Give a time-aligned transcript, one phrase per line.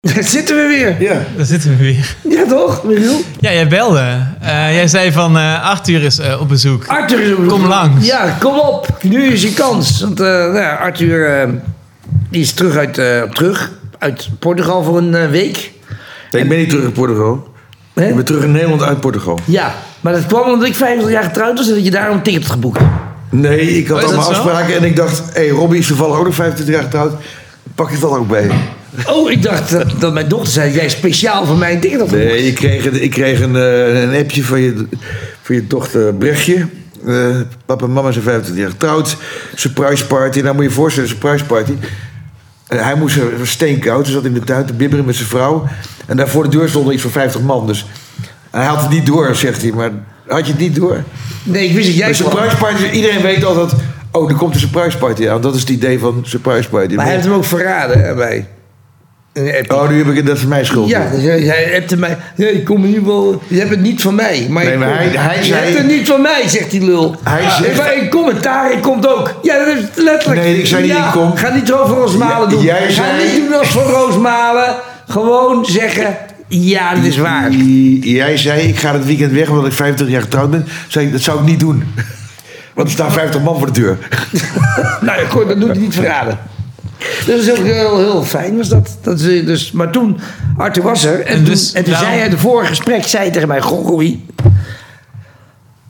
[0.14, 1.02] Daar zitten we weer.
[1.02, 1.22] Ja.
[1.36, 2.16] Daar zitten we weer.
[2.28, 3.20] Ja, toch, Michiel?
[3.40, 4.26] Ja, jij belde.
[4.40, 6.86] Eh, jij zei van eh Arthur is eh, op bezoek.
[6.86, 8.06] Arthur is op Kom langs.
[8.06, 8.88] Ja, kom op.
[9.02, 10.00] Nu is je kans.
[10.00, 11.48] Want eh, nou ja, Arthur eh,
[12.30, 15.72] die is terug uit, eh, terug uit Portugal voor een week.
[16.30, 17.48] Nee, ik ben niet terug in Portugal.
[17.94, 18.08] Hè?
[18.08, 19.38] Ik ben terug in Nederland uit Portugal.
[19.44, 22.22] Ja, maar dat kwam omdat ik 50 jaar getrouwd was en dat je daarom een
[22.22, 22.80] ticket had geboekt.
[23.30, 25.18] Nee, ik had Oh, dat allemaal afspraken en ik dacht...
[25.34, 27.12] Hé, hey, Robbie is toevallig ook nog 25 jaar getrouwd.
[27.74, 28.50] Pak je het dan ook bij?
[29.14, 32.10] Oh, ik dacht dat, dat mijn dochter zei dat jij speciaal voor mij had geboekt.
[32.10, 34.86] Nee, ik kreeg, een- ik kreeg een, eh, een appje van je,
[35.42, 36.66] van je dochter Brechtje.
[37.06, 37.26] Eh,
[37.66, 39.16] papa en mama zijn 25 jaar getrouwd.
[39.54, 40.40] Surprise party.
[40.40, 41.72] Nou moet je je voorstellen, surprise party.
[42.66, 44.04] Eh, hij moest steenkoud.
[44.04, 45.66] Hij zat in de tuin te bibberen met zijn vrouw.
[46.06, 47.66] En daar voor de deur stonden iets van 50 man.
[47.66, 47.86] Dus
[48.50, 49.72] hij had het niet door, zegt hij.
[49.72, 49.90] Maar
[50.26, 51.02] had je het niet door?
[51.42, 53.72] Nee, ik wist dat jij Bij surprise party, iedereen weet altijd...
[54.12, 55.40] Oh, er komt een surprise party aan.
[55.40, 56.94] Dat is het idee van surprise party.
[56.94, 58.46] Maar hij heeft hem ook verraden hè, bij.
[59.68, 60.88] Oh, nu heb ik het, dat is mijn schuld.
[60.88, 62.16] Ja, dus jij, hebt mij.
[62.36, 63.42] Nee, ik kom ieder geval.
[63.48, 64.46] Je hebt het niet van mij.
[64.48, 66.70] Maar, Nee, ik maar kom- hij- hij Je zei- hebt het niet van mij, zegt
[66.70, 67.16] die lul.
[67.24, 69.38] Hij zegt- Maar een commentaar ik komt ook.
[69.42, 70.40] Ja, dat is letterlijk.
[70.42, 71.36] Nee, ik zei niet ja, ik kom.
[71.36, 72.62] Ga niet zo voor Roosmalen doen.
[72.62, 74.74] jij Ga zei- niet doen als voor Roosmalen.
[75.08, 76.16] Gewoon zeggen.
[76.48, 77.50] Ja, dit is waar.
[78.00, 80.66] Jij zei, ik ga het weekend weg omdat ik 25 jaar getrouwd ben.
[80.88, 81.84] Zei ik, dat zou ik niet doen.
[82.74, 83.98] Want er staan 50 man voor de deur.
[85.00, 86.38] Nou ja, goed, dat doet hij niet verraden.
[87.26, 88.98] Dus dat is ook heel, heel fijn was dat.
[89.02, 90.20] dat dus, maar toen,
[90.56, 91.20] Arthur was er.
[91.20, 93.60] En, En toen, dus en toen zei hij, de vorige gesprek, zei hij tegen mij...
[93.60, 94.02] Goh,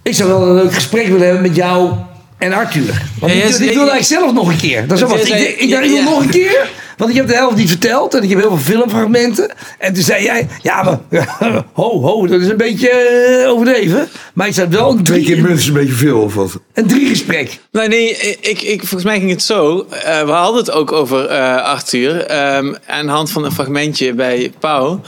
[0.02, 1.92] ik zou wel een leuk gesprek willen hebben met jou
[2.38, 3.02] en Arthur.
[3.18, 4.86] Want Ja, ik, wilde eigenlijk zelf nog een keer.
[4.86, 5.28] Dat is Want wat.
[5.28, 6.70] Ik, ik wil ja, nog een keer.
[7.00, 8.14] Want ik heb de helft niet verteld.
[8.14, 9.54] En ik heb heel veel filmfragmenten.
[9.78, 11.24] En toen zei jij, ja, maar
[11.72, 14.08] ho, ho, dat is een beetje eh, overdreven.
[14.34, 16.20] Maar ik zei wel een Twee keer munt is een beetje veel.
[16.20, 16.60] Of wat?
[16.74, 17.58] een drie gesprek.
[17.72, 19.86] Nee, nee, ik, ik, volgens mij ging het zo.
[19.90, 22.24] Eh, we hadden het ook over eh Arthur.
[22.24, 25.00] ehm, aan de hand van een fragmentje bij Pauw.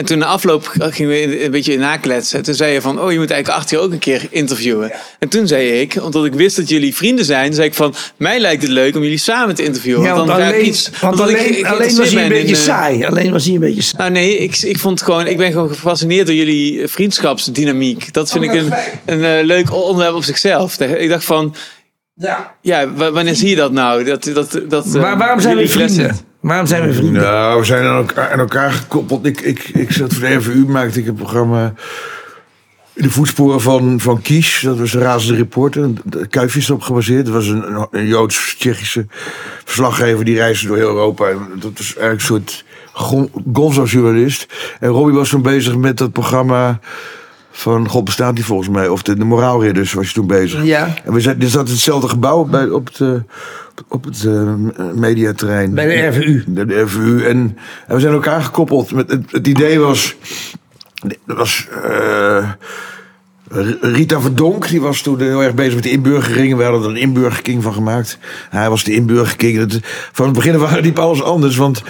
[0.00, 2.38] En toen na afloop gingen we een beetje nakletsen.
[2.38, 4.92] En toen zei je van, oh, je moet eigenlijk Arthur ook een keer interviewen.
[5.18, 8.40] En toen zei ik, omdat ik wist dat jullie vrienden zijn, zei ik van, mij
[8.40, 10.02] lijkt het leuk om jullie samen te interviewen.
[10.02, 12.54] Ja, want dan ga ik alleen, iets, want alleen, alleen was hij een in, beetje
[12.54, 13.04] eh, saai.
[13.04, 13.96] Alleen was hij een beetje saai.
[13.98, 18.12] Nou nee, ik, ik vond gewoon, ik ben gewoon gefascineerd door jullie vriendschapsdynamiek.
[18.12, 20.80] Dat vind Oh, ik dat een, een eh, leuk onderwerp op zichzelf.
[20.80, 21.54] Ik dacht van,
[22.14, 22.54] Ja.
[22.62, 24.04] ja, wa- wanneer zie je dat nou?
[24.04, 26.16] Dat, dat, dat, eh, Maar waarom zijn we jullie vrienden?
[26.40, 27.22] Waarom zijn we vrienden?
[27.22, 29.26] Nou, we zijn aan elkaar, aan elkaar gekoppeld.
[29.26, 31.74] Ik, ik, ik zat voor de RVU, maakte ik een programma...
[33.00, 35.88] In de voetsporen van, van Kies, dat was een razende reporter.
[36.04, 37.24] De Kuifje is op gebaseerd.
[37.24, 39.06] Dat was een, een, Joods-Tsjechische
[39.64, 41.28] verslaggever die reisde door heel Europa.
[41.28, 44.46] En Dat was eigenlijk een soort gon- Gonzo-journalist.
[44.80, 46.80] En Robbie was toen bezig met dat programma
[47.50, 48.88] van God bestaat die volgens mij.
[48.88, 50.64] Of de, de Moraalridders was je toen bezig.
[50.64, 50.94] Ja.
[51.04, 53.12] En we zaten, er zat in hetzelfde gebouw bij, op het, eh,
[53.88, 54.54] op het eh,
[54.94, 55.74] mediaterrein.
[55.74, 56.44] Bij de RVU.
[56.46, 57.24] De, de RVU.
[57.24, 57.56] En,
[57.86, 58.92] en we zijn elkaar gekoppeld.
[58.92, 60.16] Met, het, het idee was...
[61.00, 61.68] Dat was...
[61.84, 62.50] eh,
[63.80, 66.56] Rita Verdonk, die was toen heel erg bezig met de inburgering.
[66.56, 68.18] We hadden er een inburgerking van gemaakt.
[68.50, 69.82] Hij was de inburgerking.
[70.12, 71.56] Van het begin liep alles anders.
[71.56, 71.82] Want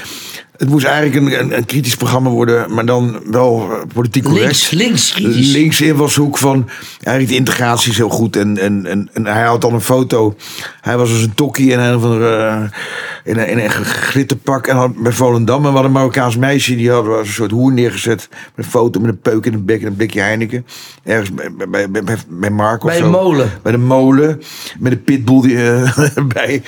[0.60, 2.74] het moest eigenlijk een, een, een kritisch programma worden.
[2.74, 4.44] Maar dan wel eh, politiek correct.
[4.44, 5.52] Links, links kritisch.
[5.52, 6.68] Links invalshoek van
[7.02, 8.36] eigenlijk de integratie is heel goed.
[8.36, 10.36] En, en, en, en hij had dan een foto.
[10.80, 12.62] Hij was als een tokkie in een, van de, eh,
[13.24, 14.66] in een, in een glitterpak.
[14.66, 15.56] En had, bij Volendam.
[15.56, 16.76] En we hadden een Marokkaans meisje.
[16.76, 18.28] Die had een soort hoer neergezet.
[18.30, 20.66] Met een foto met een peuk in de bek en een blikje Heineken.
[21.04, 23.04] Ergens bij, bij, bij, bij, bij Mark of Bij zo.
[23.04, 23.50] de molen.
[23.62, 24.40] Bij de molen.
[24.78, 25.96] Met een pitbull die, eh,
[26.34, 26.62] bij.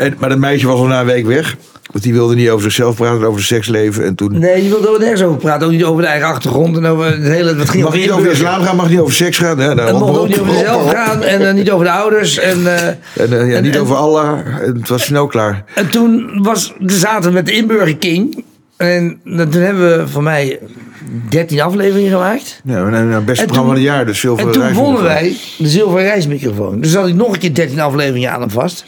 [0.00, 1.56] En, maar dat meisje was al na een week weg.
[1.92, 4.04] Want die wilde niet over zichzelf praten, over zijn seksleven.
[4.04, 4.38] En toen...
[4.38, 5.66] Nee, je wilde er nergens over praten.
[5.66, 6.76] Ook niet over de eigen achtergrond.
[6.76, 7.56] En over het hele...
[7.56, 9.58] Wat ging Mag niet over de islam gaan, mag niet over seks gaan.
[9.58, 9.74] Hè?
[9.74, 10.88] Nou, mocht ook niet over op.
[10.88, 11.22] gaan.
[11.22, 12.38] En eh, niet over de ouders.
[12.38, 14.38] En, eh, En, eh, ja, En- niet en- over Allah.
[14.62, 15.64] En het was snel klaar.
[15.74, 18.44] en toen was, we zaten met de Inburger King.
[18.76, 20.58] En toen hebben we van mij
[21.28, 22.60] 13 afleveringen gemaakt.
[22.64, 24.06] Ja, we hebben het beste En programma van het jaar.
[24.06, 26.80] Dus zilveren En toen wonnen wij de zilveren reismicrofoon.
[26.80, 28.84] Dus had ik nog een keer 13 afleveringen aan hem vast.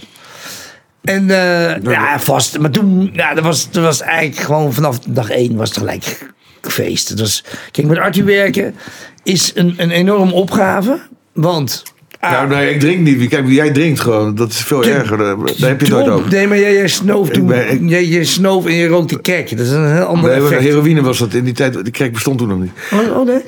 [1.02, 2.58] En eh, ja, vast.
[2.58, 6.32] Maar toen, ja, dat was, dat was eigenlijk gewoon vanaf dag één was het gelijk
[6.60, 7.18] feest.
[7.20, 8.74] Was, kijk, met Arthur werken
[9.22, 11.00] is een, een enorme opgave.
[11.32, 11.82] Want
[12.30, 13.28] Nou, nee, ik drink niet.
[13.28, 14.34] Kijk, jij drinkt gewoon.
[14.34, 15.18] Dat is veel erger.
[15.18, 16.30] Daar, heb je het nooit over.
[16.30, 17.46] Nee, maar jij, jij snoof toen.
[17.46, 19.56] ben- ik- jij, jij snoof en je rookte kek.
[19.56, 20.62] Dat is een heel ander Nee, maar effect.
[20.68, 21.82] heroïne was dat in die tijd.
[21.84, 22.70] Die crack bestond toen nog niet.
[22.92, 23.42] Oh, oh, nee.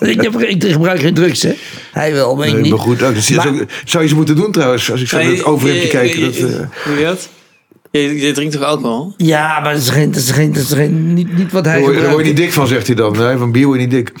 [0.14, 1.52] ik, heb, ik gebruik geen drugs, hè?
[1.92, 2.70] Hij wel, maar ik Nee, niet.
[2.70, 4.90] maar goed, ook, dat is Maar- ook- zou je ze moeten doen trouwens.
[4.90, 6.18] Als ik zo Nee, over heb je- te kijken.
[6.18, 7.28] je- Dat, je- eh, Hoe je dat?
[7.90, 9.12] Je, je drinkt toch alcohol?
[9.16, 11.74] Ja, maar dat is, geen, dat is, geen, dat is geen, niet, niet wat hij
[11.74, 12.12] je- daar gebruikt.
[12.14, 13.16] word je niet dik van, zegt hij dan.
[13.18, 14.12] Nee, van bier word je niet dik.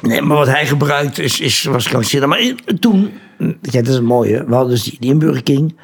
[0.00, 2.28] Nee, maar wat hij gebruikt is, is was krankzinnig.
[2.28, 4.44] Maar toen, ja, dat is het mooie.
[4.46, 5.76] We hadden dus die, die Inburger King.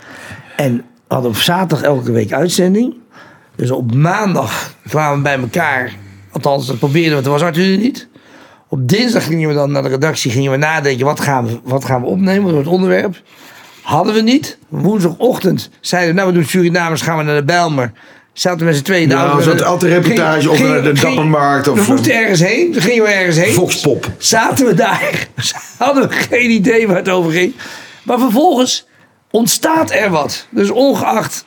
[0.57, 2.95] En we hadden op zaterdag elke week uitzending.
[3.57, 5.93] Dus op maandag kwamen we bij elkaar.
[6.33, 7.23] Althans, dat probeerden we.
[7.23, 8.09] Toen was Arthur er niet.
[8.69, 10.31] Op dinsdag gingen we dan naar de redactie.
[10.31, 12.43] Gingen we nadenken, wat gaan we, wat gaan we opnemen?
[12.43, 13.23] Wat wordt het onderwerp?
[13.83, 14.59] Hadden we niet.
[14.69, 17.03] Woensdagochtend zeiden we, nou we doen Surinamers.
[17.03, 17.93] Gaan we naar de Bijlmer.
[18.33, 19.03] Zaten we met z'n tweeën.
[19.03, 19.63] in de Ja, auto.
[19.65, 22.73] altijd reportage Ging- of ging- naar de Dappermarkt of- We moesten ergens heen.
[22.73, 23.53] Toen gingen we ergens heen.
[23.53, 24.11] Foxpop.
[24.19, 25.27] Zaten we daar.
[25.79, 27.55] Hadden we geen idee waar het over ging.
[28.03, 28.87] Maar vervolgens
[29.31, 30.47] ontstaat er wat.
[30.51, 31.45] Dus ongeacht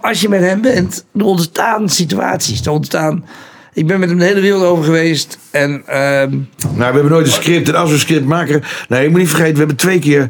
[0.00, 2.60] als je met hem bent, er ontstaan situaties.
[2.66, 3.24] Er ontstaan.
[3.72, 5.38] Ik ben met hem de hele wereld over geweest.
[5.50, 7.68] En ehm, Nou, we hebben nooit een script.
[7.68, 8.62] En als we een script maken...
[8.88, 10.28] Nee, je moet niet vergeten, we hebben twee keer...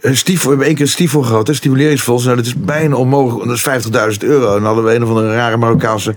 [0.00, 2.24] Een stiefel, we hebben één keer een stiefel gehad, een stimuleringsfonds.
[2.24, 4.46] Nou, dat is bijna onmogelijk, dat is 50.000 euro.
[4.46, 6.14] En dan hadden we een of andere rare Marokkaanse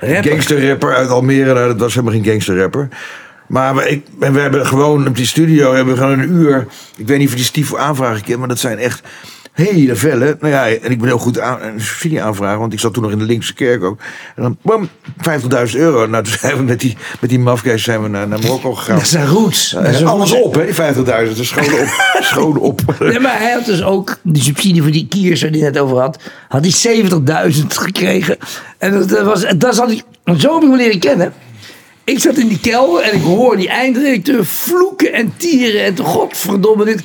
[0.00, 0.30] Rapper.
[0.30, 1.54] gangsterrapper uit Almere.
[1.54, 2.88] Nou, dat was helemaal geen gangsterrapper.
[3.46, 6.66] Maar we, ik, en we hebben gewoon op die studio hebben we gewoon een uur.
[6.96, 9.02] Ik weet niet of je die stiefel aanvragen kent, maar dat zijn echt
[9.52, 10.36] hele vellen.
[10.40, 13.02] Nou ja, en ik ben heel goed aan, een subsidie aanvragen, want ik zat toen
[13.02, 13.98] nog in de linkse kerk ook.
[14.36, 14.88] En dan, bam,
[15.70, 16.06] 50.000 euro.
[16.06, 18.98] Nou, toen zijn we met die, met die mafkees zijn we naar, naar Marokko gegaan.
[18.98, 19.70] dat zijn roots.
[19.70, 21.36] Dat is alles op, hè, die 50.000.
[21.36, 21.88] Dus schoon op.
[22.32, 22.94] schoon op.
[22.98, 25.98] Nee, maar hij had dus ook die subsidie voor die kiers waar hij net over
[25.98, 26.18] had.
[26.48, 27.02] Had hij
[27.52, 28.36] 70.000 gekregen.
[28.78, 31.32] En dat, dat was, dat zat ik, zo heb ik hem leren kennen.
[32.04, 35.84] Ik zat in die kelder en ik hoor die eindredacteur vloeken en tieren.
[35.84, 37.02] En godverdomme dit.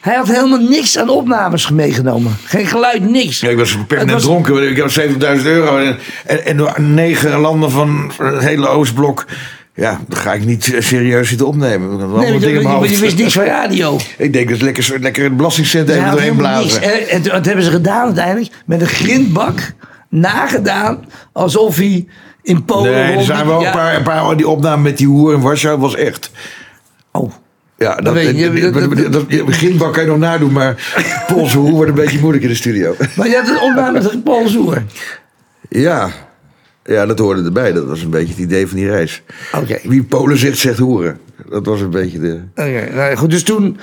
[0.00, 2.36] Hij had helemaal niks aan opnames meegenomen.
[2.44, 3.40] Geen geluid, niks.
[3.40, 4.70] Ja, ik was per Het net was- dronken.
[4.70, 4.98] Ik had
[5.38, 5.76] 70.000 euro.
[5.78, 9.26] En, en, en door negen landen van het hele Oostblok.
[9.74, 11.88] Ja, dan ga ik niet serieus zitten opnemen.
[11.88, 13.96] Nee, wat maar dingen je, wist niks van radio.
[14.18, 16.82] Ik denk dat lekker, lekker een belastingcent Hij even had doorheen blazen.
[16.82, 18.52] En, en wat hebben ze gedaan uiteindelijk?
[18.66, 19.72] Met een grindbak
[20.08, 21.04] nagedaan.
[21.32, 22.06] Alsof hij
[22.42, 22.92] in Polen...
[22.92, 23.66] Nee, er zijn wel Ja.
[23.66, 26.30] een paar, een paar die opname met die hoer in Warschau was echt.
[27.12, 27.32] Oh.
[27.78, 30.94] Ja, dat, weet je, dat, beginbak kan je nog nadoen, maar
[31.26, 32.94] Poolse hoer wordt een beetje moeilijk in de studio.
[33.16, 34.82] Maar je opname met Paul Zoer.
[35.68, 36.10] Ja.
[36.84, 37.72] ja, dat hoorde erbij.
[37.72, 39.22] Dat was een beetje het idee van die reis.
[39.54, 39.78] Oké.
[39.82, 41.18] Wie Polen zegt, zegt hoeren.
[41.48, 42.40] Dat was een beetje de...
[42.54, 43.30] Oké, nou goed.
[43.30, 43.78] Dus toen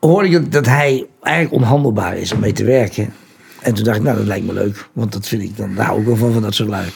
[0.00, 3.12] hoorde ik dat, hij eigenlijk onhandelbaar is om mee te werken.
[3.60, 4.88] En toen dacht ik, nou, dat lijkt me leuk.
[4.92, 6.86] Want dat vind ik, dan daar hou ik wel van, van dat soort lui.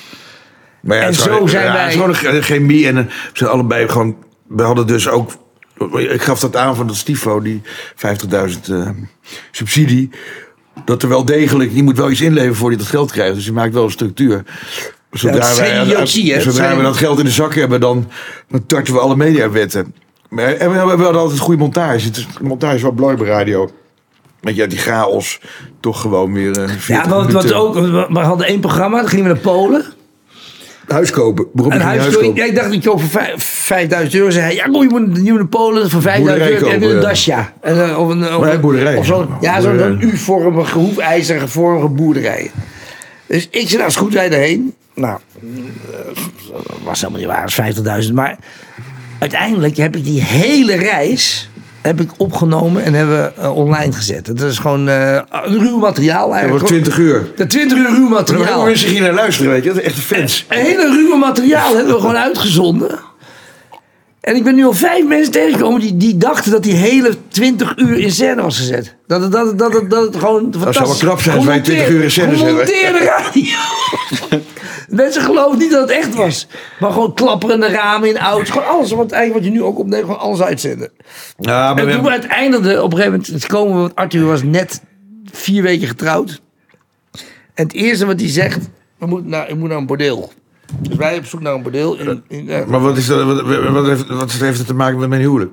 [0.80, 2.94] Maar ja, En het zo gewoon- zijn ja, wij- Het is gewoon een chemie en
[2.94, 4.16] we zijn allebei gewoon.
[4.48, 5.30] We hadden dus ook.
[5.92, 7.62] Ik gaf dat aan van dat Stifo, die
[7.96, 8.88] 50.000 eh,
[9.50, 10.10] subsidie.
[10.84, 11.70] Dat er wel degelijk.
[11.74, 13.34] Je moet wel iets inleveren voor je dat geld krijgt.
[13.34, 14.42] Dus je maakt wel een structuur.
[15.10, 18.10] Zodra, geen wij, zodra zijn- we dat geld in de zak hebben, dan,
[18.48, 19.94] dan tarten we alle mediawetten.
[20.30, 22.06] En we hebben wel altijd goede montage.
[22.06, 23.70] Het is, montage is wel belangrijk bij radio.
[24.40, 25.40] Dat je die chaos
[25.80, 26.50] toch gewoon weer.
[26.62, 29.40] eh, 40 Ja, wat, wat ook, we we hadden één programma, dan gingen we naar
[29.42, 29.84] Polen.
[30.86, 31.46] Huis kopen.
[31.52, 32.34] Waarom Een je huis, huis kopen?
[32.34, 34.30] ja, ik dacht, ik koop voor vijf- 5000 euro.
[34.30, 36.70] Zei hij, ja, kom, je moet je moet naar Polen voor 5000 Boerderij euro.
[36.70, 37.08] Heb je kopen, een ja.
[37.08, 37.52] dasja.
[37.60, 38.96] En, eh, of een, of een- boerderij.
[38.96, 42.50] Of zo'n ja, zo'n U-vormige, hoefijzerige vormige boerderij.
[43.26, 44.74] Dus ik zei, nou, is goed, wij erheen.
[44.94, 45.98] Nou, eh,
[46.84, 48.14] was helemaal niet waar, was 50.000.
[48.14, 48.38] Maar
[49.18, 51.50] uiteindelijk heb ik die hele reis
[51.86, 54.26] heb ik opgenomen en hebben eh, online gezet.
[54.26, 56.60] Het is gewoon eh, ruw materiaal Dat eigenlijk.
[56.60, 57.32] was 20 uur.
[57.36, 58.56] De 20 uur ruw materiaal.
[58.56, 59.68] waar mensen hier naar luisteren, weet je.
[59.68, 60.44] Dat is echt fans.
[60.48, 62.98] Een hele ruwe materiaal hebben we gewoon uitgezonden.
[64.20, 67.72] En ik ben nu al vijf mensen tegengekomen die, die dachten dat die hele 20
[67.76, 68.94] uur in scène was gezet.
[69.06, 70.76] Dat het, dat het, dat het, dat het gewoon fantastisch...
[70.76, 72.66] zou wel knap zijn als wij 20 uur in scène zetten.
[72.98, 73.56] Radio.
[74.94, 76.46] Mensen geloven niet dat het echt was.
[76.80, 78.50] Maar gewoon klapperende ramen in auto's.
[78.50, 78.90] Gewoon alles.
[78.90, 80.90] Want eigenlijk wat je nu ook opneemt, gewoon alles uitzenden.
[81.38, 84.42] Ja, maar En toen we eindigde, op een gegeven moment het komen want Arthur was
[84.42, 84.82] net
[85.32, 86.40] vier weken getrouwd.
[87.54, 90.32] En het eerste wat hij zegt, we moeten naar, ik moet naar een bordeel.
[90.80, 91.96] Dus wij op zoek naar een bordeel.
[91.98, 93.40] In, in, eh, Maar wat, is dat, wat,
[93.70, 95.52] wat, heeft, wat heeft het te maken met mijn huwelijk?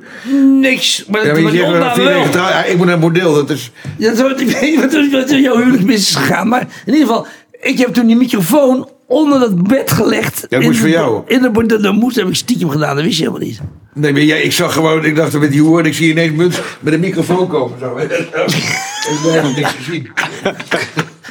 [0.60, 1.06] niks.
[1.06, 2.30] Maar Ja, dat maar je zegt, vier weken wel.
[2.32, 3.34] trouw- ja, ik moet naar een bordeel.
[3.34, 5.96] Dat is, Ja, zo, ik weet niet wat, er- wat er in jouw huwelijk mis
[6.10, 6.48] is gegaan.
[6.48, 7.26] Maar in ieder geval,
[7.62, 10.46] ik heb toen die microfoon onder dat bed gelegd.
[10.50, 11.22] Dat moest in voor de- jou.
[11.28, 12.96] In de moest heb ik stiekem gedaan.
[12.96, 13.60] Dat wist je helemaal niet.
[13.94, 16.60] nee, maar jij, ik zag gewoon, ik dacht met die hoer, ik zie ineens Muns
[16.80, 17.80] met een microfoon komen.
[17.80, 17.98] Zo.
[17.98, 20.10] ik heb helemaal niks gezien.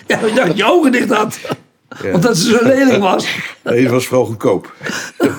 [0.07, 1.39] Ja, ik dacht dat je ogen dicht had.
[2.13, 3.27] Omdat ze zo lelijk was.
[3.65, 4.75] Nee, het was vooral goedkoop.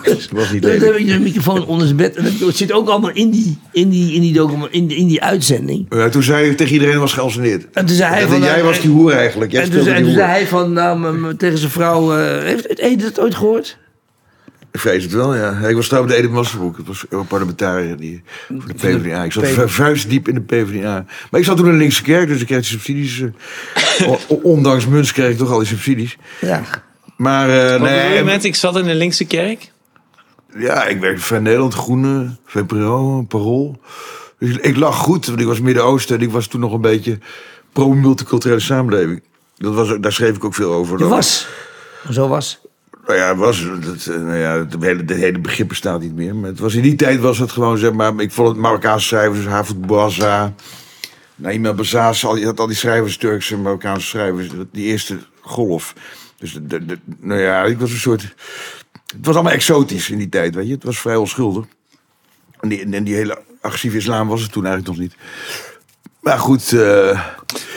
[0.01, 1.00] Het was niet Dan heb lelijk.
[1.00, 2.15] ik de microfoon onder zijn bed.
[2.15, 5.08] En het zit ook allemaal in die, in die, in die, document, in die, in
[5.08, 5.86] die uitzending.
[5.89, 7.65] Ja, toen zei hij tegen iedereen was geanceneerd.
[7.74, 8.39] En toen zei hij En van...
[8.39, 9.51] jij nou, was die hoer eigenlijk.
[9.51, 12.17] Jij en toen, en toen zei hij van, nou, tegen zijn vrouw...
[12.17, 13.77] eh, heeft heeft Edith het ooit gehoord?
[14.72, 15.68] Ik vrees het wel, ja.
[15.68, 16.78] Ik was trouwens met Edith Massenbroek.
[16.78, 19.24] Het was een parlementariër die, voor de PvdA.
[19.24, 21.06] Ik zat vuistdiep in de PvdA.
[21.32, 23.24] Maar ik zat toen in de linkse kerk, dus ik kreeg die subsidies.
[24.00, 26.18] eh, ondanks Muns kreeg ik toch al die subsidies.
[26.42, 26.63] Ja.
[27.18, 29.72] Maar eh, je nee, met, ik zat in de linkse kerk?
[30.58, 33.80] ja, ik werkte voor Nederland, Groene, VPRO, Parool.
[34.40, 36.82] Dus ik, ik lag goed, want ik was Midden-Oosten en ik was toen nog een
[36.82, 37.20] beetje
[37.74, 39.24] pro-multiculturele samenleving.
[39.58, 41.00] Dat was, daar schreef ik ook veel over.
[41.00, 41.48] Je was...
[42.10, 42.62] zo was.
[43.05, 46.36] Nou ja, was, eh, nou ja, het hele, het hele begrip bestaat niet meer.
[46.36, 49.08] Maar het was, in die tijd was het gewoon, zeg maar, ik vond het Marokkaanse
[49.08, 50.53] schrijvers, Hafid Bouazza,
[51.36, 55.93] Naima Bazaas, al, je had al die schrijvers, Turkse en Marokkaanse schrijvers, die eerste golf.
[56.38, 60.55] Dus de, nou ja, ik was een soort, het was allemaal exotisch in die tijd,
[60.55, 60.74] weet je.
[60.74, 61.65] Het was vrij onschuldig.
[62.60, 65.15] En die, en die hele agressieve islam was het toen eigenlijk nog niet.
[66.20, 67.27] Maar goed, eh,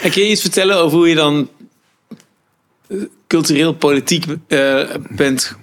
[0.03, 1.49] kun je iets vertellen over hoe je dan
[3.27, 5.57] cultureel politiek eh, bent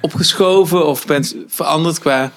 [0.00, 2.30] opgeschoven of bent veranderd qua dat-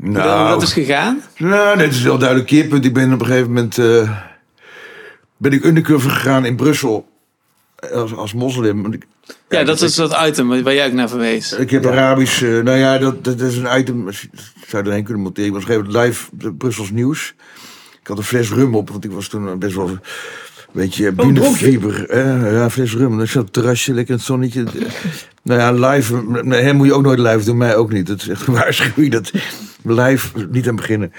[0.00, 1.22] hoe nou, dat is gegaan?
[1.36, 2.84] Nou, dit is wel een duidelijk keerpunt.
[2.84, 4.10] Ik ben op een gegeven moment eh,
[5.36, 7.08] ben ik undercover gegaan in Brussel
[7.92, 8.92] als, als moslim.
[8.92, 9.06] Ik,
[9.48, 11.52] Ja, dat is dat item waar jij ook naar verwees.
[11.52, 14.28] ik heb Arabisch, eh, nou ja, dat, dat is een item, je-
[14.66, 15.48] zou erheen kunnen monteren.
[15.48, 17.34] Ik was op een gegeven moment live Brussels Nieuws.
[18.00, 19.98] Ik had een fles rum op, want ik was toen best wel
[20.72, 22.04] een beetje bühnefieber.
[22.08, 22.50] hè.
[22.50, 23.18] Ja, een fles rum.
[23.18, 24.64] Dan zat het terrasje, lekker in het zonnetje.
[25.42, 28.06] nou ja, live, met hem moet je ook nooit live doen, mij ook niet.
[28.06, 29.32] Dat is echt een waarschuwing, dat
[29.82, 31.12] live niet aan beginnen.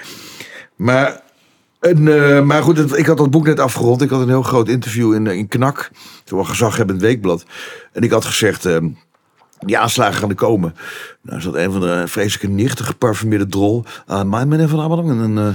[0.76, 1.20] Maar,
[1.80, 4.02] en, eh, maar goed, het- ik had dat boek net afgerond.
[4.02, 5.90] Ik had een heel groot interview in, eh, in Knak.
[6.24, 7.44] Zo'n gezaghebbend weekblad.
[7.92, 8.64] En ik had gezegd...
[8.66, 8.76] eh,
[9.58, 10.74] die aanslagen gaan er komen.
[11.22, 13.84] Nou, is dat een van de vreselijke nicht, een geparfumeerde drol.
[14.06, 15.10] aan mijn meneer van Amelang.
[15.10, 15.54] En dan, eh,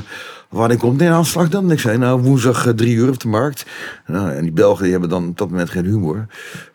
[0.55, 1.71] wanneer komt die aanslag dan?
[1.71, 3.65] Ik zei, nou, woensdag eh, drie uur op de markt.
[4.07, 6.25] Nou, en die Belgen die hebben dan op dat moment geen humor.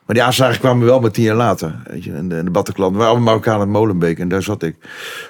[0.07, 1.75] Maar die aanslagen kwamen wel maar tien jaar later.
[1.91, 2.91] Weet je, en de, en de Bataclan.
[2.93, 4.19] We waren allemaal Marokkanen in Molenbeek.
[4.19, 4.77] En daar zat ik.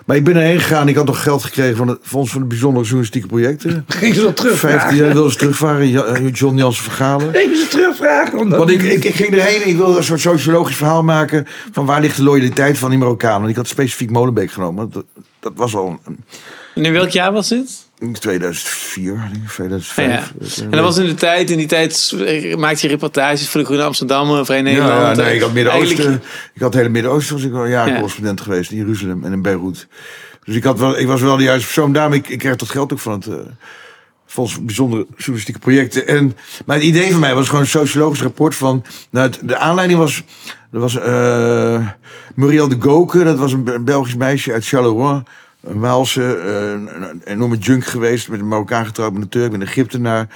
[0.07, 0.88] Maar ik ben erheen gegaan.
[0.88, 3.85] Ik had nog geld gekregen van het Fonds van de Bijzondere Journalistieke Projecten.
[3.88, 4.97] Ging ze dat 15 terugvragen?
[4.97, 6.14] jaar wilden ze terugvaren.
[6.14, 7.35] Eh, John Jansen Vergalen.
[7.35, 8.38] Ging ze terugvragen?
[8.38, 8.59] Omdat...
[8.59, 11.87] Want ik, ik, ik ging erheen en ik wilde een soort sociologisch verhaal maken van
[11.87, 13.38] waar ligt de loyaliteit van die Marokkanen.
[13.38, 14.90] Want ik had specifiek Molenbeek genomen.
[14.90, 15.04] Dat,
[15.40, 16.25] dat was al een-
[16.75, 17.88] En in welk jaar was dit?
[18.00, 20.33] In 2004, denk ik, 2005.
[20.38, 20.62] Ja.
[20.64, 22.14] En dat was in de tijd, in die tijd
[22.59, 25.16] maakte je reportages voor de Groene Amsterdammer, Vrij Nederland.
[25.16, 25.97] ja, nee, ik had Midden-Oosten.
[25.97, 27.95] Eigenlijk- Ik had het hele Midden-Oosten was ik al jaren Ja.
[27.99, 29.87] correspondent geweest in Jeruzalem en in Beirut.
[30.45, 31.92] Dus ik, had wel, ik was wel de juiste persoon.
[31.92, 33.35] Daarom ik, ik kreeg dat geld ook van het eh
[34.26, 36.07] voor Bijzondere Journalistieke Projecten.
[36.07, 38.85] En, maar het idee van mij was gewoon een sociologisch rapport van.
[39.11, 40.23] Nou, het- de aanleiding was.
[40.73, 41.87] Er was eh
[42.35, 45.23] Muriel de Goke, dat was een Be- Belgisch meisje uit Charleroi.
[45.62, 48.28] Een Waalse, eh, een, enorme junk geweest.
[48.28, 50.28] Met een Marokkaan getrouwd met een Turk, met een Egyptenaar.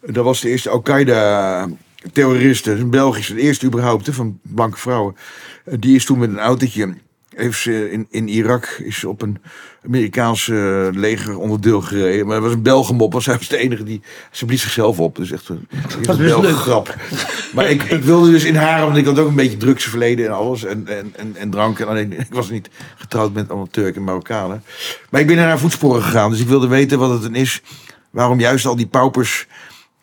[0.00, 2.66] Dat was de eerste Al-Qaeda-terrorist.
[2.66, 5.16] Een Belgische, de eerste überhaupt, van blanke vrouwen.
[5.64, 6.94] Eh, Die is toen met een autootje.
[7.34, 9.38] Heeft ze in, in Irak is ze op een
[9.86, 12.26] Amerikaanse legeronderdeel gereden.
[12.26, 14.00] Maar het was een Belgemop, want zij was de enige die.
[14.30, 15.16] Ze blies zichzelf op.
[15.16, 16.56] Dus echt een, een best leuk.
[16.56, 16.94] grap.
[17.54, 20.32] Maar ik, ik wilde dus in haar, want ik had ook een beetje drugsverleden en
[20.32, 20.64] alles.
[20.64, 21.78] En, en, en, en drank.
[21.78, 24.64] En alleen, ik was niet getrouwd met allemaal Turken en Marokkanen.
[25.10, 26.30] Maar ik ben naar haar voetsporen gegaan.
[26.30, 27.62] Dus ik wilde weten wat het dan is.
[28.10, 29.46] Waarom juist al die paupers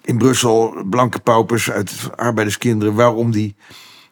[0.10, 3.56] in Brussel, blanke paupers uit arbeiderskinderen, waarom die,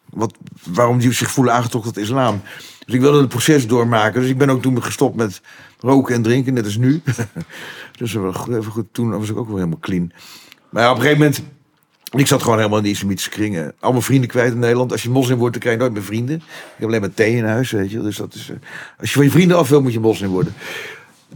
[0.10, 0.34] wat,
[0.64, 2.42] waarom die zich voelen aangetrokken tot islam.
[2.88, 4.22] Dus ik wilde het proces doormaken.
[4.22, 5.42] Dus ik ben ook toen gestopt met
[5.80, 7.02] roken en drinken, net als nu.
[7.98, 10.12] dus even goed, toen was ik ook wel helemaal clean.
[10.70, 11.44] Maar ja, op een gegeven moment,
[12.12, 13.74] ik zat gewoon helemaal in die islamitische kringen.
[13.80, 14.92] Allemaal vrienden kwijt in Nederland.
[14.92, 16.36] Als je moslim wordt, dan krijg je nooit meer vrienden.
[16.36, 16.44] Ik
[16.78, 18.02] heb alleen maar thee in huis, weet je.
[18.02, 18.56] Dus dat is, eh,
[19.00, 20.54] als je van je vrienden af wil, moet je moslim worden.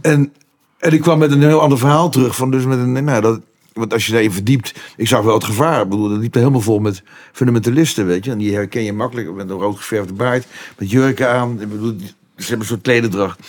[0.00, 0.32] En,
[0.78, 2.36] en ik kwam met een heel ander verhaal terug.
[2.36, 3.40] Van dus met een, nou, dat,
[3.72, 5.82] want als je daarin verdiept, ik zag wel het gevaar.
[5.82, 7.02] Ik bedoel, dat liep er helemaal vol met
[7.32, 8.30] fundamentalisten, weet je.
[8.30, 10.46] En die herken je makkelijk met een rood geverfde baard,
[10.78, 11.60] met jurken aan.
[11.60, 13.40] Ik bedoel, ze hebben een soort klederdracht.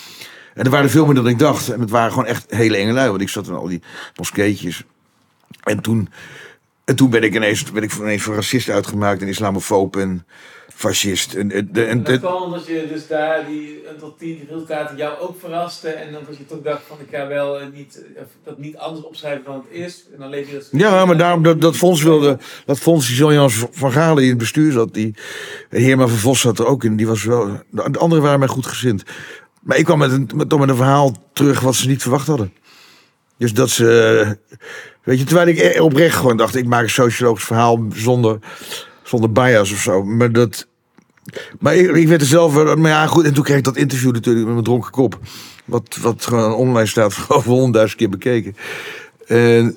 [0.54, 1.68] En er waren veel meer dan ik dacht.
[1.68, 3.08] En het waren gewoon echt hele enge lui.
[3.08, 3.82] Want ik zat in al die
[4.16, 4.82] moskeetjes.
[5.62, 6.08] En toen,
[6.84, 10.26] en toen ben ik ineens, ben ik ineens voor racist uitgemaakt en islamofoob en
[10.74, 11.34] fascist.
[11.34, 15.40] En, en, en, Dat kwam omdat je dus daar die tot tien resultaten jou ook
[15.40, 15.88] verraste.
[15.88, 18.76] En dan dat je toch dacht van ik ga wel eh, niet, eh, dat niet
[18.76, 20.04] anders opschrijven dan het is.
[20.12, 23.16] En dan leef je dat Ja, maar daarom dat, dat fonds wilde, dat fonds die
[23.16, 25.14] Jean-Jans van Galen in het bestuur zat, die
[25.68, 28.48] Heerma van Vos zat er ook in, die was wel, de de anderen waren mij
[28.48, 29.02] goed gezind.
[29.60, 32.52] Maar ik kwam met een, met, met een verhaal terug wat ze niet verwacht hadden.
[33.36, 33.86] Dus dat ze,
[35.02, 38.38] weet je, terwijl ik e- oprecht gewoon dacht, ik maak een sociologisch verhaal zonder,
[39.04, 40.04] zonder bias of zo.
[40.04, 40.66] Maar dat,
[41.58, 43.76] maar ik, ik werd er zelf, wel- maar ja goed, en toen kreeg ik dat
[43.76, 45.18] interview natuurlijk met mijn dronken kop.
[45.64, 48.56] Wat, wat gewoon online staat, voor honderdduizend keer bekeken.
[49.26, 49.76] En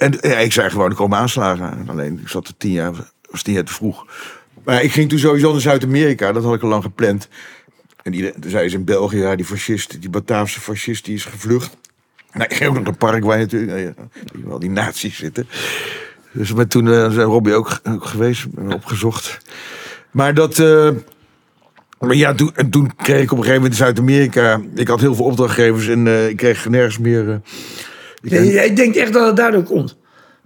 [0.00, 1.88] en ja, ik zei gewoon, er komen aanslagen aan.
[1.88, 2.92] Alleen, ik zat er tien jaar,
[3.30, 4.06] was tien jaar te vroeg.
[4.64, 6.32] Maar ik ging toen sowieso naar Zuid-Amerika.
[6.32, 7.28] Dat had ik al lang gepland.
[8.02, 11.76] En die, zei ze in België, ja, die fascist, die Bataafse fascist, die is gevlucht.
[12.32, 13.72] Nou, ik ging ook nog naar Paraguay natuurlijk.
[13.72, 13.94] Nou ja,
[14.32, 15.48] die wel die nazi's zitten.
[16.32, 19.38] Dus maar toen uh, zijn Robbie ook, ook geweest, opgezocht.
[20.10, 20.58] Maar dat...
[20.58, 20.90] eh,
[21.98, 24.60] maar ja, toen, en toen kreeg ik op een gegeven moment in Zuid-Amerika...
[24.74, 27.28] Ik had heel veel opdrachtgevers en eh, ik kreeg nergens meer...
[27.30, 27.34] eh,
[28.22, 29.98] ik Nee, jij denkt echt dat het daardoor komt.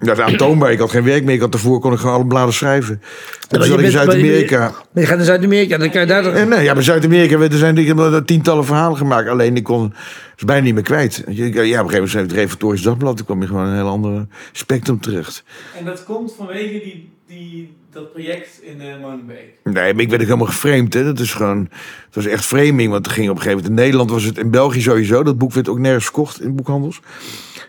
[0.05, 0.73] Dat is aantoonbaar.
[0.73, 1.35] Ik had geen werk meer.
[1.35, 2.95] Ik had daarvoor kon ik gewoon alle bladen schrijven.
[2.95, 4.59] En toen Maar zat je ik in Zuid-Amerika.
[4.59, 6.25] Maar je gaat naar Zuid-Amerika, dan kan je daar.
[6.25, 9.29] En nee, ja, bij Zuid-Amerika er zijn er tientallen verhalen gemaakt.
[9.29, 9.95] Alleen ik kon
[10.37, 11.23] het bijna niet meer kwijt.
[11.27, 13.17] Ja, op een gegeven moment schreef ik het Reformatorisch Dagblad.
[13.17, 15.45] Toen kwam je gewoon een heel ander spectrum terecht.
[15.79, 19.59] En dat komt vanwege die, die, dat project in uh, Molenbeek.
[19.65, 20.95] Nee, maar ik werd ook helemaal geframed.
[20.95, 21.05] Hè.
[21.05, 21.69] Dat is gewoon,
[22.07, 22.91] het was echt framing.
[22.91, 25.23] Want het ging op een gegeven moment in Nederland was het in België sowieso.
[25.23, 27.01] Dat boek werd ook nergens verkocht in boekhandels.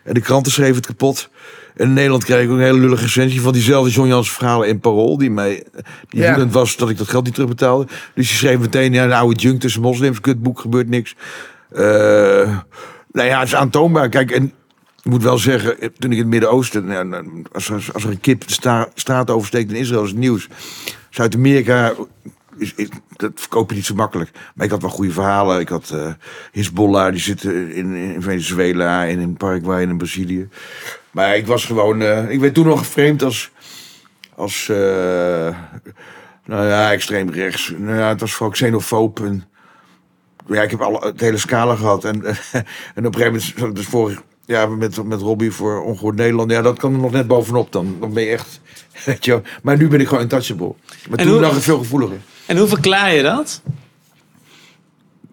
[0.03, 1.29] En de kranten schreven het kapot.
[1.75, 4.79] In Nederland kreeg ik ook een hele lullige recensie van diezelfde John Jans verhalen in
[4.79, 5.17] Parool.
[5.17, 5.63] Die mij
[6.09, 6.47] die Ja.
[6.47, 7.85] was dat ik dat geld niet terugbetaalde.
[7.85, 10.21] Dus die schreef meteen, ja, een oude junk tussen moslims.
[10.21, 11.15] Kutboek, gebeurt niks.
[11.71, 11.83] Eh
[13.11, 14.09] nou ja, het is aantoonbaar.
[14.09, 14.43] Kijk, en
[15.03, 16.85] ik moet wel zeggen, toen ik in het Midden-Oosten...
[16.85, 20.09] nou, nou, Als, er- als er een kip de sta- straat oversteekt in Israël is
[20.09, 20.47] het nieuws.
[21.09, 21.93] Zuid-Amerika,
[22.57, 24.31] is, is- dat verkoop je niet zo makkelijk.
[24.55, 25.59] Maar ik had wel goede verhalen.
[25.59, 26.13] Ik had eh
[26.51, 30.47] Hezbollah, die zitten in, in Venezuela en in Paraguay en in Brazilië.
[31.11, 32.01] Maar ik was gewoon...
[32.01, 33.51] eh, ik werd toen nog geframed als...
[34.35, 35.55] als eh,
[36.45, 37.73] nou ja, extreem rechts.
[37.77, 39.43] Nou ja, het was vooral xenofoob en...
[40.47, 42.03] Ja, ik heb alle, het hele scala gehad.
[42.03, 42.25] En,
[42.95, 46.51] en op een gegeven moment, dus vorig jaar met, met Robbie voor Ongehoord Nederland.
[46.51, 47.97] Ja, dat kan er nog net bovenop dan.
[47.99, 48.61] Dan ben je echt,
[49.05, 49.41] weet je.
[49.63, 50.73] Maar nu ben ik gewoon untouchable.
[51.09, 52.17] Maar En toen hoe- lag het veel gevoeliger.
[52.45, 53.61] En hoe verklaar je dat?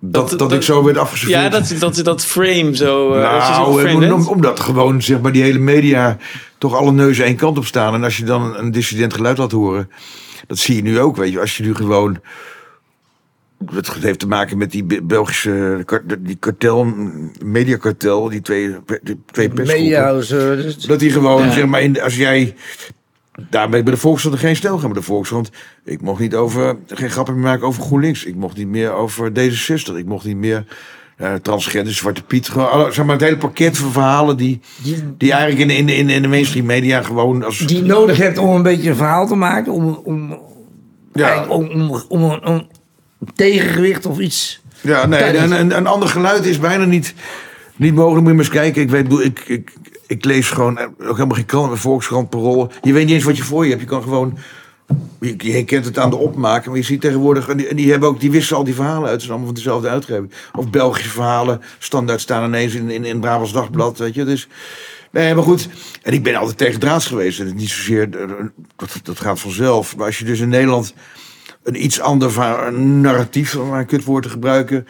[0.04, 1.42] Dat, dat, dat- ik zo werd afgeserveerd.
[1.42, 3.12] Ja, dat, dat, dat frame zo...
[3.14, 6.16] eh, als je zo Nou, geframed om- omdat gewoon zeg maar, die hele media
[6.58, 7.94] toch alle neuzen één kant op staan.
[7.94, 9.90] En als je dan een dissident geluid laat horen,
[10.46, 11.16] dat zie je nu ook.
[11.16, 12.20] Weet je, als je nu gewoon.
[13.74, 15.84] Het heeft te maken met die Be- Belgische
[16.18, 16.94] die kartel,
[17.44, 19.82] mediakartel, die twee, die twee persgroepen.
[19.84, 21.52] Media's, eh, Dat die gewoon, Ja.
[21.52, 22.54] zeg maar, in, als jij.
[23.50, 24.90] Daarmee bij de Volkskrant geen stel gaan.
[24.92, 25.50] Bij de Volkskrant,
[25.84, 28.24] ik mocht niet over, geen grappen meer maken over GroenLinks.
[28.24, 29.96] Ik mocht niet meer over D66.
[29.96, 30.64] Ik mocht niet meer
[31.16, 32.48] eh transgender, Zwarte Piet.
[32.48, 36.06] Gewoon, zeg maar, het hele pakket van verhalen die, die, die eigenlijk in, de- in,
[36.06, 37.58] de- in de mainstream media gewoon als...
[37.58, 39.72] die nodig hebt om een beetje een verhaal te maken.
[39.72, 40.38] Om, om,
[41.12, 44.62] ja, om, om, om, om, om tegengewicht of iets.
[44.80, 47.14] ja, nee, een, een, een ander geluid is bijna niet,
[47.76, 48.20] niet mogelijk.
[48.20, 48.82] Moet je maar eens kijken.
[48.82, 49.72] Ik weet, ik, ik,
[50.12, 52.70] ik lees gewoon eh, ook helemaal geen krant, Volkskrant, Parool.
[52.82, 53.82] Je weet niet eens wat je voor je hebt.
[53.82, 54.38] Je kan gewoon...
[55.20, 57.48] Je, herkent het aan de opmaak, maar je ziet tegenwoordig...
[57.48, 59.20] En die, en die, hebben ook, die wisselen al die verhalen uit.
[59.20, 60.26] Zijn allemaal van dezelfde uitgever.
[60.56, 64.24] Of Belgische verhalen, standaard staan ineens in, in, in Brabants Dagblad, weet je.
[64.24, 64.48] Dus,
[65.10, 65.68] nee, maar goed.
[66.02, 67.40] En ik ben altijd tegen draads geweest.
[67.40, 68.20] En niet zozeer...
[68.20, 68.28] eh,
[68.76, 69.96] Dat, dat gaat vanzelf.
[69.96, 70.94] Maar als je dus in Nederland
[71.62, 72.32] een iets ander
[72.72, 74.86] narratief, om maar een kutwoord te gebruiken...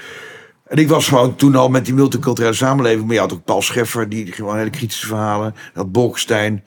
[0.73, 3.05] En ik was gewoon toen al met die multiculturele samenleving.
[3.05, 5.55] Maar je had ook Paul Scheffer, die gewoon hele kritische verhalen.
[5.75, 6.65] Dat Bolkestein.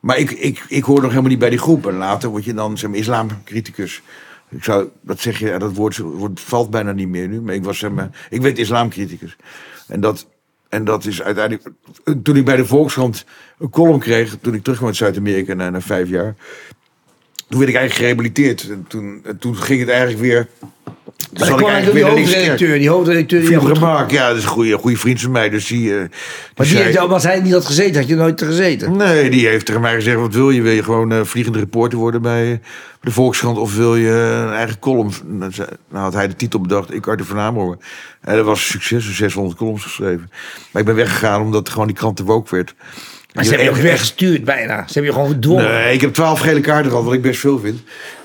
[0.00, 1.86] Maar ik, ik, ik hoor nog helemaal niet bij die groep.
[1.86, 4.02] En later word je dan zeg islamcriticus.
[4.48, 6.00] Ik zou, dat zeg je, dat woord,
[6.34, 7.40] valt bijna niet meer nu.
[7.40, 7.90] Maar ik was zeg
[8.30, 9.36] ik werd islamcriticus.
[9.88, 10.26] En dat,
[10.68, 11.68] en dat is uiteindelijk.
[12.22, 13.24] Toen ik bij de Volkskrant
[13.58, 16.34] een column kreeg, toen ik terugkwam uit Zuid-Amerika na, na vijf jaar.
[17.48, 18.68] Toen werd ik eigenlijk gerehabiliteerd.
[18.70, 20.48] En toen, en toen ging het eigenlijk weer.
[21.32, 22.78] Dan ik kwam die hoofdredacteur.
[22.78, 25.48] Die hoofdredacteur die Remark, ja, dat is een goede, goede vriend van mij.
[25.48, 26.08] Dus die, eh, die
[26.56, 28.96] Maar die zei- heeft, als hij niet had gezeten, had je nooit er gezeten.
[28.96, 30.62] Nee, die heeft tegen mij gezegd: wat wil je?
[30.62, 32.60] Wil je gewoon eh, vliegende reporter worden bij
[33.00, 34.10] de Volkskrant of wil je
[34.46, 35.10] een eigen column?
[35.28, 35.52] Nou
[35.90, 37.78] had hij de titel bedacht: Ik Arthur van Amerongen.
[38.20, 40.30] En dat was een succes, dus 600 columns geschreven.
[40.70, 42.74] Maar ik ben weggegaan omdat gewoon die krant te woke werd.
[43.32, 44.76] Maar ze hebben je ook weggestuurd bijna.
[44.86, 45.70] Ze hebben je gewoon gedwongen.
[45.72, 47.78] Nee, ik heb 12 gele kaarten gehad, wat ik best veel vind.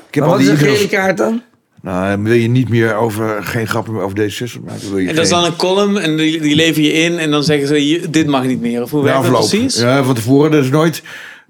[0.08, 1.42] Ik heb maar wat al is die een gele kaart dan?
[1.82, 4.90] Nou, wil je niet meer over, geen grappen meer over D66 maken?
[4.90, 7.32] Wil je En dat is dan een column en die, die lever je in en
[7.32, 8.82] dan zeggen ze, je- dit mag niet meer.
[8.82, 9.80] Of hoe werkt dat precies?
[9.80, 10.52] Ja, van tevoren.
[10.54, 11.02] Er is nooit...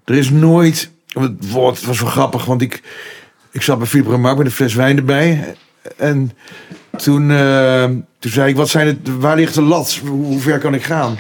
[0.06, 0.90] Er is nooit...
[1.14, 2.82] Het woord het was wel grappig, want ik...
[3.52, 5.56] Ik zat bij Philip Remark met een fles wijn erbij.
[5.98, 6.32] En
[6.98, 7.84] toen, eh,
[8.20, 10.00] toen zei ik, wat zijn het, waar ligt de lat?
[10.02, 11.18] Hoe, hoe ver kan ik gaan?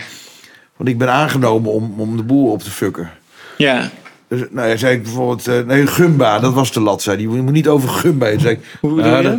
[0.77, 3.09] Want ik ben aangenomen om, om de boel op te fucken.
[3.57, 3.89] Ja.
[4.29, 7.35] Dus, nou, hij zei bijvoorbeeld, eh, nee, Gumba, dat was de lat, zei hij.
[7.35, 8.29] Je moet niet over Gumba.
[8.31, 9.33] Toen zei ik, Hoe bedoel ja, je dat,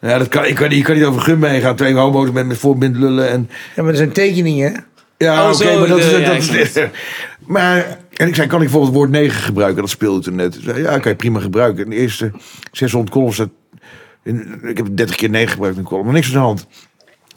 [0.00, 0.10] dat?
[0.10, 1.76] ja, dat kan, ik, kan, niet- je kan niet over Gumba heen gaan.
[1.76, 3.50] Twee homo's met, met voorbind lullen en...
[3.76, 4.72] Ja, maar er zijn tekeningen.
[4.72, 4.78] hè?
[5.26, 6.90] Ja, Oh, oké, maar dat, de- is- ja, dat is...
[7.56, 9.80] maar, en ik zei, kan ik bijvoorbeeld het woord negen gebruiken?
[9.80, 10.54] Dat speelde toen net.
[10.54, 11.84] Ik Zei, ja, kan je prima gebruiken.
[11.84, 12.30] In de eerste
[12.72, 13.34] 600 columns...
[13.34, 13.48] staat-
[14.24, 16.66] in, ik heb 30 keer negen gebruikt in een column, maar niks aan de hand.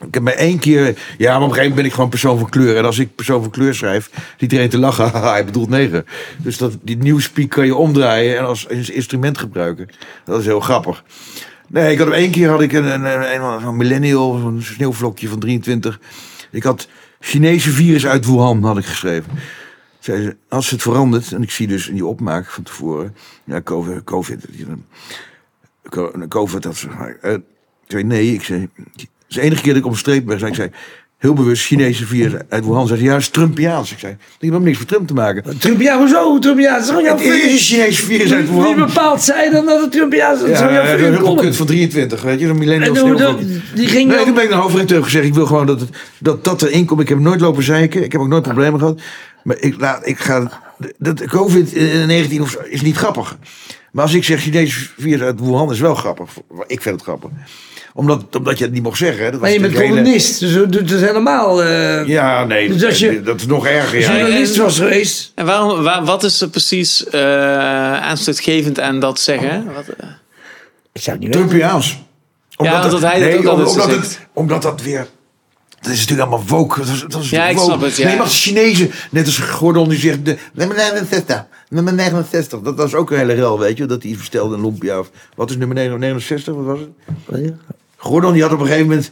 [0.07, 0.97] Ik heb maar één keer...
[1.17, 2.77] Ja, maar op een gegeven moment ben ik gewoon persoon van kleur.
[2.77, 5.11] En als ik persoon van kleur schrijf, ziet iedereen te lachen.
[5.31, 6.05] Hij bedoelt negen.
[6.37, 9.89] Dus dat, die nieuwspeak kan je omdraaien en als instrument gebruiken.
[10.25, 11.03] Dat is heel grappig.
[11.67, 15.27] Nee, ik had één keer had ik een, een, een, een, een millennial, zo'n sneeuwvlokje
[15.27, 15.99] van 23.
[16.51, 16.87] Ik had
[17.19, 19.31] Chinese virus uit Wuhan, had ik geschreven.
[19.99, 23.61] Zei ze, als het verandert, en ik zie dus in die opmaak van tevoren, ja,
[23.61, 24.45] COVID, COVID,
[25.89, 26.87] co- COVID dat ze,
[27.87, 28.69] zei nee, ik zei,
[29.29, 30.69] is de enige keer dat ik op een streep ben, zei ik, zei,
[31.17, 32.87] heel bewust Chinese vier uit Wuhan.
[32.87, 33.91] Zei, ja, dat is Trumpiaans.
[33.91, 35.57] Ik zei, heb helemaal niks voor Trump te maken.
[35.59, 36.39] Trumpiaan, hoezo?
[36.39, 37.57] Trumpiaan, dat is gewoon jouw Het is een.
[37.57, 38.75] Chinese virus uit Wie Wuhan.
[38.75, 40.39] bepaalt zij dan dat het Trumpiaan is?
[40.39, 41.25] Dat is Ja, vriend.
[41.27, 43.39] een kut van 23, weet je, zo'n En millennial dat- sneeuwvlok.
[43.75, 45.89] die ging Nee, toen ben ik naar hoofdredacteur gezegd, ik wil gewoon dat het,
[46.19, 47.01] dat, dat erin komt.
[47.01, 49.01] Ik heb nooit lopen zeiken, ik heb ook nooit problemen gehad.
[49.43, 50.61] Maar ik, laat, ik ga,
[50.97, 53.37] dat COVID-19 of zo is niet grappig.
[53.91, 56.29] Maar als ik zeg Chinese virus uit Wuhan is wel grappig.
[56.67, 57.29] Ik vind het grappig.
[57.99, 59.23] Omdat, omdat je het niet mocht zeggen.
[59.25, 59.31] hè.
[59.31, 61.63] Dat was Maar je bent hele- communist, dus dat doet het helemaal...
[61.63, 63.99] eh Ja, nee, Dus als je- dat is nog erger.
[63.99, 64.17] Ja.
[64.17, 65.31] journalist was geweest.
[65.35, 67.21] En waarom, wa- wat is er precies eh
[68.01, 69.65] aanstootgevend aan dat zeggen?
[69.73, 70.07] Wat, eh,
[70.91, 71.47] Ik zou het niet weten.
[71.49, 71.99] Trumpiaans.
[72.49, 73.87] Ja, omdat hij dat ook om- omdat, zegt.
[73.95, 75.07] het, omdat dat weer...
[75.81, 76.79] Dat is natuurlijk allemaal woke.
[76.79, 77.69] Dat is, dat is Ja, ik woke.
[77.71, 78.07] snap het, ja.
[78.07, 80.25] Nee, maar de Chinezen, net als Gordon, die zegt...
[80.25, 82.59] de- Nummer 69, nummer 69.
[82.61, 83.85] Dat was ook een hele rel, weet je.
[83.85, 84.99] Dat hij verstelde een lumpia.
[84.99, 86.53] Of, wat is nummer 69?
[86.53, 87.53] Wat was het?
[87.99, 89.11] Gordon die had op een gegeven moment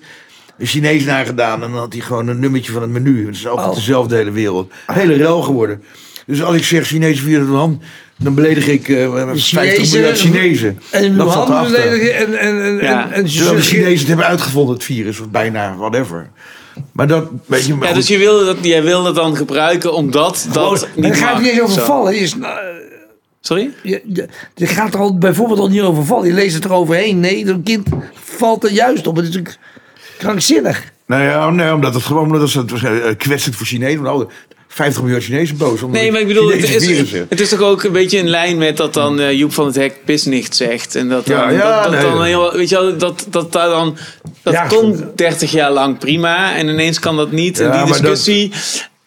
[0.57, 1.63] een Chinees nagedaan.
[1.63, 3.25] En dan had hij gewoon een nummertje van het menu.
[3.25, 3.75] Het is altijd Oh.
[3.75, 4.71] dezelfde hele wereld.
[4.91, 5.83] Hele rel geworden.
[6.25, 7.83] Dus als ik zeg Chinese vierde land...
[8.19, 10.79] Dan beledig ik eh 50 miljard Chinezen.
[10.91, 12.11] En Dat zat erachter.
[12.11, 12.39] en...
[12.39, 13.11] en, en, Ja.
[13.11, 16.29] en, Terwijl de Chinezen het hebben uitgevonden, het virus, of bijna, whatever.
[16.91, 19.93] Maar dat, weet je, maar ja, dus je wilde, dat, jij wilde dat dan gebruiken
[19.93, 21.33] omdat dat En niet dan gaat mag.
[21.33, 21.85] het niet eens over Zo.
[21.85, 22.13] vallen.
[22.13, 22.59] Je, is, nou,
[23.47, 23.69] Sorry?
[23.83, 26.27] je, je, je gaat er al bijvoorbeeld al niet over vallen.
[26.27, 27.19] Je leest het eroverheen.
[27.19, 29.15] Nee, zo'n kind valt er juist op.
[29.15, 29.59] Het is natuurlijk
[30.17, 30.83] krankzinnig.
[31.05, 34.01] Nou ja, nee, omdat het gewoon, omdat het was, eh, kwetsend voor Chinezen.
[34.01, 34.29] Want oh,
[34.67, 35.81] 50 miljard Chinezen boos.
[35.81, 38.57] omdat Nee, maar ik bedoel, het is, het is toch ook een beetje in lijn
[38.57, 40.95] met dat dan eh, Joep van het Hek pis niet zegt.
[40.95, 42.11] En dat dan, Ja, ja, dat, dat nee.
[42.11, 43.97] dan heel, weet je wel, dat, dat daar dan,
[44.43, 47.57] dat Ja, kon 30 jaar lang prima en ineens kan dat niet.
[47.57, 48.25] Ja, en die dat-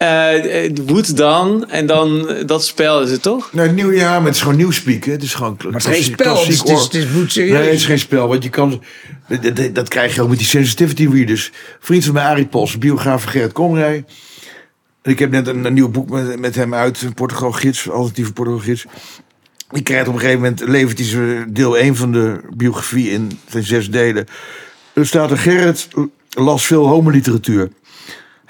[0.00, 3.52] discussie eh, woedt dan en dan, dat spel is het toch?
[3.52, 5.04] Nee, nieuw, ja, maar het is gewoon nieuwspeak.
[5.04, 5.12] hè.
[5.12, 6.38] Het is gewoon Maar het is geen spel.
[6.38, 7.34] Het is, het is, het is.
[7.34, 8.28] Nee, het is geen spel.
[8.28, 8.82] Want je kan.
[9.28, 11.52] Dat, dat, dat krijg je ook met die sensitivity readers.
[11.80, 14.04] Vriend van mij, Arie Pols, biograaf van Gerrit Komrij.
[15.02, 17.90] En ik heb net een, een nieuw boek met, met hem uit, een Portugal gids,
[17.90, 18.84] alternatieve Portugal gids.
[19.70, 23.64] Die krijgt op een gegeven moment, levert hij deel 1 van de biografie in, zijn
[23.64, 24.26] zes delen.
[24.92, 25.88] Er staat er, Gerrit
[26.30, 27.70] las veel homoliteratuur.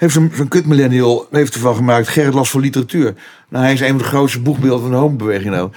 [0.01, 3.13] Heeft zo'n kut millennial heeft ervan gemaakt, Gerrit las veel literatuur.
[3.49, 5.69] Nou, hij is een van de grootste boegbeelden van de homobeweging nou.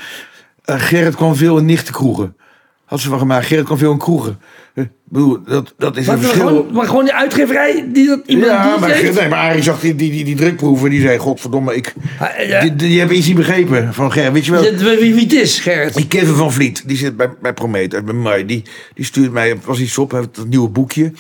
[0.65, 2.37] Eh, Gerrit kwam veel in nichtkroegen.
[2.85, 4.39] Had ze van gemaakt, Gerrit kwam veel in kroegen.
[4.75, 6.47] Eh, bedoel, dat, dat is Maar, een verschil.
[6.47, 9.21] gewoon, maar gewoon die uitgeverij die dat iemand Ja, maar, geeft.
[9.21, 10.91] nee, maar Arie zag die, die, die, die drukproeven.
[10.91, 12.61] Die zei, godverdomme, ik, Ah, ja.
[12.61, 14.33] die, die hebben iets niet begrepen van Gerrit.
[14.33, 15.95] Weet je wel, wie, wie het is, Gerrit?
[15.95, 18.47] die Kevin van Vliet, die zit bij, bij Prometheus, bij mij.
[18.47, 18.63] Die,
[18.95, 21.13] die stuurt mij, was iets op, hij heeft dat nieuwe boekje.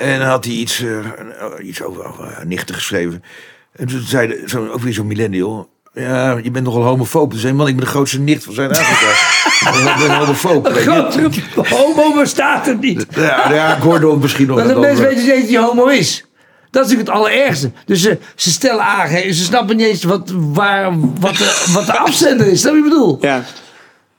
[0.00, 3.22] En dan had hij iets, eh, iets over, over eh, nichten geschreven.
[3.72, 5.70] En toen zei de- zo, ook weer zo'n millennial.
[5.94, 7.32] Ja, je bent nogal homofoob.
[7.36, 9.10] Zei man, ik ben de grootste nicht van Zuid-Afrika.
[9.92, 10.66] ik ben homofoob.
[10.66, 10.72] je.
[10.74, 11.30] Grote
[11.74, 13.06] homo bestaat er niet.
[13.14, 14.56] Ja, ja, Gordon misschien nog.
[14.56, 16.24] Dat de wel mensen weten niet dat hij homo is.
[16.70, 17.70] Dat is natuurlijk het allerergste.
[17.86, 21.98] Dus ze, ze stellen aan, ze snappen niet eens wat, waar, wat, de, wat de
[21.98, 22.62] afzender is.
[22.62, 23.18] Dat wat ik bedoel.
[23.20, 23.44] Ja.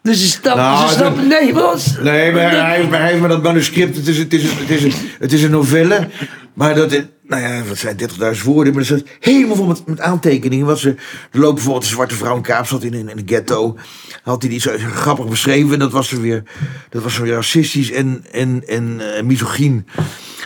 [0.03, 1.53] Dus ze snappen, Nou, ze snappen nee?
[2.01, 3.95] Nee, maar hij, heeft- maar hij heeft maar dat manuscript.
[3.95, 6.09] Het is, het is, het is, een, het is een novelle.
[6.53, 7.97] Maar dat, is- nou ja, wat zijn
[8.35, 8.73] 30.000 woorden.
[8.73, 10.65] Maar er staat helemaal vol met, met aantekeningen.
[10.65, 10.89] Wat ze,
[11.31, 13.77] er loopt bijvoorbeeld een zwarte vrouw in Kaapstad in, in, in een ghetto.
[14.23, 15.79] Had hij die zo grappig beschreven.
[15.79, 16.43] Dat was, er weer,
[16.89, 19.87] dat was weer racistisch en, en, en eh, misogyn.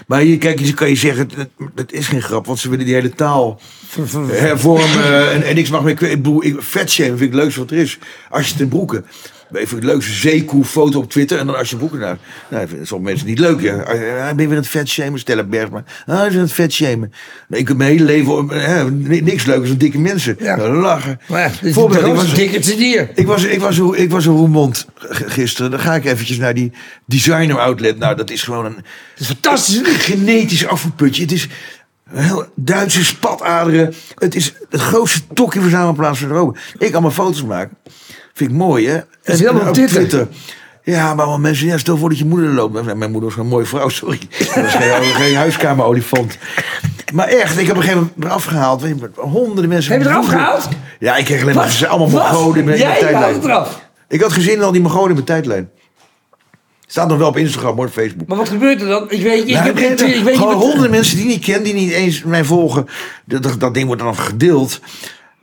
[0.07, 2.45] Maar hier, kijk, je kan je zeggen, dat, dat is geen grap.
[2.45, 3.59] Want ze willen die hele taal
[4.29, 5.31] hervormen.
[5.31, 6.01] en, en niks mag meer.
[6.03, 7.97] Ik ik, vetshamen vind ik het leukste wat er is.
[8.29, 9.05] Als je het in broeken.
[9.51, 11.39] Ik vind het leukste zeekoe foto op Twitter.
[11.39, 12.17] En dan als je broeken naar.
[12.49, 13.61] Nou, ik sommige mensen niet leuk.
[13.61, 13.75] Ja.
[13.75, 15.19] Ah, ben je weer aan het vetshamen?
[15.19, 15.83] Stella Bergman.
[16.05, 17.13] Ah, ze aan het vetshamen.
[17.47, 20.35] Maar ik heb mijn hele leven eh, ni- niks leukers dan dikke mensen.
[20.39, 20.55] Ja.
[20.55, 21.19] Nou, lachen.
[21.27, 23.09] Maar ja, dit is Voorbeeld, ik was, dikke dier.
[23.15, 25.71] ik was, ik was, ik was in Roermond gisteren.
[25.71, 26.71] Dan ga ik eventjes naar die
[27.05, 27.97] designer outlet.
[27.97, 28.77] Nou, dat is gewoon een
[29.17, 29.81] is fantastisch.
[29.83, 31.21] genetisch afvoerputje.
[31.21, 31.47] Het is
[32.11, 33.93] een heel Duitse spataderen.
[34.15, 36.59] Het is het grootste tokkie verzamelplaats van Europa.
[36.77, 37.77] Ik kan mijn foto's maken.
[38.37, 38.95] Vind ik mooi, hè?
[38.95, 40.27] En, is helemaal op Twitter.
[40.83, 42.83] Ja, maar wel mensen, ja, stel voor dat je moeder er loopt.
[42.95, 44.19] Mijn moeder was een mooie vrouw, sorry.
[44.39, 46.37] Dat was geen, geen huiskamerolifant.
[47.13, 48.83] Maar echt, ik heb op een gegeven moment eraf gehaald.
[49.15, 49.91] Honderden mensen.
[49.93, 50.67] Heb je eraf gehaald?
[50.99, 51.73] Ja, ik kreeg alleen maar Wat?
[51.73, 52.31] ze allemaal Wat?
[52.31, 53.33] Mongolen in mijn Jij tijdlijn.
[53.33, 53.81] het eraf.
[54.07, 55.69] Ik had gezien al die Mongolen in mijn tijdlijn.
[56.87, 58.27] Staat nog wel op Instagram, hoor, Facebook.
[58.27, 59.05] Maar wat gebeurt er dan?
[59.11, 61.31] Ik weet, ik Nou, heb geen ik weet niet gewoon wat- honderden mensen die ik
[61.31, 62.85] niet ken, die niet eens mij volgen.
[63.25, 64.79] Dat, dat, dat ding wordt dan gedeeld.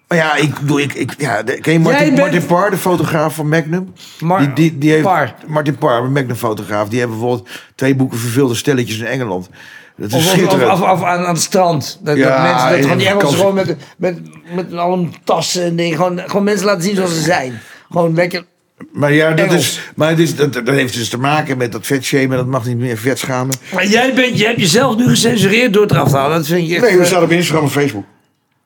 [0.09, 2.71] Maar ja, ik bedoel, ik, ik, ja, de- ken je Martin, Jij bent- Martin Parr,
[2.71, 3.93] de fotograaf van Magnum?
[4.21, 5.35] Mar- die, die, die heeft, Parr.
[5.47, 6.89] Martin Parr, een Magnum-fotograaf.
[6.89, 9.49] Die hebben bijvoorbeeld twee boeken verveelde stelletjes in Engeland.
[9.97, 10.73] Dat is Of, schitterend.
[10.73, 12.01] of, of aan, aan het strand.
[12.03, 14.19] Dat, Ja, dat mensen, dat gewoon die Engelsen gewoon met, met,
[14.55, 15.97] met allemaal tassen en dingen.
[15.97, 17.61] Gewoon, gewoon mensen laten zien zoals ze zijn.
[17.91, 18.45] Gewoon lekker
[18.93, 19.61] Maar ja, dat, Engels.
[19.61, 22.37] is, maar het is, dat, dat heeft dus te maken met dat vetshamen.
[22.37, 23.55] Dat mag niet meer vetschamen.
[23.75, 26.37] Maar jij bent, je hebt jezelf nu gecensureerd door het eraf te halen.
[26.37, 28.05] Dat vind je echt, Nee, we eh, staan op Instagram en Facebook.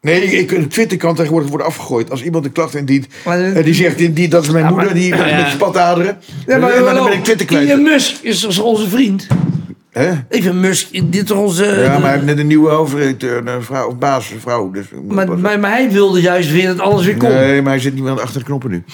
[0.00, 2.10] Nee, ik, ik, Twitter kan tegenwoordig worden afgegooid.
[2.10, 4.64] Als iemand een klacht indient Maar, eh, en die zegt, die, die, dat is mijn
[4.64, 5.36] Ja, maar- moeder, die met, Ja.
[5.36, 6.18] met spataderen.
[6.46, 7.68] Ja, maar, en dan ben ik Twitter kwijt.
[7.68, 9.26] Elon Musk is toch onze vriend?
[9.90, 10.10] Hè?
[10.30, 11.64] Ik vind Musk, dit is toch onze...
[11.64, 14.70] Ja, maar hij heeft net een nieuwe hoofdredacteur, een vrouw, of baas, een vrouw.
[14.70, 17.28] Dus, maar, maar, maar hij wilde juist weer dat alles weer kon.
[17.28, 18.84] Nee, maar hij zit niet meer achter de knoppen nu.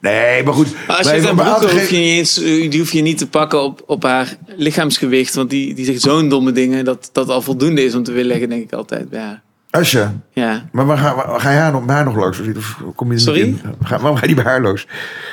[0.00, 0.68] Nee, maar goed.
[0.86, 2.70] Maar als je het aan hebben broeken aan te hoef je, ge- niet eens, eh,
[2.70, 5.34] die hoef je niet te pakken op, op haar lichaamsgewicht.
[5.34, 8.26] Want die, die zegt zo'n domme dingen dat dat al voldoende is om te willen
[8.26, 9.42] leggen, denk ik altijd bij haar.
[9.74, 10.64] Asja, Ja.
[10.72, 12.40] maar waar ga, waar ga je haar nog, haar nog langs?
[12.56, 13.40] Of kom je Sorry?
[13.40, 13.60] in?
[13.82, 14.86] Ga, waarom ga je niet bij haar langs?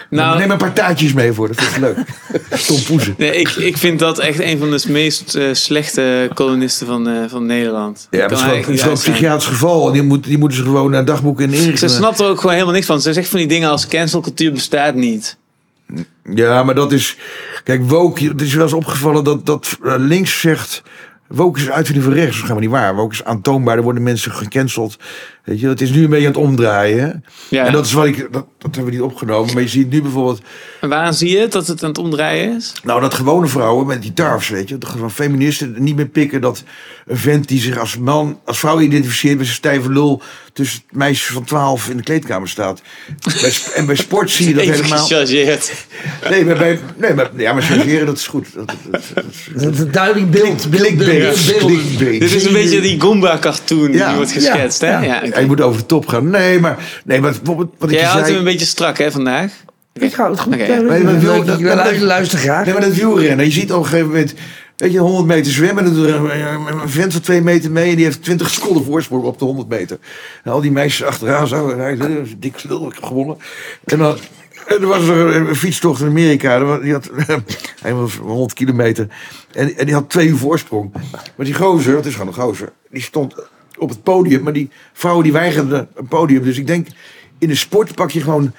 [0.09, 1.97] Nou- Neem een paar taartjes mee voor, dat vind ik leuk.
[2.67, 3.15] Tom Poezen.
[3.17, 7.15] Nee, ik, ik vind dat echt een van de meest eh, slechte kolonisten van, eh,
[7.27, 8.07] van Nederland.
[8.11, 9.87] Ja, dat is gewoon, is gewoon een psychiatrisch geval.
[9.87, 11.89] En die, moet, die moeten ze gewoon naar dagboeken en inrichten.
[11.89, 13.01] Ze snapt er ook gewoon helemaal niks van.
[13.01, 15.37] Ze zegt van die dingen als cancelcultuur bestaat niet.
[16.35, 17.17] Ja, maar dat is...
[17.63, 20.81] Kijk, woke, het is wel eens opgevallen dat, dat eh, links zegt...
[21.31, 22.35] Woke is een uitvinding van rechts.
[22.35, 22.95] Dat is helemaal niet waar.
[22.95, 23.77] Woke is aantoonbaar.
[23.77, 24.97] Er worden mensen gecanceld.
[25.43, 27.25] Weet je, het is nu een beetje aan het omdraaien.
[27.49, 27.65] Ja.
[27.65, 28.17] En dat is wat ik...
[28.17, 29.53] Dat, dat hebben we niet opgenomen.
[29.53, 30.41] Maar je ziet nu bijvoorbeeld...
[30.81, 32.73] En waaraan zie je dat het aan het omdraaien is?
[32.83, 34.77] Nou, dat gewone vrouwen met die tarfs, weet je.
[34.77, 36.63] Dat gewoon feministen niet meer pikken dat
[37.05, 40.21] een vent die zich als man, als vrouw identificeert met zijn stijve lul
[40.53, 42.81] tussen meisjes van 12 in de kleedkamer staat.
[43.41, 44.97] Bij, sp- en bij sport zie je dat helemaal.
[45.05, 45.71] gechargeerd.
[46.29, 48.47] Nee, maar bij, nee, maar, ja, maar chargeren, dat is goed.
[48.55, 49.01] Dat, dat,
[49.55, 50.71] dat, dat duidelijk beeld.
[50.71, 54.87] Dit is een beetje die Goomba-cartoon Ja, die wordt ja, geschetst, hè?
[54.91, 55.01] ja.
[55.01, 56.29] Ja, Ja, je moet over de top gaan.
[56.29, 58.37] Nee, maar, nee, maar bijvoorbeeld wat ik Jij je houdt zei...
[58.37, 59.51] hem een beetje strak, hè, vandaag?
[59.93, 60.53] Ik hou het goed.
[60.53, 60.63] Oké.
[60.65, 62.65] Ja, Nee, maar wil- ik dat- luister, dat- luister graag.
[62.65, 63.45] Nee, maar dat wielrennen.
[63.45, 64.33] Je ziet op een gegeven moment...
[64.81, 65.93] Weet je, 100 meter zwemmen.
[65.93, 67.89] Doet er een, vent van 2 meter mee.
[67.89, 69.99] En die heeft 20 seconden voorsprong op de 100 meter.
[70.43, 71.69] En al die meisjes achteraan zo.
[71.69, 73.37] En hij zei, "Dat is een dik slul, gewonnen.
[73.83, 74.17] En dan...
[74.67, 76.59] En er was een, fietstocht in Amerika.
[76.59, 77.09] Er Die had
[77.81, 79.07] was 100 kilometer.
[79.51, 80.91] En, en die had twee uur voorsprong.
[81.35, 82.71] Maar die gozer, het is gewoon een gozer.
[82.89, 83.35] Die stond
[83.77, 84.43] op het podium.
[84.43, 86.43] Maar die vrouwen die weigerden een podium.
[86.43, 86.87] Dus ik denk,
[87.37, 88.53] in de sport pak je gewoon...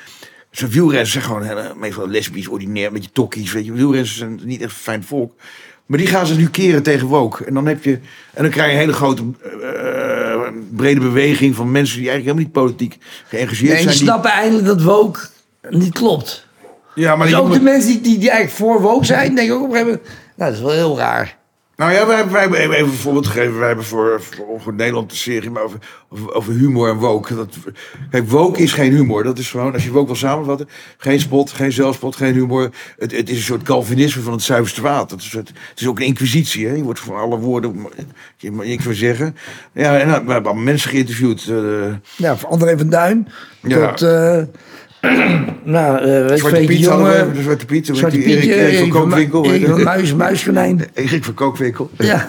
[0.51, 3.53] Zo'n wielrenners zijn gewoon heel, meestal lesbisch, ordinair, een beetje tokkies.
[3.53, 5.33] Weet je, wielrenners zijn niet echt fijn volk.
[5.87, 7.45] Maar die gaan ze nu keren tegen woke.
[7.45, 7.99] En dan, heb je,
[8.35, 9.23] en dan krijg je een hele grote,
[9.62, 10.40] eh,
[10.77, 13.83] brede beweging van mensen die eigenlijk helemaal niet politiek geëngageerd en zijn.
[13.83, 15.21] je die- snapt eindelijk dat woke
[15.71, 16.47] niet klopt.
[16.95, 19.62] ja, maar Dus ook de mensen die, die, die eigenlijk voor woke zijn, denken ook
[19.62, 20.11] op een gegeven moment...
[20.37, 21.37] Nou, dat is wel heel raar.
[21.83, 23.59] Nou ja, wij, hebben- wij hebben even een voorbeeld gegeven.
[23.59, 25.79] Wij hebben voor, voor, voor Nederland een serie maar over,
[26.35, 27.35] over, humor en woke.
[27.35, 27.57] Dat,
[28.11, 29.25] kijk, woke is geen humor.
[29.25, 32.71] Dat is gewoon, als je woke wil samenvatten, geen spot, geen zelfspot, geen humor.
[32.99, 35.16] Het, het is een soort Calvinisme van het zuiverste water.
[35.16, 36.66] Het is, het, het is ook een inquisitie.
[36.66, 36.75] Hè?
[36.75, 37.87] Je wordt van alle woorden,
[38.37, 39.37] je mag niks meer zeggen.
[39.73, 41.47] Ja, en nou, we hebben mensen geïnterviewd.
[41.49, 43.29] eh, Ja, van André van Duin
[43.61, 43.88] Ja.
[43.92, 44.03] tot...
[44.03, 44.42] eh
[45.65, 48.53] nou, eh weet je, Zwarte Piet hadden we, Jonge, de Zwarte Piet, Zwarte Erik, Erik
[48.53, 49.45] van Erik van, Kookwinkel.
[49.45, 49.83] Erik van.
[49.83, 50.85] Muis, Muiskonijn.
[50.95, 51.91] Erik van Kookwinkel.
[51.99, 52.29] Ja.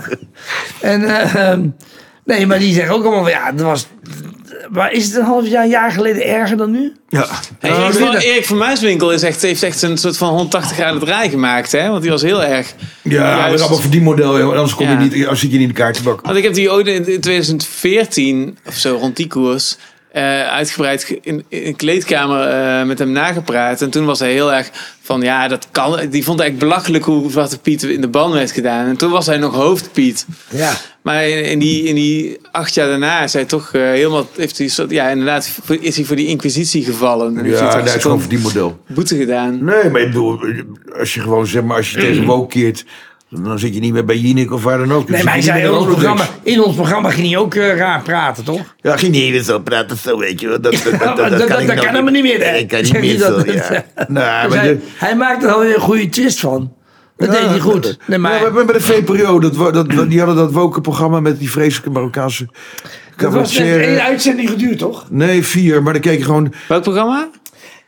[0.82, 1.68] En, eh, ehm,
[2.26, 3.88] nee, maar die zeggen ook allemaal, ja, dat was...
[4.72, 6.94] Maar is het een half jaar, een jaar geleden erger dan nu?
[7.10, 7.28] Ja.
[7.60, 8.22] Hey, Erik, van, binnen.
[8.22, 11.90] Erik van Muiswinkel is echt, heeft echt een soort van 180 graden draai gemaakt, hè?
[11.90, 12.74] Want die was heel erg...
[13.02, 14.40] Ja, dat juist- is allemaal verdienmodel.
[14.40, 14.50] joh.
[14.50, 15.00] Anders kom je Ja.
[15.00, 16.22] niet, anders zit je niet in de kaartjebak.
[16.22, 19.78] Want ik heb die ooit in 2014 of zo, rond die koers,
[20.14, 23.82] eh, uitgebreid ge- in, in een kleedkamer eh, met hem nagepraat.
[23.82, 24.70] En toen was hij heel erg
[25.02, 25.90] van, ja, dat kan.
[26.10, 28.88] Die vond eigenlijk belachelijk hoe Zwarte Piet in de ban werd gedaan.
[28.88, 30.26] En toen was hij nog hoofdpiet.
[30.50, 30.74] Ja.
[31.02, 34.58] Maar in, in die, in die acht jaar daarna is hij toch eh, helemaal, heeft
[34.58, 37.38] hij, ja, inderdaad, voor- is hij voor die inquisitie gevallen.
[37.38, 38.80] En hij Ja, dat is gewoon verdienmodel.
[38.88, 39.64] boete gedaan.
[39.64, 40.40] Nee, maar ik bedoel,
[41.00, 42.86] als je gewoon zeg maar, als je tegen keert,
[43.44, 45.06] dan zit je niet meer bij Jinek of waar dan ook.
[45.08, 47.76] Dan Nee, maar hij zei in ons, programma, in ons programma ging hij ook eh,
[47.76, 48.76] raar praten, toch?
[48.78, 50.48] Ja, ging niet even zo praten, zo weet je.
[50.48, 50.62] wel.
[50.62, 52.24] Dat, dat, dat, Ja, dat, maar dat, dat- kan ik dat nou kan helemaal niet
[52.24, 52.58] meer, hè?
[52.58, 53.70] Ik kan niet meer dat- zo, ja.
[54.08, 56.74] Nou, Dus maar hij, de, hij maakte er alweer een goede twist van.
[57.18, 57.98] Dat deed hij goed.
[58.08, 61.20] Nee, maar, Ja, maar bij de VPRO, dat, dat, dat- die hadden dat woke programma
[61.20, 62.48] met die vreselijke Marokkaanse
[63.18, 65.06] dat was net één uitzending geduurd, toch?
[65.10, 66.54] Nee, vier, maar dan keek je gewoon...
[66.68, 67.30] Welk programma?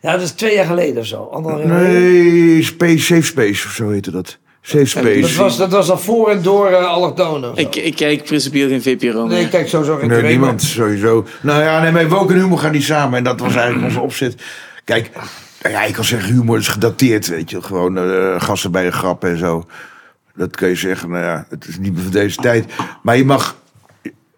[0.01, 1.29] Ja, dat is twee jaar geleden of zo.
[1.31, 1.65] Anderhalf.
[1.65, 4.38] Nee, Space, Safe Space of zo heette dat.
[4.67, 5.21] Safe Space.
[5.21, 7.51] Dat was, dat was al voor en door uh, allochtonen.
[7.51, 7.62] of zo.
[7.62, 9.47] Ik, ik kijk principieel geen VPRO nee, meer.
[9.47, 11.25] kijk, zo zo geen Nee, niemand sowieso.
[11.41, 13.17] Nou ja, nee, maar woke en humor gaan niet samen.
[13.17, 14.41] En dat was eigenlijk onze opzet.
[14.84, 15.10] Kijk,
[15.62, 17.62] nou ja, ik kan zeggen, humor is gedateerd, weet je.
[17.62, 19.65] Gewoon eh, gasten bij een grap en zo.
[20.36, 22.65] Dat kun je zeggen, nou ja, het is niet meer van deze tijd.
[23.01, 23.56] Maar je mag...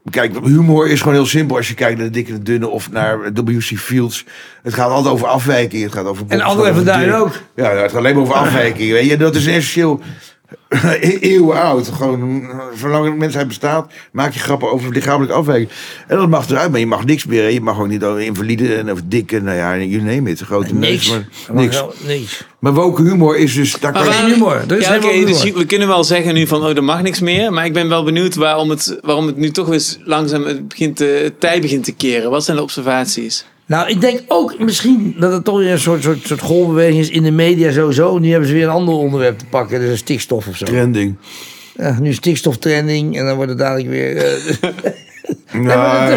[0.09, 2.67] Kijk, humor is gewoon heel simpel als je kijkt naar de dikke en de dunne
[2.67, 3.77] of naar W.C.
[3.77, 4.25] Fields.
[4.63, 5.83] Het gaat altijd over afwijking.
[5.83, 7.31] Het gaat over En André van Duin ook.
[7.55, 8.91] Ja, het gaat alleen maar over afwijking.
[8.91, 10.01] Weet je, dat is essentieel
[11.19, 11.88] eeuwen oud.
[11.88, 15.69] Gewoon, zolang de mensheid bestaat, maak je grappen over lichamelijke afwijking.
[16.08, 17.41] En dat mag eruit, maar je mag niks meer.
[17.41, 17.47] hè.
[17.47, 20.39] Je mag ook niet over invalide en over dikke, nou ja, you name it.
[20.39, 21.10] Grote neus, Niks.
[21.47, 21.84] maar niks.
[22.06, 22.43] Niks.
[22.60, 23.80] Maar woke humor is dus...
[23.80, 24.63] Daar kan je- humor.
[24.67, 25.25] Er is ja, oké, humor.
[25.27, 27.53] dus we kunnen wel zeggen nu van, oh, er mag niks meer.
[27.53, 30.95] Maar ik ben wel benieuwd waarom het, waarom het nu toch weer langzaam het, begint
[30.95, 32.30] te, het tij begint te keren.
[32.30, 33.45] Wat zijn de observaties?
[33.67, 37.10] Nou, ik denk ook misschien dat het toch weer een soort, soort, soort golfbeweging is
[37.10, 38.17] in de media sowieso.
[38.17, 40.65] Nu hebben ze weer een ander onderwerp te pakken, dus stikstof of zo.
[40.65, 41.15] Trending.
[41.75, 44.17] Ja, nu stikstoftrending en dan wordt het dadelijk weer...
[44.17, 44.34] eh,
[45.53, 46.13] Nou,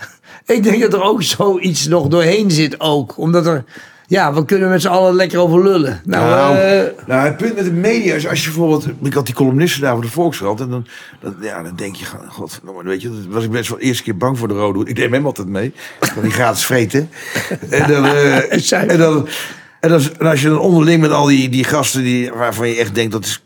[0.56, 3.18] ik denk dat er ook zoiets nog doorheen zit ook.
[3.18, 3.64] Omdat er...
[4.14, 6.00] Ja, we kunnen met z'n allen lekker over lullen.
[6.04, 8.86] Nou, Nou, eh, nou, het punt met de media is als je bijvoorbeeld...
[9.02, 10.60] Ik had die columnisten daar voor de Volkskrant.
[10.60, 10.86] En dan,
[11.20, 14.02] dan, ja, dan denk je, god, weet je, dat was ik best wel de eerste
[14.02, 14.88] keer bang voor de rode hoed.
[14.88, 15.72] Ik neem hem altijd mee.
[16.00, 17.10] Van die gratis vreten.
[17.70, 18.04] en dan...
[18.14, 19.28] eh, en dan
[19.80, 22.76] en als, en als je dan onderling met al die, die gasten die, waarvan je
[22.76, 23.42] echt denkt dat is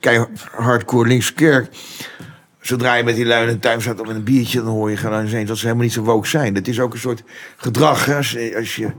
[0.51, 1.69] hardcore linkse kerk.
[2.61, 4.91] Zodra je met die lui in een tuin staat of met een biertje, dan hoor
[4.91, 6.55] je gewoon eens dat ze helemaal niet zo woke zijn.
[6.55, 7.23] Dat is ook een soort
[7.57, 8.05] gedrag.
[8.05, 8.17] Hè?
[8.17, 8.91] Als, als je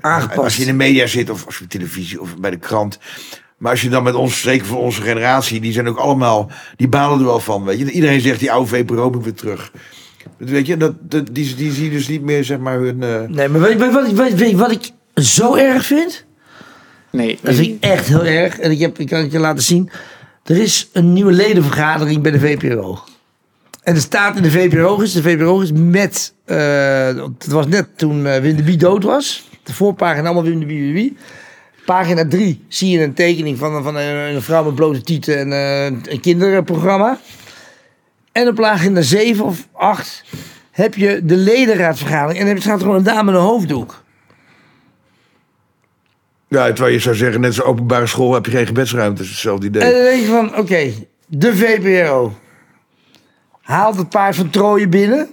[0.00, 0.38] Aangepast.
[0.38, 2.98] als je in de media zit of als je op televisie of bij de krant.
[3.58, 6.88] Maar als je dan met ons, zeker voor onze generatie, die zijn ook allemaal, die
[6.88, 7.64] balen er wel van.
[7.64, 7.90] Weet je?
[7.90, 9.72] Iedereen zegt die oude VPRO moet weer terug.
[10.38, 13.02] Dat Weet je, dat, dat, die, die zien dus niet meer zeg maar hun.
[13.02, 16.24] eh, nee, maar weet, weet, wat, ik- weet, weet je wat ik zo erg vind?
[17.10, 17.38] Nee.
[17.42, 18.58] Dat vind ik echt heel erg.
[18.58, 19.90] En ik, heb, ik kan het je laten zien.
[20.44, 22.98] Er is een nieuwe ledenvergadering bij de VPRO.
[23.82, 26.34] En er staat in de VPRO, is de VPRO is met...
[26.44, 27.06] eh,
[27.38, 29.48] het was net toen eh Wim de Bie dood was.
[29.70, 31.16] De voorpagina allemaal Wim de Bie.
[31.84, 35.52] Pagina 3 zie je een tekening van, van een, een vrouw met blote tieten en
[35.52, 37.18] eh, een kinderprogramma.
[38.32, 40.24] En op pagina 7 of 8
[40.70, 42.40] heb je de ledenraadsvergadering.
[42.40, 44.02] En er staat gewoon een dame met een hoofddoek.
[46.48, 49.22] ja, terwijl je zou zeggen, net als openbare school heb je geen gebedsruimte.
[49.22, 49.82] Hetzelfde idee.
[49.82, 50.92] En dan denk je van, oké,
[51.26, 52.32] de VPRO
[53.60, 55.28] haalt het paard van Troje binnen.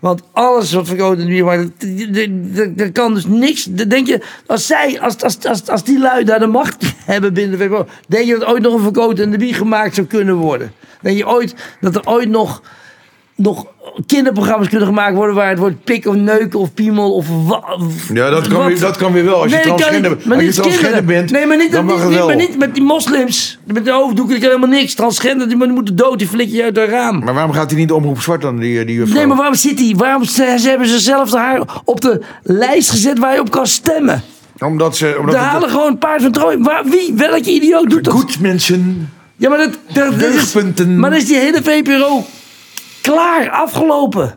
[0.00, 3.64] Want alles wat verkocht in de biermarkt, er kan dus niks.
[3.64, 7.58] Denk je, als zij, als, als, als, als die lui daar de macht hebben binnen
[7.58, 10.72] de denk je dat ooit nog een verkoten in de bier gemaakt zou kunnen worden?
[11.00, 12.62] Denk je ooit dat er ooit nog,
[13.42, 13.66] nog
[14.06, 17.26] kinderprogramma's kunnen gemaakt worden waar het woord pik of neuken of piemel of
[18.12, 19.42] Ja, dat kan, weer, dat kan weer wel.
[19.42, 20.24] Als je Nee, dat transgender, niet.
[20.24, 22.26] Maar als niet je transgender bent, nee, maar niet, dan mag niet, het niet- wel.
[22.26, 23.58] maar niet met die moslims.
[23.64, 24.94] Met de hoofddoeken, die kan helemaal niks.
[24.94, 27.18] Transgender, die moeten dood, die flik je uit het raam.
[27.24, 29.16] Maar waarom gaat hij niet omroep zwart dan, die, die juffrouw?
[29.16, 29.94] Nee, maar waarom zit hij?
[29.96, 34.22] Waarom ze, hebben ze zelf haar op de lijst gezet waar je op kan stemmen?
[34.58, 35.16] Omdat ze...
[35.18, 36.58] Omdat Daar halen gewoon een paard van Troje.
[36.58, 37.12] Waar, wie?
[37.16, 38.14] Welke idioot doet dat?
[38.14, 39.10] Goed mensen.
[39.36, 40.54] Ja, maar dat, dat, dat is,
[40.86, 42.24] maar dan is die hele VPRO
[43.02, 44.34] klaar, afgelopen.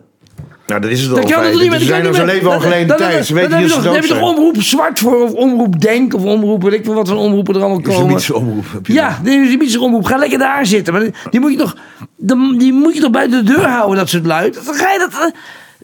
[0.67, 1.15] Nou, dat is het al.
[1.15, 1.80] Dan kan het niet meer.
[1.80, 3.26] Ze zijn zijn leven al geleden tijd.
[3.26, 6.13] Ze weten niet dat ze dood heb je toch omroep zwart voor of omroep denk
[6.13, 7.93] of omroep weet ik veel wat voor omroepen er allemaal komen.
[7.93, 8.93] Islamitische omroep heb je.
[8.93, 10.06] Ja, de islamitische omroep.
[10.06, 10.93] Ga lekker daar zitten.
[10.93, 11.76] Maar die- moet je toch,
[12.17, 14.65] die, die moet je toch buiten de deur houden, dat soort luid.
[14.65, 15.32] Dan ga je dat...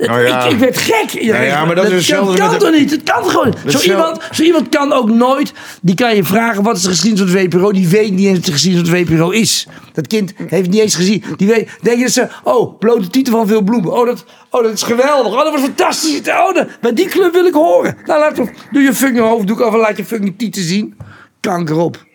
[0.07, 0.43] Nou ja.
[0.43, 1.23] ik, ik werd gek.
[1.23, 2.91] Nou ja, maar dat is hetzelfde kan, met toch niet?
[2.91, 3.53] Het kan gewoon.
[3.67, 5.53] Zo iemand, zo iemand kan ook nooit...
[5.81, 7.71] Die kan je vragen, wat is de geschiedenis van de VPRO?
[7.71, 9.67] Die weet niet eens wat de geschiedenis van de VPRO is.
[9.93, 11.23] Dat kind heeft niet eens gezien.
[11.37, 12.27] Die weet, denk je dat ze...
[12.43, 13.93] Oh, blote titel van veel bloemen.
[13.93, 15.33] Oh, dat, oh, dat is geweldig.
[15.33, 16.19] Oh, dat was fantastisch.
[16.19, 17.97] Oh, dat, bij die club wil ik horen.
[18.05, 18.35] Nou, laat,
[18.71, 20.97] doe je fucking hoofddoek af en laat je fucking tieten zien.
[21.39, 22.07] Kanker op.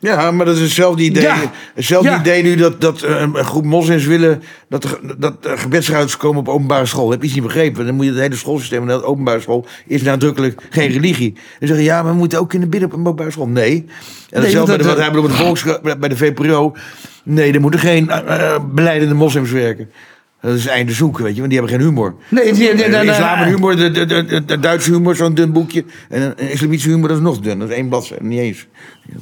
[0.00, 1.22] Ja, maar dat is hetzelfde idee.
[1.22, 1.36] Ja.
[1.74, 2.20] Hetzelfde Ja.
[2.20, 7.02] idee nu dat, dat eh, een groep moslims willen dat dat komen op openbare school.
[7.02, 7.86] Dat heb je iets niet begrepen.
[7.86, 11.32] Dan moet je het hele schoolsysteem de openbare school is nadrukkelijk geen religie.
[11.58, 13.48] Dan zeggen ja, maar we moeten ook kunnen bidden op een openbare school.
[13.48, 13.86] Nee.
[14.30, 15.64] En hetzelfde de, dat- wat hebben we op de volks
[15.98, 16.74] bij de VPRO.
[17.22, 19.90] Nee, er moeten geen eh, eh, beleidende moslims werken.
[20.40, 22.14] Dat is einde zoeken, weet je, want die hebben geen humor.
[22.28, 25.16] Nee, die, die, die, De islam en humor, de, de, de, de- de Duitse humor,
[25.16, 25.84] zo'n dun boekje.
[26.08, 27.58] En een islamitische humor, dat is nog dun.
[27.58, 28.66] Dat is één bladzijde, niet eens.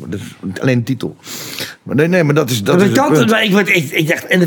[0.07, 1.17] Dat is alleen de titel.
[1.83, 2.63] Maar nee, nee, maar dat is...
[2.63, 3.33] Dat Dat is het punt.
[3.43, 4.47] ik, werd, ik, ik dacht, en de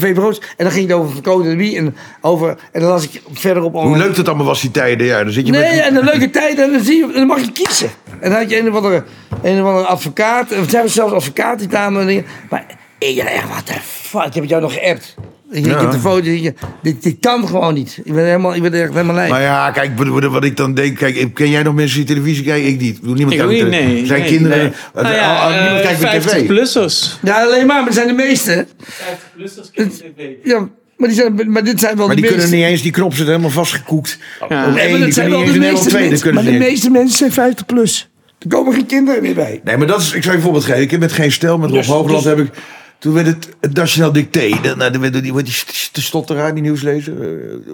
[0.57, 3.73] en dan ging het over verkoten en wie, en over, en dan las ik verderop
[3.73, 5.23] Hoe leuk dat allemaal was die tijden, ja.
[5.23, 5.79] Dan zit je Nee, met...
[5.79, 7.89] en een leuke tijd, en dan, zie je, en dan mag je kiezen.
[8.19, 9.03] En dan had je een of andere,
[9.43, 12.25] een of andere advocaat, of zijn zelfs advocaat die kwamen en dingen.
[12.49, 12.65] Maar
[12.97, 15.15] ik dacht echt, wat de fuck, ik heb het jou nog geappt.
[15.51, 15.79] Ik, Ja.
[15.79, 17.99] heb de foto, dit, dit kan gewoon niet.
[18.03, 19.29] Ik ben helemaal, ik ben echt helemaal lijp.
[19.29, 20.97] Maar ja, kijk, wat, ik dan denk...
[20.97, 22.69] Kijk, ken jij nog mensen die televisie kijken?
[22.69, 23.01] Ik niet.
[23.01, 24.57] Niemand kijkt niet, nee, Zijn nee, kinderen...
[24.57, 24.71] nee.
[25.03, 26.43] Nou ja, al- al- niemand eh, kijkt meer tv.
[26.43, 27.19] 50-plussers.
[27.21, 28.67] Ja, alleen maar, maar het zijn de meeste.
[28.83, 30.29] 50-plussers kijken tv.
[30.43, 32.81] Ja, maar, die zijn, maar dit zijn wel Maar de die kunnen niet eens...
[32.81, 34.17] Die knop zit helemaal vastgekoekt.
[34.49, 34.63] Ja.
[34.65, 36.01] Één, maar die dat kunnen niet eens twee.
[36.01, 36.33] Dat mensen.
[36.33, 38.09] Maar de meeste mensen zijn 50 plus.
[38.39, 39.61] Er komen geen kinderen meer bij.
[39.63, 40.81] Nee, maar dat is, ik zal je een voorbeeld geven.
[40.81, 42.49] Ik heb met Geen Stel, met Rob Dus- Hoogland dus- heb ik...
[43.01, 44.49] Toen werd het, het Nationaal Dicté.
[44.61, 45.53] Dan, nou, dan werd die, die, die,
[45.91, 47.13] die stotteraar, die nieuwslezer.
[47.13, 47.71] eh,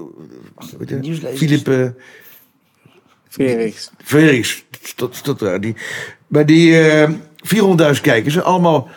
[0.77, 1.37] weet je, Nieuwslezer.
[1.37, 1.93] Philip
[3.29, 3.91] Felix.
[4.03, 4.63] Felix.
[4.81, 5.61] Stot, stotteraar.
[5.61, 5.75] Die,
[6.27, 7.09] maar die eh
[7.95, 8.41] 400.000 kijkers.
[8.41, 8.89] Allemaal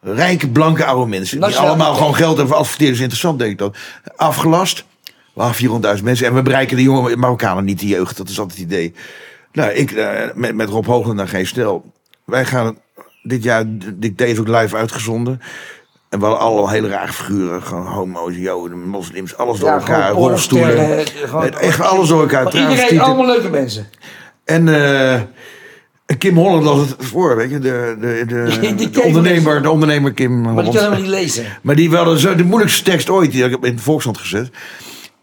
[0.00, 1.36] rijke, blanke oude mensen.
[1.36, 3.00] Die Nationaal allemaal gewoon geld hebben voor adverteerders.
[3.00, 3.74] Interessant, denk ik dan.
[4.16, 4.84] Afgelast.
[5.32, 5.56] Waar
[5.96, 6.26] 400.000 mensen.
[6.26, 8.16] En we bereiken de jonge Marokkanen niet, de jeugd.
[8.16, 8.94] Dat is altijd het idee.
[9.52, 9.94] Nou, ik
[10.34, 11.92] met, met Rob Hoogland naar Geen Stel.
[12.24, 12.78] Wij gaan
[13.26, 13.64] dit jaar,
[13.94, 15.40] dit is ook live uitgezonden.
[16.08, 17.62] En we hadden allemaal hele rare figuren.
[17.62, 20.10] Gewoon homo's, joden, moslims, alles door Ja, elkaar.
[20.10, 21.06] Rolstoelen.
[21.58, 22.54] Echt alles door elkaar.
[22.54, 23.86] Iedereen, allemaal leuke mensen.
[24.44, 25.20] En eh,
[26.18, 27.58] Kim Holland las het voor, weet je.
[27.58, 30.74] De, de, de, Die de keek ondernemer, de ondernemer Kim Maar die Holland.
[30.74, 31.44] kan helemaal niet lezen.
[31.62, 33.32] Maar die zo de moeilijkste tekst ooit.
[33.32, 34.50] Die heb ik in de Volkskrant gezet.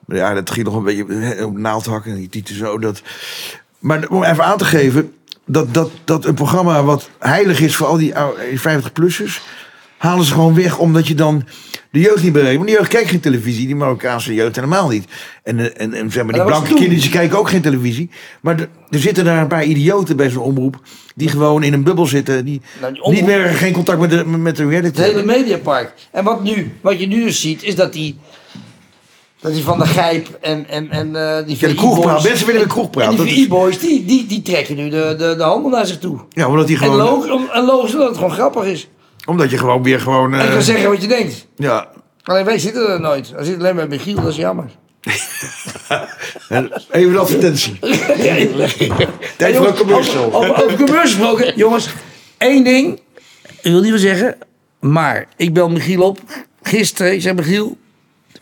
[0.05, 2.11] Maar ja, dat ging nog een beetje op naaldhakken.
[2.11, 2.79] En die titel zo.
[2.79, 3.01] Dat...
[3.79, 5.13] Maar om even aan te geven.
[5.45, 8.13] Dat, dat, dat een programma wat heilig is voor al die
[8.57, 9.39] 50-plussers.
[9.97, 11.43] Halen ze gewoon weg omdat je dan
[11.91, 12.55] de jeugd niet bereikt.
[12.55, 13.65] Want die jeugd kijkt geen televisie.
[13.65, 15.05] Die Marokkaanse jeugd helemaal niet.
[15.43, 16.77] En, eh, en, en zeg maar, die blanke toen.
[16.77, 18.09] kindertjes kijken ook geen televisie.
[18.41, 20.81] Maar er- er zitten daar een paar idioten bij zo'n omroep.
[21.15, 22.45] Die gewoon in een bubbel zitten.
[22.45, 25.23] Die Nou, die omroep- niet meer geen contact met de, met de reality Het hele
[25.25, 25.93] mediapark.
[26.11, 28.17] En wat, nu, wat je nu dus ziet, is dat die,
[29.43, 32.23] dat die van de Gijp en, en, en eh, die Ja, de kroegpraat.
[32.23, 33.09] Mensen willen de kroegpraat.
[33.09, 35.99] En die is- VI-boys, die, die, die trekken nu de, de, de handel naar zich
[35.99, 36.19] toe.
[36.29, 38.87] Ja, omdat, die En gewoon, logisch, en logisch dat het gewoon grappig is.
[39.25, 40.33] omdat je gewoon weer gewoon...
[40.33, 41.47] En je eh, kan zeggen wat je denkt.
[41.55, 41.87] ja,
[42.23, 43.31] Alleen wij zitten er nooit.
[43.31, 44.65] We zitten alleen met Michiel, dat is jammer.
[46.49, 47.79] en even een advertentie.
[49.37, 50.33] Tijd voor een commercial.
[50.33, 51.53] Over, commercial gesproken.
[51.63, 51.87] Jongens,
[52.37, 52.99] één ding.
[53.61, 54.35] Ik wil niet wel zeggen.
[54.79, 56.19] Maar ik bel Michiel op.
[56.61, 57.13] Gisteren.
[57.13, 57.77] Ik zeg Michiel.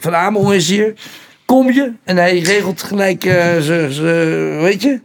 [0.01, 0.93] Van Amerongen is hier.
[1.45, 1.91] Kom je?
[2.03, 4.99] En hij regelt gelijk eh, ze, ze- weet je?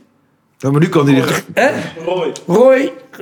[0.59, 1.69] Ja, maar nu kan hij de, Hè?
[2.05, 2.33] Roy.
[2.47, 3.19] Roy, eh,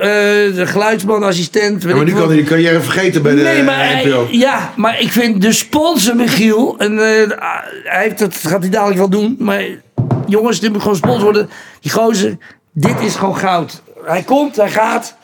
[0.55, 1.83] de geluidsman, assistent.
[1.83, 4.27] ja, maar nu kan hij de carrière vergeten bij de Nee, maar hij- NPO.
[4.31, 7.29] ja, maar ik vind de sponsor Michiel, en eh,
[7.83, 9.63] hij heeft het, gaat hij dadelijk wel doen, maar
[10.27, 11.49] jongens, dit moet gewoon sponsor worden.
[11.81, 12.37] Die gozer,
[12.71, 13.81] dit is gewoon goud.
[14.03, 15.17] Hij komt, hij gaat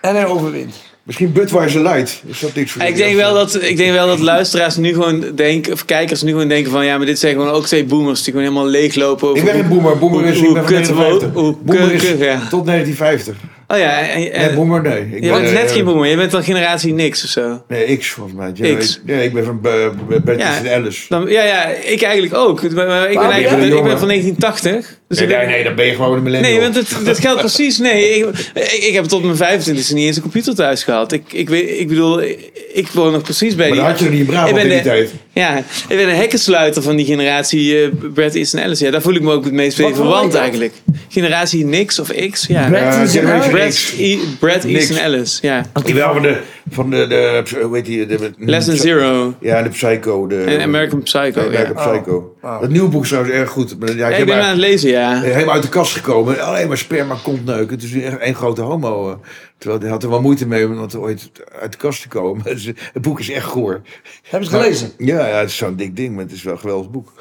[0.00, 0.74] en hij overwint.
[1.06, 2.22] Misschien Budweiser Light.
[2.26, 5.24] Is dat niks voor Ik denk, wel dat, ik denk wel dat luisteraars nu gewoon
[5.34, 8.22] denken, of kijkers nu gewoon denken van ja, maar dit zijn gewoon ook twee boomers
[8.22, 9.98] die gewoon helemaal leeglopen over Ik ben hoe- een boomer.
[9.98, 12.50] Boomer is, hoe ik ben van kut wo- 59.
[12.50, 13.36] hoe 1950.
[13.68, 15.00] Oh ja, en, en- Nee, boomer nee.
[15.00, 17.62] Ik je ben, bent net geen boomer, je bent dan generatie niks of zo.
[17.68, 18.50] Nee, X volgens mij.
[18.54, 18.96] Ja, X.
[18.96, 20.56] ik- Nee, ik ben van uh, Bert Ja.
[20.58, 21.06] en Ellis.
[21.08, 22.62] Dan, ja, ja, ik eigenlijk ook.
[22.62, 24.98] Maar- maar Ik ben, eigenlijk, ben ik ben van 1980.
[25.08, 26.50] Dus Nee, nee, nee, dan ben je gewoon een millennial.
[26.52, 27.78] Nee, want het, dat geldt precies.
[27.78, 31.12] Nee, ik, ik, ik heb tot mijn 25e niet eens een computer thuis gehad.
[31.12, 33.84] Ik, ik, weet, ik bedoel, ik, ik woon nog precies bij Maar die...
[33.84, 35.10] dan had je er niet in Brabant in die de- tijd.
[35.32, 35.56] Ja,
[35.88, 38.78] ik ben een hekkensluiter van die generatie eh Brad Easton Ellis.
[38.78, 40.72] Ja, daar voel ik me ook het meest mee verwant eigenlijk.
[41.08, 42.68] Generatie Nix of X, ja.
[42.68, 43.48] Brad Ja?
[43.58, 43.92] Brad.
[43.98, 44.64] E- Brad.
[44.64, 45.64] Easton Ellis, ja.
[45.84, 46.40] Jawel, van de,
[46.70, 48.06] van de, de, hoe heet die?
[48.06, 50.26] De, Less Than Zero Ja, de Psycho.
[50.26, 51.90] De, en American Psycho, Nee, American ja.
[52.00, 52.36] Psycho.
[52.42, 52.60] Oh.
[52.60, 53.78] Dat nieuwe boek is trouwens erg goed.
[53.78, 55.20] Maar, ja, ik Ja, heb ik ben maar- aan het lezen, ja.
[55.20, 56.40] helemaal uit de kast gekomen.
[56.40, 57.74] Alleen maar sperma komt neuken.
[57.74, 59.10] Het is nu echt één grote homo.
[59.10, 59.16] eh.
[59.58, 61.30] Terwijl hij had er wel moeite mee om dat ooit
[61.60, 62.44] uit de kast te komen.
[62.54, 63.80] Dus, eh, Het boek is echt goor.
[64.22, 64.90] Hebben ze het gelezen?
[64.98, 67.12] Ja, ja, het is zo'n dik ding, maar het is wel een geweldig boek.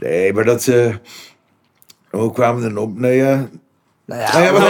[0.00, 0.66] Nee, maar dat...
[0.66, 0.94] eh,
[2.10, 2.98] hoe kwamen we dan op?
[2.98, 3.48] Nee, ja...
[4.08, 4.60] Nou ja, Nou ja, maar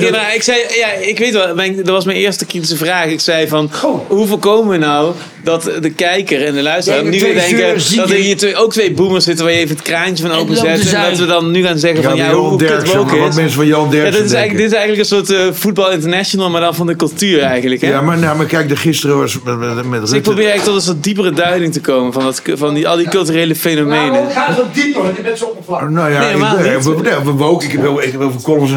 [0.00, 3.06] dat- ik zei, ja, ik weet wel, mijn, dat was mijn eerste kritische vraag.
[3.06, 4.08] Ik zei van, Goh.
[4.08, 5.12] hoe voorkomen we nou
[5.44, 8.92] dat de kijker en de luisteraar nu weer denken dat er hier twee, ook twee
[8.92, 10.64] boomers zitten waar je even het kraantje van En openzet.
[10.64, 13.34] lopen te En dat we dan nu gaan zeggen van, ja, hoe, kut wat is.
[13.34, 15.90] mensen van Johan Ja, Derksen dit is, eigenlijk, dit is eigenlijk een soort eh, voetbal
[15.90, 17.80] international, maar dan van de cultuur eigenlijk.
[17.80, 17.88] Hè?
[17.88, 20.64] Ja, maar, nou, maar kijk, de gisteren was met, met, met dus ik probeer eigenlijk
[20.64, 24.12] tot een soort diepere duiding te komen van, dat, van die, al die culturele fenomenen.
[24.12, 25.88] Nou, ga zo dieper, want je bent zo oppervlakkig.
[25.88, 26.84] Nou ja, Nee, ik, niet.
[26.84, 27.64] we, we.
[27.64, 28.76] Ik heb heel, ik heb heel veel columns en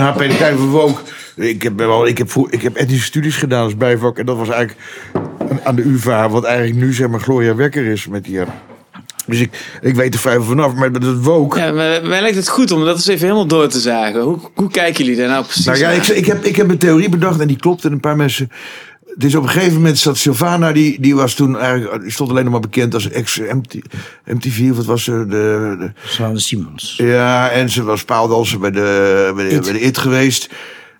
[0.57, 1.01] Woke.
[1.36, 4.18] Ik heb, wel, ik, heb, ik heb etnische studies gedaan als bijvak.
[4.20, 4.80] En dat was eigenlijk
[5.64, 8.39] aan de UvA, wat eigenlijk nu zeg maar Gloria Wekker is met die...
[8.39, 8.47] eh,
[9.26, 10.74] Dus ik, ik weet er vrij vanaf.
[10.74, 11.59] Maar het woke...
[11.59, 14.22] Ja, maar mij lijkt het goed om dat eens even helemaal door te zagen.
[14.22, 16.78] Hoe, hoe kijken jullie daar nou precies Nou ja, ik, ik, heb, ik heb een
[16.78, 17.86] theorie bedacht en die klopt.
[17.86, 18.49] En een paar mensen.
[19.14, 22.30] Het is op een gegeven moment zat Sylvana, die, die was toen eigenlijk, die stond
[22.30, 25.26] alleen nog maar bekend als ex-MTV, of wat was ze?
[25.28, 26.93] De, de, Simons.
[26.97, 29.64] ja, en ze was paaldanser bij de, bij de, It.
[29.64, 30.49] bij de IT geweest.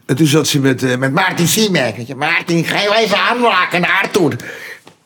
[0.06, 2.16] En toen zat ze met, eh, met Maarten Siemek.
[2.16, 4.36] Maarten, ga je even aanraken naar Arthur.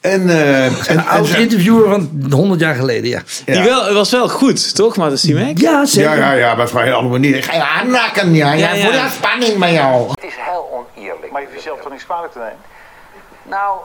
[0.02, 3.22] En, eh, en, Een oud interviewer van 100 jaar geleden, ja.
[3.46, 5.60] Die wel, was wel goed, toch, Martin Simek?
[5.60, 6.10] Ja, zeker.
[6.10, 7.44] ja, ja, ja, maar op een hele andere manier.
[7.44, 8.84] Ga je aanraken, ja, ja, Ja, ja.
[8.84, 10.10] voor de spanning bij jou.
[10.10, 11.32] Het is heel oneerlijk.
[11.32, 12.75] Maar je hoeft jezelf toch niks kwalijk te nemen?
[13.48, 13.80] Nou,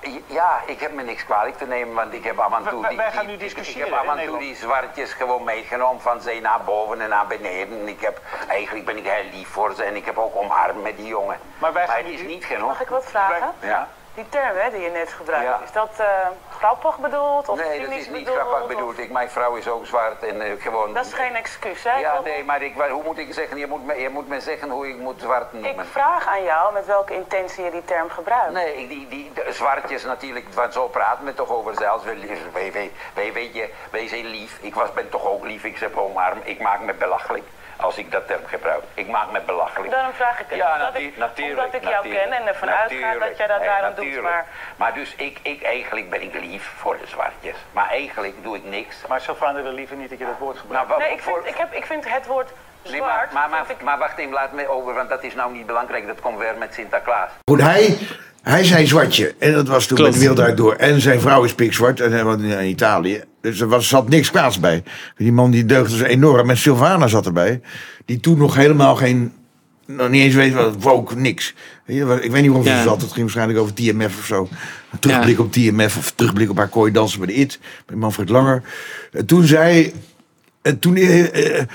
[0.00, 2.80] eh, ja, ik heb me niks kwalijk te nemen, want ik heb af en toe
[2.80, 5.12] Wij- die, wij gaan die- nu ik- discussiëren, Ik heb af en toe die zwartjes
[5.12, 7.88] gewoon meegenomen van zee naar boven en naar beneden.
[7.88, 10.96] Ik heb, eigenlijk ben ik heel lief voor ze en ik heb ook omarmd met
[10.96, 11.38] die jongen.
[11.58, 12.68] Maar wij gaan het nu- is niet genoeg.
[12.68, 13.52] Mag ik wat vragen?
[13.60, 13.88] Ja.
[14.14, 15.60] Die term hè, die je net gebruikt, Ja.
[15.64, 16.06] is dat eh,
[16.58, 17.48] grappig bedoeld?
[17.48, 18.98] Of Nee, dat is niet bedoeld, grappig bedoeld.
[18.98, 20.94] Ik, mijn vrouw is ook zwart en eh, gewoon...
[20.94, 21.98] Dat is geen excuus, hè?
[21.98, 23.56] Ja, nee, maar ik, hoe moet ik zeggen?
[23.56, 25.86] Je moet, me, je moet me zeggen hoe ik moet zwart Ik noemen.
[25.86, 28.52] vraag aan jou met welke intentie je die term gebruikt.
[28.52, 32.04] Nee, ik- die, die, de zwartjes natuurlijk, want zo praten we toch over zelfs.
[32.04, 32.18] Wij,
[32.52, 34.58] wij, wij, wij, weet je, wij zijn lief.
[34.60, 36.38] Ik was, ben toch ook lief, ik zeg omarm.
[36.44, 37.44] Ik maak me belachelijk
[37.76, 38.82] als ik dat term gebruik.
[38.94, 39.90] Ik maak me belachelijk.
[39.90, 40.58] Daarom vraag ik het.
[40.58, 41.58] Ja, omdat, ik, natuurlijk.
[41.58, 44.22] omdat ik jou natuurlijk, ken en ervan uitga dat jij dat Nee, daarom doet.
[44.22, 44.46] Maar
[44.76, 47.56] Maar dus ik, ik, eigenlijk ben ik lief voor de zwartjes.
[47.72, 49.06] Maar eigenlijk doe ik niks.
[49.08, 50.88] Maar Sylvana wil liever niet dat je dat woord gebruikt.
[50.88, 52.50] Nou, nee, ik vind, ik, heb, ik vind het woord
[52.82, 53.10] Nee, zwart...
[53.10, 55.52] maar, maar, maar, vind ik- maar wacht even, laat me over, want dat is nou
[55.52, 56.06] niet belangrijk.
[56.06, 57.30] Dat komt weer met Sinterklaas.
[57.50, 57.98] Goed, hij,
[58.44, 59.34] hij zei zwartje.
[59.38, 60.10] En dat was toen Klopt.
[60.12, 60.74] met de wereld uit door.
[60.74, 62.00] En zijn vrouw is pikzwart.
[62.00, 63.22] En hij was in Italië.
[63.40, 64.82] Dus er was, zat niks kwaads bij.
[65.16, 66.50] Die man die deugde dus enorm.
[66.50, 67.60] En Sylvana zat erbij.
[68.04, 69.32] Die toen nog helemaal geen...
[69.86, 71.54] Nog niet eens weet wat woke, niks.
[71.86, 72.82] Ik weet niet waarom ze Ja.
[72.82, 73.00] zat.
[73.00, 74.48] Het ging waarschijnlijk over TMF of zo.
[74.92, 75.42] Een terugblik Ja.
[75.42, 75.96] op TMF.
[75.96, 77.58] Of terugblik op haar kooi dansen bij de IT.
[77.86, 78.62] Met Manfred Langer.
[79.12, 79.92] En toen zei...
[80.62, 81.66] En toen, eh, eh,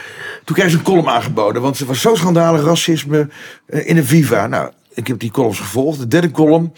[0.44, 1.62] toen kreeg ze een column aangeboden.
[1.62, 3.28] Want ze was zo schandalig racisme
[3.66, 4.48] eh, in de Viva.
[4.48, 6.00] Nou, ik heb die columns gevolgd.
[6.00, 6.74] De derde column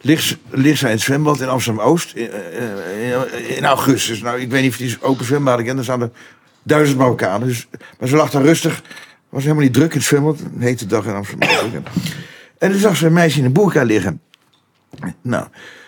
[0.00, 2.14] ligt, ligt zij in het zwembad in Amsterdam-Oost.
[2.14, 4.20] In, eh, in, in augustus.
[4.22, 5.78] Nou, ik weet niet of die open zwembaden kent.
[5.78, 6.10] Er staan er
[6.62, 7.48] duizend Marokkanen.
[7.48, 8.82] Dus, maar ze lag daar rustig.
[9.28, 10.38] Was helemaal niet druk in het zwembad.
[10.40, 11.48] Een hete dag in Amsterdam.
[12.58, 14.20] en toen zag ze een meisje in een boerka liggen.
[15.22, 15.46] Nou,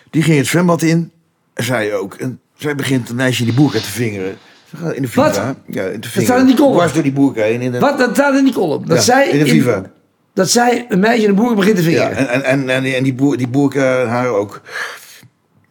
[0.09, 1.11] die ging het zwembad in.
[1.53, 2.13] En zij ook.
[2.13, 4.37] En zij begint een meisje in die boerka te vingeren.
[4.69, 5.45] Ze gaat in de Viva.
[5.45, 5.55] Wat?
[5.67, 6.93] Ja, in te staat in die column?
[6.93, 7.61] Door die boerka heen.
[7.61, 7.97] In de, Wat?
[7.97, 8.85] Dat staat in die column.
[8.85, 9.91] Dat Ja, zij in de Viva.
[10.37, 12.27] Dat zij een meisje de boer begint te Ja, vingeren.
[12.29, 14.61] en, en, en, en, die, boer, die boerka haar ook.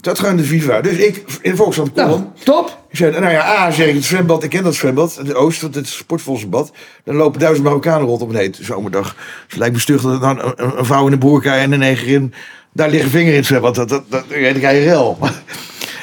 [0.01, 0.81] Dat in de Viva.
[0.81, 2.11] Dus ik in de Volkskrant column.
[2.11, 2.79] nou, top.
[2.91, 5.61] Ik zei, nou ja, A, zeg ik het zwembad, ik ken dat zwembad, het Oost,
[5.61, 6.73] het is een sportvolsbad.
[7.05, 9.17] Daar lopen duizend Marokkanen rond op een hete zomerdag.
[9.49, 11.79] Het lijkt me stug dat dan een, een- een vrouw in een boerka en een
[11.79, 12.35] negerin
[12.73, 13.75] daar liggen vinger in het zwembad.
[13.75, 15.19] Dat, dat, dat, dan krijg je rel.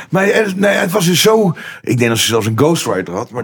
[0.10, 1.54] Maar eh, nee, het was dus zo...
[1.82, 3.30] Ik denk dat ze zelfs een ghostwriter had.
[3.30, 3.44] Maar,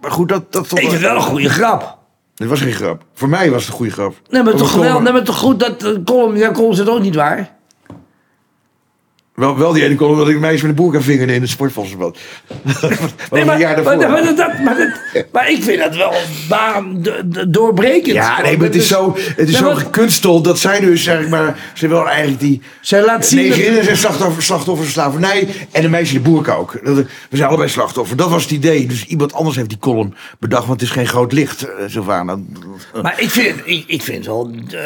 [0.00, 1.98] maar goed, dat, dat, Ik vind het wel een goede grap.
[2.36, 3.04] Het was geen grap.
[3.14, 4.14] Voor mij was het een goede grap.
[4.28, 5.00] Nee, maar toch wel.
[5.00, 7.55] Nee, maar toch goed dat column, ja, column zit ook niet waar.
[9.36, 11.50] Wel, wel die ene column dat ik een meisje met een boerka vingerde in het
[11.50, 12.18] sportvolksbad.
[13.30, 14.10] Nee, maar, jaar maar, daarvoor.
[14.10, 14.76] maar, dat, maar,
[15.12, 16.12] dat- maar ik vind dat wel
[16.48, 18.14] baan de- de- doorbrekend.
[18.14, 21.28] Ja, nee, maar het is zo, het is Nee, zo gekunsteld dat zij dus, zeg
[21.28, 25.82] maar, ze wil eigenlijk die Zij laat zien dat- negerinnen zijn slachtoffer, slachtoffer slavernij en
[25.82, 26.84] de meisje de boerka ook.
[26.84, 26.96] Dat-
[27.30, 28.16] We zijn allebei slachtoffer.
[28.16, 28.86] Dat was het idee.
[28.86, 32.38] Dus iemand anders heeft die column bedacht, want het is geen groot licht, eh, Sylvana.
[33.02, 34.80] Maar ik vind, ik, ik vind wel uh,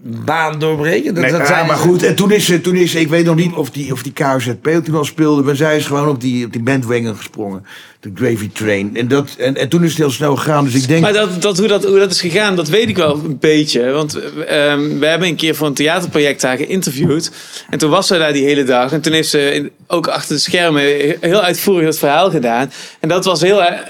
[0.00, 1.14] baan doorbrekend.
[1.14, 3.08] Dat, Nee, dat ja, zijn- maar goed, en toen is ze, toen is ze, ik
[3.08, 6.08] weet nog niet of die, of die KZP toen al speelde, maar zij is gewoon
[6.08, 7.66] op die, op die bandwagon gesprongen.
[8.00, 8.96] De Gravy Train.
[8.96, 10.64] En, dat, en, en toen is het heel snel gegaan.
[10.64, 11.00] Dus ik denk.
[11.02, 13.90] Maar dat, dat, hoe, dat, hoe dat is gegaan, dat weet ik wel een beetje.
[13.90, 17.30] Want ehm, we hebben een keer voor een theaterproject haar geïnterviewd.
[17.70, 18.92] En toen was ze daar die hele dag.
[18.92, 20.82] En toen heeft ze ook achter de schermen
[21.20, 22.72] heel uitvoerig dat verhaal gedaan.
[23.00, 23.80] En dat was, heel, eh,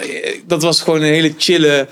[0.47, 1.87] dat was gewoon een hele chille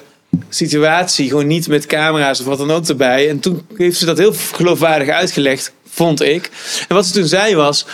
[0.49, 1.29] situatie.
[1.29, 3.29] Gewoon niet met camera's of wat dan ook erbij.
[3.29, 6.51] En toen heeft ze dat heel geloofwaardig uitgelegd, vond ik.
[6.89, 7.87] En wat ze toen zei was...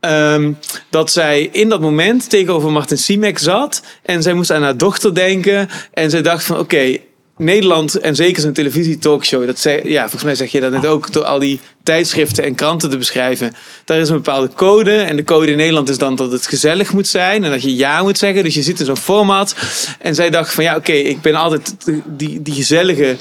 [0.00, 0.52] ehm,
[0.90, 3.82] dat zij in dat moment tegenover Martin Simek zat.
[4.02, 5.68] En zij moest aan haar dochter denken.
[5.92, 6.98] En zij dacht van oké,
[7.36, 9.46] Nederland en zeker zijn televisie-talkshow.
[9.46, 12.54] Dat zei, ja, volgens mij zeg je dat net ook door al die tijdschriften en
[12.54, 13.52] kranten te beschrijven.
[13.84, 14.96] Daar is een bepaalde code.
[14.96, 17.44] En de code in Nederland is dan dat het gezellig moet zijn.
[17.44, 18.44] En dat je ja moet zeggen.
[18.44, 19.54] Dus je zit in zo'n format.
[19.98, 21.74] En zij dacht van ja, oké, ik ben altijd
[22.04, 23.16] die, die gezellige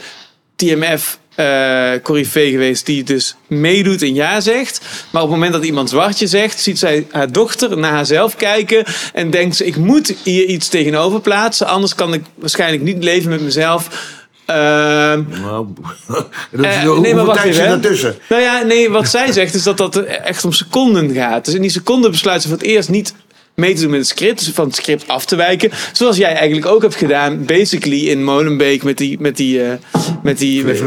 [0.56, 4.82] TMF eh corifee geweest die dus meedoet en ja zegt.
[5.10, 8.84] Maar op het moment dat iemand zwartje zegt, ziet zij haar dochter naar haarzelf kijken
[9.14, 13.30] en denkt ze, ik moet hier iets tegenover plaatsen, anders kan ik waarschijnlijk niet leven
[13.30, 14.12] met mezelf.
[14.46, 15.68] Ehm, Nou,
[16.52, 17.82] dat is, eh, nee, maar wacht even.
[18.30, 21.46] Nou ja, nee, wat zij zegt is dat dat echt om seconden gaat.
[21.46, 23.14] Dus in die seconden besluit ze voor het eerst niet
[23.56, 25.72] mee te doen met het script, dus van het script af te wijken.
[25.92, 29.72] Zoals jij eigenlijk ook hebt gedaan, basically in Molenbeek met die, met die, eh,
[30.24, 30.78] met die, met,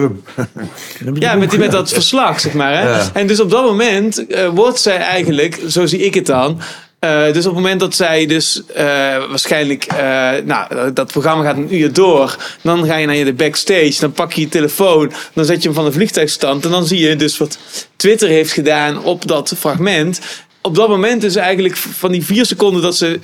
[1.15, 2.73] ja, met, die, met dat verslag, zeg maar.
[2.73, 2.89] Hè?
[2.89, 3.11] Ja.
[3.13, 6.61] En dus op dat moment eh, wordt zij eigenlijk, zo zie ik het dan.
[6.99, 8.85] eh, dus op het moment dat zij dus eh,
[9.29, 12.37] waarschijnlijk, eh, nou, dat programma gaat een uur door.
[12.63, 15.69] Dan ga je naar je de backstage, dan pak je je telefoon, dan zet je
[15.69, 16.65] hem van de vliegtuigstand.
[16.65, 17.59] En dan zie je dus wat
[17.97, 20.21] Twitter heeft gedaan op dat fragment.
[20.67, 23.21] Op dat moment is eigenlijk van die vier seconden dat ze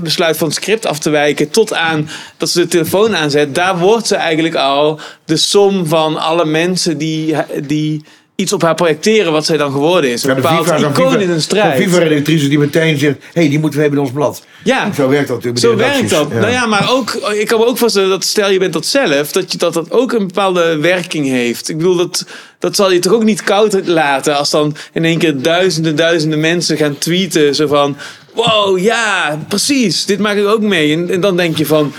[0.00, 3.78] besluit van het script af te wijken tot aan dat ze de telefoon aanzet, daar
[3.78, 8.04] wordt ze eigenlijk al de som van alle mensen die, die
[8.34, 10.22] iets op haar projecteren wat zij dan geworden is.
[10.22, 11.82] Een Ja, bepaald icoon in een strijd.
[11.82, 13.16] FIFA-redactrice die meteen zegt...
[13.18, 14.42] hé, hey, die moeten we hebben in ons blad.
[14.64, 14.92] Ja.
[14.92, 16.32] Zo werkt dat natuurlijk Zo werkt dat.
[16.32, 19.32] Nou ja, maar ook, ik kan me ook voorstellen dat stel je bent dat zelf,
[19.32, 21.68] dat je, dat, dat ook een bepaalde werking heeft.
[21.68, 22.26] Ik bedoel, dat,
[22.58, 26.40] dat zal je toch ook niet koud laten als dan in één keer duizenden, duizenden
[26.40, 27.54] mensen gaan tweeten.
[27.54, 27.96] Zo van,
[28.34, 30.92] wow, ja, precies, dit maak ik ook mee.
[30.92, 31.92] En, en dan denk je van,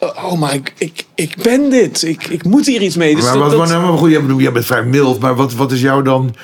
[0.00, 2.02] oh, maar ik, ik, ik ben dit.
[2.02, 3.14] Ik, ik moet hier iets mee.
[3.14, 5.54] Dus Maar, wat, dat- nou, maar goed, jij, bedoelt, jij bent vrij mild, maar wat,
[5.54, 6.34] wat is jou dan...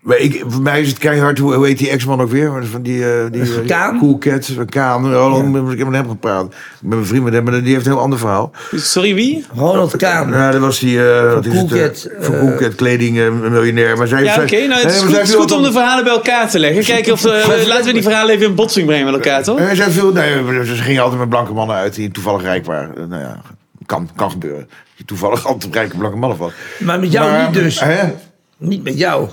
[0.00, 2.66] Maar Ik, voor mij is het keihard, hoe, hoe heet die ex-man ook weer?
[2.70, 3.98] Van die, eh die, die Kaan?
[3.98, 5.14] Cool Cat, van Kaan.
[5.16, 6.44] Oh, Ik heb met hem gepraat.
[6.44, 8.50] Ik ben mijn vriend met hem, maar die heeft een heel ander verhaal.
[8.74, 9.44] Sorry, wie?
[9.54, 10.30] Ronald Kaan.
[10.30, 11.08] Ja, dat was die...
[11.12, 13.96] eh wat is Cool het, eh, Cat, Van eh, Cool Cat Kleding, eh, miljonair.
[13.96, 14.66] Maar zij, Ja, oké.
[14.66, 16.58] nou, het is goed, zij het is viel goed om de verhalen bij elkaar te
[16.58, 16.84] leggen.
[16.84, 19.58] Kijken of, eh, laten we die verhalen even in botsing brengen met elkaar, toch?
[19.58, 22.96] Nee, zij viel, nee, ze gingen altijd met blanke mannen uit die toevallig rijk waren.
[22.96, 23.40] Eh, Nou ja,
[23.86, 24.68] kan, kan gebeuren.
[24.96, 26.52] Die toevallig altijd rijke blanke mannen was.
[26.78, 27.80] Maar met jou Maar, niet dus.
[27.80, 28.12] Hè?
[28.58, 29.28] Niet met jou.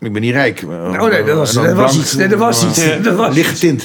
[0.00, 0.62] Ik ben niet rijk.
[0.68, 2.14] Oh nee, dat was, En dat was iets.
[2.14, 2.84] Nee, dat was iets.
[2.84, 2.96] Ja.
[2.96, 3.84] Dat was Licht getint.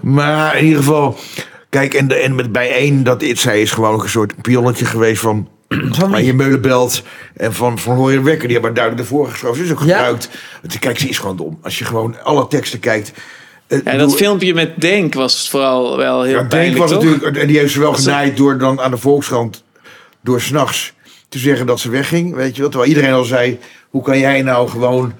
[0.00, 1.16] Maar in ieder geval...
[1.68, 4.84] Kijk, en, de, en met bijeen, dat it, zij is gewoon ook een soort pionnetje
[4.84, 5.48] geweest van...
[5.68, 6.24] Van wie?
[6.24, 7.02] je Meulenbelt
[7.36, 9.56] en van, van Hoyer Wekker, die hebben duidelijk ervoor geschreven.
[9.56, 9.96] Ze is ook Ja.
[9.96, 10.28] gebruikt.
[10.78, 11.58] Kijk, ze is gewoon dom.
[11.62, 13.12] Als je gewoon alle teksten kijkt.
[13.66, 17.02] eh, Ja, doe- dat filmpje met Denk was vooral wel heel Ja, Denk was toch?
[17.04, 19.64] natuurlijk, en die heeft ze wel genaaid door dan aan de Volkskrant,
[20.22, 20.92] door s'nachts
[21.28, 22.34] te zeggen dat ze wegging.
[22.34, 22.70] Weet je wel?
[22.70, 23.58] Terwijl iedereen al zei,
[23.90, 25.12] hoe kan jij nou gewoon,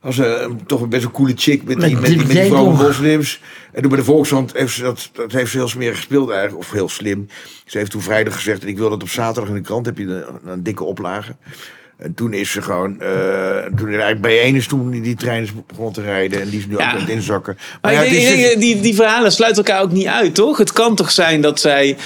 [0.00, 2.44] als een toch een best een coole chick met die, Met die, die met die
[2.44, 3.40] vrouwen moslims.
[3.72, 6.58] En toen bij de Volkskrant heeft ze dat, dat heeft ze heel smerig gespeeld eigenlijk,
[6.58, 7.28] of heel slim.
[7.66, 10.04] Ze heeft toen vrijdag gezegd, ik wil dat op zaterdag in de krant, heb je
[10.04, 11.36] een, een dikke oplage.
[11.96, 13.08] En toen is ze gewoon, eh,
[13.76, 16.40] toen er eigenlijk bijeen is toen die, die trein is begonnen te rijden.
[16.40, 16.86] En die is nu Ja.
[16.86, 17.58] ook aan het inzakken.
[17.82, 19.92] Maar ja, ik denk, het is ik dus- denk, die, die verhalen sluiten elkaar ook
[19.92, 20.58] niet uit, toch?
[20.58, 21.96] Het kan toch zijn dat zij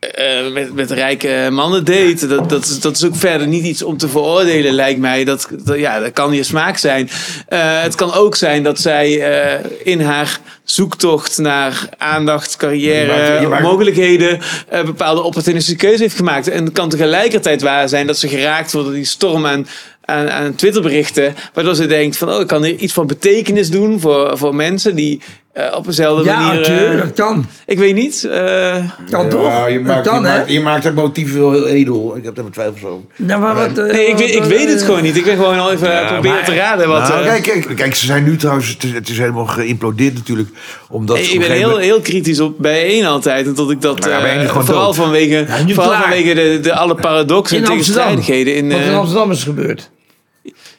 [0.00, 2.26] eh, met, met rijke mannen date.
[2.26, 5.24] Dat, dat, is, dat is ook verder niet iets om te veroordelen, lijkt mij.
[5.24, 7.10] Dat, dat, ja, dat kan je smaak zijn.
[7.48, 13.28] Eh, het kan ook zijn dat zij eh, in haar zoektocht naar aandacht, carrière, Je
[13.30, 14.40] maakt- je maakt- mogelijkheden...
[14.84, 16.48] bepaalde opportunistische keuze heeft gemaakt.
[16.48, 19.66] En het kan tegelijkertijd waar zijn dat ze geraakt wordt door die storm aan
[20.04, 21.34] aan, aan Twitterberichten.
[21.54, 24.94] Waardoor ze denkt van, oh, ik kan hier iets van betekenis doen voor, voor mensen
[24.94, 25.20] die
[25.52, 26.58] eh, op dezelfde Ja, manier...
[26.58, 27.46] Arthur, eh, dat kan.
[27.66, 28.24] ik weet niet.
[28.24, 28.76] eh,
[29.10, 29.46] Kan toch?
[29.46, 32.16] Ja, je maakt, kan, je, maakt, je maakt het motief wel heel edel.
[32.16, 33.04] Ik heb daar mijn twijfels over.
[33.16, 35.16] Nou, maar wat, eh, nee, ik weet, ik weet het eh, gewoon niet.
[35.16, 37.08] Ik ben gewoon al even proberen maar- te raden wat...
[37.08, 40.14] Nou, eh, kijk, kijk, kijk, ze zijn nu trouwens, het is, het is helemaal geïmplodeerd
[40.14, 40.48] natuurlijk.
[40.88, 43.46] Omdat ik ben heel, moment- heel kritisch op bij één altijd.
[43.46, 44.04] En tot ik dat.
[44.04, 44.96] Ja, eh, vooral dood.
[44.96, 46.00] vanwege, Ja, vooral klaar.
[46.02, 48.54] vanwege de, de alle paradoxen en tegenstrijdigheden.
[48.54, 49.90] In, Wat in eh, Amsterdam is gebeurd.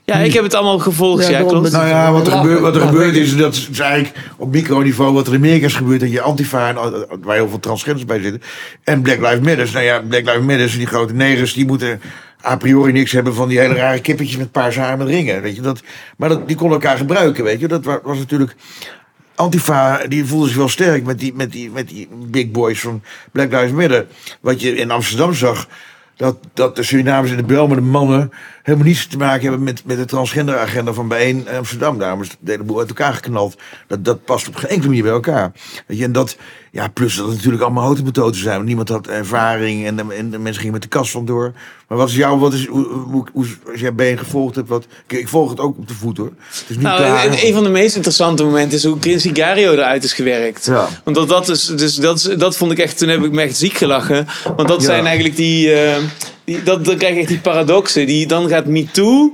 [0.06, 1.28] Ja, ik heb het allemaal gevolgd.
[1.28, 1.72] Ja, klopt.
[1.72, 5.28] Nou ja, wat er, gebeurt, wat er gebeurt is, dat is eigenlijk op microniveau wat
[5.28, 6.00] er in Amerika is gebeurd.
[6.00, 8.42] Dat je Antifa, en, eh, waar heel veel transgenders bij zitten.
[8.84, 9.70] En Black Lives Matter.
[9.74, 12.02] Nou ja, Black Lives Matter, die grote negers, die moeten
[12.46, 15.42] a priori niks hebben van die hele rare kippetjes met paarse haar met ringen.
[15.42, 15.82] Weet je, dat,
[16.18, 17.68] maar dat, die konden elkaar gebruiken, weet je.
[17.68, 18.56] Dat wa- was natuurlijk...
[19.36, 23.02] Antifa, die voelde zich wel sterk met die, met, die, met die big boys van
[23.32, 24.06] Black Lives Matter.
[24.42, 25.68] Wat je in Amsterdam zag,
[26.22, 28.32] dat, dat de Surinamers in de Belmen, de mannen,
[28.64, 31.98] helemaal niets te maken hebben met, met de transgenderagenda van bijeen Amsterdam.
[31.98, 33.58] Daarom is de hele boel uit elkaar geknald.
[33.88, 35.52] Dat, dat past op geen enkele manier bij elkaar.
[35.88, 36.38] Weet je, en dat,
[36.72, 38.56] ja, plus dat het natuurlijk allemaal houten zijn.
[38.56, 41.54] Want niemand had ervaring en de, en de mensen gingen met de kast vandoor.
[41.88, 44.86] Maar wat is jouw, wat is, hoe, hoe, hoe- als jij been gevolgd hebt, wat,
[45.08, 46.32] ik volg het ook op de voet hoor.
[46.48, 49.72] Het is niet Nou, een, een van de meest interessante momenten is hoe Quincy Gario
[49.72, 50.66] eruit is gewerkt.
[50.66, 50.88] Ja.
[51.04, 53.42] Want dat, dat, is, dus dat, is, dat vond ik echt, toen heb ik me
[53.42, 54.28] echt ziek gelachen.
[54.56, 54.86] Want dat Ja.
[54.86, 55.98] zijn eigenlijk die, eh,
[56.44, 58.06] die dat, dan krijg je echt die paradoxen.
[58.06, 59.32] Die, dan gaat MeToo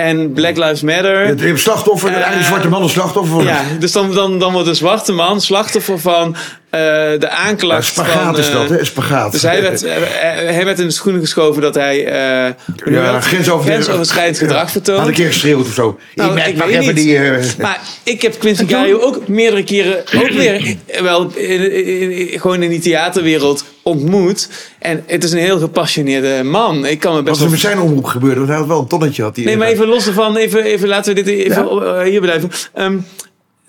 [0.00, 1.26] en Black Lives Matter.
[1.26, 3.44] Het heeft slachtoffer, Eh, eigenlijk zwarte man een slachtoffer van.
[3.44, 6.36] Ja, dus dan, dan, dan wordt een zwarte man slachtoffer van
[6.70, 7.84] eh, de Ja, aanklacht.
[7.86, 8.84] spagaat van, is eh, dat, hè?
[8.84, 9.32] Spagaat.
[9.32, 9.96] Dus hij werd, eh,
[10.48, 14.70] eh, hij werd in de schoenen geschoven dat hij uh, Ja, grensover- grensoverschrijdend gedrag Had
[14.70, 15.06] vertoont.
[15.06, 15.98] een keer geschreeuwd of zo.
[16.14, 16.96] Nou, ik ik even niet.
[16.96, 17.16] die...
[17.18, 22.40] eh, Maar ik heb Quincy Gario ook meerdere keren, ook weer wel in, in- in-
[22.40, 24.48] gewoon in die theaterwereld ontmoet.
[24.78, 26.86] En het is een heel gepassioneerde man.
[26.86, 28.36] Ik kan me best is er met zijn omroep gebeurd?
[28.36, 29.22] Want hij had wel een tonnetje.
[29.22, 32.50] Had Nee, maar even los ervan, even, even laten we dit even eh, hier blijven.
[32.72, 32.98] Ehm,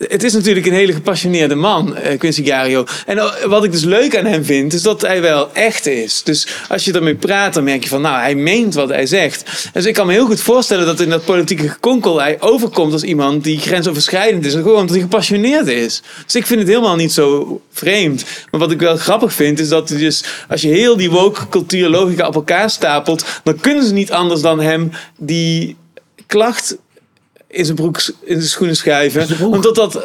[0.08, 2.86] het is natuurlijk een hele gepassioneerde man, eh, Quincy Gario.
[3.06, 6.24] En eh, wat ik dus leuk aan hem vind, is dat hij wel echt is.
[6.24, 9.70] Dus als je ermee praat, dan merk je van, nou, hij meent wat hij zegt.
[9.74, 13.04] Dus ik kan me heel goed voorstellen dat in dat politieke gekonkel hij overkomt als
[13.04, 14.54] iemand die grensoverschrijdend is.
[14.54, 16.02] Gewoon omdat hij gepassioneerd is.
[16.26, 18.26] Dus ik vind het helemaal niet zo vreemd.
[18.52, 21.90] Maar wat ik wel grappig vind, is dat dus, als je heel die woke cultuur
[21.90, 25.76] logica op elkaar stapelt, dan kunnen ze niet anders dan hem die
[26.28, 26.78] klacht
[27.52, 29.28] in zijn broek, in zijn schoenen schuiven.
[29.48, 30.04] Omdat dat...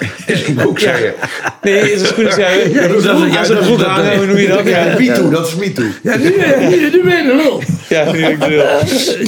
[0.66, 1.14] Ook zeggen.
[1.62, 2.72] Nee, in zijn schoenen schuiven.
[2.72, 4.68] Ja, dat is- Aan ja, zijn dat- broek dat- hangen, hoe noem je dat?
[4.68, 5.84] Ja, Me too, dat is me too.
[6.02, 6.24] Ja, nu,
[6.68, 7.62] nu, nu ben je er wel.
[7.88, 8.56] ja nu ik bedoel.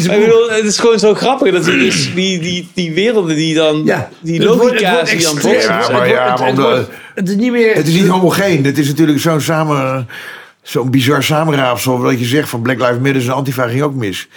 [0.07, 3.55] Maar ik bedoel, het is gewoon zo grappig dat dus die, die, die werelden die
[3.55, 5.35] dan, Ja, die wordt die dan extreem.
[5.35, 5.51] botsen.
[5.51, 7.75] Ja, Het maar wordt- ja, het- maar het omdat- wordt- Het is niet meer...
[7.75, 8.65] Het is niet homogeen.
[8.65, 10.09] Het is natuurlijk zo'n samen,
[10.63, 11.99] zo'n bizar samenraapsel.
[12.01, 14.29] Wat je zegt van Black Lives Matter en Antifa ging ook mis.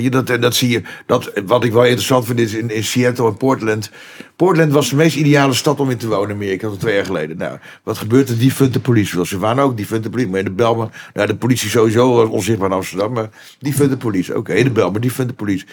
[0.00, 0.82] Je, dat, dat zie je.
[1.06, 3.90] Dat, wat ik wel interessant vind is in, in Seattle en Portland.
[4.36, 6.68] Portland was de meest ideale stad om in te wonen in Amerika.
[6.68, 7.36] tot twee jaar geleden.
[7.36, 8.38] Nou, wat gebeurt er?
[8.38, 9.14] Die vindt de politie.
[9.16, 10.30] Wel, ze waren ook die vindt de politie.
[10.30, 13.12] Maar in de Belmen, nou, de politie sowieso was onzichtbaar in Amsterdam.
[13.12, 13.28] Maar
[13.58, 14.36] die vindt de politie.
[14.36, 15.66] Oké, in de Belmen, die vindt de politie.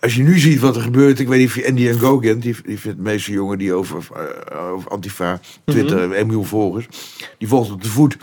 [0.00, 2.56] Als je nu ziet wat er gebeurt, ik weet niet of je Andy kent, die,
[2.64, 6.12] die vindt de meeste jongen die over, eh, over Antifa, Twitter, Mhm.
[6.12, 6.86] 1 miljoen volgers,
[7.38, 8.16] die volgt op de voet.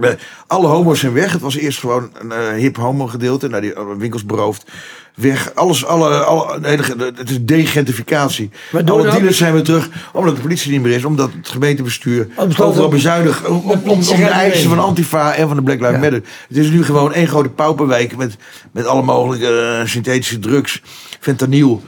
[0.00, 0.10] Eh,
[0.46, 1.32] Alle homo's zijn weg.
[1.32, 3.48] Het was eerst gewoon een eh, hip homo gedeelte.
[3.48, 4.70] Nou, die alle winkels beroofd.
[5.14, 5.54] Weg.
[5.54, 6.76] Alles, alle, alle, nee,
[7.14, 8.50] het is degentrificatie.
[8.72, 9.14] Waardoor Alle dan?
[9.16, 9.88] dealers zijn weer terug.
[10.12, 11.04] Omdat de politie niet meer is.
[11.04, 13.46] Omdat het gemeentebestuur Oh, overal om- bezuinigt.
[13.48, 16.00] Om, om, politie de eisen van Antifa en van de Black Lives Ja.
[16.00, 16.22] Matter.
[16.48, 18.16] Het is nu gewoon één grote pauperwijk.
[18.16, 18.36] Met,
[18.72, 20.82] met alle mogelijke eh, synthetische drugs.
[21.20, 21.82] Fentanyl.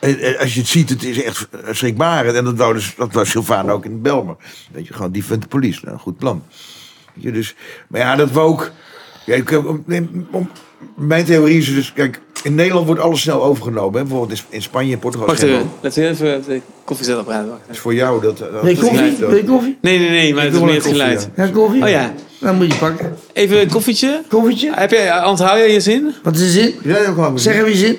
[0.00, 2.36] En, en als je het ziet, het is echt schrikbarend.
[2.36, 4.36] En dat wou, dus, dat was Sylvaan ook in Belmer.
[4.72, 5.80] Weet je, gewoon die vindt de police.
[5.84, 6.42] Nou, goed plan.
[7.22, 7.54] Je, dus,
[7.88, 8.70] maar ja, dat we ook.
[9.26, 10.50] Ja, ik heb, om- nee, om,
[10.96, 14.00] mijn theorie is dus, kijk, in Nederland wordt alles snel overgenomen.
[14.00, 14.06] Hè?
[14.06, 15.26] Bijvoorbeeld in- in Spanje en Portugal.
[15.26, 17.48] Wacht even, laten we even de koffiezet praten.
[17.48, 18.38] Wacht is voor jou dat.
[18.38, 19.18] dat dat- koffie?
[19.18, 19.78] dat- je koffie?
[19.80, 21.28] Nee, nee, nee, maar Ik het is meer het koffie, geluid.
[21.36, 21.82] Ja, koffie?
[21.82, 23.16] Oh ja, Dan moet je pakken.
[23.32, 24.22] even een koffietje.
[24.28, 24.70] Koffietje?
[24.74, 26.14] Heb jij, onthoud jij je zin?
[26.22, 26.74] Wat is de zin?
[26.82, 27.38] Ja, ook wel.
[27.38, 27.98] Zeg even je zin.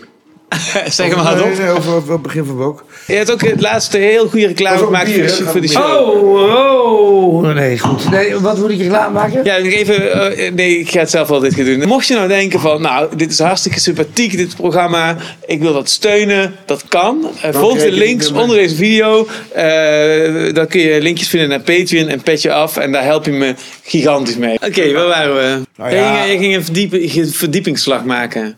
[0.87, 1.57] zeg hem maar Nee, hardop.
[1.57, 2.85] nee, over, over het begin van Wok.
[3.07, 6.09] Je hebt ook het laatste heel goede reclame gemaakt bier, voor de, voor show.
[6.09, 7.53] Oh, oh.
[7.53, 8.09] Nee, goed.
[8.09, 9.43] Nee, wat moet ik reclame maken?
[9.43, 10.35] Ja, nog even.
[10.37, 11.87] eh, nee, ik ga het zelf wel dit keer doen.
[11.87, 15.17] Mocht je nou denken van, nou, dit is hartstikke sympathiek, dit programma.
[15.45, 16.55] Ik wil dat steunen.
[16.65, 17.27] Dat kan.
[17.41, 19.27] Eh, volg de links onder deze video.
[19.53, 22.77] Eh dan kun je linkjes vinden naar Patreon en Petje Af.
[22.77, 24.57] En daar help je me gigantisch mee.
[24.65, 25.61] Oké, waar waren we?
[25.77, 26.21] Nou je, ja.
[26.21, 28.57] ging, je ging een verdiepe, verdiepingsslag maken.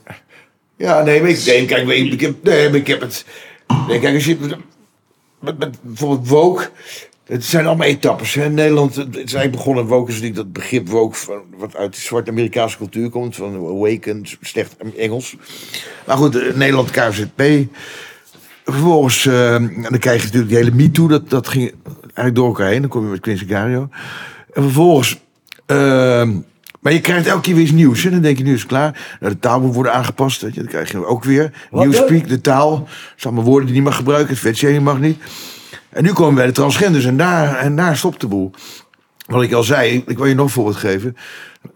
[0.78, 3.26] Ja, nee, maar ik, nee, kijk, ik, heb, nee, ik heb het.
[3.88, 4.38] Nee, kijk, als je.
[5.82, 6.70] Bijvoorbeeld woke.
[7.24, 8.34] Het zijn allemaal etappes.
[8.34, 8.44] Hè.
[8.44, 9.86] In Nederland, het is eigenlijk begonnen.
[9.86, 11.18] Woke is natuurlijk dat begrip woke.
[11.58, 13.36] Wat uit de zwarte Amerikaanse cultuur komt.
[13.36, 15.36] Van awaken, slecht Engels.
[16.06, 17.44] Maar goed, in Nederland KZP.
[18.66, 19.52] Vervolgens, eh,
[19.90, 21.08] dan krijg je natuurlijk die hele MeToo.
[21.08, 22.82] Dat, dat ging eigenlijk door elkaar heen.
[22.82, 23.90] Dan kom je met Quincy Cario.
[24.54, 25.20] En vervolgens.
[25.66, 26.38] ehm,
[26.84, 28.04] maar je krijgt elke keer weer iets nieuws.
[28.04, 28.10] Hè?
[28.10, 29.18] Dan denk je, nu is het klaar.
[29.20, 30.42] Nou, de taal moet worden aangepast.
[30.42, 30.60] Weet je?
[30.60, 31.52] Dan krijg je ook weer.
[31.72, 32.88] Newspeak, de taal.
[33.18, 34.36] Dat woorden die je niet mag gebruiken.
[34.40, 35.22] Het VC mag niet.
[35.90, 37.06] En nu komen we bij de transgenders.
[37.06, 38.52] En daar, en daar stopt de boel.
[39.28, 41.16] Wat ik al zei, ik wil je nog een voorbeeld geven.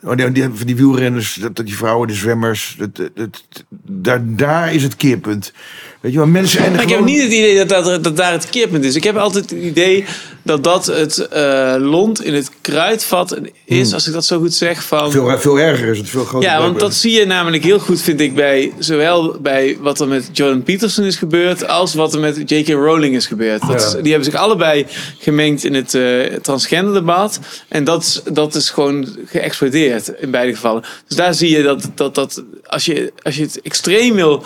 [0.04, 2.76] Oh, die, die, van die wielrenners, dat, dat die vrouwen, de zwemmers.
[2.78, 3.44] Dat, dat, dat-
[3.86, 5.54] daar, daar is het keerpunt.
[6.02, 6.60] Weet je wel, mensen...
[6.66, 8.96] En Maar ik heb gewoon- niet het idee dat, dat, dat daar het keerpunt is.
[8.96, 10.06] Ik heb altijd het idee
[10.48, 14.84] dat dat het eh, lont in het kruidvat is, als ik dat zo goed zeg.
[14.84, 16.50] Van, Veel, veel erger is het, veel groter.
[16.50, 20.08] Ja, want dat zie je namelijk heel goed, vind ik, bij zowel bij wat er
[20.08, 22.68] met Jordan Peterson is gebeurd, als wat er met J.K.
[22.68, 23.68] Rowling is gebeurd.
[23.68, 24.02] Dat Ja.
[24.02, 24.86] die hebben zich allebei
[25.20, 27.40] gemengd in het eh transgender debat.
[27.68, 30.84] En dat, is- dat is gewoon geëxplodeerd in beide gevallen.
[31.08, 34.44] Dus daar zie je dat, dat, dat als, je, als je het extreem wil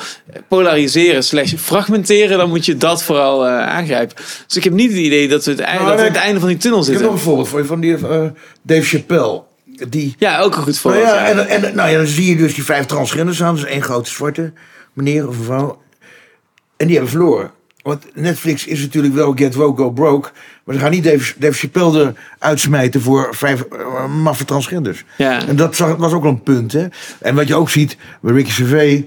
[0.47, 4.15] polariseren slash fragmenteren, dan moet je dat vooral eh, aangrijpen.
[4.47, 6.49] Dus ik heb niet het idee dat we het, Nou, dat nee, het einde van
[6.49, 8.23] die tunnel Ik heb nog een voorbeeld voor je van die, eh,
[8.61, 9.43] Dave Chappelle.
[9.89, 11.05] Die, Ja, ook een goed nou voorbeeld.
[11.05, 11.45] ja, ja.
[11.45, 13.55] en, en, nou ja, dan zie je dus die vijf transgenders aan.
[13.55, 14.53] Dus één grote zwarte
[14.93, 15.81] meneer of vrouw.
[16.77, 17.51] En die hebben verloren.
[17.81, 20.29] Want Netflix is natuurlijk wel get woke, go broke.
[20.63, 25.03] Maar ze gaan niet Dave, Dave Chappelle eruit smijten voor vijf uh, maffe transgenders.
[25.17, 25.47] Ja.
[25.47, 26.71] En dat zag- was ook wel een punt.
[26.71, 26.85] Hè?
[27.19, 29.01] En wat je ook ziet bij Ricky Gervais...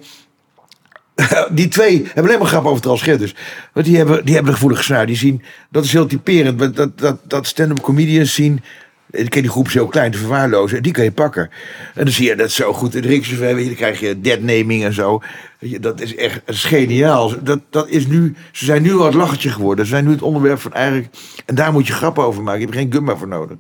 [1.51, 3.35] Die twee hebben alleen maar grappen over transgenders.
[3.73, 5.07] Want die hebben, die hebben de gevoelige snaar.
[5.07, 6.77] Die zien, dat is heel typerend.
[6.77, 8.63] Dat, dat, dat, stand-up comedians zien.
[9.11, 10.83] Ik ken die groep zo klein te verwaarlozen.
[10.83, 11.51] Die kan je pakken.
[11.95, 12.95] En dan zie je dat zo goed.
[12.95, 15.23] In de dan krijg je deadnaming en zo.
[15.81, 17.43] Dat is echt geniaal.
[17.43, 19.85] Dat, dat is nu, ze zijn nu al het lachertje geworden.
[19.85, 21.09] Ze zijn nu het onderwerp van eigenlijk...
[21.47, 22.61] En daar moet je grappen over maken.
[22.61, 23.57] Je hebt geen gumma voor nodig.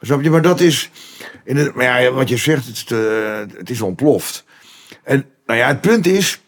[0.00, 0.30] Je?
[0.30, 0.90] Maar dat is...
[1.44, 2.84] In het, maar ja, wat je zegt, het is,
[3.56, 4.44] het is ontploft.
[5.04, 6.40] En nou ja, het punt is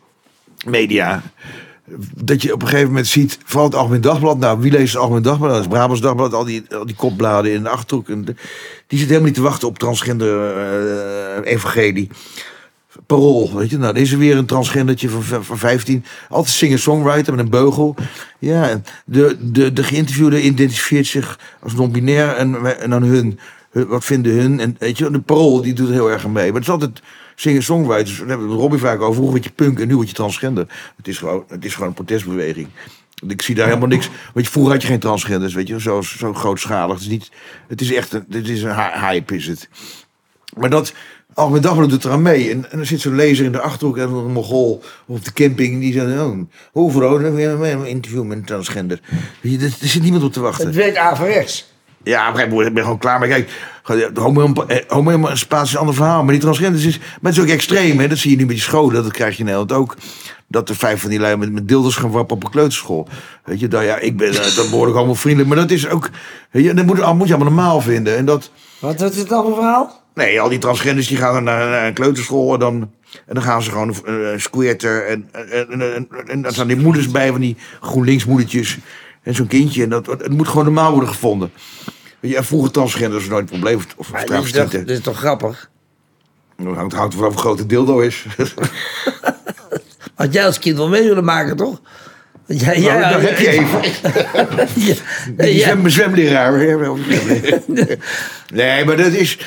[0.66, 1.22] media.
[2.14, 4.38] Dat je op een gegeven moment ziet, vooral het Algemeen Dagblad.
[4.38, 5.50] Nou, wie leest het Algemeen Dagblad?
[5.50, 6.34] Dat is Brabants Dagblad.
[6.34, 8.08] Al die, al die kopbladen in de Achterhoek.
[8.08, 8.34] En Die
[8.98, 12.08] zitten helemaal niet te wachten op transgender eh, evangelie.
[13.06, 13.78] Parool, weet je.
[13.78, 16.04] Nou, er weer een transgendertje van, van 15.
[16.28, 17.94] Altijd singer-songwriter met een beugel.
[18.38, 23.38] Ja, de, de, de geïnterviewde identificeert zich als non-binair en, en dan hun.
[23.72, 24.60] Wat vinden hun?
[24.60, 26.46] En weet je, de parool die doet heel erg mee.
[26.46, 27.02] Maar het is altijd
[27.40, 29.14] singer-songwriters, daar hebben we Robbie vaak over.
[29.14, 30.66] Vroeger word je punk en nu word je transgender.
[30.96, 32.68] Het is gewoon, het is gewoon een protestbeweging.
[33.28, 34.08] Ik zie daar helemaal niks.
[34.32, 36.94] Want je, vroeger had je geen transgenders, weet je, zo, zo grootschalig.
[36.94, 37.30] Het is, niet,
[37.68, 39.68] het is echt een, het is een hy- hype, is het.
[40.56, 40.92] Maar dat,
[41.34, 42.50] Algemeen Dagblad doet eraan mee.
[42.50, 45.80] En, en er zit zo'n lezer in de Achterhoek en een Mogol op de camping.
[45.80, 49.00] Die zegt, oh, hoe weer een interview met een transgender.
[49.42, 50.66] Er, er zit niemand op te wachten.
[50.66, 51.69] Het werkt averechts.
[52.02, 53.18] Ja, op een gegeven moment ben gewoon klaar.
[53.18, 53.50] Maar kijk,
[53.84, 56.22] eh, homo-emancipatie is een ander verhaal.
[56.22, 57.98] Maar die transgenders is, maar het is ook extreem.
[57.98, 58.08] Hè?
[58.08, 59.02] Dat zie je nu met die scholen.
[59.02, 59.96] Dat krijg je in Nederland ook.
[60.46, 63.08] Dat er vijf van die lui met, met dilders gaan wappen op een kleuterschool.
[63.44, 65.48] Weet je, dat, ja, ik ben eh, dat behoorlijk allemaal vriendelijk.
[65.48, 66.10] Maar dat is ook,
[66.50, 68.16] je, dat moet, dat moet je allemaal normaal vinden.
[68.16, 70.02] En dat, Wat is het allemaal verhaal?
[70.14, 72.90] Nee, al die transgenders die gaan dan naar, naar een kleuterschool en dan,
[73.26, 75.06] en dan gaan ze gewoon een uh, squirter.
[75.06, 78.78] En, en, en, en, en daar staan die moeders bij van die GroenLinks moedertjes.
[79.22, 79.82] En zo'n kindje.
[79.82, 81.52] En dat, het moet gewoon normaal worden gevonden.
[82.20, 83.76] Weet je, en vroeger transgenders nooit een probleem.
[83.76, 85.70] Of, of Maar dit, is toch, dit is toch grappig?
[86.56, 88.24] Het hangt, hangt vanaf hoe groot de dildo is.
[90.14, 91.80] Had jij als kind wel mee willen maken, toch?
[92.46, 93.80] Want Jij, Nou, jij- dat heb je even.
[94.86, 95.62] Ja, Die ja.
[95.64, 96.52] zwem, zwemleraar.
[98.52, 99.38] nee, maar dat is...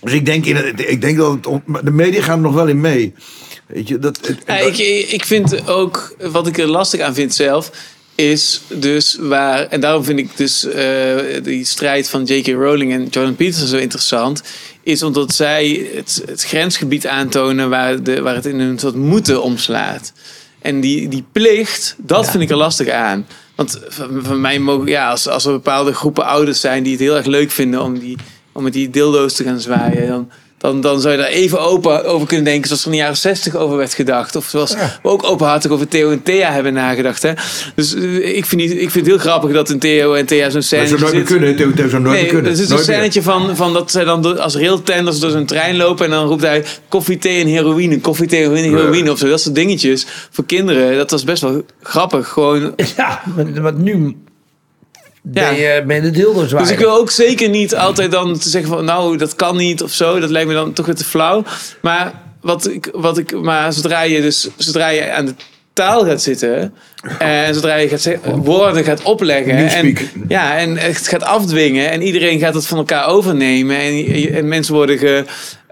[0.00, 1.44] Dus ik denk, in, het- ik denk dat het,
[1.84, 3.14] de media gaan er nog wel in mee.
[3.66, 4.78] Weet je, dat, het- Ja, ik,
[5.12, 7.70] ik vind ook, wat ik er lastig aan vind zelf,
[8.20, 12.46] is dus waar, en daarom vind ik dus eh, die strijd van J.K.
[12.46, 14.42] Rowling en Jordan Peterson zo interessant,
[14.82, 19.42] is omdat zij het, het grensgebied aantonen waar, de, waar het in een soort moeten
[19.42, 20.12] omslaat.
[20.58, 23.26] En die, die plicht, dat vind ik er lastig aan.
[23.54, 27.00] Want van, van mij mogen, ja, als, als er bepaalde groepen ouders zijn die het
[27.00, 28.16] heel erg leuk vinden om, die,
[28.52, 32.04] om met die dildo's te gaan zwaaien, dan, dan, dan zou je daar even open
[32.04, 34.36] over kunnen denken, zoals er in de jaren 60 over werd gedacht.
[34.36, 37.22] Of zoals we ook openhartig over Theo en Thea hebben nagedacht.
[37.22, 37.32] Hè?
[37.74, 40.44] Dus eh, ik, vind die, ik vind het heel grappig dat in Theo en Thea
[40.44, 41.56] zo'n dat scène zou nooit meer kunnen.
[41.56, 42.52] Theo Theo zou nooit Nee, meer kunnen.
[42.52, 45.76] er is een scènetje van, van dat zij dan door- als railtenders door zo'n trein
[45.76, 49.28] lopen en dan roept hij koffie, thee en heroïne, koffie, thee en heroïne of zo.
[49.28, 50.96] Dat soort dingetjes voor kinderen.
[50.96, 52.28] Dat was best wel grappig.
[52.28, 52.74] Gewoon.
[52.96, 54.16] Ja, maar, maar nu.
[55.32, 56.62] Ben je ben je de dildo zwaar.
[56.62, 59.82] Dus ik wil ook zeker niet altijd dan te zeggen van nou dat kan niet
[59.82, 60.20] of zo.
[60.20, 61.44] Dat lijkt me dan toch weer te flauw.
[61.82, 65.34] Maar wat ik, wat ik, maar zodra je dus zodra je aan de
[65.72, 66.74] taal gaat zitten
[67.18, 69.96] en zodra je gaat zeggen, woorden gaat opleggen en
[70.28, 74.98] ja en het gaat afdwingen en iedereen gaat het van elkaar overnemen en, mensen worden
[74.98, 75.24] ge,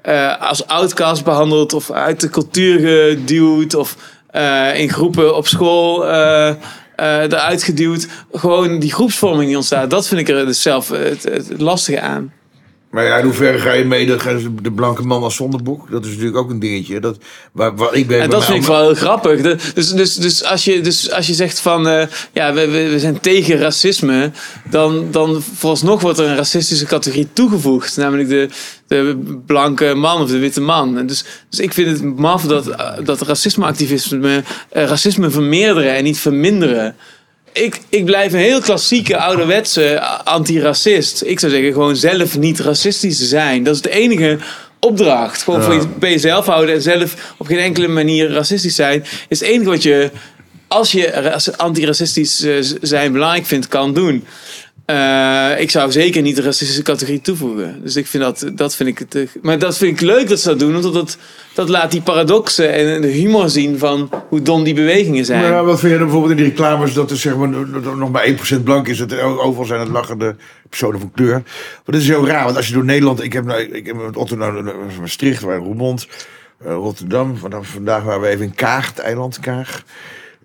[0.02, 3.96] eh, als outcast behandeld of uit de cultuur geduwd of
[4.30, 6.54] eh, in groepen op school eh,
[6.96, 8.06] eh, eruit geduwd.
[8.32, 12.32] Gewoon die groepsvorming die ontstaat, dat vind ik er dus zelf het, het lastige aan.
[12.90, 14.22] Maar ja, in hoeverre ga je mee dat
[14.62, 15.90] de blanke man als zondeboek?
[15.90, 17.00] Dat is natuurlijk ook een dingetje.
[17.00, 17.18] Dat,
[17.52, 19.40] waar, waar ik ben En dat vind ik wel heel grappig.
[19.40, 22.88] De- Dus, dus, dus, als, je, dus als je zegt van eh, ja, we, we,
[22.90, 24.30] we zijn tegen racisme,
[24.70, 28.48] dan, dan vooralsnog wordt er een racistische categorie toegevoegd, namelijk de,
[28.86, 30.98] de blanke man of de witte man.
[30.98, 36.04] En dus, dus ik vind het maf dat, eh, dat racismeactivisme eh, racisme vermeerderen en
[36.04, 36.96] niet verminderen.
[37.52, 41.22] Ik, ik blijf een heel klassieke ouderwetse antiracist.
[41.24, 43.62] Ik zou zeggen gewoon zelf niet racistisch zijn.
[43.62, 44.38] Dat is de enige
[44.80, 45.42] opdracht.
[45.42, 49.04] Gewoon voor je, bij jezelf houden en zelf op geen enkele manier racistisch zijn.
[49.28, 50.10] Is het enige wat je,
[50.68, 54.24] als je antiracistisch eh, zijn belangrijk vindt, kan doen.
[54.86, 57.80] Eh, ik zou zeker niet de racistische categorie toevoegen.
[57.82, 59.28] Dus ik vind dat, dat vind ik het.
[59.42, 61.18] Maar dat vind ik leuk dat ze dat doen, want dat,
[61.54, 65.50] dat laat die paradoxen en de humor zien van hoe dom die bewegingen zijn.
[65.50, 67.48] Maar wat vind je dan bijvoorbeeld in die reclames dat er zeg maar,
[67.96, 68.26] nog maar
[68.58, 68.98] 1% blank is?
[68.98, 70.36] Dat er overal zijn het lachende
[70.68, 71.32] personen van kleur.
[71.32, 73.22] Maar dat is heel raar, want als je door Nederland...
[73.22, 74.52] Ik heb, nou, ik heb met Otto naar
[75.00, 76.08] Maastricht, waar Roermond,
[76.64, 77.36] eh, Rotterdam.
[77.36, 79.82] Vanaf vandaag waren we even in Kaag, het eiland Kaag.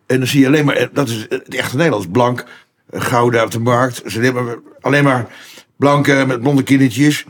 [0.05, 2.45] En dan zie je alleen maar, eh, dat is het echte Nederlands, blank,
[2.91, 4.01] Gouda op de markt.
[4.05, 5.27] Ze alleen maar, alleen maar
[5.77, 7.25] blanke met blonde kindertjes.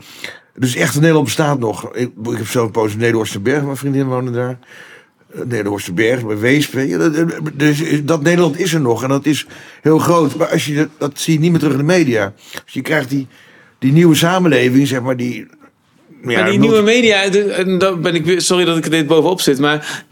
[0.56, 1.94] Dus echt Nederland bestaat nog.
[1.94, 4.58] Ik, ik heb zelf een poos in Nederhorstenberg, mijn vriendin woonde daar.
[5.34, 6.72] Eh, Nederhorstenberg, bij Weesp.
[6.72, 6.96] je.
[6.96, 9.46] Dat, eh, Dus dat Nederland is er nog en dat is
[9.82, 10.34] heel groot.
[10.36, 12.32] Maar als je, dat, dat zie je niet meer terug in de media.
[12.64, 13.26] Dus je krijgt die,
[13.78, 15.36] die nieuwe samenleving, zeg maar, die...
[15.36, 15.48] Ja,
[16.40, 19.06] maar die moet- nieuwe media, en daar ben ik weer, sorry dat ik er dit
[19.06, 20.04] bovenop zit, maar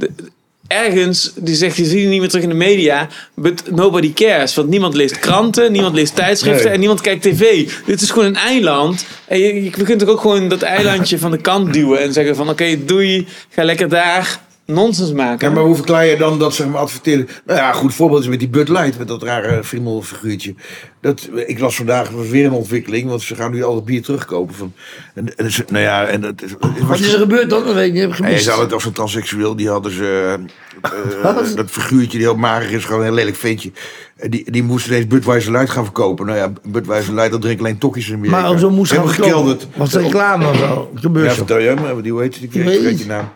[0.70, 4.54] ergens, die zegt, je ziet het niet meer terug in de media, but nobody cares.
[4.54, 6.72] Want niemand leest kranten, niemand leest tijdschriften Nee.
[6.72, 7.68] en niemand kijkt tv.
[7.86, 9.06] Dit is gewoon een eiland.
[9.26, 12.48] En je, je kunt ook gewoon dat eilandje van de kant duwen en zeggen van,
[12.48, 14.40] oké, doei, ga lekker daar.
[14.70, 15.48] Nonsens maken.
[15.48, 17.28] Ja, maar hoe verklaar je dan dat zeg maar adverteren?
[17.46, 20.54] Nou ja, goed voorbeeld is met die Bud Light, met dat rare friemelfiguurtje.
[21.00, 23.84] Dat, ik las vandaag, er was weer een ontwikkeling, want ze gaan nu al het
[23.84, 24.54] bier terugkopen.
[24.54, 24.72] Van,
[25.14, 27.64] en, en, ze- nou ja, en het, is- het was, Wat is er gebeurd dan?
[27.64, 28.00] Dat weet ik niet.
[28.02, 28.44] Heb je gemist.
[28.44, 30.38] zou het als een transseksueel, die hadden ze.
[30.82, 30.92] eh,
[31.24, 33.72] eh, dat figuurtje die heel mager is, gewoon een heel lelijk ventje.
[34.16, 36.26] En Die, die moest ineens Budweiser Light gaan verkopen.
[36.26, 38.40] Nou ja, Budweiser Light, dat drinken alleen tokkies in Amerika.
[38.40, 39.66] Maar zo moest gaan gekelderd.
[39.76, 40.90] Was reclame of zo?
[41.12, 42.42] Ja, vertel jij me, die hoe heet het?
[42.42, 42.98] Ik weet niet.
[43.00, 43.28] je naam.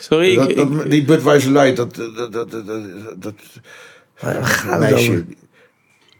[0.00, 2.50] Sorry, ik, Dat, ik- dat, die Budweiser Light, dat, dat, dat,
[3.18, 3.34] dat,
[4.78, 5.24] meisje.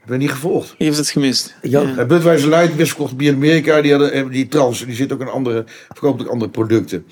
[0.02, 0.74] Ik ben niet gevolgd.
[0.78, 1.54] je hebt het gemist.
[1.64, 1.70] Ook.
[1.70, 5.20] Ja, Budweiser Light, best verkocht bier in Amerika, die, hadden, die trans, die zit ook
[5.20, 7.06] in andere, verkoopt ook andere producten.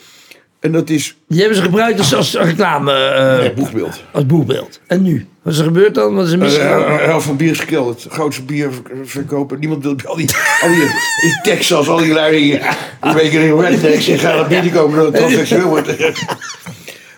[0.60, 4.02] En dat is Die hebben ze gebruikt als, als reclame, eh, eh, boegbeeld.
[4.12, 4.80] als boekbeeld.
[4.86, 5.26] En nu?
[5.42, 6.14] Wat is er gebeurd dan?
[6.14, 6.98] Wat is er misgegaan?
[6.98, 8.02] helft van bier is gekelderd.
[8.02, 9.58] Het grootste bier ver- verkopen.
[9.58, 10.28] Niemand wil al die,
[10.60, 10.82] al die
[11.22, 12.60] in Texas, al die lui die
[13.00, 15.86] een beetje in rednecks die gaan naar binnen komen dat het transseksueel wordt.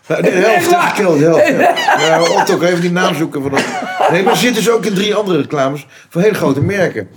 [0.09, 1.79] Nou, De helft is gekelderd, de helft.
[2.01, 3.43] Ja, Ja, Otto, ik even die naam zoeken.
[3.43, 3.65] Van dat.
[4.11, 7.09] Nee, maar er zitten dus ook in drie andere reclames van hele grote merken.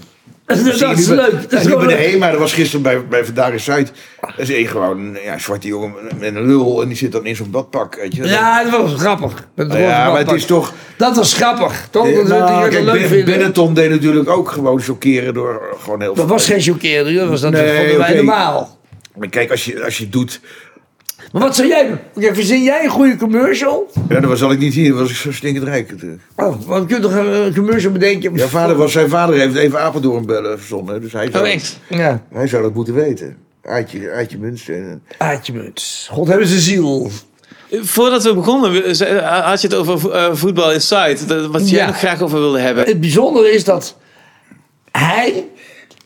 [0.45, 0.57] Dat,
[0.97, 1.31] is leuk.
[1.31, 1.93] Dat Ja, is nu bij de.
[1.93, 3.91] HEMA, dat was gisteren bij, bij Vandaag in Zuid.
[4.21, 7.25] Dat is één gewoon een ja, zwarte jongen met een lul en die zit dan
[7.25, 7.95] in zo'n badpak.
[7.95, 8.23] Weet je.
[8.23, 9.33] Ja, dat was grappig.
[9.55, 10.73] Met het roze ja, maar het is toch...
[10.97, 11.87] Dat was grappig.
[11.91, 12.07] Toch?
[12.07, 13.25] Ja, dat nou, kijk, leuk Ben-.
[13.25, 17.19] Benetton deed natuurlijk ook gewoon chockeren door gewoon heel Dat was geen chockering.
[17.19, 18.15] Dat was dat Nee, oké.
[18.15, 18.79] normaal.
[19.15, 20.39] Maar kijk, als je, als je doet...
[21.33, 21.97] Maar wat zou jij doen?
[22.15, 23.91] Oké, verzin jij een goede commercial?
[24.09, 26.21] Ja, dan was ik niet hier, dan was ik zo stinkend rijk natuurlijk.
[26.35, 28.35] Oh, want je kunt toch een eh, commercial bedenken?
[28.35, 31.01] Ja, vader was, zijn vader heeft even Apeldoorn bellen verzonnen.
[31.01, 31.79] Dus hij zou, Oh, echt?
[31.89, 33.37] Ja, hij zou dat moeten weten.
[33.63, 35.03] Aartje, Aartje Munsten.
[35.17, 36.07] Aartje Muts.
[36.11, 37.09] God hebben ze ziel.
[37.71, 41.25] Voordat we begonnen, ze- had je het over eh, voetbal inside.
[41.25, 41.85] dat- Wat jij Ja.
[41.85, 42.85] nog graag over wilde hebben.
[42.85, 43.97] Het bijzondere is dat
[44.91, 45.45] hij,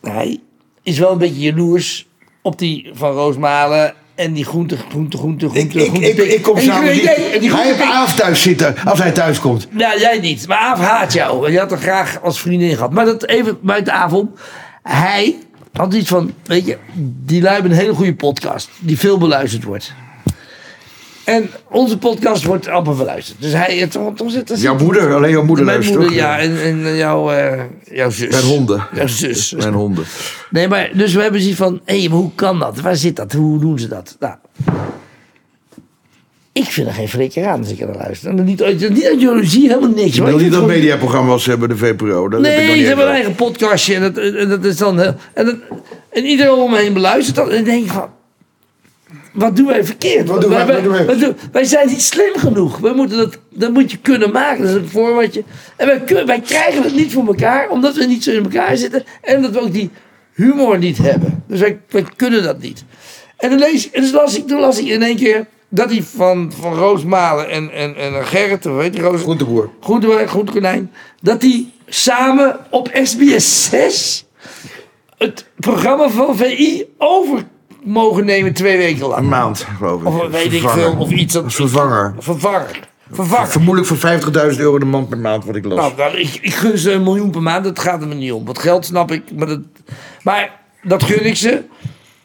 [0.02, 0.40] hij
[0.82, 2.06] is wel een beetje jaloers
[2.42, 6.42] op die van Roosmalen en die groente, groente, groente, Ik, groente, ik, groente ik, ik
[6.42, 6.92] kom En die samen.
[7.40, 9.68] die hij heeft Aaf thuis zitten als hij thuis komt.
[9.76, 10.48] Ja, jij niet.
[10.48, 11.52] Maar Aaf haat jou.
[11.52, 12.92] Je had er graag als vriendin gehad.
[12.92, 14.34] Maar dat even buiten Aaf om.
[14.82, 15.38] Hij
[15.72, 16.78] had iets van, weet je,
[17.24, 18.68] die lui hebben een hele goede podcast.
[18.78, 19.94] Die veel beluisterd wordt.
[21.28, 23.40] En onze podcast wordt amper beluisterd.
[23.40, 26.26] Dus hij, het, toch zit er Jouw moeder, alleen jouw moeder Mijn luistert moeder, toch?
[26.26, 26.38] ja.
[26.38, 27.60] En, en jouw, eh,
[27.92, 28.28] jouw zus.
[28.30, 28.86] Mijn honden.
[28.94, 29.52] Jouw zus.
[29.52, 30.04] Mijn honden.
[30.50, 32.80] Nee, maar dus we hebben zoiets van, hé, maar hoe kan dat?
[32.80, 33.32] Waar zit dat?
[33.32, 34.16] Hoe doen ze dat?
[34.20, 34.34] Nou,
[36.52, 38.30] ik vind er geen flikker aan als ik er naar luister.
[38.30, 40.14] En niet, uit- niet uit jaloezie, helemaal niks.
[40.16, 42.28] Je wil Ik niet dat gewoon- mediaprogramma's hebben, de VPRO.
[42.28, 43.94] Dat heb ik nog Nee, niet ze hebben een eigen podcastje.
[43.94, 45.54] En dat, en dat is dan heel, en, dat,
[46.10, 47.48] en iedereen om me heen beluistert dat.
[47.48, 48.08] En dan denk ik van,
[49.32, 50.28] wat doen wij verkeerd?
[50.28, 51.06] Wat doen wij- wij, wat doen wij?
[51.06, 52.78] wat doen- wij zijn niet slim genoeg.
[52.78, 54.62] Wij moeten dat, dat moet je kunnen maken.
[54.64, 55.42] Dat is een formatje.
[55.76, 59.04] En wij, wij krijgen het niet voor elkaar, omdat we niet zo in elkaar zitten.
[59.22, 59.90] En dat we ook die
[60.34, 61.44] humor niet hebben.
[61.46, 62.84] Dus wij, wij kunnen dat niet.
[63.36, 66.02] En dan lees, en dus las ik, toen las ik in één keer dat hij
[66.02, 69.20] van, van Roos Malen en, en, en Gerrit, hoe heet die Roos?
[69.22, 69.70] Groenteboer.
[69.80, 74.24] Groente, Groentekonijn, dat die samen op SBS 6
[75.18, 77.44] het programma van VI over
[77.88, 79.20] mogen nemen twee weken lang.
[79.22, 80.06] Een maand, geloof ik.
[80.06, 81.32] Of weet ik veel, of iets.
[81.32, 82.14] Dat, Als vervanger.
[82.18, 82.80] Vervanger.
[83.12, 83.48] Vervanger.
[83.48, 85.92] Vermoedelijk voor 50.000 euro de man per maand, wat ik las.
[85.96, 88.44] Nou, ik, ik gun ze een miljoen per maand, dat gaat er me niet om.
[88.44, 89.60] Wat geld snap ik, maar dat,
[90.22, 90.50] maar
[90.82, 91.62] dat gun ik ze.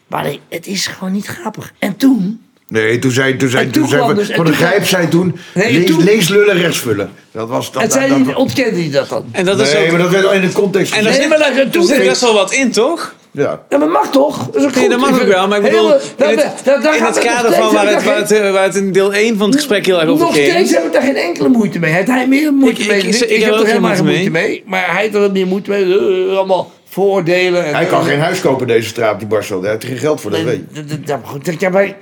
[0.07, 1.73] Maar nee, het is gewoon niet grappig.
[1.79, 4.35] En toen, Nee, toen zei, toen zei, En toen toen zei kwam van, dus- en
[4.35, 7.11] van de toen kwam- Grijp zei toen, Nee, lees, toen- lees lullen, rechts vullen.
[7.31, 7.81] Dat was dat.
[7.83, 9.25] en zei dat, hij, dat- ontkende hij dat dan?
[9.31, 11.21] En dat is nee, ook, maar dat werd al in de context en daar Nee,
[11.21, 13.15] zit, maar dat- toen er zit best wel wat in, toch?
[13.33, 13.61] Ja.
[13.69, 14.45] Ja, maar mag toch?
[14.45, 14.91] Dat is ook Nee, goed.
[14.91, 15.79] dat mag ook wel, maar ik bedoel,
[16.17, 18.91] Helemaal- in het, in nog kader van waar het, waar, het, eh, waar het in
[18.91, 20.47] deel 1 van het gesprek heel erg over Nog ging.
[20.49, 21.91] steeds heb ik daar geen enkele moeite mee.
[21.93, 22.97] Heeft hij meer moeite Ik- mee?
[22.97, 24.63] ik- dan ik- ik ik heb er geen helemaal geen moeite mee.
[24.65, 25.83] Maar hij heeft er meer moeite mee.
[26.29, 27.65] Eh, allemaal vooroordelen.
[27.65, 29.61] En, Hij kan geen huis kopen in deze straat, die Barcel.
[29.61, 30.97] Daar heeft hij geen geld voor, dat weet je.
[31.05, 31.93] ja, maar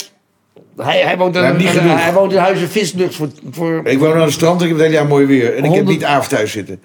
[0.77, 3.81] Hij, hij, woont in, niet hij, woont in Huizen Vislucht voor, voor...
[3.83, 5.55] Ik woon aan het strand en ik heb het hele jaar mooi weer.
[5.57, 6.81] En ik heb niet avond thuis zitten.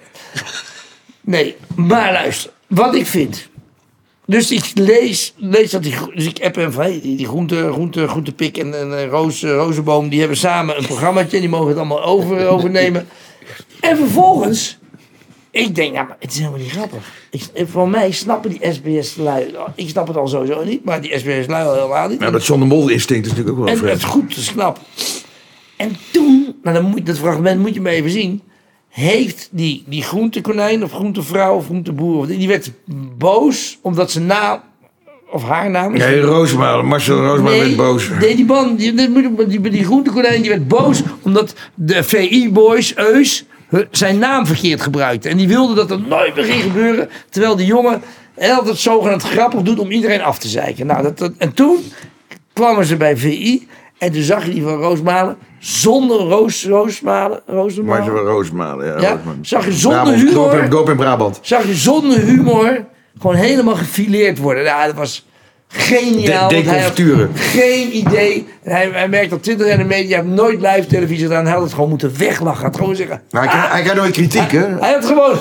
[1.20, 2.50] Nee, maar luister.
[2.66, 3.48] Wat ik vind.
[4.26, 5.94] Dus ik lees, lees dat die...
[6.14, 6.82] Dus ik app hem van...
[6.82, 10.08] Hey, die groente, groente, groentepik en, en eh, Roos, eh, Rozenboom...
[10.08, 11.40] die hebben samen een programmaatje.
[11.40, 13.08] Die mogen het allemaal over, overnemen.
[13.80, 14.78] En vervolgens...
[15.50, 17.12] Ik denk, nou, maar het is helemaal niet grappig.
[17.30, 19.54] Ik, voor mij snappen die SBS-lui...
[19.74, 22.18] Ik snap het al sowieso niet, maar die SBS-lui al helemaal niet.
[22.18, 23.98] Nou, dat John de Mol instinct is natuurlijk ook wel En het vreemd.
[23.98, 24.78] is goed, is knap.
[25.76, 28.42] En toen, nou dan moet, dat fragment moet je maar even zien.
[28.96, 32.70] Heeft die, die groentekonijn of groentevrouw of groenteboer, of die, werd
[33.18, 34.60] boos omdat zijn naam,
[35.30, 35.92] of haar naam.
[35.92, 38.08] Nee, Roosmaal, Marcel Roosmaal werd boos.
[38.20, 38.94] Nee, die man, die,
[39.48, 43.44] die, die, groentekonijn, die werd boos omdat de VI-boys, Eus,
[43.90, 45.28] zijn naam verkeerd gebruikte.
[45.28, 48.02] En die wilde dat er nooit meer ging gebeuren, terwijl die jongen
[48.38, 50.86] altijd zogenaamd grappig doet om iedereen af te zeiken.
[50.86, 51.76] Nou, dat, dat- en toen
[52.52, 53.68] kwamen ze bij VI
[53.98, 55.36] en toen zag je die van Roosmalen
[55.66, 59.00] zonder roos, roosmalen, roosmalen, Maar roosmalen.
[59.00, 60.34] Ja, zag je zonder Brabant, humor?
[60.34, 61.38] Doop in- Doop in Brabant.
[61.42, 62.84] zag je zonder humor
[63.20, 64.64] gewoon helemaal gefileerd worden.
[64.64, 65.26] Ja, dat was
[65.68, 66.48] geniaal.
[66.48, 67.30] De- want hij had deconfituren.
[67.34, 68.46] geen idee.
[68.62, 71.44] En hij, hij merkt 20 jaar in de media, nooit live televisie gedaan.
[71.44, 72.60] Hij had het gewoon moeten weglachen.
[72.60, 74.66] Hij had gewoon zeggen, Maar hij, krijgt nooit kritiek, hè?
[74.80, 75.36] hij had gewoon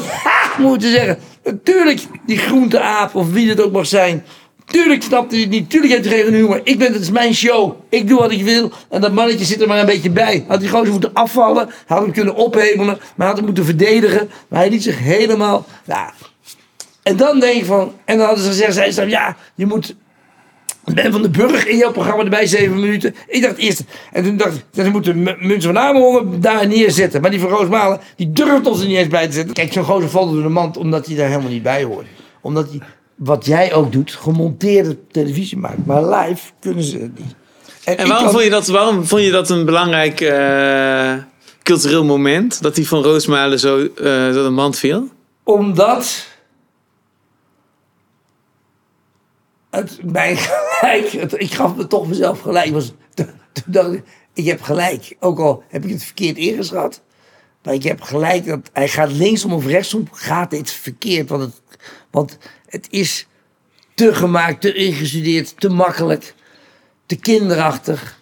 [0.70, 1.18] moeten zeggen.
[1.44, 4.24] Natuurlijk, die groenteaap of wie het ook mag zijn.
[4.66, 5.70] Tuurlijk snapte hij het niet.
[5.70, 6.62] Tuurlijk heeft hij geen humor.
[6.64, 7.76] Ik ben, het is mijn show.
[7.90, 8.72] Ik doe wat ik wil.
[8.90, 10.46] En dat mannetje zit er maar een beetje bij.
[10.48, 11.70] Had hij gewoon moeten afvallen.
[11.86, 12.98] Had hem kunnen ophemelen.
[13.16, 14.30] Maar had hem moeten verdedigen.
[14.48, 15.66] Maar hij liet zich helemaal...
[15.86, 16.14] Ja.
[17.04, 17.94] En dan denk ik van...
[18.06, 19.96] En dan hadden ze gezegd, zei ze, ja, je moet...
[20.94, 23.16] Ben van den Burg in jouw programma erbij, zeven minuten.
[23.28, 23.84] Ik dacht eerst...
[24.12, 27.22] En toen dacht ik, ze moeten M- Muntje van Amerongen daar neerzetten.
[27.22, 29.54] Maar die van Roosmalen, die durft ons er niet eens bij te zetten.
[29.54, 32.08] Kijk, zo'n gozer valt door de mand omdat hij daar helemaal niet bij hoort.
[32.42, 32.80] Omdat hij,
[33.16, 35.86] wat jij ook doet, gemonteerde televisie maakt.
[35.86, 37.36] Maar live kunnen ze het niet.
[37.84, 41.14] En waarom kan- vond, je dat, waarom vond je dat een belangrijk eh,
[41.64, 42.62] cultureel moment?
[42.62, 45.08] Dat die van Roosmalen zo eh door de mand viel?
[45.44, 46.28] Omdat
[49.70, 52.72] het mij gelijk, het- ik gaf me toch mezelf gelijk.
[52.72, 53.30] Was, toen
[53.66, 54.04] dacht ik,
[54.34, 55.16] ik heb gelijk.
[55.20, 57.02] Ook al heb ik het verkeerd ingeschat.
[57.64, 61.30] Maar ik heb gelijk dat hij gaat linksom of rechtsom, gaat dit verkeerd.
[61.30, 61.62] Want het,
[62.12, 62.38] want
[62.68, 63.28] het is
[63.94, 66.34] te gemaakt, te ingestudeerd, te makkelijk,
[67.06, 68.20] te kinderachtig,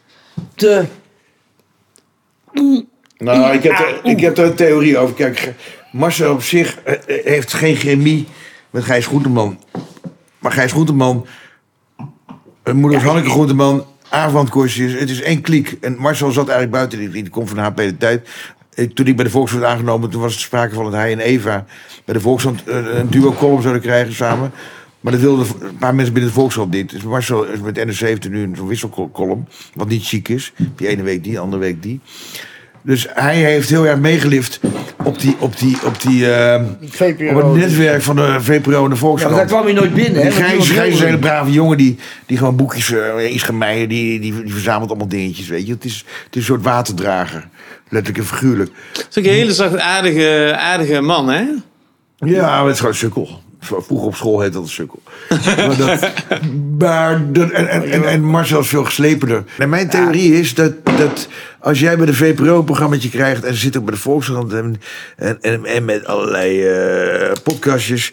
[0.56, 0.86] te...
[3.18, 5.16] Nou, ik heb, er, ik heb er een theorie over.
[5.16, 5.54] Kijk,
[5.92, 8.28] Marcel op zich eh, eh, heeft geen chemie
[8.70, 9.60] met Gijs Groenteman.
[10.40, 11.28] Maar Gijs Groenteman,
[12.64, 15.78] een moeder Hanneke Groenteman, avondkoortjes, het is één kliek.
[15.82, 18.30] En Marcel zat eigenlijk buiten, die, die komt van HP de tijd.
[18.76, 21.12] Eh, Toen ik bij de Volkskrant werd aangenomen, toen was het sprake van dat hij
[21.12, 21.66] en Eva
[22.06, 24.52] bij de Volkskrant eh, een duo column zouden krijgen samen.
[25.00, 26.90] Maar dat wilden een paar mensen binnen de Volkskrant niet.
[26.90, 30.54] Dus Marcel is met NRC heeft er nu zo'n wisselcolumn, wat niet chic is.
[30.76, 32.00] Die ene week die, de andere week die.
[32.82, 34.60] Dus hij heeft heel erg meegelift
[35.04, 36.62] op, die, op, die, op, die, eh,
[37.36, 39.36] op het netwerk van de VPRO en de Ja, Volkskrant.
[39.36, 40.22] daar kwam hij nooit binnen.
[40.22, 44.20] Die Gijs, Gijs is een hele brave jongen die, die gewoon boekjes, uh, Meijer, die,
[44.20, 45.74] die, die verzamelt allemaal dingetjes, weet je.
[45.74, 47.48] Het is, het is een soort waterdrager,
[47.94, 48.72] letterlijk en figuurlijk.
[48.94, 51.44] Het is ook een hele zacht aardige, aardige man, hè?
[52.18, 53.42] Ja, maar het is gewoon een sukkel.
[53.60, 55.02] Vroeger op school heette dat een sukkel.
[55.68, 56.12] maar dat,
[56.80, 59.44] maar dat, en, en, en, Marcel is veel geslepener.
[59.58, 61.28] En mijn theorie is dat, dat
[61.60, 63.44] als jij bij de VPRO een programmaatje krijgt...
[63.44, 64.82] en ze zit ook bij de Volkskrant en,
[65.16, 68.12] en, en, en met allerlei eh, podcastjes...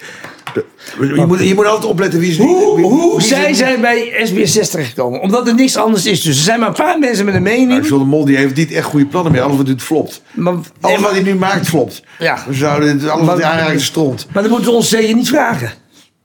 [1.00, 2.42] Je moet, je moet altijd opletten wie ze...
[2.42, 5.20] Hoe, wie- hoe wie zij zijn bij SBS 6 terechtgekomen?
[5.20, 6.22] Omdat er niks anders is.
[6.22, 7.86] Dus er zijn maar een paar mensen met een Nou, mening.
[7.88, 9.40] John de Mol die heeft niet echt goede plannen meer.
[9.42, 10.22] Alles wat dit flopt.
[10.34, 12.02] Maar, Alles wat hij nu maakt flopt.
[12.18, 12.44] Ja.
[12.48, 14.26] We zouden alles wat hij aanraakt stront.
[14.32, 15.72] maar dan moeten we ons zeker niet vragen.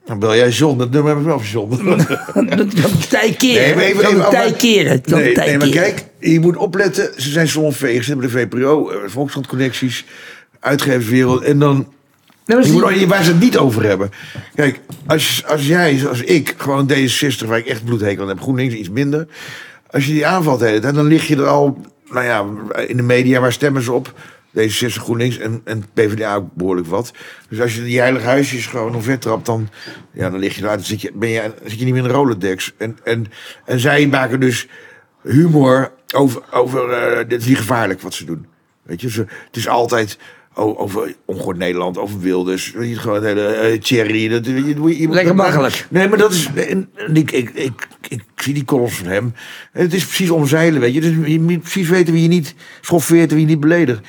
[0.06, 0.78] Dan bel jij John.
[0.78, 1.70] Dat nummer heb ik wel van John.
[2.58, 3.62] Dat kan tij keren.
[3.64, 4.92] Nee, maar even- Dat kan even- tij keren.
[5.02, 7.10] Dat kan Nee, tij nee, maar kijk, je moet opletten.
[7.18, 8.04] Ze zijn salonveeg.
[8.04, 10.06] Ze hebben de VPRO, eh, Volkskrant-connecties,
[10.60, 11.44] uitgeverswereld.
[11.44, 11.94] En dan...
[12.46, 14.12] Nee, Je moet, waar ze het niet over hebben.
[14.56, 18.74] Kijk, als, als jij, zoals ik, gewoon D66, waar ik echt bloedhekel aan heb, GroenLinks
[18.74, 19.28] iets minder.
[19.90, 21.78] Als je die aanvalt, de hele tijd, dan lig je er al,
[22.10, 22.46] nou ja,
[22.88, 24.14] in de media, waar stemmen ze op?
[24.60, 27.14] D66, GroenLinks en, en PvdA ook behoorlijk wat.
[27.50, 29.70] Dus als je die heilige huisjes gewoon omver trapt, dan,
[30.12, 30.78] ja, dan lig je eruit.
[30.78, 32.74] Dan zit je, ben je, zit je niet meer in de Rolodex.
[32.78, 33.26] En, en,
[33.66, 34.68] en zij maken dus
[35.24, 38.46] humor over, over eh, dit is niet gevaarlijk wat ze doen.
[38.84, 40.18] Weet je, ze, het is altijd
[40.56, 42.72] over ongehoord Nederland, over Wilders.
[42.76, 44.28] Weet je, gewoon het hele eh, Thierry.
[44.30, 45.88] Dat, je, je- Lekker makkelijk.
[45.90, 46.50] Nee, maar dat is.
[46.56, 49.34] en- en Ik, ik, ik, ik, zie die columns van hem.
[49.74, 51.02] En het is precies omzeilen, weet je.
[51.02, 54.00] Dus je moet precies weten wie je niet schoffeert en wie je niet beledigt.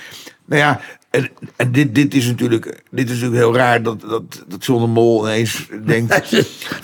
[0.47, 0.81] Nou ja,
[1.11, 4.81] en, en dit, dit is natuurlijk, dit is natuurlijk heel raar dat, dat, dat John
[4.83, 6.31] de Mol ineens denkt.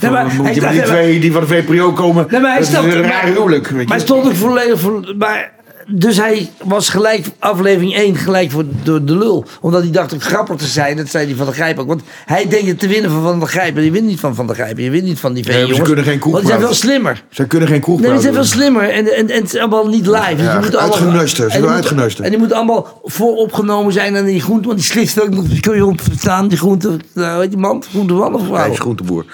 [0.00, 2.26] Nee, van, maar moet je met die twee die van de VPRO komen.
[2.30, 3.70] Nee, maar hij dat is een raar huwelijk.
[3.70, 5.14] Maar hij stond ook volledig voor.
[5.18, 5.52] Maar,
[5.94, 9.44] dus hij was gelijk, aflevering 1, gelijk voor door de lul.
[9.60, 10.96] Omdat hij dacht ook grappig te zijn.
[10.96, 11.86] Dat zei hij van de Grijp ook.
[11.86, 13.76] Want hij denkt het te winnen van Van der Grijp.
[13.76, 14.78] En je wint niet van Van der Grijp.
[14.78, 16.80] Je wint niet van die Nee, maar ze kunnen geen kroeg Want die zijn praten.
[16.88, 17.24] slimmer.
[17.30, 18.58] Zij kunnen geen kroeg Nee, die zijn veel praten.
[18.58, 18.88] slimmer.
[18.90, 20.34] En, en, en het is allemaal niet live.
[20.36, 21.28] Dus Ja, moeten allemaal-.
[21.28, 22.24] Ze uitgenuster.
[22.24, 24.66] En die moeten allemaal vooropgenomen zijn aan die groente.
[24.66, 25.60] Want die slift ook nog.
[25.60, 26.96] Kun je op verstaan, die groente.
[27.14, 27.84] Nou, weet je man?
[27.90, 28.70] Groente man of Hij vrouw?
[28.72, 29.24] is groenteboer.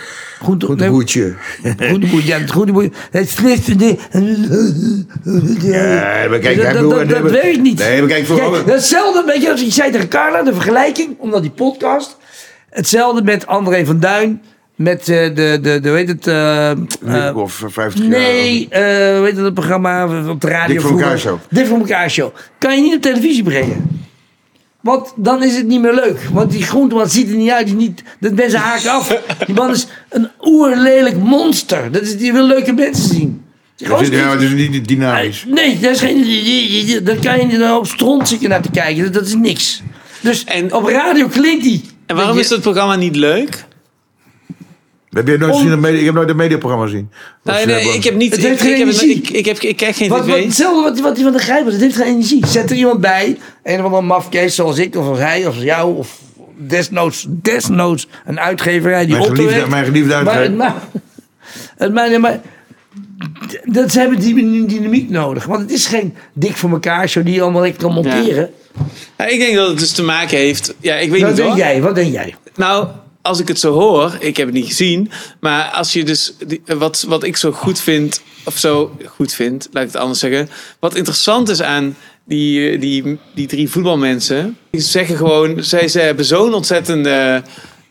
[0.43, 1.34] Groente, nee, Groenteboertje.
[1.76, 2.89] Groenteboer, ja, het groenteboer.
[3.11, 3.99] Het slifte die...
[5.61, 7.78] Ja, maar kijk, dat, dat, dat, nee, maar- werkt niet.
[7.78, 11.16] Nee, maar kijk, voor- Kijk, hetzelfde, weet je, als je zei tegen Carla, de vergelijking,
[11.18, 12.16] omdat die podcast.
[12.70, 14.43] Hetzelfde met André van Duin,
[14.74, 16.26] met eh, de, de, de, weet het...
[16.26, 18.11] eh, of 50 jaar.
[18.11, 21.39] nee, hoe heet het programma op de radio Dik voor elkaar show.
[21.51, 22.34] Dik voor elkaar show.
[22.59, 24.07] Kan je niet op televisie brengen.
[24.81, 26.20] Want dan is het niet meer leuk.
[26.33, 27.66] Want die groenteman ziet er niet uit.
[27.66, 29.16] Die niet, dat mensen haken af.
[29.47, 31.93] Die man is een oerlelijk monster.
[31.93, 33.43] Dat is, die wil leuke mensen zien.
[33.76, 35.45] Het is, ja, het is niet dynamisch.
[35.49, 39.05] Nee, dat is geen, daar kan je in een hoop stront zitten naar te kijken.
[39.05, 39.83] Dat, dat is niks.
[40.20, 41.85] Dus En- op radio klinkt die.
[42.07, 43.64] En waarom is dat programma niet leuk?
[45.11, 47.11] Heb je nooit gezien, media- ik heb nooit een mediaprogramma gezien.
[47.44, 47.94] Nee, hebben.
[47.94, 48.30] ik heb niet.
[48.30, 49.14] Het Ik, heeft ik, geen heb, energie.
[49.14, 51.64] ik, ik, heb, ik krijg geen Wat, wat, hetzelfde wat, wat die van de Grijp
[51.64, 51.72] was.
[51.72, 52.47] Het heeft geen energie.
[52.47, 53.39] Zet er iemand bij.
[53.62, 54.97] Een of andere mafkees zoals ik.
[54.97, 55.47] Of als hij.
[55.47, 55.97] Of als jou.
[55.97, 56.18] Of
[56.56, 59.68] desnoods, desnoods een uitgeverij die Mijn geliefde- heeft.
[59.68, 60.43] mijn geliefde Maar, uitgever.
[60.43, 60.74] het ma-
[61.76, 62.40] het ma- nee, maar
[63.64, 65.44] dat, ze hebben die dynamiek nodig.
[65.44, 68.51] Want het is geen dik voor elkaar show die je allemaal lekker kan monteren.
[69.18, 70.74] Ja, ik denk dat het dus te maken heeft.
[70.80, 71.59] Ja, ik weet Wat niet denk hoor.
[71.59, 71.80] jij?
[71.82, 72.35] Wat denk jij?
[72.56, 72.86] Nou,
[73.28, 75.10] als ik het zo hoor, ik heb het niet gezien,
[75.40, 76.32] maar als je dus
[76.66, 80.48] wat, wat ik zo goed vind, of zo goed vind, laat ik het anders zeggen.
[80.78, 86.05] Wat interessant is aan die, eh, die, die drie voetbalmensen, die zeggen gewoon, zij, zij
[86.05, 87.42] hebben zo'n ontzettende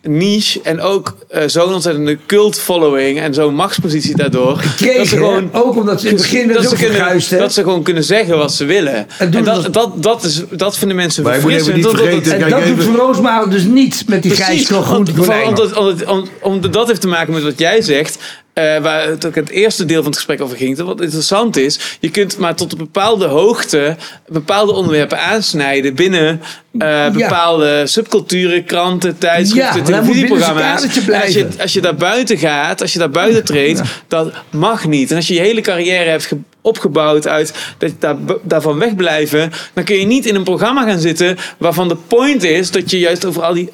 [0.02, 4.62] niche en ook eh, zo'n ontzettende cult following en zo'n machtspositie daardoor.
[4.98, 7.64] dat ze gewoon ook omdat ze in het begin dat dat ze, kunnen, dat ze
[7.64, 9.08] gewoon kunnen zeggen wat ze willen.
[9.18, 11.84] En dat, dat, dat, is, dat vinden mensen Maar verfrissend.
[11.84, 12.02] Dat- dat-
[12.34, 14.72] En dat even- doet Van Roosmalen dus niet met die grijs
[15.48, 18.18] omdat, omdat, om, omdat dat heeft te maken met wat jij zegt.
[18.58, 20.78] Eh, waar het ook het eerste deel van het gesprek over ging.
[20.78, 23.96] Wat interessant is, je kunt maar tot een bepaalde hoogte
[24.28, 26.42] bepaalde onderwerpen aansnijden binnen
[26.78, 30.82] eh, bepaalde subculturen, kranten, Ja, tijdschriften, zijn televisieprogramma's.
[31.24, 35.10] Als je, als je daar buiten gaat, als je daar buiten treedt, dat mag niet.
[35.12, 39.84] En als je je hele carrière hebt ge- opgebouwd uit dat daar, daarvan wegblijven, dan
[39.84, 43.26] kun je niet in een programma gaan zitten waarvan de point is dat je juist
[43.26, 43.70] over al die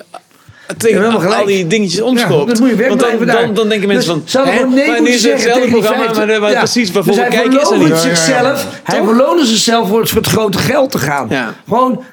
[0.78, 1.40] tegen helemaal gelijk.
[1.42, 2.50] al die dingetjes Ja, omschoopt.
[2.58, 5.02] dan moet je Want dan, dan, denken mensen Dus van, ze hadden hè, nee maar
[5.02, 6.40] nu is hetzelfde programma, maar, 50.
[6.40, 6.58] maar Ja.
[6.58, 7.88] precies, Dus waarvoor hij kijken is er niet.
[7.88, 8.16] Ja, ja, ja.
[8.16, 8.80] zichzelf.
[8.84, 11.28] Hij verloren zichzelf voor het, voor het grote geld te gaan.
[11.30, 11.54] Ja.
[11.68, 12.04] Gewoon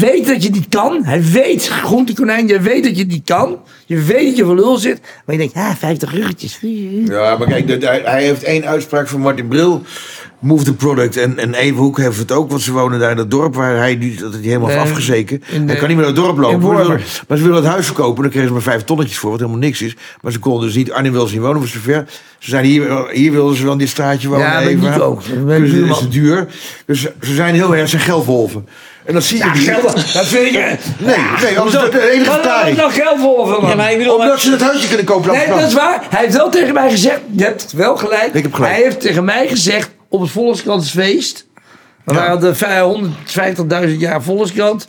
[0.00, 1.04] weet dat je niet kan.
[1.04, 3.58] Hij weet, groente konijn, je weet dat je niet kan.
[3.86, 5.00] Je weet dat je voor lul zit.
[5.00, 6.58] Maar je denkt, ja, 50 ruggetjes.
[7.04, 9.82] Ja, maar kijk, dat- hij, hij heeft één uitspraak van Martin Bril.
[10.42, 11.16] Move the product.
[11.16, 13.98] En, en Evenhoek heeft het ook, want ze wonen daar in dat dorp waar hij
[13.98, 15.42] die, dat hij helemaal Eh, afgezeken.
[15.50, 16.60] de- hij kan niet meer naar het dorp lopen.
[16.60, 18.22] Maar ze, willen, maar ze willen het huis verkopen.
[18.22, 19.96] Dan kregen ze maar vijf tonnetjes voor, wat helemaal niks is.
[20.20, 22.04] Maar ze konden dus niet, Arnhem wil ze niet wonen, was te ver.
[22.38, 24.46] Ze zijn hier, hier wilden ze wel in dit straatje wonen.
[24.46, 24.90] Ja, even.
[24.90, 25.22] Nico ook.
[25.44, 26.46] Met Dus het is te duur.
[26.86, 28.68] Dus ze- zijn heel erg, ze zijn geldwolven.
[29.04, 29.62] En dat zie je Ja, niet.
[29.62, 30.52] geld, dat vind ik...
[30.52, 32.76] Nee, nee, anders is dat de enige Wat verklaring.
[32.76, 35.32] nou geld voor van Ja, maar ik bedoel, Omdat ze het huisje kunnen kopen.
[35.32, 36.06] Nee, dat is waar.
[36.10, 37.20] Hij heeft wel tegen mij gezegd.
[37.36, 38.30] Je hebt wel gelijk.
[38.34, 38.72] Ik heb gelijk.
[38.74, 41.46] Hij heeft tegen mij gezegd op het Volkskrantfeest.
[42.04, 42.28] We Ja.
[42.28, 42.56] hadden
[43.88, 44.86] 150.000 jaar Volkskrant.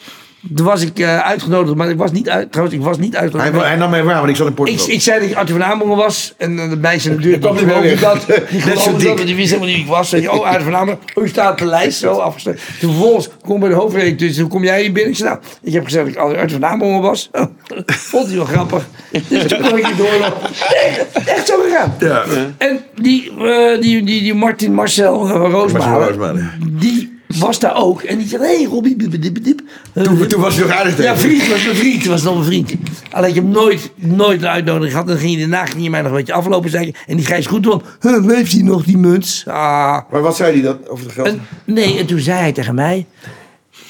[0.55, 2.51] Toen was ik eh, uitgenodigd, maar ik was niet uit.
[2.51, 3.65] Trouwens, ik was niet hij, uitgenodigd.
[3.65, 4.89] hij nam mij waar, want ik zat in Ik, Portugal.
[4.89, 6.33] ik zei dat ik Arthur van Amerongen was.
[6.37, 7.41] En eh, de meisje natuurlijk.
[7.41, 8.25] kwam Die niet dat.
[8.49, 9.25] Die Net zo dik.
[9.25, 10.09] Die wist helemaal niet wie ik was.
[10.09, 10.99] Zei, oh, Arthur van Amerongen.
[11.15, 11.99] U staat op de lijst.
[11.99, 12.59] Zo afgestemd.
[12.79, 14.27] Toen vervolgens kom ik bij de hoofdredacteur.
[14.27, 15.11] Dus hoe kom jij hier binnen?
[15.11, 17.29] Ik zei, nou, ik heb gezegd dat ik Arthur van Amerongen was.
[17.85, 18.87] Vond hij wel grappig.
[19.27, 20.49] Dus toen kon ik niet doorlopen.
[20.85, 21.95] Echt, echt zo gegaan.
[21.99, 22.23] Ja.
[22.57, 26.51] En die, eh, die, die, die Martin Marcel uh, Roosmalen.
[26.79, 28.01] die was daar ook.
[28.01, 29.61] En die zei, hé hey, Robbie, dip, dip, dip.
[29.93, 32.05] Toen, toen was hij nog aardig tegen Ja, vriend was mijn vriend.
[32.05, 32.73] was nog mijn vriend.
[33.11, 35.07] Alleen ik heb nooit, nooit een uitnodiging gehad.
[35.07, 36.93] En dan ging hij daarna ging hij mij nog een beetje aflopen zeggen.
[37.07, 39.43] En die Gijs goed huh, heeft hij nog die muts?
[39.47, 39.99] Ah.
[40.11, 41.27] Maar wat zei hij dan over het geld?
[41.27, 43.05] En, nee, en toen zei hij tegen mij...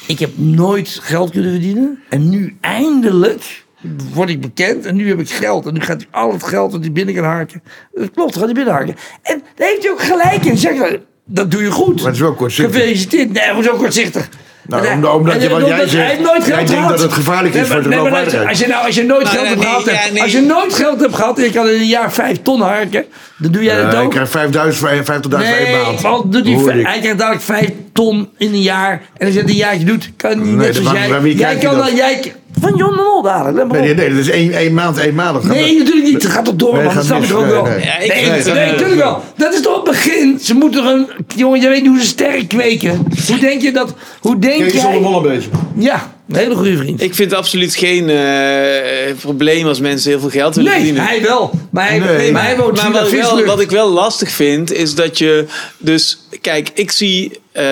[0.07, 1.99] Ik heb nooit geld kunnen verdienen.
[2.09, 3.65] En nu eindelijk
[4.13, 4.85] word ik bekend.
[4.85, 5.65] En nu heb ik geld.
[5.65, 7.63] En nu gaat hij al het geld dat hij binnen kan harken.
[7.93, 8.95] Dat klopt, gaat hij binnenharken.
[9.21, 10.57] En daar heeft hij ook gelijk in.
[10.57, 11.95] Zeg, dat doe je goed.
[11.95, 12.75] Maar het is wel kortzichtig.
[12.75, 13.31] Gefeliciteerd.
[13.33, 14.29] Nee, hoezo kortzichtig?
[14.67, 16.87] Nou, En, omdat- omdat en- je- wat jij zegt, hij heeft nooit jij geld denkt
[16.89, 18.49] dat het gevaarlijk is Nee, voor maar- de nee, maar geloofwaardigheid.
[18.49, 20.21] Als je, nou, als je nooit Nou, geld hebt nee, gehad, ja, hebt- nee.
[20.21, 23.05] als je nooit geld hebt gehad en je kan in een jaar vijf ton harken,
[23.37, 24.03] dan doe jij dat ook.
[24.03, 26.01] ik krijg 5000, 50.000 voor één Nee, maand.
[26.01, 26.85] want doet hij, vijf- ik.
[26.87, 29.01] hij krijgt dadelijk 5 ton in een jaar.
[29.17, 31.07] En als je het een jaartje doet, kan hij niet Nee, net zoals jij.
[31.09, 33.21] maar jij krijgt kan hij dan, jij, van John de Mol
[33.65, 35.43] Nee, nee, nee, dat is één, één maand, eenmalig.
[35.43, 36.23] Nee, natuurlijk niet.
[36.23, 36.95] Het gaat toch door, Nee, man.
[36.95, 37.29] Dat snap mis.
[37.29, 37.63] ik ook Nee, wel.
[37.63, 38.71] nee.
[38.71, 39.23] Natuurlijk wel.
[39.37, 40.39] Dat is toch het begin.
[40.41, 41.07] Ze moeten een...
[41.35, 43.05] Jongen, jij weet niet hoe ze sterren kweken.
[43.27, 43.93] Hoe denk je dat...
[44.19, 44.99] Hoe denk Kijk, jij...
[44.99, 45.49] mol een beetje.
[45.77, 47.01] Ja, een hele goede vriend.
[47.01, 51.07] Ik vind het absoluut geen eh, probleem als mensen heel veel geld willen Nee, verdienen.
[51.07, 51.51] hij wel.
[51.71, 54.71] Maar hij, Nee, maar hij woont maar wat ik, wel, wat ik wel lastig vind,
[54.73, 55.45] is dat je
[55.77, 56.17] dus...
[56.41, 57.63] Kijk, ik zie eh,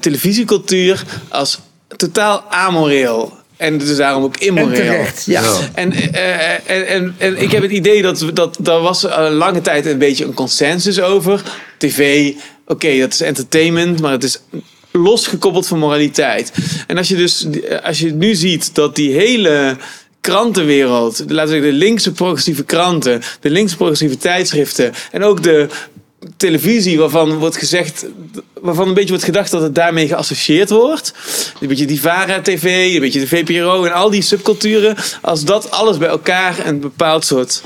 [0.00, 1.58] televisiecultuur als
[1.96, 3.32] totaal amoreel.
[3.56, 4.74] En dus daarom ook En immoreel.
[4.74, 5.42] terecht, ja.
[5.74, 9.60] En, eh, en, en, en ik heb het idee dat, dat daar was eh, lange
[9.60, 11.42] tijd een beetje een consensus over.
[11.78, 12.32] TV,
[12.66, 14.40] oké, dat is entertainment, maar het is
[14.90, 16.52] losgekoppeld van moraliteit.
[16.86, 17.46] En als je dus
[17.82, 19.76] als je nu ziet dat die hele
[20.20, 25.68] krantenwereld, laten we zeggen de linkse progressieve kranten, de linkse progressieve tijdschriften en ook de
[26.44, 28.06] televisie waarvan wordt gezegd,
[28.60, 31.14] waarvan een beetje wordt gedacht dat het daarmee geassocieerd wordt.
[31.60, 34.96] Een beetje die Vara TV, een beetje de VPRO en al die subculturen.
[35.22, 37.62] Als dat alles bij elkaar een bepaald soort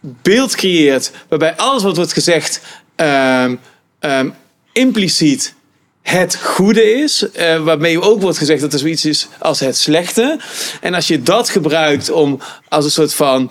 [0.00, 2.60] beeld creëert, waarbij alles wat wordt gezegd
[2.96, 3.56] ehm,
[3.98, 4.30] ehm,
[4.72, 5.54] impliciet
[6.02, 10.40] het goede is, eh, waarmee ook wordt gezegd dat er zoiets is als het slechte.
[10.80, 13.50] En als je dat gebruikt om als een soort van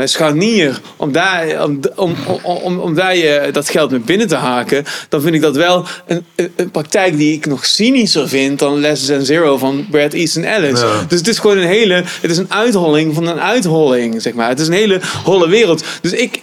[0.00, 4.34] eh scharnier om daar, om, om, om, om, daar je dat geld mee binnen te
[4.34, 8.58] haken, dan vind ik dat wel een, een, een praktijk die ik nog cynischer vind
[8.58, 10.80] dan Less Than Zero van Brad Easton Ellis.
[10.80, 11.04] Ja.
[11.08, 14.48] Dus het is gewoon een hele, het is een uitholling van een uitholling, zeg maar.
[14.48, 15.84] Het is een hele holle wereld.
[16.00, 16.42] Dus ik,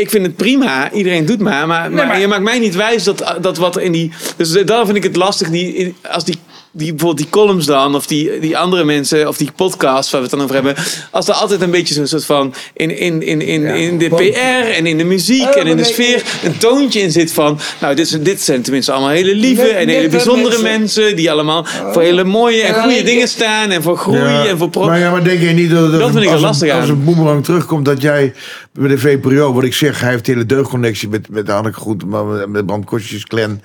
[0.00, 3.04] ik vind het prima, iedereen doet maar, maar, maar, maar- je maakt mij niet wijs
[3.04, 4.12] dat, dat wat er in die.
[4.36, 6.36] Dus daar vind ik het lastig, die, als die,
[6.70, 10.26] die, bijvoorbeeld die columns dan, of die, die andere mensen, of die podcasts waar we
[10.26, 10.74] het dan over hebben,
[11.10, 14.70] als er altijd een beetje zo'n soort van in, in, in, in, in de PR
[14.76, 17.58] en in de muziek Oh, en in de nee, sfeer een toontje in zit van,
[17.80, 20.80] nou, dit, zijn- dit zijn tenminste allemaal hele lieve en hele bijzondere mensen.
[20.80, 21.16] mensen.
[21.16, 24.70] die allemaal voor hele mooie en goede dingen staan en voor groei Ja, en voor
[24.70, 26.88] pro- maar ja, maar denk je niet dat, Dat vind ik als, lastig een, als
[26.88, 28.32] een boemerang terugkomt dat jij
[28.78, 32.48] met de VPRO, wat ik zeg, hij heeft hele deugdconnectie met, met Anneke Groenteman, met,
[32.48, 33.60] met Bram Kostjes Clan,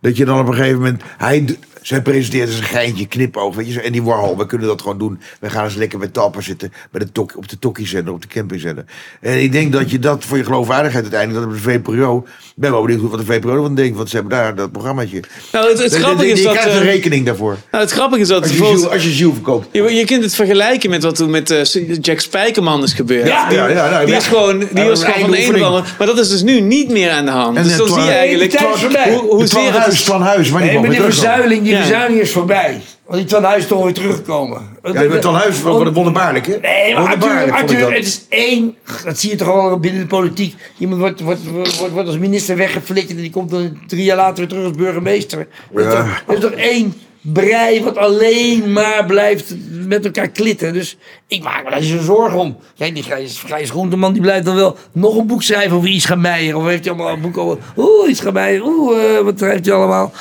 [0.00, 3.72] dat je dan op een gegeven moment, hij, zij presenteert als een geintje, knipoog, weet
[3.72, 5.20] je, en die Warhol, we kunnen dat gewoon doen.
[5.40, 8.22] We gaan eens lekker met tappen zitten, bij de tok, op de tokkie zender, op
[8.22, 8.86] de camping zetten.
[9.20, 12.52] En ik denk dat je dat voor je geloofwaardigheid uiteindelijk, dat op de VPRO, ik
[12.54, 15.22] ben wel benieuwd wat de VPRO ervan denkt, want ze hebben daar dat programmaatje.
[15.52, 16.52] Nou, het, het Je- grappige je, is je dat...
[16.56, 17.56] krijgt een eh, rekening daarvoor.
[17.70, 19.68] nou, het grappige is dat Als je, bijvoorbeeld- ziel, als je ziel verkoopt.
[19.72, 21.62] Je, je kunt het vergelijken met wat toen met eh,
[22.00, 23.26] Jack Spijkerman is gebeurd.
[23.26, 24.20] Ja, die, ja, ja, nou, die ja.
[24.20, 25.84] is gewoon, die was gewoon van de een of andere.
[25.98, 27.56] Maar dat is dus nu niet meer aan de hand.
[27.56, 30.02] En dus dan zie je eigenlijk hoe, hoe Twan Huis, is.
[30.02, 31.12] Twan Huis, maar die Nee, die terugkomen.
[31.14, 31.88] verzuiling, die Ja.
[31.88, 32.80] verzuiling is voorbij.
[33.06, 34.68] Want die Twan Huis is toch weer teruggekomen.
[34.82, 36.56] Ja, je bent Twan Huis van, van de wonderbaarlijk, hè?
[36.60, 38.76] Nee, maar Arthur, Arthur, het is één.
[39.04, 40.54] Dat zie je toch al binnen de politiek.
[40.78, 44.48] Iemand wordt, wordt, wordt, als minister weggeflikt en die komt dan drie jaar later weer
[44.48, 45.38] terug als burgemeester.
[45.38, 45.90] Er is, Ja.
[45.90, 49.54] toch, er is toch één brei wat alleen maar blijft
[49.86, 50.72] met elkaar klitten.
[50.72, 50.96] Dus
[51.28, 52.56] ik maak me daar niet zo zorgen om.
[52.78, 56.14] Kijk, die Gijs, Gijs Groenteman die blijft dan wel nog een boek schrijven over Ischa
[56.14, 56.56] Meijer.
[56.56, 57.58] Of heeft hij allemaal een boek over...
[57.76, 60.12] Oeh, Ischa Meijer, oeh, eh, wat schrijft hij allemaal?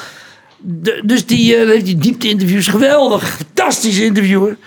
[0.66, 2.68] De- dus die eh, heeft die diepte-interviews.
[2.68, 4.58] Geweldig, fantastisch interviewer.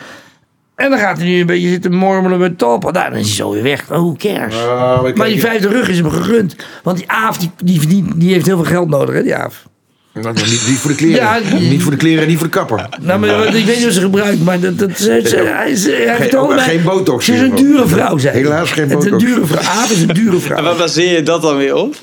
[0.74, 2.82] En dan gaat hij nu een beetje zitten mormelen met top.
[2.82, 3.82] Nou, dan is hij zo weer weg.
[3.82, 4.55] Oh, who cares?
[4.55, 6.56] Ah, maar die vijfde rug is hem gegund.
[6.82, 9.64] Want die Aaf, die, die, verdient- die heeft heel veel geld nodig, hè, die Aaf.
[10.12, 11.16] Nou, niet, niet voor de kleren.
[11.16, 12.89] Ja, Niet voor de kleren en niet voor de kapper.
[13.01, 16.20] Nou, maar ik weet niet wat ze gebruikt, maar dat, dat, ze, ze- hij, heeft
[16.31, 18.43] Geen- allebei- geen botox Ze is een dure vrouw, zei hij.
[18.43, 19.24] Helaas geen Het is een botox.
[19.32, 19.62] dure vrouw.
[19.62, 20.62] Aaf is een dure En vrouw.
[20.62, 21.94] waar baseer je dat dan weer op?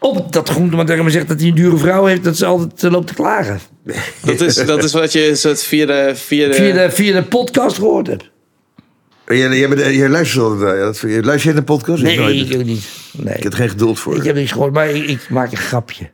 [0.00, 2.84] Op dat Groenteman tegen me zegt dat hij een dure vrouw heeft, dat ze altijd
[2.84, 3.60] eh, loopt te klagen.
[4.24, 6.12] Dat is, dat is wat je soort via de...
[6.14, 8.30] Via de, Via de, via de podcast gehoord hebt.
[9.26, 12.02] Jij, jij, bent- jij luistert altijd, dat, luister naar de podcast?
[12.02, 12.86] Nee, ik ook niet.
[13.12, 13.34] Nee.
[13.36, 14.16] Ik heb er geen geduld voor.
[14.16, 16.10] Ik heb niks gehoord, maar ik, ik maak een grapje.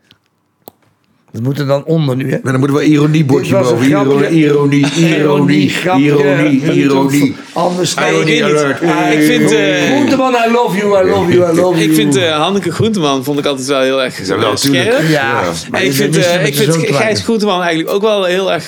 [1.37, 2.39] Dat moet er dan onder nu, hè?
[2.43, 3.87] Maar dan moeten we ironiebordje boven.
[3.89, 7.37] Ironie, ironie, ironie, ironie, ironie.
[7.53, 8.43] Anders Ironie niet.
[8.43, 8.83] alert.
[8.83, 9.53] Ah, ik vind...
[9.53, 9.59] eh,
[9.93, 11.91] Groenteman, I love you, I love you, I love you.
[11.91, 15.03] ik vind eh, Hanneke Groenteman vond ik altijd wel heel erg Ja, eh, scherp.
[15.09, 15.43] Ja,
[15.73, 17.23] En ik vind, eh, ik vind Gijs.
[17.23, 18.67] Groenteman eigenlijk ook wel een heel erg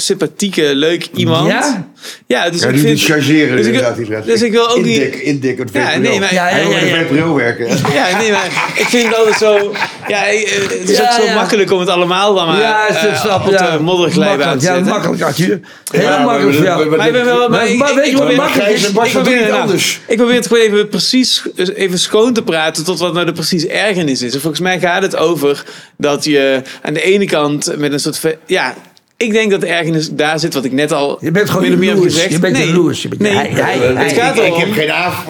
[0.00, 1.48] sympathieke, leuk iemand.
[1.48, 1.86] Ja?
[2.26, 3.00] Ja, dus Ja, ik vind...
[3.02, 4.26] chargeren dus, ik, inderdaad.
[4.26, 4.96] dus ik wil ook niet...
[4.96, 6.00] Indik, indik, het Ja, VPRO.
[6.00, 6.70] nee, maar- Ja, ja, Hij wil
[7.16, 7.32] ja, ja.
[7.34, 7.66] Werken.
[7.68, 9.72] Ja, nee, maar ik vind het altijd zo...
[10.08, 11.34] Ja, eh, het is Ja, ook zo ja.
[11.34, 13.76] makkelijk om het allemaal dan maar Ja, eh, snap op ja.
[13.76, 14.92] de modderglijbaan Makkelijk, te Ja, zetten.
[14.92, 15.60] makkelijk, Arthur.
[15.90, 16.86] Heel Ja, makkelijk jou.
[16.88, 17.48] maar- Maar ik ben wel...
[17.48, 18.86] Maar, Maar- weet je ik wat probeer- makkelijk is?
[18.88, 20.00] ik probeer- nou, anders.
[20.06, 21.42] Ik probeer het gewoon even precies
[21.74, 24.34] even schoon te praten tot wat nou de precies ergernis is.
[24.34, 25.64] En volgens mij gaat het over
[25.96, 28.36] dat je aan de ene kant met een soort...
[28.46, 28.74] Ja,
[29.16, 31.96] ik denk dat de ergernis daar zit wat ik net al Je bent gewoon meer
[31.96, 32.30] gezegd.
[32.30, 33.02] Je bent nee, jaloers.
[33.02, 35.24] Je bent- nee, hij- hij- het hij- gaat ik, ik heb geen Aaf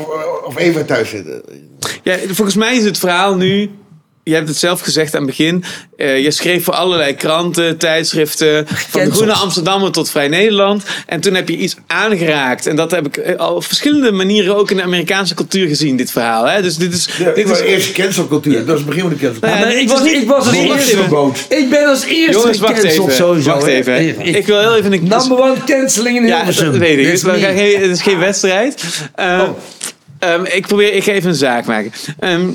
[0.45, 1.43] of Eva thuis zitten.
[2.03, 3.71] Ja, volgens mij is het verhaal nu.
[4.29, 5.65] Je hebt het zelf gezegd aan het begin.
[5.97, 8.67] eh, je schreef voor allerlei kranten, tijdschriften.
[8.91, 9.11] Van de.
[9.11, 10.83] Groene Amsterdammer tot Vrij Nederland.
[11.07, 12.67] En toen heb je iets aangeraakt.
[12.67, 15.97] En dat heb ik eh, al op verschillende manieren ook in de Amerikaanse cultuur gezien,
[15.97, 16.45] dit verhaal.
[16.45, 16.63] Hè?
[16.63, 17.09] Dus dit is.
[17.19, 18.65] Ja, dit maar is eerst cancelcultuur.
[18.65, 19.61] Dat is het begin van de cancelcultuur.
[19.61, 21.57] Nou ja, ik, was, niet- ik was als eerste.
[21.57, 23.17] Ik ben als eerste Jongens, wacht gecanceld even.
[23.25, 23.51] sowieso.
[23.51, 23.73] Wacht hè.
[23.73, 24.01] even.
[24.27, 25.03] Ik- Ik wil heel even een.
[25.09, 26.71] Number one canceling in Ja, Hilversum.
[26.71, 27.05] dat weet ik.
[27.05, 28.85] Het is geen- het is geen wedstrijd.
[29.15, 29.49] Ehm, Oh.
[30.19, 31.93] Ehm, ik probeer, ik ga even een zaak maken.
[32.19, 32.49] Ehm,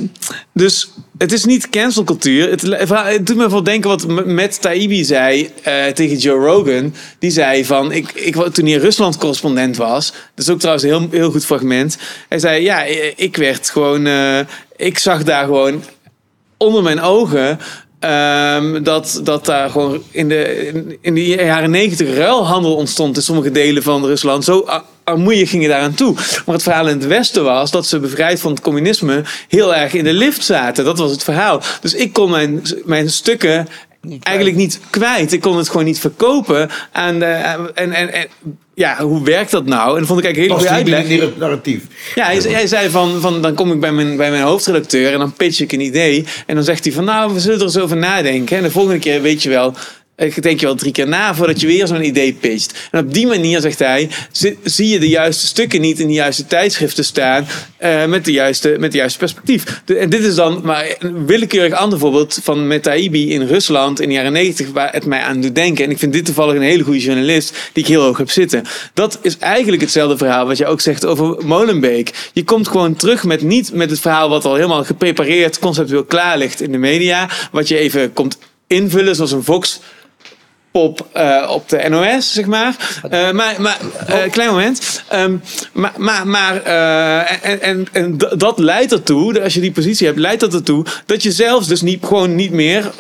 [0.54, 2.50] dus het is niet cancelcultuur.
[2.50, 6.94] Het, het doet me wel denken wat M- Matt Taibbi zei eh, tegen Joe Rogan.
[7.20, 10.12] Die zei van, ik, ik, toen hij Rusland-correspondent was.
[10.12, 11.98] Dat is ook trouwens een heel, heel goed fragment.
[12.30, 12.84] Hij zei, ja,
[13.16, 14.06] ik werd gewoon...
[14.06, 14.40] eh,
[14.76, 15.84] ik zag daar gewoon
[16.58, 17.60] onder mijn ogen.
[18.00, 20.72] ehm, dat, dat daar gewoon in de,
[21.02, 24.44] in, de jaren negentig ruilhandel ontstond in sommige delen van Rusland.
[24.44, 24.68] Zo
[25.04, 26.14] ar- armoeig ging je daaraan toe.
[26.46, 29.94] Maar het verhaal in het Westen was dat ze bevrijd van het communisme heel erg
[29.94, 30.86] in de lift zaten.
[30.86, 31.62] Dat was het verhaal.
[31.82, 33.68] Dus ik kon mijn, mijn stukken
[34.20, 35.34] eigenlijk niet kwijt.
[35.34, 36.70] Ik kon het gewoon niet verkopen.
[36.92, 38.28] En, eh, en, en, en
[38.76, 39.92] ja, hoe werkt dat nou?
[39.92, 41.08] En dat vond ik eigenlijk uitleg.
[41.20, 41.84] het narratief.
[42.16, 45.20] Ja, hij, hij zei van, van, dan kom ik bij mijn, bij mijn hoofdredacteur en
[45.20, 46.26] dan pitch ik een idee.
[46.46, 48.58] En dan zegt hij van, nou, we zullen er eens over nadenken.
[48.58, 49.74] En de volgende keer weet je wel,
[50.18, 52.90] ik denk je wel drie keer na voordat je weer zo'n idee pitcht.
[52.92, 56.14] En op die manier, zegt hij, zi- zie je de juiste stukken niet in de
[56.14, 59.82] juiste tijdschriften staan eh, met, de juiste, met de juiste perspectief.
[59.86, 64.14] En dit is dan maar een willekeurig ander voorbeeld van Metaibi in Rusland in de
[64.14, 65.86] jaren negentig waar het mij aan doet denken.
[65.86, 68.64] En ik vind dit toevallig een hele goede journalist die ik heel hoog heb zitten.
[68.94, 72.30] Dat is eigenlijk hetzelfde verhaal wat je ook zegt over Molenbeek.
[72.34, 76.38] Je komt gewoon terug met niet met het verhaal wat al helemaal geprepareerd, conceptueel klaar
[76.38, 77.30] ligt in de media.
[77.52, 78.38] Wat je even komt
[78.68, 79.80] invullen zoals een Vox
[80.74, 83.00] pop eh, op de NOS, zeg maar.
[83.10, 85.04] Eh, maar, maar eh, klein moment.
[85.10, 85.36] Ehm,
[85.72, 86.64] maar maar, maar
[87.42, 91.24] en, en, en dat leidt ertoe, als je die positie hebt, leidt dat ertoe dat
[91.24, 92.92] je zelfs dus niet, gewoon niet meer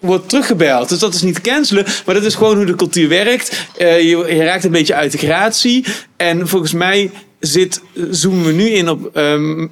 [0.00, 0.88] wordt teruggebeld.
[0.88, 3.66] Dus dat is niet cancelen, maar dat is gewoon hoe de cultuur werkt.
[3.78, 5.84] Je, je raakt een beetje uit de gratie.
[6.16, 7.80] En volgens mij zit,
[8.10, 9.66] zoomen we nu in op ehm,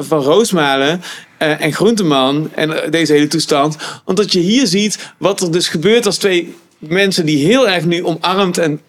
[0.00, 1.02] Van Roosmalen
[1.38, 3.76] en Groenteman en deze hele toestand.
[4.04, 8.04] Omdat je hier ziet wat er dus gebeurt als twee mensen die heel erg nu
[8.04, 8.80] omarmd en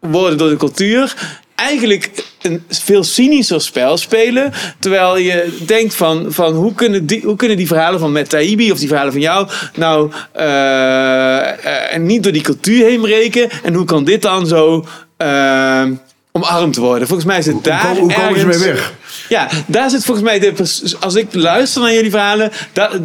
[0.00, 1.14] worden door de cultuur.
[1.54, 2.10] Eigenlijk
[2.42, 4.52] een veel cynischer spel spelen.
[4.78, 8.72] Terwijl je denkt van, van hoe, kunnen die, hoe kunnen die verhalen van Matt Taibbi
[8.72, 13.50] of die verhalen van jou nou eh, eh, en niet door die cultuur heen breken.
[13.62, 15.84] En hoe kan dit dan zo eh,
[16.32, 17.08] omarmd worden?
[17.08, 18.92] Volgens mij zit Hoe, daar komen- hoe komen ze mee weg?
[19.28, 20.52] ja, daar zit volgens mij de.
[21.00, 22.50] Als ik luister naar jullie verhalen.
[22.72, 22.98] daar-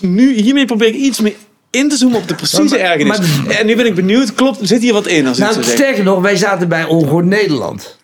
[0.00, 1.34] nu, hiermee probeer ik iets meer
[1.70, 3.18] in te zoomen op de precieze Maar- ergernis.
[3.46, 5.26] maar- en nu ben ik benieuwd, klopt, zit hier wat in?
[5.26, 7.98] Als ik Nou, sterker nog, wij zaten bij Ongehoord Nederland.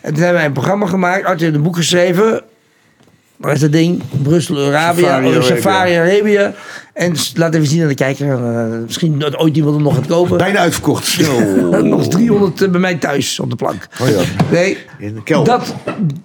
[0.00, 1.24] En toen hebben wij een programma gemaakt.
[1.24, 2.42] Arthur heeft een boek geschreven.
[3.42, 4.02] Waar is dat ding?
[4.22, 5.42] Brussel, Arabia.
[5.42, 6.52] Safari oh, Arabia.
[6.92, 8.44] En laat even zien aan de kijker.
[8.44, 10.36] eh, misschien dat ooit iemand hem nog gaat kopen.
[10.38, 11.06] Bijna uitverkocht.
[11.24, 11.40] Zo.
[11.82, 13.88] nog eens 300 bij mij thuis op de plank.
[14.02, 14.20] Oh ja.
[14.50, 15.52] Nee, In de kelder.
[15.52, 15.74] dat,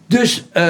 [0.08, 0.64] dus eh,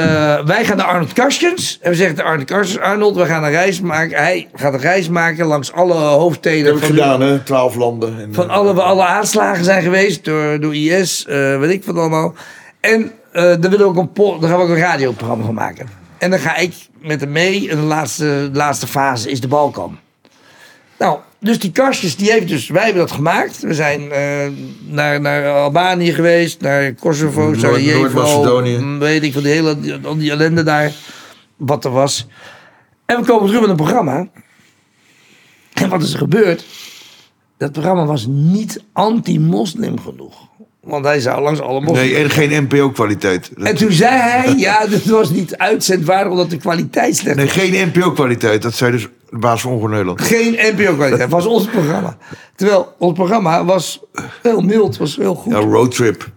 [0.45, 1.79] wij gaan naar Arnold Karstjens.
[1.81, 2.83] En we zeggen tegen Arnold Karstjens...
[2.83, 4.17] Arnold, we gaan een reis maken.
[4.17, 6.65] Hij gaat een reis maken langs alle hoofdsteden.
[6.65, 7.39] Dat heb ik gedaan, hè?
[7.39, 8.19] Twaalf landen.
[8.21, 11.83] En, van eh, alle, waar alle aanslagen zijn geweest door, door IS, eh weet ik
[11.83, 12.33] wat allemaal.
[12.79, 15.96] En eh daar, willen we ook een daar gaan we ook een radioprogramma van maken.
[16.17, 17.69] En dan ga ik met hem mee.
[17.69, 19.97] En de laatste, de laatste fase is de Balkan.
[20.99, 23.59] Nou, dus die kastjes, die heeft dus, wij hebben dat gemaakt.
[23.59, 24.47] We zijn eh,
[24.85, 27.99] naar, naar Albanië geweest, naar Kosovo, Sarajevo.
[27.99, 28.77] Noord-Macedonië.
[28.77, 30.91] mm, Weet ik van die hele, die, die ellende daar,
[31.55, 32.27] wat er was.
[33.05, 34.27] En we komen terug met een programma.
[35.73, 36.65] En wat is er gebeurd?
[37.57, 40.47] Dat programma was niet anti-moslim genoeg.
[40.87, 41.99] Want hij zou langs alle moslims.
[42.11, 43.51] Nee, en geen NPO-kwaliteit.
[43.57, 47.53] En toen zei hij, ja, dat was niet uitzendwaardig omdat de kwaliteit slecht Nee, was.
[47.55, 48.61] geen NPO-kwaliteit.
[48.61, 50.21] Dat zei dus de baas van Nederland.
[50.21, 52.17] Geen NPO-kwaliteit, het was ons programma.
[52.55, 54.03] Terwijl ons programma was
[54.41, 55.53] heel mild, was heel goed.
[55.53, 56.29] Ja, roadtrip.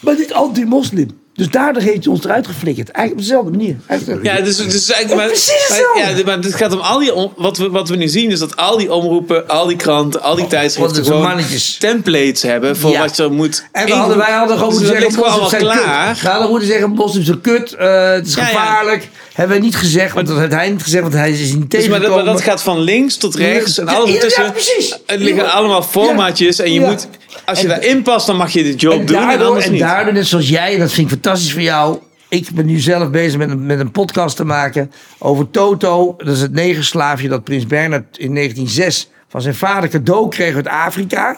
[0.00, 1.08] Maar niet anti-moslim.
[1.34, 2.88] Dus daardoor heeft hij ons eruit geflikkerd.
[2.90, 3.76] Eigenlijk op dezelfde manier.
[4.22, 6.18] Ja, dus, dus eigenlijk, maar, Precies hetzelfde.
[6.18, 7.14] ja, maar het gaat om al die.
[7.14, 10.22] om- wat, we, wat we nu zien is dat al die omroepen, al die kranten,
[10.22, 11.76] al die tijdschriften is een gewoon mannetjes.
[11.76, 13.00] templates hebben voor Ja.
[13.00, 13.64] wat je moet.
[13.72, 16.12] En we hadden, wij hadden gewoon Dus moeten zeggen, allemaal zijn klaar.
[16.12, 16.22] kut.
[16.22, 17.72] We hadden moeten zeggen, moslims zijn kut.
[17.72, 18.46] eh, het is Ja, ja.
[18.48, 19.08] gevaarlijk.
[19.32, 21.58] Hebben wij niet gezegd, want dat heeft hij niet gezegd, want hij is niet Dus
[21.58, 22.08] maar, tegengekomen.
[22.16, 24.16] dat, maar dat gaat van links tot rechts en alles
[24.52, 24.98] precies.
[25.06, 27.06] Het liggen allemaal formatjes en je moet,
[27.52, 29.64] als je En- daarin past, dan mag je de job En doen en daardoor, anders
[29.66, 29.80] en niet.
[29.80, 31.98] daardoor, net zoals jij, en dat vind ik fantastisch van jou.
[32.28, 36.14] Ik ben nu zelf bezig met een, met een podcast te maken over Toto.
[36.18, 40.68] Dat is het negerslaafje dat prins Bernhard in 1906 van zijn vader cadeau kreeg uit
[40.68, 41.36] Afrika.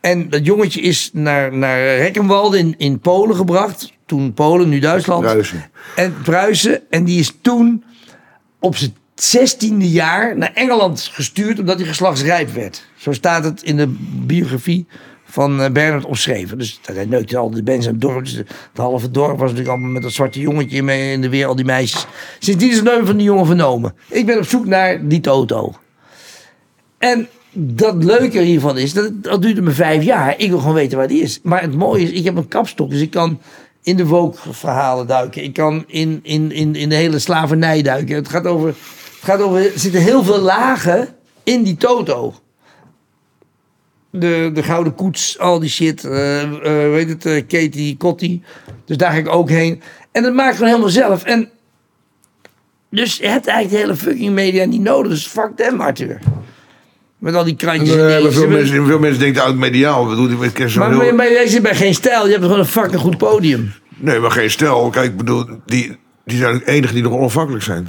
[0.00, 3.92] En dat jongetje is naar, naar Reckenwalde in, in Polen gebracht.
[4.06, 5.22] Toen Polen, nu Duitsland.
[5.22, 5.70] Pruisen.
[5.96, 6.80] En Pruisen.
[6.90, 7.84] En die is toen
[8.60, 12.86] op zijn zestiende jaar naar Engeland gestuurd omdat hij geslachtsrijp werd.
[12.96, 13.94] Zo staat het in de
[14.26, 14.86] biografie
[15.36, 16.58] van eh, Bernard omschreven.
[16.58, 20.12] Dus dat neukte al de mensen het het halve dorp was natuurlijk allemaal met dat
[20.12, 22.06] zwarte jongetje mee in de weer, al die meisjes.
[22.38, 23.94] Sindsdien is het nooit van die jongen vernomen.
[24.08, 25.74] Ik ben op zoek naar die Toto.
[26.98, 30.34] En dat leuke hiervan is, dat, dat duurde me vijf jaar.
[30.38, 31.40] Ik wil gewoon weten waar die is.
[31.42, 33.40] Maar het mooie is, ik heb een kapstok, dus ik kan
[33.82, 35.42] in de Woke-verhalen duiken.
[35.42, 38.14] Ik kan in, in, in, in de hele slavernij duiken.
[38.14, 38.76] Het gaat over, het
[39.22, 41.08] gaat over, er zitten heel veel lagen
[41.42, 42.34] in die Toto.
[44.18, 46.04] De, de Gouden Koets, al die shit.
[46.04, 48.42] eh eh, weet het, eh, Katie Kotti.
[48.84, 49.82] Dus daar ga ik ook heen.
[50.12, 51.24] En dat maak ik gewoon helemaal zelf.
[51.24, 51.48] En
[52.90, 55.10] dus je hebt eigenlijk de hele fucking media niet nodig.
[55.12, 56.18] Dus fuck them, Arthur.
[57.18, 57.96] Met al die krantjes.
[57.96, 60.00] Nee, maar veel, mensen, veel mensen denken oud mediaal.
[60.06, 60.76] Wat bedoel je met kerst?
[60.76, 62.24] maar, maar, maar jij zit bij geen stijl.
[62.24, 63.72] Je hebt gewoon een fucking goed podium.
[63.96, 64.90] Nee, maar geen stel.
[64.90, 67.88] Kijk, ik bedoel, die, die zijn de enigen die nog onafhankelijk zijn.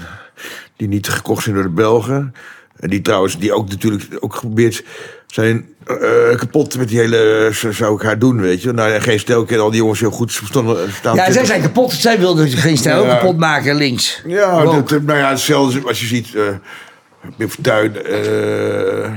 [0.75, 2.33] Die niet gekocht zijn door de Belgen.
[2.79, 4.83] En die trouwens, die ook natuurlijk ook geprobeerd
[5.27, 5.95] zijn eh,
[6.37, 8.71] kapot met die hele, zo zou ik haar doen, weet je.
[8.71, 11.15] Nou, geen stel kent al die jongens heel goed stonden, staan.
[11.15, 11.91] Ja, zij zijn kapot.
[11.93, 13.15] Zij wilden geen stijl Ja.
[13.15, 14.21] kapot maken links.
[14.27, 16.35] Ja, dat, nou ja, hetzelfde als je ziet.
[16.35, 16.43] eh
[17.37, 19.11] Pim Fortuyn, eh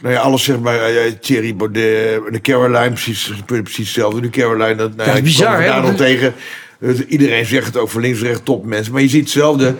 [0.00, 0.80] nou ja, alles zeg maar.
[0.80, 4.20] eh, Thierry Baudet, de Caroline, precies, precies hetzelfde.
[4.20, 5.80] De Caroline, dat, nou, Dat is bizar, hè?
[5.80, 6.34] nog tegen.
[6.80, 8.92] Eh, iedereen zegt het van links, rechts, top mensen.
[8.92, 9.74] Maar je ziet hetzelfde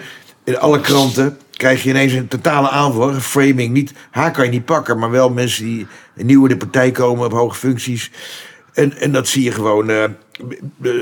[0.45, 1.39] in alle kranten.
[1.59, 3.73] Krijg je ineens een totale aanval, framing.
[3.73, 7.25] Niet, haar kan je niet pakken, maar wel mensen die nieuw in de partij komen
[7.27, 8.11] op hoge functies.
[8.73, 9.91] En, en dat zie je gewoon.
[9.91, 10.05] eh,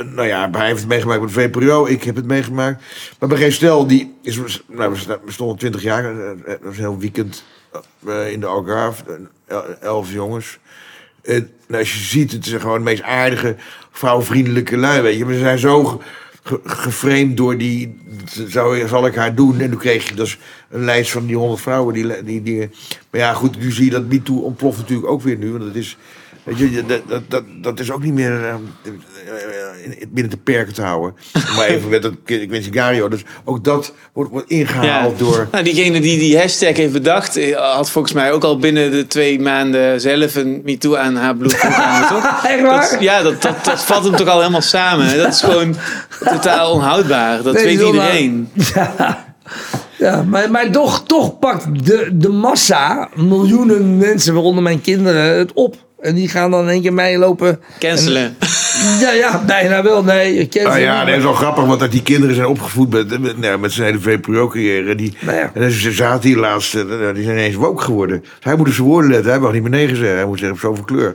[0.05, 1.87] nou ja, hij heeft het meegemaakt met VPRO.
[1.87, 2.83] Ik heb het meegemaakt.
[3.19, 6.05] Maar bij stel, die is, nou, we we stonden 20 jaar.
[6.05, 7.45] eh, eh, Dat was een heel weekend
[8.31, 9.03] in de Algarve.
[9.47, 10.59] el- Elf jongens.
[11.23, 13.57] En nou, als je ziet, het zijn gewoon de meest aardige,
[13.91, 15.25] vrouwvriendelijke lui, weet je.
[15.33, 16.03] Ze zijn zo
[16.47, 17.95] ge- ge- geframed door die...
[18.47, 19.61] Zou, zal ik haar doen?
[19.61, 20.39] En toen kreeg je dus
[20.71, 21.95] een lijst van die honderd vrouwen.
[21.95, 22.59] Die, die, die,
[23.11, 25.51] maar ja, goed, nu zie je dat MeToo ontploft natuurlijk ook weer nu.
[25.51, 25.97] Want dat is...
[26.47, 30.39] Weet je, dat, dat, dat, dat is ook niet meer eh, in- in- binnen de
[30.39, 31.15] perken te houden.
[31.57, 35.49] Maar even met dat Quincy Dus ook dat wordt, wordt ingehaald door...
[35.53, 39.07] Nou, diegene die die hashtag heeft bedacht, eh, had volgens mij ook al binnen de
[39.07, 41.53] twee maanden zelf een MeToo aan haar bloed?
[41.61, 41.77] Echt
[42.63, 42.91] waar?
[42.91, 45.17] Dat, ja, dat, dat, dat vat hem toch al helemaal samen.
[45.17, 45.77] Dat is gewoon
[46.25, 47.43] totaal onhoudbaar.
[47.43, 48.49] Dat Nee, weet iedereen.
[48.75, 49.25] Ja,
[49.99, 55.53] ja maar, maar toch, toch pakt de, de massa, miljoenen mensen, waaronder mijn kinderen, het
[55.53, 55.85] op.
[56.01, 57.61] En die gaan dan in één keer mij lopen.
[57.79, 58.37] Cancelen.
[59.01, 60.05] Ja, ja, bijna wel.
[60.05, 62.47] Nee, je kent Nou ze ja, dat is wel grappig, want dat die kinderen zijn
[62.47, 64.95] opgevoed met, met, nou, met zijn hele VPRO-carrière.
[64.95, 65.51] Die, Nou ja.
[65.55, 68.21] En ze zaten hier laatst, eh, nou, die zijn ineens woke geworden.
[68.21, 70.17] Dus hij moet op zijn woorden letten, hij mag niet meer nee zeggen.
[70.17, 71.15] Hij moet zeggen op zoveel kleur.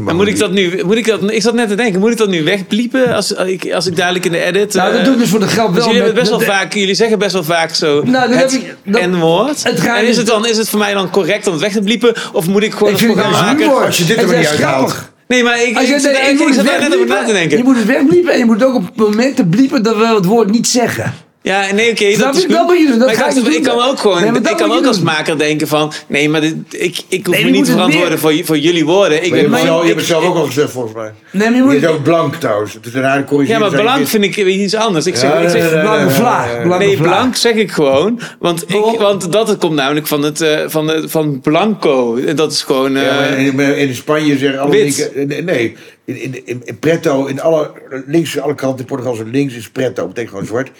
[0.00, 2.16] Maar moet ik dat nu, moet ik dat, ik zat net te denken, moet ik
[2.16, 4.74] dat nu wegbliepen als, als, ik, als ik dadelijk in de edit...
[4.74, 5.86] Nou, dat eh, doe ik dus voor de grap dus wel.
[5.94, 8.76] jullie, met- best wel vaak, jullie zeggen best wel vaak zo Nou, het ik-
[9.06, 9.62] N-woord.
[9.64, 11.82] het En is het, dan, is het voor mij dan correct om het weg te
[11.82, 12.14] bliepen?
[12.32, 13.86] Of moet ik gewoon Ik het vind het programma maken?
[13.86, 14.90] Als je dit er Het maar is niet uithaalt.
[14.90, 15.12] grappig.
[15.28, 17.06] Nee, maar ik, Als je ik, denkt, ik, ik, moet zat het daar net over
[17.08, 17.56] na te denken.
[17.58, 20.50] Je moet het wegbliepen en je moet ook op momenten bliepen dat we het woord
[20.50, 21.14] niet zeggen.
[21.42, 22.46] Ja, nee, oké, dat is je?
[22.46, 22.56] goed.
[22.56, 23.62] Dat moet je doen, dat maar ga ik, doen.
[23.62, 26.40] kan ook gewoon, Nee, maar ik kan je ook als maker denken van, nee, maar
[26.40, 29.24] dit, ik, ik hoef Nee, me je niet te verantwoorden voor, voor jullie woorden.
[29.24, 30.70] Ik Maar je, ben hebt gewoon- zelf, je hebt ik- het zelf ook al gezegd,
[30.70, 31.12] volgens mij.
[31.32, 31.74] Nee, maar je Je moet...
[31.82, 32.74] is ook blank trouwens.
[32.74, 33.60] Het is een aardig corrigeren.
[33.62, 35.06] ja, maar blank vind ik weer iets anders.
[35.06, 36.64] Ik zeg, Ja, ik zeg Blanke nee, vlaag.
[36.78, 38.20] nee, blank zeg ik gewoon.
[38.38, 38.98] Want, ik, Waarom?
[38.98, 42.16] want dat komt namelijk van, het, eh, van, de, van blanco.
[42.16, 42.96] En dat is gewoon...
[42.96, 45.44] eh, Ja, maar in, Spanje zeggen alle linken...
[45.44, 47.70] Nee, in, in, in, in pretto, in alle
[48.06, 50.06] links, alle kanten in Portugal is links is pretto.
[50.06, 50.70] betekent gewoon zwart.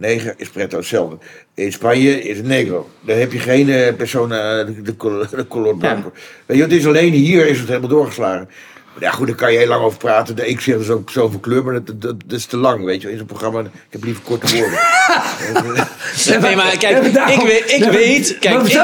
[0.00, 1.18] Neger is pretto hetzelfde.
[1.54, 2.88] In Spanje is het negro.
[3.00, 6.12] Daar heb je geen eh, persona de, de, col- de color blanco.
[6.46, 8.48] Weet je, het is alleen hier is het helemaal doorgeslagen.
[8.98, 10.48] Ja goed, daar kan je heel lang over praten.
[10.48, 13.10] Ik zeg dus ook zoveel kleur, maar dat, dat, dat is te lang, weet je.
[13.10, 14.78] In zo'n programma, ik heb liever korte woorden.
[16.40, 18.82] Nee, maar kijk, ik weet- ik weet- kijk, maar ik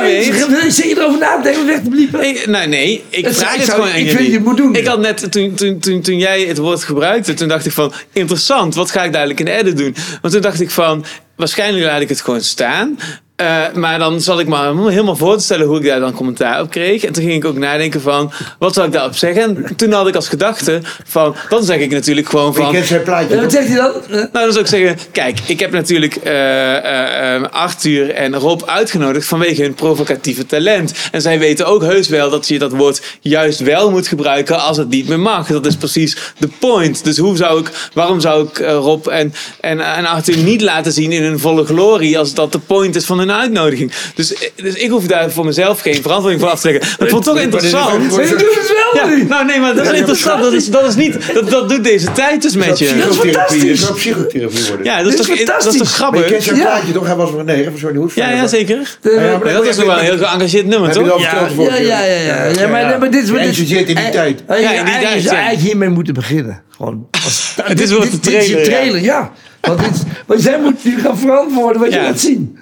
[0.49, 2.51] weet- Zit je erover na te denken weg te bliepen?
[2.51, 4.74] Nee, nee, ik vraag het gewoon aan ik vind je moet doen.
[4.74, 7.93] Ik had net, toen, toen, toen, toen jij het woord gebruikte, toen dacht ik van,
[8.12, 9.95] interessant, wat ga ik dadelijk in de edit doen?
[10.20, 11.05] Want toen dacht ik van,
[11.37, 12.99] waarschijnlijk laat ik het gewoon staan.
[13.37, 16.61] Eh, maar dan zat ik maar helemaal voor te stellen hoe ik daar dan commentaar
[16.61, 17.05] op kreeg.
[17.05, 19.43] En toen ging ik ook nadenken van, wat zou ik daarop zeggen?
[19.43, 22.73] En toen had ik als gedachte van, dan zeg ik natuurlijk gewoon van...
[22.73, 23.93] kent zijn plaatje, wat zegt hij dan?
[24.09, 28.63] Nou, dan zou ik zeggen, kijk, ik heb natuurlijk eh, eh, eh, Arthur en Rob
[28.67, 30.93] uitgenodigd vanwege hun provocatieve talent.
[31.13, 34.77] En zij weten ook heus wel dat je dat woord juist wel moet gebruiken als
[34.77, 35.47] het niet meer mag.
[35.47, 37.05] Dat is precies de point.
[37.05, 41.13] Dus hoe zou ik, waarom zou ik Rob en, en, en Arthur niet laten zien
[41.13, 43.93] in hun volle glorie als dat de point is van hun uitnodiging?
[44.15, 46.90] Dus, eh, dus ik hoef daar voor mezelf geen verantwoording voor af te leggen.
[46.98, 48.03] Maar ik vond het toch is interessant.
[48.15, 49.24] je doet het wel Ja, nu.
[49.24, 50.43] nou nee, maar dat is Ja, interessant.
[50.43, 52.85] Dat is, dat is niet, dat, dat doet deze tijd dus met je.
[52.85, 53.69] Psychotherapie, fantastisch.
[53.69, 54.85] dat zou psychotherapie worden.
[54.86, 55.98] Ja, dat is, toch, is dat is toch fantastisch.
[55.98, 56.27] Maar je grappig?
[56.31, 56.62] kent zijn Ja.
[56.65, 57.07] plaatje toch?
[57.07, 58.15] Hij was van nee, van Johnny Hoes.
[58.15, 58.97] Ja, ja, zeker.
[59.01, 61.20] de- Ja, maar Maar dat is nog wel een heel geëngageerd nummer, Heb je toch?
[61.57, 62.61] dat Ja, ja, ja, ja, ja.
[62.61, 64.43] Ja, maar, dit is dit- zit in die eh, tijd.
[64.47, 65.40] eh, Ja, in die eigenlijk tijd, zou ja.
[65.40, 66.62] eigenlijk hiermee moeten beginnen.
[66.77, 67.07] Gewoon.
[67.62, 68.77] Het is wordt de dit is je trailer, ja.
[68.77, 69.32] trailer, ja.
[69.61, 72.59] Want, dit, want jij moet nu gaan verantwoorden wat je laat zien.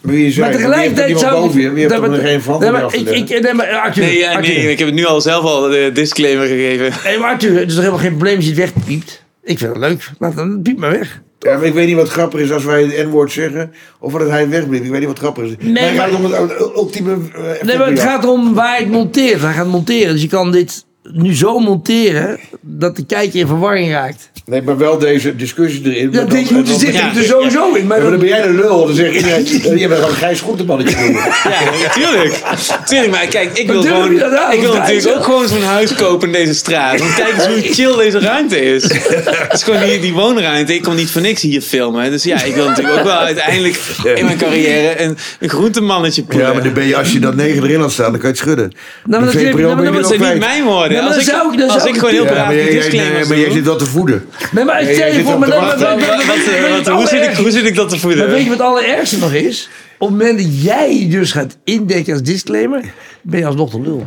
[0.00, 1.60] Maar wie Maar tegelijkertijd zou je.
[1.60, 4.32] Heeft Nee, er maar- geen nee, maar af te ik, nee, maar Arthur, Nee, ja,
[4.34, 6.92] Arthur, nee, ik heb het nu al zelf al de disclaimer gegeven.
[7.04, 9.22] Nee, maar Arthur, het is toch helemaal geen probleem als je het wegpiept?
[9.44, 10.10] Ik vind het leuk.
[10.18, 11.20] Laat dan piep maar weg.
[11.38, 13.72] Ja, maar ik weet niet wat grappig is als wij het N-woord zeggen.
[14.00, 14.84] Of dat hij wegblijft.
[14.84, 15.50] Ik weet niet wat grappig is.
[15.58, 18.54] Nee, maar het maar- gaat om het ultieme eh, effect Nee, maar het gaat om
[18.54, 19.42] waar ik monteer.
[19.42, 20.12] Hij gaat monteren.
[20.12, 24.30] Dus je kan dit nu zo monteren dat de kijker in verwarring raakt.
[24.44, 26.12] Nee, maar wel deze discussie erin.
[26.12, 27.16] Ja, dit moet er dan- zitten ja.
[27.16, 27.86] er sowieso in.
[27.86, 28.86] Maar Ja, maar dan ben jij de lul.
[28.86, 29.44] Dan zeg iedereen,
[29.78, 30.96] je bent gewoon een grijs groentemannetje.
[31.44, 32.42] Ja, natuurlijk.
[32.86, 34.14] Tuurlijk, maar kijk, ik wil gewoon.
[34.14, 34.54] nou?
[34.54, 36.98] Ik wil natuurlijk ook gewoon zo'n huis kopen in deze straat.
[36.98, 38.82] Want kijk eens hoe chill deze ruimte is.
[38.82, 40.74] Het is gewoon die, die woonruimte.
[40.74, 42.10] Ik kom niet voor niks hier filmen.
[42.10, 43.80] Dus ja, ik wil natuurlijk ook wel uiteindelijk
[44.14, 46.46] in mijn carrière een, een groentemannetje poelen.
[46.46, 48.34] Ja, maar dan ben je, als je dat negen erin laat staan, dan kan je
[48.34, 48.72] het schudden.
[49.04, 49.56] nou, maar dat zijn
[49.96, 50.38] niet kwijt.
[50.38, 50.97] mijn woorden.
[51.00, 52.52] Ja, als dan ik, zou ik- dan als zou ik ik- gewoon heel Ja, braaf
[52.70, 54.26] disclaimers maar jij zit dat te voeden.
[54.52, 58.18] nee, maar stel je voor, hoe, zit ik, allerergste- hoe zit ik dat te voeden?
[58.18, 59.68] Maar weet je wat het allerergste nog is?
[59.98, 62.84] Op het moment dat jij dus gaat indekken als disclaimer,
[63.22, 64.06] ben je alsnog de lul.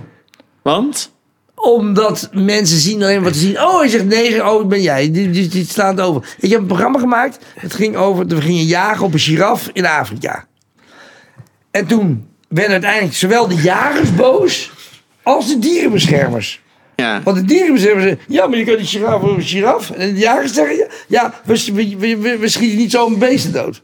[0.61, 1.11] Want?
[1.55, 3.61] Omdat mensen zien alleen wat ze zien.
[3.61, 5.11] Oh, hij zegt negen, oh, ben jij.
[5.11, 6.35] Die, die, die slaan het over.
[6.39, 7.37] Ik heb een programma gemaakt.
[7.55, 10.45] Het ging over, we gingen jagen op een giraf in Afrika.
[11.71, 14.71] En toen werden uiteindelijk zowel de jagers boos
[15.23, 16.60] als de dierenbeschermers.
[17.01, 17.21] Ja.
[17.23, 19.91] Want de dierenbeschermers zeggen, ja, maar je kan die giraf op een giraf.
[19.91, 23.81] En de jagers zeggen, ja, ja we, we, we, we schieten niet zo'n beesten dood.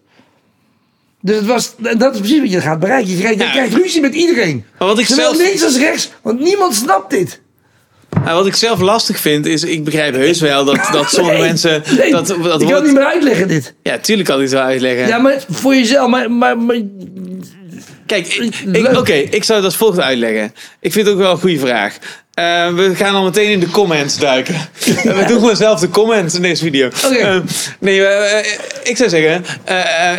[1.22, 3.12] Dus het was, dat is precies wat je gaat bereiken.
[3.12, 3.52] Je krijgt, je Ja.
[3.52, 4.66] krijgt ruzie met iedereen.
[4.80, 7.42] Maar wat ik Zowel zelf- links als rechts, want niemand snapt dit.
[8.24, 11.48] Nou, wat ik zelf lastig vind is, ik begrijp heus wel dat, dat sommige Nee,
[11.48, 11.84] mensen.
[11.98, 13.74] nee, dat, dat ik kan het niet meer uitleggen dit.
[13.84, 15.08] Ja, tuurlijk kan ik het wel uitleggen.
[15.08, 16.10] Ja, maar voor jezelf.
[16.10, 16.78] Maar, maar, maar
[18.06, 18.28] Kijk,
[18.72, 20.54] ik- oké, ik zou het als volgt uitleggen.
[20.80, 21.98] Ik vind het ook wel een goede vraag.
[22.38, 24.56] Eh, we gaan al meteen in de comments duiken.
[25.04, 26.88] We doen gewoon zelf de comments in deze video.
[26.88, 27.16] Oké.
[27.16, 27.40] Eh,
[27.80, 29.46] nee, eh, ik zou zeggen,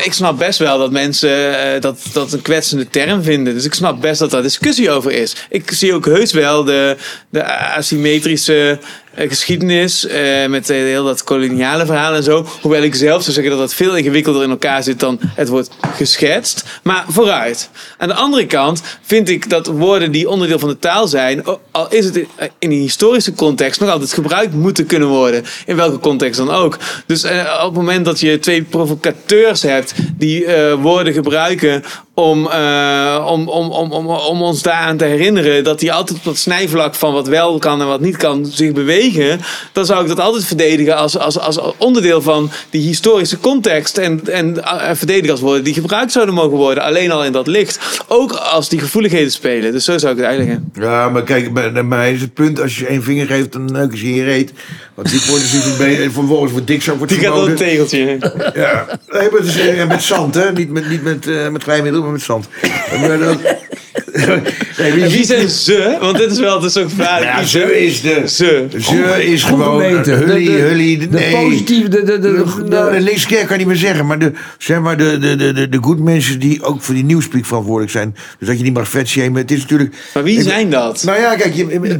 [0.04, 3.54] ik snap best wel dat mensen dat, dat een kwetsende term vinden.
[3.54, 5.36] Dus ik snap best dat daar discussie over is.
[5.48, 6.96] Ik zie ook heus wel de,
[7.30, 7.44] de
[7.76, 8.78] asymmetrische
[9.14, 12.46] geschiedenis eh, met eh, heel dat koloniale verhaal en zo.
[12.60, 15.70] Hoewel ik zelf zou zeggen dat dat veel ingewikkelder in elkaar zit dan het wordt
[15.94, 16.64] geschetst.
[16.82, 17.70] Maar vooruit.
[17.98, 21.88] Aan de andere kant vind ik dat woorden die onderdeel van de taal zijn, al
[21.90, 22.26] is het in
[22.58, 25.44] een historische context, nog altijd gebruikt moeten kunnen worden.
[25.66, 26.78] In welke context dan ook.
[27.06, 31.84] Dus eh, op het moment dat je twee provocateurs hebt die eh, woorden gebruiken
[32.18, 36.24] om, eh, om, om, om, om, om ons daaraan te herinneren dat die altijd op
[36.24, 39.40] dat snijvlak van wat wel kan en wat niet kan zich bewegen,
[39.72, 44.20] dan zou ik dat altijd verdedigen als, als, als onderdeel van die historische context en,
[44.32, 48.04] en eh, verdedigen als woorden die gebruikt zouden mogen worden, alleen al in dat licht.
[48.08, 49.72] Ook als die gevoeligheden spelen.
[49.72, 50.70] Dus zo zou ik het uitleggen.
[50.74, 53.94] Ja, maar kijk, bij, mij is het punt, als je één vinger geeft, dan neuk
[53.94, 54.52] je je reet.
[54.94, 58.18] Want die wordt dus bij, vervolgens wordt dik zo wordt Die gaat een tegeltje.
[58.54, 60.52] Ja, nee, maar het is, eh, met zand, hè?
[60.52, 62.48] Niet met, niet met, eh, met glijmiddel, maar met zand.
[63.00, 63.18] Maar
[64.78, 65.96] nee, wie zijn ze?
[66.00, 67.30] Want dit is wel het is gevaarlijk.
[67.30, 68.22] Ja, Wie ze is de.
[68.26, 68.66] Ze.
[68.78, 69.82] Ze is gewoon.
[69.82, 70.98] Hully, De- de- hully.
[70.98, 71.32] de nee.
[71.32, 71.88] positieve.
[71.88, 74.32] De, de, de, de, De, nou, de linkse kerk kan niet meer zeggen, maar de,
[74.58, 77.92] zeg maar de, de, de, de, de good mensen die ook voor die nieuwspeak verantwoordelijk
[77.92, 78.14] zijn.
[78.38, 79.34] Dus dat je niet mag vetshamen.
[79.40, 79.94] Het is natuurlijk.
[80.14, 81.02] Maar wie Ik- zijn dat?
[81.04, 81.98] Nou ja, kijk, je, nou,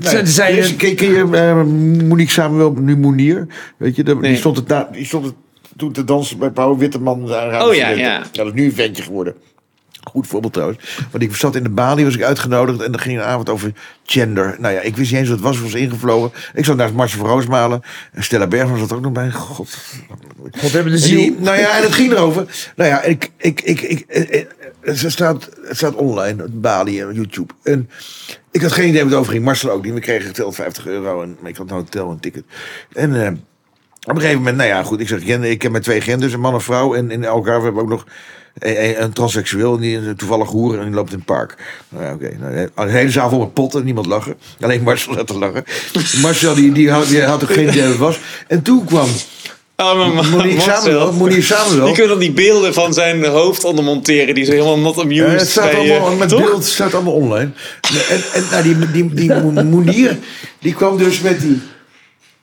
[0.76, 1.62] ken, je eh,
[2.08, 3.46] Monique Samuel, nu Monier?
[3.76, 4.30] Weet je, de- Nee.
[4.30, 5.34] die stond het, na, die stond het
[5.76, 7.22] toen te dansen bij Pauw Witteman.
[7.22, 8.22] Oh ja, ja.
[8.32, 9.34] Dat is nu een ventje geworden.
[10.08, 10.78] Goed voorbeeld trouwens.
[11.10, 12.80] Want ik zat in de Bali, was ik uitgenodigd.
[12.80, 13.72] En er ging een avond over
[14.04, 14.56] gender.
[14.58, 15.56] Nou ja, ik wist niet eens wat het was.
[15.56, 16.30] Ik was ingevlogen.
[16.54, 17.82] Ik zat naast Marcel van Roosmalen.
[18.12, 19.30] En Stella Bergman zat ook nog bij.
[19.30, 19.76] God.
[20.58, 21.34] God hebben de die- ziel.
[21.38, 22.70] nou ja, en het ging erover.
[22.76, 24.46] Nou ja, ik, ik, ik, ik, eh, eh,
[24.80, 27.52] het, staat, het staat online Bali en YouTube.
[27.62, 27.90] En
[28.50, 29.44] ik had geen idee wat het over ging.
[29.44, 29.94] Marcel ook niet.
[29.94, 31.22] We kregen geteld 50 euro.
[31.22, 32.44] En ik had een hotel en een ticket.
[32.92, 33.32] En eh,
[34.10, 35.00] op een gegeven moment, nou ja, goed.
[35.00, 36.94] Ik zeg, ik heb met twee genders, een man en vrouw.
[36.94, 38.04] En in elkaar we hebben ook nog
[38.58, 39.74] een, een, een transseksueel.
[39.74, 41.54] En die is toevallig hoer en die loopt in het park.
[41.88, 42.36] Nou ja, oké.
[42.40, 43.84] Nou, de hele zaal vol met potten.
[43.84, 44.34] Niemand lachen.
[44.60, 45.64] Alleen Marcel zat te lachen.
[46.22, 48.18] Marcel, die, die, had, die had ook geen idee wat het was.
[48.46, 49.08] En toen kwam
[49.76, 50.76] maar Monique Marcel.
[50.76, 51.12] Samuel.
[51.12, 51.86] Monique Samuel.
[51.86, 54.34] Je kunt dan die beelden van zijn hoofd onder monteren.
[54.34, 55.26] Die zo helemaal not amused.
[55.26, 56.44] Ja, het staat bij allemaal met Toch?
[56.44, 57.50] beeld, staat allemaal online.
[58.10, 60.18] En, en nou, die, die, die Mo- Moenier,
[60.58, 61.60] die kwam dus met die.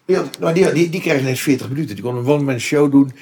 [0.06, 1.96] Die, had- nou, die, die, die kreeg ineens 40 minuten.
[1.96, 3.04] Die kon een one-man show doen.
[3.06, 3.14] Nou,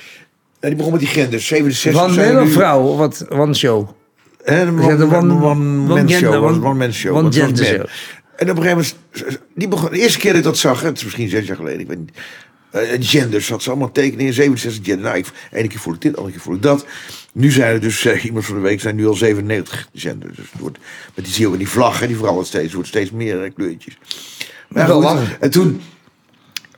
[0.60, 1.47] die begon met die genders.
[1.47, 2.81] 67 Van zijn man of vrouw?
[2.81, 3.26] Of wat?
[3.30, 3.89] One show.
[4.43, 6.10] Hè, een one- one- one show.
[6.10, 7.11] gender, one- One man show.
[7.15, 7.88] one want het was gender man.
[7.88, 7.95] show.
[8.35, 10.97] En op een gegeven moment, die begon, de eerste keer dat ik dat zag, het
[10.97, 12.11] is misschien zes jaar geleden, ik weet niet.
[12.72, 15.07] eh, genders, had ze allemaal tekeningen, 67 genders.
[15.07, 16.85] Nou, ik, ene keer voel ik dit, andere keer voel ik dat.
[17.34, 20.35] Nu zijn er dus, eh, iemand van de week, zijn nu al 97 genders.
[20.35, 20.77] Dus het wordt,
[21.15, 23.43] met die zie je ook in die vlag, hè, die verandert steeds, wordt steeds meer
[23.43, 23.97] eh, kleurtjes.
[24.69, 25.81] Maar Wel goed, en toen,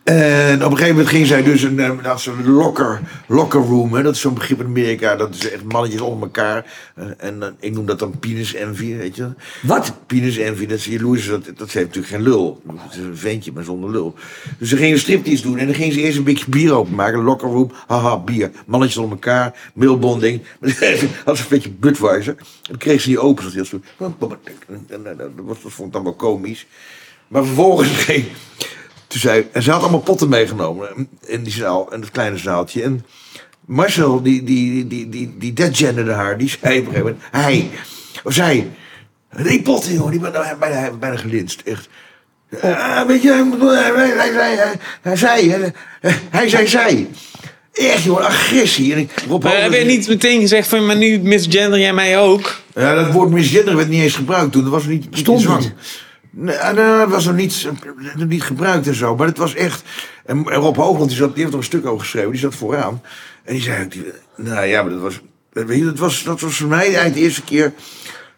[0.05, 3.61] en op een gegeven moment ging zij dus een, eh, dat is een locker, locker
[3.61, 3.93] room.
[3.93, 4.03] Hè?
[4.03, 5.15] Dat is zo'n begrip in Amerika.
[5.15, 6.65] Dat is echt mannetjes onder elkaar.
[6.95, 9.29] Eh, en eh, ik noem dat dan penis envy, weet je.
[9.61, 9.93] Wat?
[10.05, 11.27] Penis envy, dat is jaloers.
[11.27, 12.61] Dat, dat heeft natuurlijk geen lul.
[12.77, 14.15] Het is een ventje, maar zonder lul.
[14.57, 15.57] Dus ze gingen striptease doen.
[15.57, 17.23] En dan gingen ze eerst een beetje bier openmaken.
[17.23, 18.51] Locker room, haha, bier.
[18.65, 20.41] Mannetjes onder elkaar, mailbonding.
[21.25, 22.35] Had ze een beetje Budweiser.
[22.37, 23.43] En dan kreeg ze die open.
[23.43, 23.81] Dat heel.
[23.97, 24.15] En,
[24.89, 26.67] en, en, Dat dat vond ik dan wel komisch.
[27.27, 28.25] Maar vervolgens ging...
[29.15, 32.83] Toen zei, en ze had allemaal potten meegenomen in die zaal, in het kleine zaaltje.
[32.83, 33.05] En
[33.65, 37.23] Marcel, die, die, die, die, die deadgenderde haar, die zei op een gegeven moment...
[37.31, 37.69] Hij,
[38.23, 38.71] of zij,
[39.43, 41.89] die potten, joh, die ben bijna, bijna gelinst, echt.
[42.61, 45.71] Ah, weet je, hij, hij, hij, zei,
[46.29, 47.07] hij zei zij.
[47.73, 48.93] Echt, joh, agressie.
[48.93, 52.19] En ik, Rob Maar heb je niet meteen gezegd van, maar nu misgender jij mij
[52.19, 52.61] ook?
[52.75, 54.61] Ja, dat woord misgender werd niet eens gebruikt toen.
[54.61, 55.73] Dat was niet, niet Stond niet.
[56.37, 57.67] Nee, dat was nog niet,
[58.15, 59.15] nog niet gebruikt en zo.
[59.15, 59.83] Maar het was echt...
[60.25, 62.31] En Rob Hoogland, die, zat, die heeft er een stuk over geschreven.
[62.31, 63.01] Die zat vooraan.
[63.43, 63.87] En die zei
[64.35, 65.21] nou ja, maar dat was...
[65.53, 67.73] Dat was, dat was voor mij eigenlijk de eerste keer...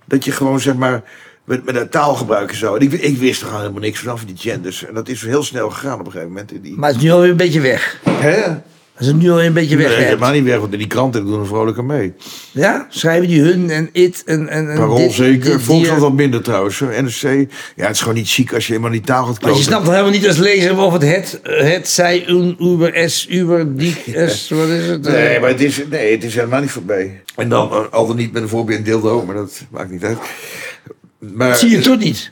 [0.06, 1.04] Dat je gewoon, zeg maar...
[1.44, 2.76] Met, met een taalgebruik en zo.
[2.76, 4.86] En ik, ik wist er gewoon helemaal niks vanaf die genders.
[4.86, 6.52] En dat is heel snel gegaan op een gegeven moment.
[6.52, 8.00] In die, Maar het is nu alweer een beetje weg.
[8.10, 8.44] Hè?
[8.98, 9.98] Het is nu alweer een beetje Nee, weg.
[9.98, 10.04] hè?
[10.04, 12.14] helemaal niet weg, want in die kranten doen er vrolijk aan mee.
[12.52, 14.48] Ja, schrijven die hun en it en...
[14.48, 15.52] en, en Parool dit- zeker.
[15.52, 16.80] dit- Volkskrant die, wat minder trouwens.
[16.80, 17.22] NRC.
[17.76, 19.88] Ja, het is gewoon niet chic als je helemaal die taal gaat Maar je snapt
[19.88, 23.96] helemaal niet als lezer of het het, het, zij, un, uber, s, uber, die,
[24.28, 25.02] s, wat is het?
[25.02, 27.22] Nee, maar het is, nee, het is helemaal niet voorbij.
[27.36, 30.18] En dan eh, al dan niet met een voorbeeld dildo, maar dat maakt niet uit.
[31.20, 32.32] Maar, Zie je toch niet?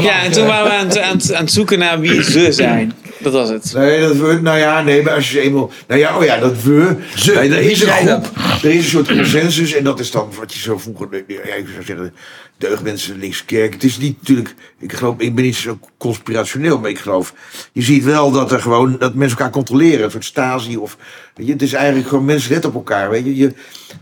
[0.00, 2.52] Ja, en toen waren we aan het, aan, het, aan het zoeken naar wie ze
[2.52, 2.92] zijn.
[3.18, 3.72] Dat was het.
[3.74, 6.62] Nee, dat we, nou ja, nee, maar als je eenmaal, nou ja, oh ja, dat
[6.62, 8.26] we, Ze, nee, er is een groep,
[8.62, 11.66] er is een soort consensus en dat is dan wat je zo vroeger, ja, ik
[11.72, 12.14] zou zeggen,
[12.58, 13.72] deugdmensen, linkse kerk.
[13.72, 17.34] Het is niet natuurlijk, ik geloof, ik ben niet zo conspirationeel, maar ik geloof,
[17.72, 20.96] je ziet wel dat er gewoon, dat mensen elkaar controleren, een soort stasi of,
[21.34, 23.52] weet je, het is eigenlijk gewoon, mensen letten op elkaar, weet je, je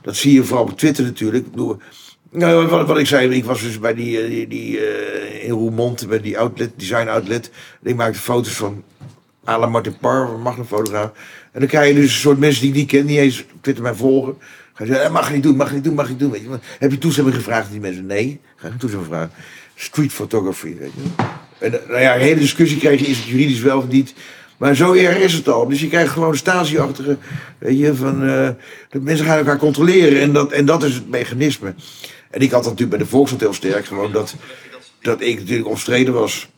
[0.03, 1.45] dat zie je vooral op Twitter natuurlijk.
[1.45, 1.79] Ik bedoel,
[2.33, 6.21] nou, wat, ik zei, ik was dus bij die, eh, die, eh, in Roermond, bij
[6.21, 7.51] die outlet, design outlet.
[7.83, 8.83] En ik maakte foto's van
[9.45, 11.11] Alain Martin Par, een magnetfotograaf.
[11.53, 13.83] En dan krijg je dus een soort mensen die ik niet ken, niet eens Twitter
[13.83, 14.37] mij volgen.
[14.73, 16.31] Gaan zeggen, eh, mag je niet doen, mag je niet doen, mag je niet doen.
[16.31, 16.59] Weet je.
[16.79, 18.07] Heb je toestemming gevraagd aan die mensen?
[18.07, 19.31] Nee, ga je toestemming vragen.
[19.75, 21.25] Street photography, weet je.
[21.59, 24.15] En nou ja, een hele discussie kreeg je, is het juridisch wel of niet.
[24.57, 25.69] Maar zo erg is het al.
[25.69, 27.17] Dus je krijgt gewoon een stasi-achtige,
[27.59, 28.27] weet je, van...
[28.89, 31.75] dat mensen gaan elkaar controleren en dat, en dat is het mechanisme.
[32.33, 34.35] En ik had dat natuurlijk bij de Volkskrant heel sterk, gewoon dat,
[35.03, 36.51] dat ik natuurlijk omstreden was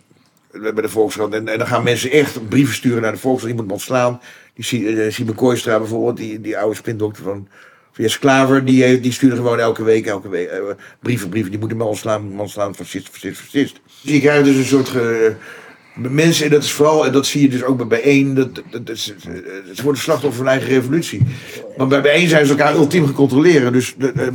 [0.51, 1.35] bij de Volkskrant.
[1.35, 3.55] En, en dan gaan mensen echt brieven sturen naar de Volkskrant.
[3.55, 4.21] Die moet ontslaan.
[4.55, 7.49] Die eh, Simon Kooistra bijvoorbeeld, die, die oude spindokter van,
[7.97, 8.65] Jesse Klaver.
[8.65, 10.61] Die, heeft- die stuurde gewoon elke week, elke week eh,
[11.01, 11.51] brieven, brieven.
[11.51, 13.81] Die moeten me ontslaan, ontslaan, fascist, fascist, fascist.
[14.03, 14.93] Dus je krijgt dus een soort...
[15.95, 18.65] mensen, en dat is vooral, en dat zie je dus ook bij bijeen, dat, dat,
[18.87, 19.33] dat, is- eh,
[19.75, 21.23] ze worden slachtoffer van eigen revolutie.
[21.77, 23.73] Maar bij bijeen zijn ze elkaar ultiem gecontroleerd.
[23.73, 24.27] Dus de, eh,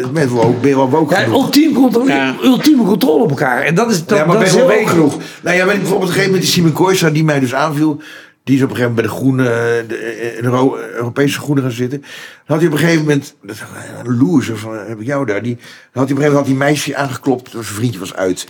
[0.00, 2.36] eh, met woke, ben je wel woke Ja, ultiem controle, Ja.
[2.42, 3.62] ultieme controle op elkaar.
[3.62, 5.16] En dat is, dat, ja, maar dat ben is je wel genoeg.
[5.42, 7.54] Nou ja, weet ik bijvoorbeeld op een gegeven moment die Simon Kooijstra die mij dus
[7.54, 8.00] aanviel.
[8.44, 11.64] Die is op een gegeven moment bij de Groene, de, eh, de Euro- Europese Groenen
[11.64, 12.00] gaan zitten.
[12.00, 12.08] Dan
[12.46, 13.62] had hij op een gegeven moment, dat is
[14.04, 15.42] een loser van, heb ik jou daar.
[15.42, 18.14] Die, dan had hij op een gegeven moment had die meisje aangeklopt, zijn vriendje was
[18.14, 18.46] uit.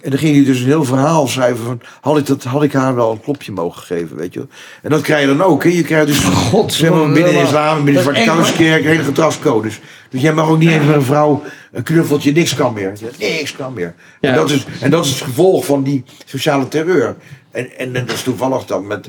[0.00, 2.72] En dan ging hij dus een heel verhaal schrijven van, had ik, dat, had ik
[2.72, 4.48] haar wel een klopje mogen geven, weet je wel.
[4.82, 5.70] En dat krijg je dan ook, hè.
[5.70, 6.18] Je krijgt dus,
[6.50, 9.80] God, zeg maar, binnen de islam, binnen de is Kousekerk, hele gedragscodes.
[10.10, 12.92] Dus jij mag ook niet eens met een vrouw een knuffeltje, niks kan meer.
[13.18, 13.94] Niks kan meer.
[14.20, 14.28] Ja.
[14.28, 17.16] En, dat is, en dat is het gevolg van die sociale terreur.
[17.50, 19.08] En, en dat is toevallig dan met,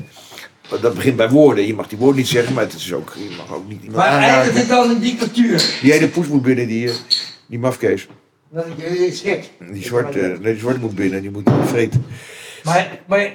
[0.80, 1.66] dat begint bij woorden.
[1.66, 3.96] Je mag die woorden niet zeggen, maar het is ook, je mag ook niet iemand
[3.96, 4.54] Maar eindigt aanraken.
[4.54, 5.78] dit dan een dictatuur?
[5.82, 6.94] Die hele poes moet binnen, die, eh,
[7.46, 8.06] die mafkees.
[8.54, 9.50] Dat ik gek.
[9.72, 12.04] Die zwarte, nee, die zwarte moet binnen, die moet vreten.
[12.64, 13.32] Maar, maar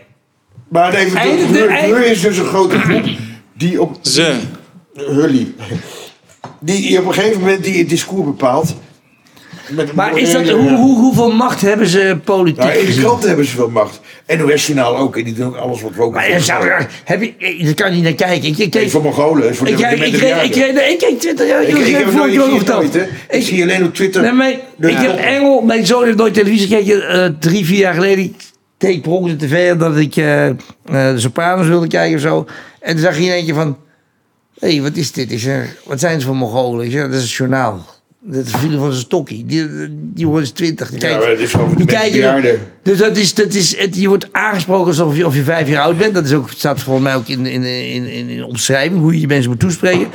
[0.68, 3.06] Maar nee, maar de Hur is dus een grote groep
[3.54, 3.98] die op...
[4.02, 4.40] Ze.
[4.94, 5.54] Hully.
[6.60, 8.76] Die, die op een gegeven moment die het discours bepaalt.
[9.70, 13.28] Met- Maar is dat, hoe, hoe, hoeveel macht hebben ze politiek Nou, in de kranten
[13.28, 14.00] hebben ze veel macht.
[14.38, 15.18] NOS-journaal ook.
[15.18, 16.70] En die doen ook alles wat woke Maar je zou,
[17.04, 17.34] heb je,
[17.64, 18.50] daar kan je niet naar kijken.
[18.50, 19.50] Ik, ik, voor Mongolen.
[19.50, 20.56] is Voor de, ik, de ik, ik, ik,
[20.90, 21.62] ik, kijk Twitter.
[21.62, 23.04] Ik, heb nooit, ik zie ook nooit, hè.
[23.30, 24.22] Ik, zie alleen op Twitter.
[24.22, 27.10] Nee, maar de- ik heb Engel, mijn zoon heeft nooit televisie gekeken.
[27.10, 28.24] eh, drie, vier jaar geleden.
[28.24, 28.34] Ik
[28.78, 30.50] keek per de tv dat ik eh,
[30.86, 32.46] de Sopranos wilde kijken of zo.
[32.80, 33.78] En toen zag je in eentje van...
[34.60, 35.32] Hé, hey, wat is dit?
[35.32, 36.86] Ik zeg, wat zijn ze voor Mongolen?
[36.86, 37.86] Ik zeg, dat is een journaal.
[38.22, 39.46] Dat Philip van zijn stokkie.
[39.46, 40.90] Die, die jongen is twintig.
[40.90, 42.60] Die Ja, kijkt- het is over de kijken-.
[42.84, 45.84] Dus dat is, dat is, het, je wordt aangesproken alsof je, of je vijf jaar
[45.84, 46.14] oud bent.
[46.14, 49.20] Dat is ook, staat volgens mij ook in, in, in, in, in omschrijving, hoe je
[49.20, 50.08] je mensen moet toespreken.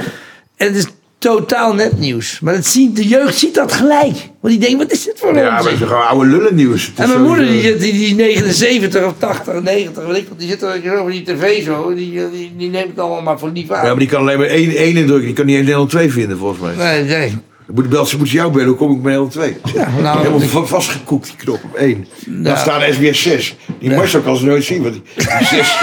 [0.56, 0.86] En het is
[1.18, 2.40] totaal nepnieuws.
[2.40, 4.16] Maar dat ziet, de jeugd ziet dat gelijk.
[4.40, 6.86] Want die denkt, wat is dit voor Ja, maar het is gewoon oude lullen nieuws.
[6.86, 10.48] Het En mijn moeder, die, die, die 79 of 80, 90, weet ik wat, die
[10.48, 11.94] zit er zo over die tv zo.
[11.94, 13.82] Die, die, die neemt het allemaal maar voor lief aan.
[13.84, 15.22] Ja, maar die kan alleen maar één, één indruk.
[15.22, 16.74] Die kan niet eens Nederland 2 vinden, volgens mij.
[16.76, 17.36] Nee, nee.
[17.74, 19.56] Dan moet, bel, ze moet jou bellen, hoe kom ik bij Nederland 2?
[19.74, 22.06] Ja, nou, Helemaal ik- va- vastgekoekt, die knop op één.
[22.26, 22.56] Dan Ja.
[22.58, 23.56] staat SBS 6.
[23.78, 23.96] Die Ja.
[23.96, 25.78] Marcel kan ze nooit zien, want die, die 6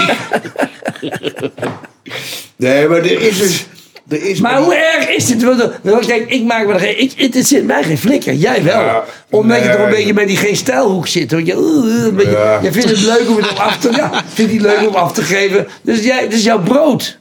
[2.56, 3.66] Nee, maar er is dus...
[4.08, 5.42] Er is Maar hoe erg is dit?
[5.42, 7.00] Want, want Kijk, ik maak me geen...
[7.00, 8.34] Ik, het zit mij geen flikker.
[8.34, 8.80] Jij wel.
[8.80, 11.30] Ja, Omdat je toch een beetje bij die geen stijlhoek zit.
[11.32, 12.58] Want je, uh, een beetje, Ja.
[12.62, 13.90] jij vindt het leuk om het af te...
[13.92, 15.66] Ja, vindt het leuk om af te geven.
[15.82, 17.18] Dus jij, het is jouw brood.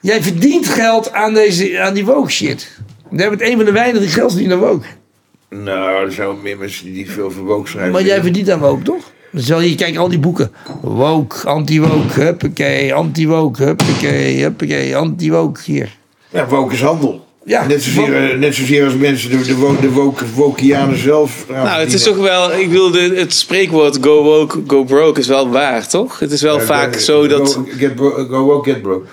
[0.00, 2.68] Jij verdient geld aan, deze, aan die woke shit.
[3.16, 4.86] Jij bent een van de weinigen die geld verdienen aan woke.
[5.48, 7.92] Nou, er zijn wel meer mensen die niet veel voor woke schrijven.
[7.92, 9.10] Maar jij verdient aan woke, toch?
[9.30, 10.52] Dus wel, je kijkt al die boeken.
[10.80, 15.96] Woke, anti-woke, huppakee, anti-woke, huppakee, huppakee, anti-woke hier.
[16.30, 17.26] Ja, woke is handel.
[17.44, 21.46] Ja, net, zozeer, woke- eh, net zozeer als mensen, de, de, de woke, wokianen zelf.
[21.48, 25.26] Nou, het is toch wel, ik wil de, het spreekwoord go woke, go broke is
[25.26, 26.18] wel waar, toch?
[26.18, 27.52] Het is wel Ja, vaak go- zo dat...
[27.54, 29.06] Go, get bro, go woke, get broke.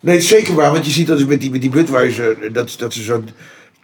[0.00, 2.92] Nee, zeker waar, want je ziet dat ze met die, met die Budweiser, dat, dat
[2.92, 3.28] ze zo'n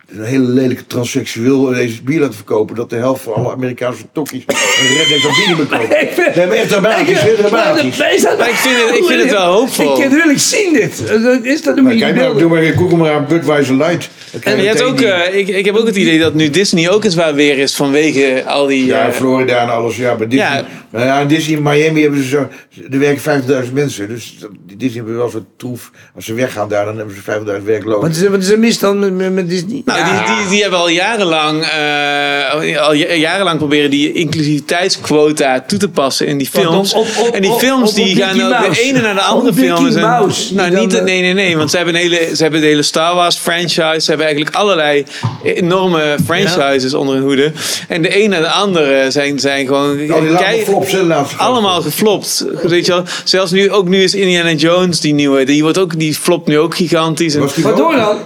[0.06, 4.42] een hele lelijke transseksueel deze bier laten verkopen, dat de helft van alle Amerikaanse tokkies
[4.46, 6.00] een redneck aan bier.
[6.00, 7.96] Ik vind- Nee, maar echt dramatisch, hè, dramatisch.
[7.98, 10.02] Maar, is dat- Maar ik vind het- ik vind het wel hoopvol.
[10.02, 11.02] Ik wil ik zien dit.
[11.42, 14.08] Is dat een kijk maar, doe maar, google maar aan Budweiser Light.
[14.40, 17.04] En je hebt ook, eh, ik, ik heb ook het idee dat nu Disney ook
[17.04, 18.86] eens waar weer is vanwege al die...
[18.86, 19.96] Ja, eh, Florida en alles.
[19.96, 20.48] Ja, maar Disney,
[20.92, 21.04] Ja.
[21.04, 22.48] Ja, in Disney in Miami hebben ze zo.
[22.90, 23.20] Er werken
[23.66, 24.08] 50.000 mensen.
[24.08, 24.36] Dus
[24.76, 25.90] Disney hebben wel zo'n troef.
[26.14, 28.00] Als ze weggaan daar, dan hebben ze 50.000 werklozen.
[28.00, 29.82] Wat is, wat is er mis dan met, met, met Disney?
[29.84, 35.78] Nou, die, die, die hebben al jarenlang, eh, al ja- jarenlang proberen die inclusiviteitsquota toe
[35.78, 36.92] te passen in die films.
[36.94, 39.20] op- op- op- en die op- films op die gaan ook de ene naar de
[39.20, 39.94] Op andere Mickey films.
[39.94, 41.56] en- Mouse, die nou, niet, de- nee, nee, nee.
[41.56, 44.00] Want ze hebben, een hele, ze hebben de hele Star Wars franchise.
[44.00, 45.04] Ze hebben eigenlijk allerlei
[45.44, 47.52] enorme franchises onder hun hoede.
[47.88, 49.96] En de een naar de andere zijn, zijn gewoon...
[49.96, 50.06] Die
[50.36, 52.44] kei- flops, laatste allemaal geflopt.
[52.62, 53.02] Weet je wel?
[53.24, 56.58] Zelfs nu, ook nu is Indiana Jones, die nieuwe, die, wordt ook, die flopt nu
[56.58, 57.34] ook gigantisch.
[57.34, 58.16] En- Waardoor dan?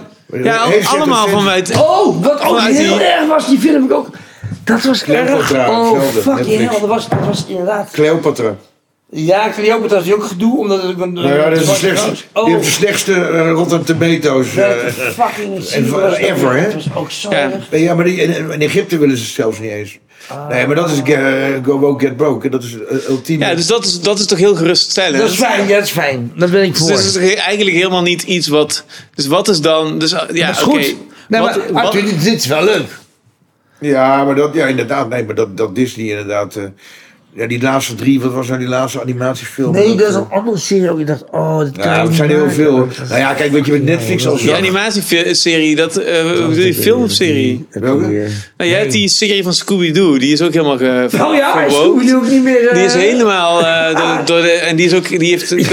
[0.43, 1.77] Ja, allemaal het vanuit...
[1.77, 4.07] Oh, wat ook heel die- erg was, die film ik ook.
[4.63, 5.69] Dat was Cleopatra, erg.
[5.69, 6.79] Oh, fucking hell.
[6.79, 7.89] Dat was, dat was inderdaad.
[7.91, 8.55] Cleopatra.
[9.13, 11.13] Ja, Cleopatra is ook gedoe, omdat het ook een...
[11.13, 12.09] Nou ja, dat is de was- slechtste.
[12.33, 14.53] Oh, Die heeft de slechtste uh, Rotten Tomatoes.
[14.55, 14.85] dat eh,
[15.25, 15.59] fucking
[15.89, 16.63] dat- ever, hè?
[16.63, 17.51] Dat was ook zo Ja.
[17.71, 19.97] ja, maar die, in, in Egypte willen ze het zelfs niet eens.
[20.49, 21.25] Nee, maar dat is uh,
[21.63, 22.49] Go Woke Get Broke.
[22.49, 22.75] Dat is
[23.09, 23.45] ultieme.
[23.45, 25.21] Ja, dus dat is, dat is toch heel geruststellend.
[25.21, 26.31] Dat is fijn, ja, dat is fijn.
[26.35, 26.89] Dat ben ik Dus voor.
[26.91, 28.83] het is he- eigenlijk helemaal niet iets wat.
[29.15, 29.99] Dus wat is dan.
[29.99, 30.71] Dus, uh, ja, dat is oké.
[30.83, 30.95] goed.
[31.27, 32.97] Nee, Wat- maar wat- Arthur, dit, dit is wel leuk.
[33.79, 35.09] Ja, maar dat, ja, inderdaad.
[35.09, 36.55] Nee, maar dat, dat Disney inderdaad.
[36.55, 36.63] eh,
[37.33, 39.71] ja, die laatste drie, wat was nou die laatste animatiefilm?
[39.73, 40.99] Nee, dat is eh, een andere serie ook.
[40.99, 42.87] Ik dacht, oh, dat kan Ja, zijn heel veel.
[43.09, 45.97] Nou ja, kijk, wat je met Netflix al die animatieserie, dat.
[45.97, 47.65] eh hoe bedoel je, filmserie.
[47.71, 48.27] Welke?
[48.57, 51.07] Nou, jij hebt die serie van Scooby-Doo, die is ook helemaal ge.
[51.21, 51.73] Oh ja, is
[52.13, 52.67] ook niet meer...
[52.67, 53.65] eh, Die is helemaal.
[53.65, 55.09] eh, door, door de, en die is ook.
[55.19, 55.49] Die heeft.
[55.49, 55.67] Dus,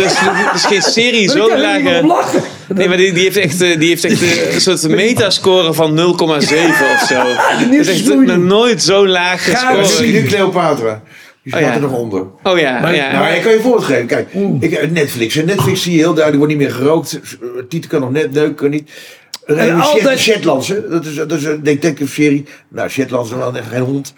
[0.52, 2.02] dus geen serie zo lage.
[2.06, 2.42] lachen.
[2.74, 5.96] Nee, maar die, die heeft echt, eh, die heeft echt eh, een soort metascore van
[5.98, 7.14] 0,7 of zo.
[7.70, 8.36] Dat is echt Scooby-Doo.
[8.36, 9.98] nog nooit zo laag Ga gescoord.
[10.08, 11.02] je nu Cleopatra?
[11.48, 11.82] Die staat Oh, ja.
[11.82, 12.20] er nog onder.
[12.42, 13.12] Oh ja, ja.
[13.12, 14.06] Nou, ik kan je een voorbeeld geven.
[14.06, 14.28] Kijk,
[14.60, 15.36] ik, eh, Netflix.
[15.36, 17.20] En Netflix zie je heel duidelijk, wordt niet meer gerookt.
[17.68, 18.90] Tieten kan nog net neuken, kan niet.
[19.46, 19.94] En En altijd...
[19.94, 20.88] altijd- Shetlands, hè?
[20.88, 22.44] Dat is, dat is een detective serie.
[22.68, 24.14] Nou, Shetlands is wel echt geen hond.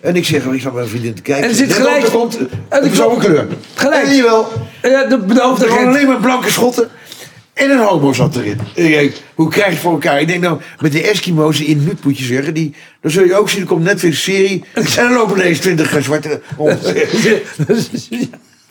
[0.00, 1.44] En ik zeg, ik zat met mijn vriendin te kijken.
[1.44, 2.38] En er zit Net gelijk- op de grond,
[2.68, 3.46] en allemaal komt- kleur.
[3.74, 4.06] Gelijk.
[4.06, 4.48] En jawel.
[4.82, 6.88] Ja, de alleen maar blanke schotten.
[7.54, 8.58] En een homo zat erin.
[8.74, 10.20] Ik denk, hoe krijg je het voor elkaar?
[10.20, 12.54] Ik denk nou, met de Eskimo's in Inuit moet je zeggen.
[12.54, 14.64] Die, dan zul je ook zien, er komt Netflix serie.
[14.74, 16.96] En dan lopen ineens twintig zwarte honden.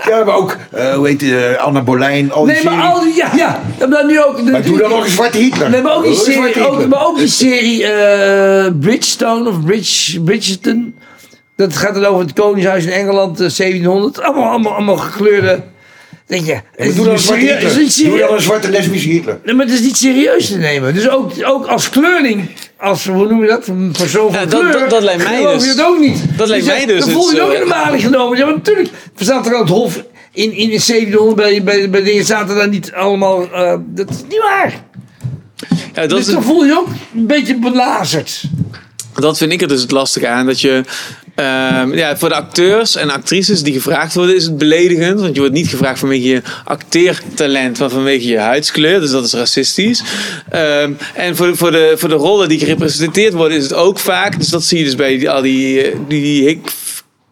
[0.07, 2.89] Ja, maar ook, eh, hoe heet die, eh, Anna Bolijn, al die Nee, maar serie.
[2.89, 3.61] al die, ja, ja.
[3.87, 4.41] Dan nu ook.
[4.41, 5.69] Maar doe dan nog een zwarte Hitler.
[5.69, 10.21] Nee, maar ook die een serie, ook, maar ook die serie eh, Bridgestone of Bridge,
[10.21, 10.95] Bridgerton.
[11.55, 14.21] Dat gaat dan over het Koningshuis in Engeland, eh, 1700.
[14.21, 15.63] Allemaal, allemaal, allemaal gekleurde.
[16.33, 17.83] Denk je, Ja, maar doe dan een zwarte serieus- is Hitler.
[17.83, 18.31] niet Doe dan serieus.
[18.37, 19.39] een zwarte lesbische Hitler.
[19.45, 20.93] Nee, maar het is niet serieus te nemen.
[20.93, 24.59] Dus ook, ook als kleurling, als, hoe noem je dat, een persoon van Ja, dat-
[24.59, 24.71] kleur.
[24.79, 26.23] dat- dat lijkt mij geloof dus- je het ook niet.
[26.37, 28.01] dat lijkt Dus, mij eh, dus Dan het voel je het ook in de maling
[28.01, 28.37] genomen.
[28.37, 28.89] Ja, maar natuurlijk.
[29.17, 32.55] Er zaten er aan het hof in, in, in 1700 bij, bij, bij dingen zaten
[32.55, 33.51] daar niet allemaal...
[33.51, 34.73] eh, dat is niet waar.
[35.93, 38.43] Ja, dat, dus is, dan voel je je ook een beetje belazerd.
[39.13, 40.45] Dat vind ik er dus het lastige aan.
[40.45, 40.81] Dat je.
[41.35, 45.19] ehm, ja, voor de acteurs en actrices die gevraagd worden, is het beledigend.
[45.19, 48.99] Want je wordt niet gevraagd vanwege je acteertalent, maar vanwege je huidskleur.
[48.99, 50.03] Dus dat is racistisch.
[50.49, 54.37] Ehm, en voor, voor, de, voor de rollen die gerepresenteerd worden, is het ook vaak.
[54.39, 56.71] Dus dat zie je dus bij die, al die, eh, die, die hik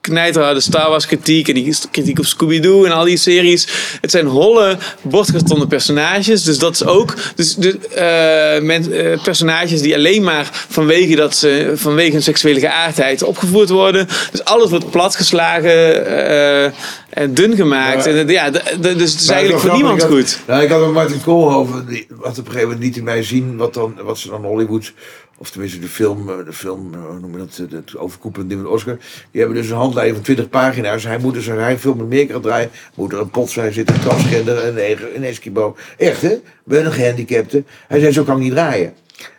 [0.01, 3.67] knijterharde Star Wars kritiek en die kritiek op Scooby-Doo en al die series.
[4.01, 6.43] Het zijn holle, bordkartonnen personages.
[6.43, 11.35] Dus dat is ook dus de, eh, men- eh, personages die alleen maar vanwege, dat
[11.35, 14.07] ze, vanwege hun seksuele geaardheid opgevoerd worden.
[14.31, 16.05] Dus alles wordt platgeslagen.
[16.05, 16.71] eh,
[17.09, 18.05] en dun gemaakt.
[18.05, 18.11] Ja.
[18.11, 20.29] En, ja, dus het is eigenlijk voor niemand goed.
[20.31, 22.97] ik had- Nou, ik had met Martin Koolhoven, die had op een gegeven moment niet
[22.97, 24.93] in mij zien wat, dan, wat ze dan Hollywood,
[25.41, 28.61] of tenminste de film, eh, de film, eh, hoe noem je dat, het overkoepelend ding
[28.61, 28.97] met Oscar,
[29.31, 31.03] die hebben dus een handleiding van 20 pagina's.
[31.03, 33.49] Hij moet dus, als hij een film in Amerika gaat draaien, moet er een pot
[33.49, 35.75] zijn, zit een transgender, een neger, een Eskimo.
[35.97, 36.33] Echt hè?
[36.63, 37.63] Ben een gehandicapte.
[37.87, 38.93] Hij zei, zo kan ik niet draaien.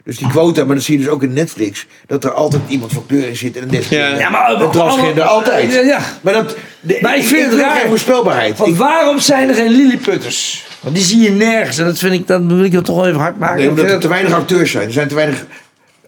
[0.05, 2.93] Dus die quota, maar dat zie je dus ook in Netflix, dat er altijd iemand
[2.93, 4.19] van kleur in zit en een Ja.
[4.19, 5.73] Ja, maar- een transgender, altijd.
[5.73, 6.01] Ja, ja.
[6.21, 7.77] Maar, dat, de, Maar ik vind het raar.
[7.81, 8.59] geen voorspelbaarheid.
[8.59, 10.67] Want Ik- waarom zijn er geen lilliputters?
[10.81, 11.79] Want die zie je nergens.
[11.79, 13.57] En dat vind ik, dat wil ik dat toch wel even hard maken.
[13.57, 14.87] Nee, omdat er te weinig acteurs zijn.
[14.87, 15.47] Er zijn te weinig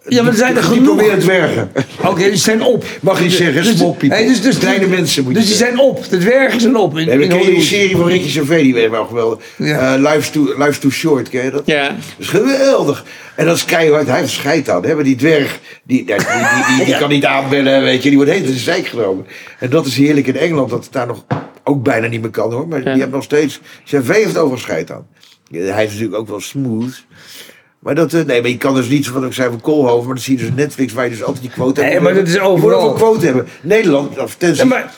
[0.07, 0.77] ja, maar er zijn er genoeg.
[0.77, 1.71] gediplomeerde dwergen.
[2.05, 2.85] Oké, die zijn op.
[3.01, 4.07] Mag je niet zeggen, small people.
[4.17, 5.77] hey, dus, dus, Kleine mensen moet je Dus die zeggen.
[5.77, 6.09] zijn op.
[6.09, 6.97] De dwergen zijn op.
[6.97, 7.63] In, Nee, we in ken je die Hollywood.
[7.63, 9.39] serie van Ricky Gervais, die weet wel geweldig.
[9.57, 9.93] Ja.
[9.95, 11.61] Eh, Life's, too, Life's Too Short, ken je dat?
[11.65, 11.87] Ja.
[11.87, 13.05] Dat is geweldig.
[13.35, 14.07] En dat is keihard.
[14.07, 14.85] Hij heeft scheid aan.
[14.85, 14.95] Hè?
[14.95, 18.07] Maar die dwerg, die, die, die, die, die, die kan niet aanbellen, weet je.
[18.09, 19.25] Die wordt helemaal in de zijk genomen.
[19.59, 21.25] En dat is heerlijk in Engeland, dat het daar nog
[21.63, 22.67] ook bijna niet meer kan, hoor.
[22.67, 23.59] Maar die hebben nog steeds...
[23.83, 25.07] Gervais heeft overal scheid aan.
[25.51, 27.03] Hij is natuurlijk ook wel smooth.
[27.85, 30.15] Maar dat, eh, nee, maar je kan dus niet, wat ik zei van Koolhoven, maar
[30.15, 32.03] dan zie je dus Netflix waar je dus altijd die quote Nee, hebt.
[32.03, 32.81] maar dat is Je moet overal.
[32.81, 33.47] ook een quote hebben.
[33.61, 34.63] Nederland, of tenzij...
[34.65, 34.93] Ja, maar,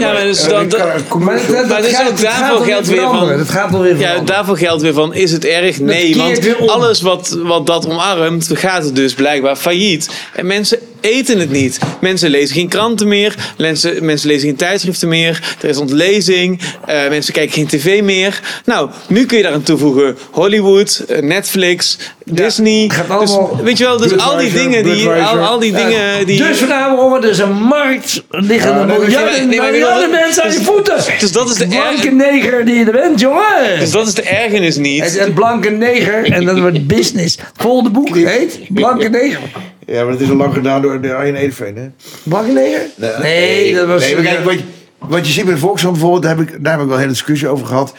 [0.00, 2.64] Ja, maar dus dan, kan- een maar dat, dat Maar dus gaat, ook dat daarvoor
[2.64, 3.28] geldt weer van-.
[3.38, 5.80] Dat gaat wel weer Ja, daarvoor geldt weer van, is het erg?
[5.80, 10.10] Nee, want alles wat, wat dat omarmt, gaat het dus blijkbaar failliet.
[10.32, 11.78] En mensen eten het niet.
[12.00, 17.08] Mensen lezen geen kranten meer, mensen, mensen lezen geen tijdschriften meer, er is ontlezing, eh,
[17.08, 18.40] mensen kijken geen tv meer.
[18.64, 22.88] Nou, nu kun je daar aan toevoegen Hollywood, eh, Netflix, Disney.
[22.92, 26.38] gaat Dus, allemaal- weet je wel, dus al die dingen, die, al, die dingen die...
[26.38, 28.22] Dus vanavond er is een markt.
[28.30, 30.96] Liggen Ja, er nee, maar- miljarden, nee, miljarden mensen aan je voeten.
[31.18, 33.78] Dus dat is de Blanke erg- neger die je er bent, jongen.
[33.78, 35.02] Dus dat is de ergernis niet.
[35.02, 37.36] Het is een blanke neger en dat wordt business.
[37.36, 39.40] Het volgende boek heet Blanke neger.
[39.86, 41.88] Ja, maar dat is al lang gedaan door de Arjen Edeveen, hè?
[42.22, 42.86] Blanke neger?
[43.22, 44.00] Nee, dat was...
[44.00, 44.64] Nee, kijk, wat, je,
[44.98, 47.00] wat je ziet bij de Volkskrant bijvoorbeeld, daar heb ik, daar heb ik wel een
[47.02, 47.94] hele discussie over gehad.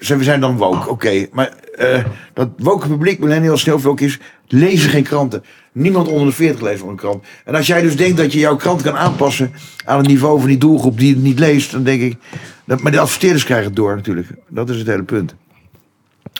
[0.00, 1.26] Ze- We zijn dan woke, oké.
[1.32, 3.66] Maar eh, dat woke publiek, millennials,
[4.00, 5.44] is, lezen geen kranten.
[5.72, 7.24] Niemand onder de 40 leest een krant.
[7.44, 9.52] En als jij dus denkt dat je jouw krant kan aanpassen
[9.84, 12.16] aan het niveau van die doelgroep die het niet leest, dan denk ik.
[12.64, 14.28] Dat, maar de adverteerders krijgen het door natuurlijk.
[14.48, 15.34] Dat is het hele punt.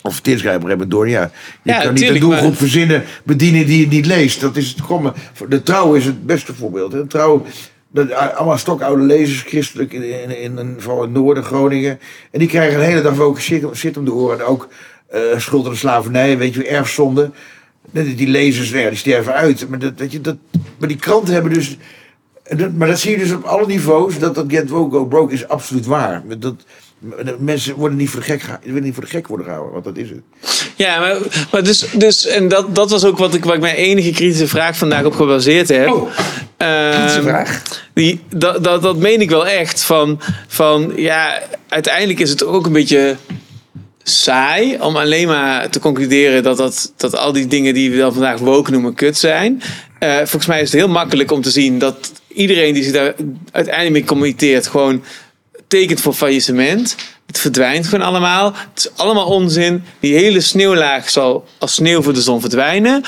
[0.03, 1.31] Adverteerders krijgen het door, ja.
[1.62, 4.41] Je Ja, kan niet een doelgroep maar- verzinnen, bedienen die het niet leest.
[4.41, 5.12] Dat is het komen.
[5.49, 6.93] De trouw is het beste voorbeeld.
[6.93, 6.99] hè.
[7.01, 7.45] De trouw,
[7.93, 11.99] dat, allemaal stokoude lezers, christelijk in, in, in, in, vooral in Noorden, Groningen.
[12.31, 14.39] En die krijgen een hele dag ook shit, shit om de oren.
[14.39, 14.69] En ook
[15.09, 17.31] eh schuld aan de slavernij, weet je, erfzonde.
[17.91, 19.69] Die lezers, nou ja, die sterven uit.
[19.69, 20.37] Maar, dat, weet je, dat,
[20.79, 21.77] maar die kranten hebben dus...
[22.57, 24.19] dat- maar dat zie je dus op alle niveaus.
[24.19, 26.23] Dat dat Get Woke Go Broke is absoluut waar.
[26.39, 26.55] Dat
[27.39, 29.73] mensen worden niet voor de gek, willen niet voor de gek worden gehouden.
[29.73, 30.20] Want dat is het.
[30.77, 31.16] Ja, maar,
[31.53, 34.77] maar dus, dus en dat, dat was ook wat ik, ik mijn enige kritische vraag
[34.77, 35.89] vandaag op gebaseerd heb.
[35.89, 36.11] Oh,
[36.59, 37.62] Ehm, kritische vraag.
[37.95, 39.83] Die, dat, dat, dat meen ik wel echt.
[39.83, 43.16] Van, van ja, uiteindelijk is het ook een beetje
[44.03, 48.12] saai om alleen maar te concluderen dat, dat, dat al die dingen die we dan
[48.12, 49.62] vandaag woke noemen kut zijn.
[49.99, 53.15] Eh, volgens mij is het heel makkelijk om te zien dat iedereen die zich daar
[53.53, 55.03] uiteindelijk mee committeert gewoon
[55.69, 56.97] tekent voor faillissement.
[57.27, 58.53] Het verdwijnt gewoon allemaal.
[58.73, 59.85] Het is allemaal onzin.
[60.01, 63.03] Die hele sneeuwlaag zal als sneeuw voor de zon verdwijnen.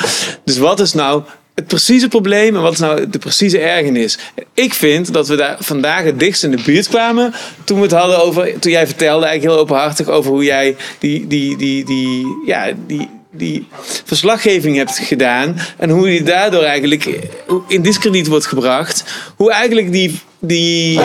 [0.45, 1.23] Dus wat is nou
[1.55, 4.19] het precieze probleem en wat is nou de precieze ergernis?
[4.55, 7.35] Ik vind dat we daar vandaag het dichtst in de buurt kwamen
[7.65, 11.27] toen we het hadden over, toen jij vertelde eigenlijk heel openhartig over hoe jij die,
[11.27, 13.67] die, die, die, ja, die, die
[14.05, 17.29] verslaggeving hebt gedaan en hoe je daardoor eigenlijk
[17.69, 19.05] in discrediet wordt gebracht.
[19.37, 21.01] Hoe eigenlijk die, die,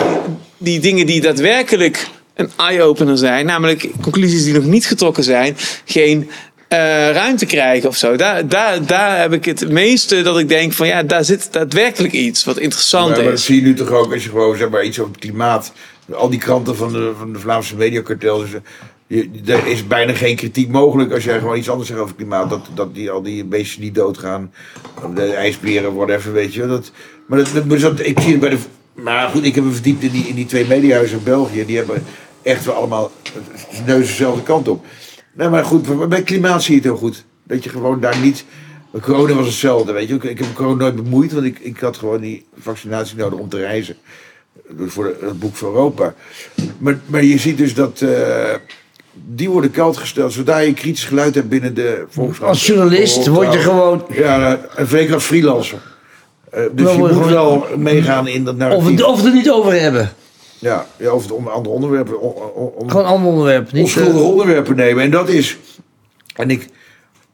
[0.58, 6.30] die dingen die daadwerkelijk een eye-opener zijn, namelijk conclusies die nog niet getrokken zijn, geen
[6.68, 6.78] eh,
[7.10, 8.16] ruimte krijgen of zo.
[8.16, 12.12] Daar, daar, daar heb ik het meeste dat ik denk van ja, daar zit daadwerkelijk
[12.12, 13.44] iets wat interessant Maar, maar dat is.
[13.44, 15.72] zie je nu toch ook als je gewoon zeg maar, iets over het klimaat.
[16.12, 18.38] Al die kranten van de, van de Vlaamse mediakartel.
[18.38, 18.60] Dus, eh,
[19.06, 22.22] je, er is bijna geen kritiek mogelijk als jij gewoon iets anders zegt over het
[22.24, 22.50] klimaat.
[22.50, 24.52] Dat, dat die, al die beestjes niet doodgaan.
[25.14, 26.66] De ijsberen, whatever, weet je.
[26.66, 26.90] Dat,
[27.26, 28.56] maar dat, dat, dat- ik zie het bij de.
[28.96, 31.64] Maar goed, ik heb me verdiept in die, in die twee mediahuizen in België.
[31.66, 32.04] Die hebben
[32.42, 33.10] echt wel allemaal
[33.72, 34.84] zijn neus dezelfde kant op.
[35.32, 37.24] Nee, maar goed, bij- klimaat zie je het heel goed.
[37.42, 38.44] Dat je gewoon daar niet.
[39.00, 40.14] Corona was hetzelfde, weet je.
[40.14, 43.56] Ik, heb corona nooit bemoeid, want ik, ik had gewoon die vaccinatie nodig om te
[43.58, 43.96] reizen.
[44.86, 46.14] Voor de- het boek voor Europa.
[46.78, 48.00] Maar, maar je ziet dus dat.
[48.00, 48.54] eh,
[49.28, 50.32] die worden koud gesteld.
[50.32, 52.50] Zodra je kritisch geluid hebt binnen de Volkskrant.
[52.50, 54.04] Als journalist word je gewoon...
[54.12, 55.78] Ja, en zeker als freelancer.
[56.50, 58.90] Eh, dus je je moet wel meegaan in dat Of narratief.
[58.90, 60.12] het, of het er niet over hebben.
[60.58, 62.20] Ja, ja, over het om andere onderwerpen.
[62.20, 63.72] Om, om, om- Gewoon een ander onderwerp.
[63.72, 65.02] Niet, onschuldige eh, onderwerpen nemen.
[65.04, 65.56] En dat is.
[66.36, 66.68] En ik.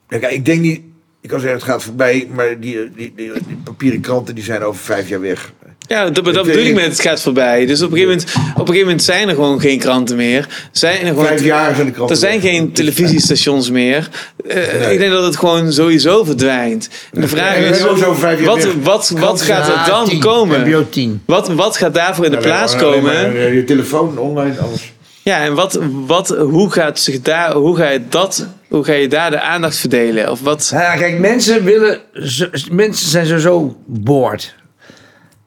[0.07, 0.81] Kijk, ik denk niet.
[1.21, 4.63] Ik kan zeggen, het gaat voorbij, maar die, die, die, die papieren kranten die zijn
[4.63, 5.53] over vijf jaar weg.
[5.87, 7.65] Ja, dat, dat bedoel ik met het gaat voorbij.
[7.65, 10.47] Dus op een, gegeven moment, op een gegeven moment zijn er gewoon geen kranten meer.
[10.71, 12.51] Zijn er, gewoon, Vijf jaar zijn de kranten er zijn weg.
[12.51, 14.09] geen televisiestations meer.
[14.47, 16.89] Eh, Ik denk dat het gewoon sowieso verdwijnt.
[17.13, 18.73] En de vraag Nee, is, sowieso vijf jaar wat, weg.
[18.81, 20.69] wat, wat gaat er dan 10, komen?
[20.69, 21.21] NPO 10.
[21.25, 23.03] Wat, wat gaat daarvoor in de Ja, plaats komen?
[23.03, 24.91] maar, eh, Je telefoon, online, alles.
[25.21, 29.07] Ja, en wat, wat, hoe, gaat zich daar, hoe, ga je dat, hoe ga je
[29.07, 30.31] daar de aandacht verdelen?
[30.31, 30.69] Of wat?
[30.71, 31.99] Nou ja, kijk, mensen willen.
[32.71, 34.55] Mensen zijn sowieso boord.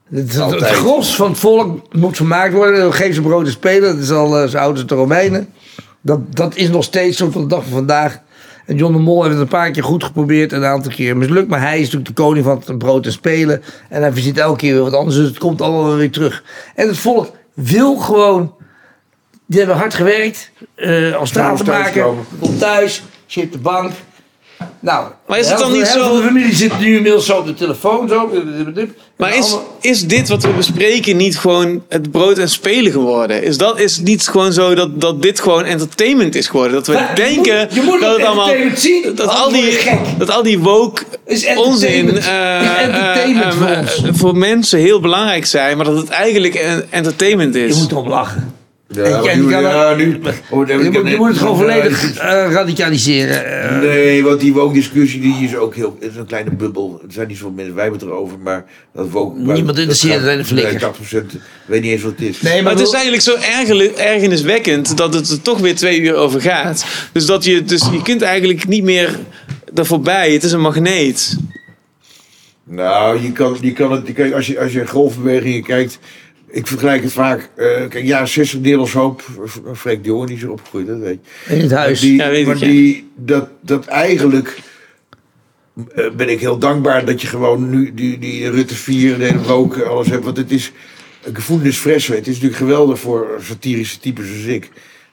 [0.09, 0.61] Het, het, Altijd.
[0.61, 2.93] het gros van het volk moet vermaakt worden.
[2.93, 3.93] Geef ze brood en spelen.
[3.93, 5.53] Dat is al uh, zo oud als de Romeinen.
[6.01, 8.19] Dat, dat is nog steeds zo tot de dag van vandaag.
[8.65, 10.51] En John de Mol heeft het een paar keer goed geprobeerd.
[10.53, 11.49] En een aantal keer mislukt.
[11.49, 13.61] Maar hij is natuurlijk de koning van het brood en spelen.
[13.89, 15.15] En hij verzint elke keer weer wat anders.
[15.15, 16.43] Dus het komt allemaal weer terug.
[16.75, 18.53] En het volk wil gewoon.
[19.45, 20.51] Die hebben hard gewerkt.
[20.75, 21.93] eh als S'avonds stratenmaker.
[21.93, 22.25] thuiskomen.
[22.39, 23.03] Komt thuis.
[23.25, 23.91] Zit op de bank.
[24.79, 27.45] Nou, Maar is het de dan niet zo- de familie zit nu inmiddels zo op
[27.45, 28.07] de telefoon.
[28.09, 28.29] Zo.
[29.17, 33.43] Maar is, is dit wat we bespreken niet gewoon het brood en spelen geworden?
[33.43, 36.73] Is dat is niet gewoon zo dat, dat dit gewoon entertainment is geworden?
[36.73, 39.49] Dat we Ja, je denken moet- je moet dat het allemaal entertainment zien, dat al
[39.51, 39.99] die je gek.
[40.17, 45.77] dat al die woke Is onzin eh, eh, voor eh, voor mensen heel belangrijk zijn,
[45.77, 47.77] maar dat het eigenlijk en- entertainment Je is.
[47.79, 48.55] moet erop lachen.
[49.03, 50.19] Ja, nu, je ja, nu,
[50.49, 53.45] oh, Je moet, je moet het gewoon volledig eh, radicaliseren.
[53.45, 53.79] eh.
[53.79, 55.97] Nee, want die woke-discussie die is ook heel...
[55.99, 57.01] Het is een kleine bubbel.
[57.07, 58.65] Er zijn niet zoveel mensen, wij hebben het erover, maar...
[58.93, 60.91] Dat woke, Niemand interesseert het in de flikker.
[61.11, 61.25] Nee, 80%
[61.65, 62.41] weet niet eens wat het is.
[62.41, 63.35] nee, Maar het is eigenlijk zo
[63.95, 66.85] ergerniswekkend dat het er toch weer twee uur over gaat.
[67.11, 69.19] Dus, dat je, dus je kunt eigenlijk niet meer
[69.75, 70.31] er voorbij.
[70.33, 71.37] Het is een magneet.
[72.63, 74.13] Nou, je kan, je kan het...
[74.13, 75.99] Kijk, als je, als je golfbewegingen kijkt...
[76.49, 77.49] Ik vergelijk het vaak...
[77.55, 79.23] eh kijk, ja, 60 Nederlands Hoop...
[79.75, 81.55] Freek de Jonge, die is er opgegroeid, dat weet je.
[81.55, 81.99] in het huis.
[81.99, 82.65] die, Ja, weet maar ja.
[82.65, 84.57] die, dat, dat eigenlijk
[85.95, 89.81] eh, ben ik heel dankbaar dat je gewoon nu die, die Rutte 4 en rook
[89.81, 90.23] alles hebt.
[90.23, 90.71] Want het is
[91.23, 92.07] een gevoelens fresh.
[92.07, 94.69] Het is natuurlijk geweldig voor satirische types zoals ik.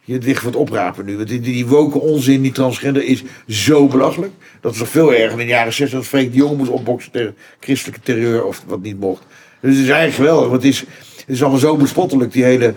[0.07, 1.17] Je het licht wat oprapen nu.
[1.17, 4.33] Want die, die woke onzin, die transgender, is zo belachelijk.
[4.61, 7.13] Dat is nog veel erger in de jaren 60 dat Freek de Jonge moest opboksen
[7.13, 9.23] tegen christelijke terreur of wat niet mocht.
[9.61, 10.49] Dus het is eigenlijk geweldig.
[10.49, 10.85] Want het is,
[11.27, 12.75] het is allemaal zo bespottelijk, die hele...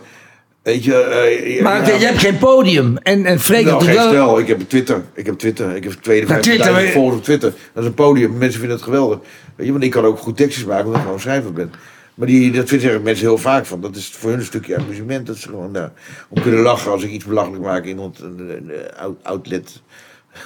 [0.64, 2.98] Weet je, eh, Maar je hebt geen podium.
[2.98, 4.07] En, en Freek Nou, geen wel...
[4.10, 4.40] stel.
[4.40, 5.03] Ik heb Twitter.
[5.14, 5.76] Ik heb Twitter.
[5.76, 7.53] Ik heb tweede Nou, Twitter, 50.000 maar- volgers op Twitter.
[7.74, 8.38] Dat is een podium.
[8.38, 9.19] Mensen vinden het geweldig.
[9.56, 11.72] Weet je, want ik kan ook goed tekstjes maken omdat ik gewoon schrijver ben.
[12.15, 13.82] Maar die, dat vinden mensen heel vaak van.
[13.82, 15.28] Dat is voor hun een stukje amusement.
[15.28, 15.90] Dat ze gewoon nou,
[16.30, 19.82] om kunnen lachen als ik iets belachelijk maak in een, een, outlet.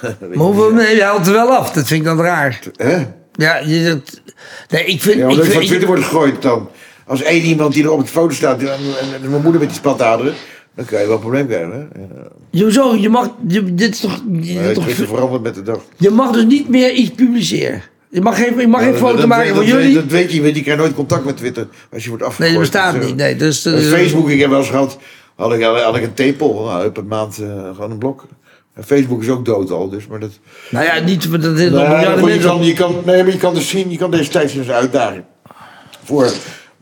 [0.00, 1.72] Maar hoeveel, nee, je haalt er wel af.
[1.72, 2.60] Dat vind ik dan raar.
[2.76, 3.06] Hè?
[3.32, 4.20] Ja, je, dat,
[4.68, 5.16] nee, ik vind...
[5.16, 6.68] Ja, vind ik- Twitter wordt gegooid dan.
[7.06, 9.68] Als één iemand die er op het foto staat, en, en- en mijn moeder met
[9.70, 10.34] die spataderen,
[10.74, 11.70] dan kan je wel een probleem krijgen.
[11.72, 12.00] Hè?
[12.58, 12.62] Ja.
[12.62, 12.94] Hoezo?
[12.96, 13.30] Je mag...
[13.48, 15.80] Je, dit is toch, je, Maar toch- Twitter verandert met de dag.
[15.96, 17.82] je mag dus niet meer iets publiceren.
[18.10, 19.94] Je mag geen, je mag geen Ja, foto dat- maken dat, van dat, jullie.
[19.94, 22.50] Dat weet je, je krijgt nooit contact met Twitter als je wordt afgegooid.
[22.50, 23.16] nee, dat bestaat Dus, niet.
[23.16, 24.98] Nee, dus, eh, Facebook, ik heb wel eens gehad,
[25.36, 28.26] had ik, had ik een tepel, nou, op een maand eh, gewoon een blok.
[28.74, 30.30] En Facebook is ook dood al, dus, maar dat...
[30.70, 31.30] Nou ja, niet...
[31.30, 33.90] Dat, dat, dat, Nou, goed, je, kan, je, kan, nee, maar je kan dus zien,
[33.90, 35.22] je kan deze tijd een uitdaging.
[36.04, 36.30] Voor,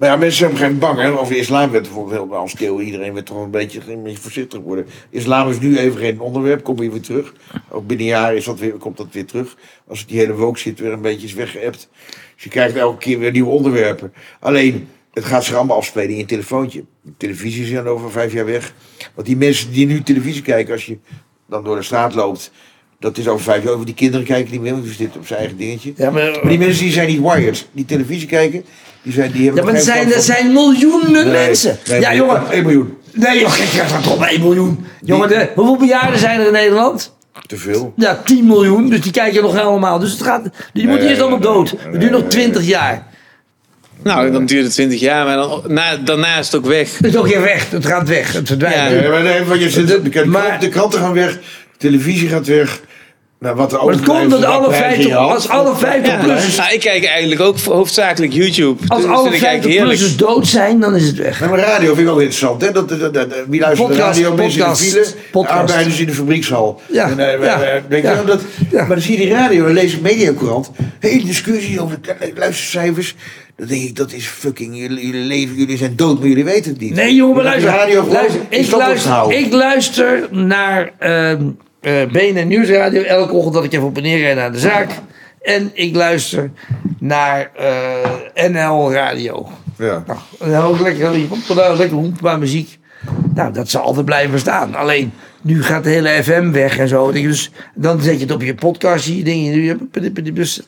[0.00, 1.14] maar ja, mensen zijn op een gegeven moment bang.
[1.14, 1.20] Hè?
[1.20, 2.80] Over islam werd bijvoorbeeld helemaal stil.
[2.80, 4.86] Iedereen werd toch een beetje, een beetje voorzichtig worden.
[5.10, 7.34] Islam is nu even geen onderwerp, komt hier weer terug.
[7.68, 9.56] Ook binnen jaar is dat weer, komt dat weer terug.
[9.86, 11.88] Als die hele woke zit weer een beetje is weggeëpt.
[12.34, 14.12] Dus je krijgt elke keer weer nieuwe onderwerpen.
[14.40, 16.84] Alleen, het gaat zich allemaal afspelen in je telefoontje.
[17.02, 18.74] De televisie is dan over vijf jaar weg.
[19.14, 20.98] Want die mensen die nu televisie kijken, als je
[21.46, 22.52] dan door de straat loopt...
[23.00, 23.72] Dat is over vijf jaar.
[23.72, 25.92] Over die kinderen kijken niet meer, want die zitten op zijn eigen dingetje.
[25.96, 27.66] Ja, maar, Maar die mensen die zijn niet wired.
[27.72, 28.64] Die televisie kijken,
[29.02, 31.78] die, zijn, die hebben ja, maar er geen zijn, er zijn miljoenen Nee, mensen.
[31.88, 32.50] nee, ja, jongen.
[32.50, 32.96] 1 miljoen.
[33.12, 34.84] Nee, joh, ik dat toch 1 miljoen.
[35.04, 37.14] Jongen, de, hoeveel bejaarden zijn er in Nederland?
[37.46, 37.92] Te veel.
[37.96, 38.88] Ja, 10 miljoen.
[38.88, 39.98] Dus die kijken nog allemaal.
[39.98, 41.72] Dus het gaat, die moeten Nee, eerst allemaal dood.
[41.72, 43.06] nee, Het duurt nog 20 jaar.
[44.02, 46.96] Nou, dan duurt het 20 jaar, maar dan, na, daarna is het ook weg.
[46.98, 47.70] Het is ook weer weg.
[47.70, 48.32] Het gaat weg.
[48.32, 48.76] Het verdwijnt.
[48.76, 48.88] Ja.
[49.00, 51.38] Nee, maar nee, want je zit, de, de, Maar- de kranten gaan weg, de
[51.78, 52.80] televisie gaat weg.
[53.40, 55.32] Nou, wat er Maar het komt dat alle krijg je 50, in je hand.
[55.34, 58.80] als alle 50 Ja, plussers, nou, ik kijk eigenlijk ook hoofdzakelijk YouTube.
[58.86, 59.98] als Dus alle vind ik eigenlijk 50 heerlijk.
[59.98, 61.40] plussers dood zijn, dan is het weg.
[61.40, 62.62] Nee, maar radio vind ik wel interessant.
[62.62, 62.72] Hè?
[62.72, 64.34] Dat, dat, dat, dat- wie luistert naar radio?
[64.34, 65.58] Mensen in de file, podcast.
[65.58, 66.80] arbeiders in de fabriekshal.
[66.92, 68.40] Ja, En, eh, ja, denk ja, nou dat,
[68.70, 68.78] ja.
[68.78, 70.70] Maar dan zie je die radio, dan lees ik Mediacourant.
[70.98, 73.14] Hele discussie over de luistercijfers.
[73.56, 76.70] Dan denk ik, dat is fucking, jullie, jullie leven, jullie zijn dood, maar jullie weten
[76.72, 76.94] het niet.
[76.94, 77.70] Nee, jongen, maar luister.
[77.72, 81.42] radio gewoon luister, ik, luister ik luister naar ehm
[81.80, 84.90] eh BNN Nieuwsradio elke ochtend dat ik even op en neer rijd naar de zaak.
[85.42, 86.50] En ik luister
[86.98, 89.48] naar eh, NL Radio.
[89.78, 90.04] Ja.
[90.06, 91.10] Nou, dan ook lekker,
[91.76, 92.78] lekker hoempbaar muziek.
[93.34, 94.74] Nou, dat zal altijd blijven bestaan.
[94.74, 95.12] Alleen,
[95.42, 97.12] nu gaat de hele FM weg en zo.
[97.12, 99.52] Dus dan zet je het op je podcast, je dingen.
[100.34, 100.62] Dus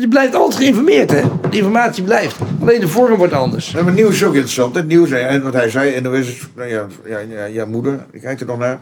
[0.00, 1.22] je blijft altijd geïnformeerd, hè.
[1.50, 2.36] De informatie blijft.
[2.60, 3.72] Alleen de vorm wordt anders.
[3.72, 4.74] Nee, maar nieuws is ook interessant.
[4.74, 7.64] Het nieuws, en wat hij zei, en dan is het, nou ja, ja, ja, ja,
[7.64, 8.78] moeder, ik kijk er nog naar.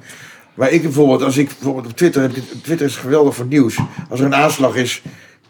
[0.54, 2.30] Maar ik bijvoorbeeld, als ik bijvoorbeeld op Twitter,
[2.62, 3.78] Twitter is geweldig voor nieuws.
[4.10, 5.02] Als er een aanslag is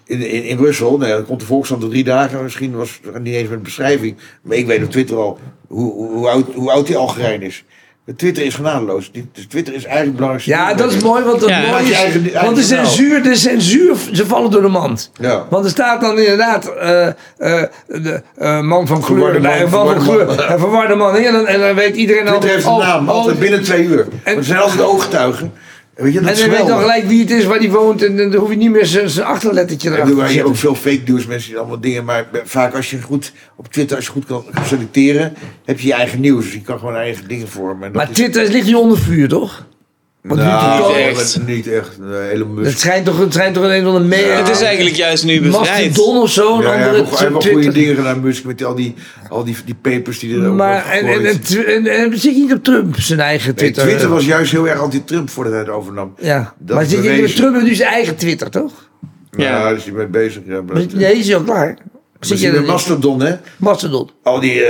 [0.05, 3.35] in, in, Brussel, nou dan komt de Volkskrant er drie dagen, misschien was het niet
[3.35, 4.17] eens met een beschrijving.
[4.43, 7.65] Maar ik weet op Twitter al hoe, hoe, hoe oud, hoe oud die Algerijn is.
[8.17, 9.13] Twitter is genadeloos.
[9.13, 10.51] Die- Dus Twitter is eigenlijk het belangrijkste.
[10.51, 13.35] Ja, dat is mooi, want, dat Ja, mooi is, eigen- eigen want de censuur, de
[13.35, 15.11] censuur, ze vallen door de mand.
[15.21, 15.47] Ja.
[15.51, 17.13] Want er staat dan inderdaad eh, eh,
[17.87, 20.53] de eh, man van kleur, Verwarde man, van verwarde kleur, man.
[20.53, 21.17] een verwarde man.
[21.17, 22.31] En dan, en dan weet iedereen al.
[22.31, 24.07] Twitter heeft een oh, naam, oh, altijd binnen twee uur.
[24.25, 25.53] Want er zijn altijd ooggetuigen.
[25.95, 27.71] En Weet je, dat En dan weet je dan gelijk wie het is, waar die
[27.71, 28.03] woont.
[28.03, 30.57] En dan hoef je niet meer zijn zijn achterlettertje erachter te je hebt ook zetten.
[30.57, 32.05] veel fake news, mensen die allemaal dingen.
[32.05, 35.35] Maar vaak als je goed op Twitter, als je goed kan selecteren,
[35.65, 36.45] heb je je eigen nieuws.
[36.45, 37.87] Dus je kan gewoon eigen dingen vormen.
[37.87, 39.67] En dat Maar is- Twitter ligt hier onder vuur, toch?
[40.25, 41.39] Want nou, niet echt.
[41.47, 41.99] Niet echt.
[42.01, 42.67] Een hele mus.
[42.67, 44.37] Het schijnt toch, het schijnt toch een van de meer.
[44.37, 45.87] Het is eigenlijk juist nu bevrijd.
[45.89, 48.21] Mastodon of zo, een Ja, hij andere heeft ook- hij heeft wel goede dingen gedaan,
[48.21, 48.95] Musk, met al die,
[49.29, 52.41] al die, die papers die er ook Maar en, en, en, en, en zit je
[52.41, 53.83] niet op Trump zijn eigen Nee, Twitter?
[53.83, 56.15] Twitter was juist heel erg anti-Trump voordat hij het overnam.
[56.21, 57.37] Ja, Dat maar zit je niet op.
[57.37, 58.73] Trump heeft nu zijn eigen Twitter, toch?
[59.31, 59.45] Ja.
[59.45, 60.43] Ja, daar is hij mee bezig.
[60.47, 61.77] Ja, maar, Maar- Nee, is hij al klaar?
[62.27, 63.35] Zit je met er Mastodon, hè?
[63.57, 64.11] Mastodon.
[64.23, 64.63] Al die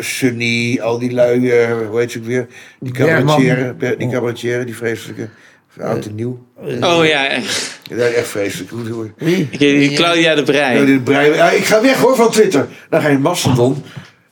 [0.00, 2.46] Sunny, al die lui, eh, hoe heet ze ook weer?
[2.80, 5.28] Die cabaretieren, die cabaretieren, die vreselijke.
[5.80, 6.46] Oud en nieuw.
[6.80, 7.28] Oh ja,
[7.88, 8.70] dat is echt vreselijk.
[8.70, 10.84] Hoe- niet, Claudia de Breij.
[10.84, 12.66] dit brein- ja, ik ga weg hoor van Twitter.
[12.90, 13.82] Dan ga je Mastodon.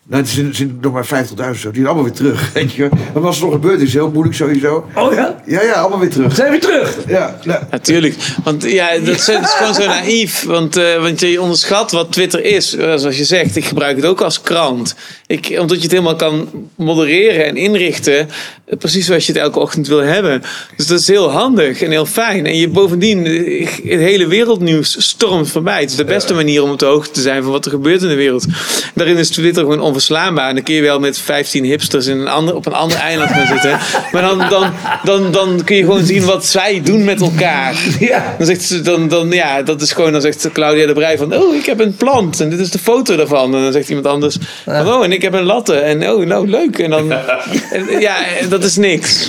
[0.06, 1.44] Nou, het zijn, zijn nog maar 50.000 zo.
[1.44, 2.50] Die zijn allemaal weer terug.
[2.54, 2.88] Weet je.
[3.12, 4.86] Maar wat er nog gebeurd is heel moeilijk sowieso.
[4.94, 5.42] Oh ja?
[5.46, 6.34] Ja, ja, allemaal weer terug.
[6.34, 6.96] Zijn we terug?
[7.08, 8.14] Ja, nou, Natuurlijk.
[8.44, 10.42] Want ja, dat is, dat is gewoon zo naïef.
[10.44, 12.70] Want, eh, want je onderschat wat Twitter is.
[12.70, 14.94] Zoals je zegt, ik gebruik het ook als krant.
[15.26, 18.18] Ik, omdat je het helemaal kan modereren en inrichten.
[18.18, 20.42] eh, Precies zoals je het elke ochtend wil hebben.
[20.76, 22.46] Dus dat is heel handig en heel fijn.
[22.46, 25.80] En je bovendien, eh, het hele wereldnieuws stormt voorbij.
[25.80, 28.02] Het is de beste manier om op de hoogte te zijn van wat er gebeurt
[28.02, 28.46] in de wereld.
[28.94, 30.48] Daarin is Twitter gewoon onverslaanbaar.
[30.48, 33.30] En dan kun je wel met 15 hipsters in een ander, op een ander eiland
[33.30, 33.78] gaan zitten.
[34.12, 34.72] Maar dan, dan,
[35.04, 37.74] dan, dan kun je gewoon zien wat zij doen met elkaar.
[37.98, 38.34] Ja.
[38.38, 41.34] Dan zegt ze, dan, dan, ja, dat is gewoon, dan zegt Claudia de Brij van,
[41.34, 43.54] oh, ik heb een plant en dit is de foto daarvan.
[43.54, 46.48] En dan zegt iemand anders, van, oh, en ik heb een latte en oh, nou,
[46.48, 46.78] leuk.
[46.78, 47.12] En dan,
[47.70, 48.16] en, ja,
[48.48, 49.28] dat is niks.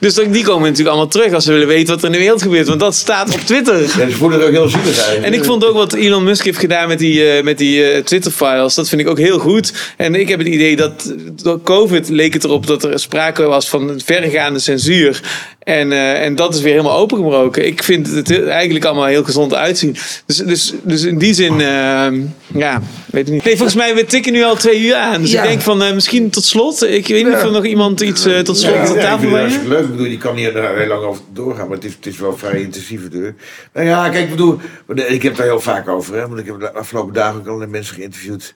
[0.00, 2.18] Dus dan, die komen natuurlijk allemaal terug als ze willen weten wat er in de
[2.18, 2.68] wereld gebeurt.
[2.68, 3.80] Want dat staat op Twitter.
[3.80, 5.24] ja, ze voelen er ook heel zielig eigenlijk.
[5.24, 8.02] En ik vond ook wat Elon Musk heeft gedaan met die, eh, met die eh,
[8.02, 8.74] Twitter-files.
[8.74, 9.72] Dat vind ik ook heel goed.
[9.96, 13.68] En ik heb het idee dat door COVID leek het erop dat er sprake was
[13.68, 15.20] van verregaande censuur.
[15.68, 17.66] En, eh, en dat is weer helemaal opengebroken.
[17.66, 19.96] Ik vind het eigenlijk allemaal heel gezond uitzien.
[20.26, 22.06] Dus, dus, dus in die zin, eh,
[22.54, 23.44] ja, weet ik niet.
[23.44, 25.20] Nee, volgens mij, we tikken nu al twee uur aan.
[25.20, 25.42] Dus Ja.
[25.42, 26.82] ik denk van eh, misschien tot slot.
[26.82, 29.18] Ik weet niet of er nog iemand iets eh, tot slot Ja, ja, ik tafel
[29.18, 29.38] brengen.
[29.38, 29.82] hartstikke leuk.
[29.84, 32.18] Ik bedoel, je kan hier er heel lang over doorgaan, maar het is, het is
[32.18, 33.36] wel vrij intensief natuurlijk.
[33.72, 34.58] Nou ja, kijk, ik bedoel,
[34.94, 37.70] ik heb daar heel vaak over, hè, want ik heb de afgelopen dagen ook allerlei
[37.70, 38.54] mensen geïnterviewd.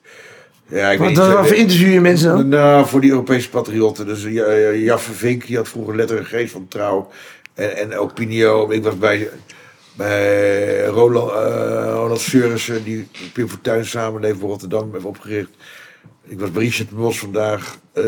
[0.73, 2.47] Ja, ik Wat, weet wat, niet, wat voor interview je mensen dan?
[2.47, 4.05] Nou, voor die Europese patriotten.
[4.05, 7.09] Dus ja, ja, Jaffe Vink, die had vroeger letter en geest van Trouw.
[7.53, 8.71] En, en Opinio.
[8.71, 9.29] Ik was bij,
[9.93, 15.49] bij Roland, eh Ronald Seurissen, die Pim Fortuyn Samenleven voor Rotterdam heeft opgericht.
[16.23, 17.77] Ik was bij Richard Bos vandaag.
[17.93, 18.03] Eh,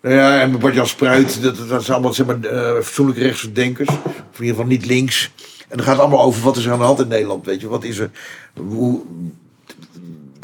[0.00, 1.42] nou ja, en met Jan Spruit.
[1.42, 3.88] Dat, dat zijn allemaal zeg maar, eh fatsoenlijke rechtse denkers.
[3.88, 5.32] Of in ieder geval niet links.
[5.68, 7.46] En dan gaat het allemaal over wat is er aan de hand in Nederland.
[7.46, 8.10] Weet je, wat is er.
[8.54, 9.02] Hoe,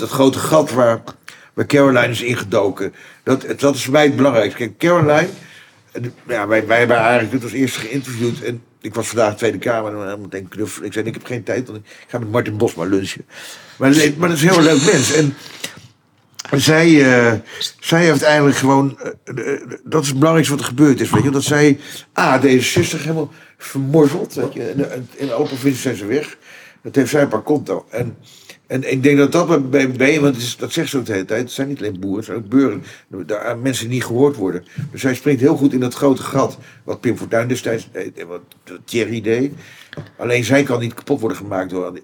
[0.02, 1.02] dat grote gat waar,
[1.52, 2.94] waar Caroline is ingedoken.
[3.22, 4.58] Dat, dat is mij het belangrijkste.
[4.58, 5.28] Kijk, Caroline,
[6.26, 8.42] ja, wij, wij hebben eigenlijk als eerste geïnterviewd.
[8.42, 10.00] En ik was vandaag Tweede Kamer.
[10.00, 12.84] En dan denk ik, zei, ik heb geen tijd, want ik ga met Martin Bosma
[12.84, 13.24] lunchen.
[13.76, 15.12] Maar, nee, maar dat is een heel leuk mens.
[15.12, 15.34] En
[16.52, 17.38] zij, eh,
[17.80, 18.98] zij heeft eigenlijk gewoon.
[19.24, 19.34] eh,
[19.84, 21.10] dat is het belangrijkste wat er gebeurd is.
[21.10, 21.30] Weet je?
[21.30, 21.78] Dat zij.
[22.12, 24.34] Ah, D66 helemaal vermorzeld.
[24.34, 25.02] Weet je?
[25.16, 26.36] In, alle provincies zijn ze weg.
[26.82, 27.86] Dat heeft zij haar konto.
[27.90, 28.16] En,
[28.72, 31.24] en ik denk dat dat bij BNB, want is, dat zegt ze ook de hele
[31.24, 31.40] tijd.
[31.40, 32.86] Het zijn niet alleen boeren, het zijn ook burgers.
[33.26, 34.64] Daar mensen niet gehoord worden.
[34.92, 36.58] Dus zij springt heel goed in dat grote gat.
[36.84, 38.40] Wat Pim Fortuyn destijds deed en wat
[38.84, 39.52] Thierry deed.
[40.18, 42.00] Alleen zij kan niet kapot worden gemaakt door.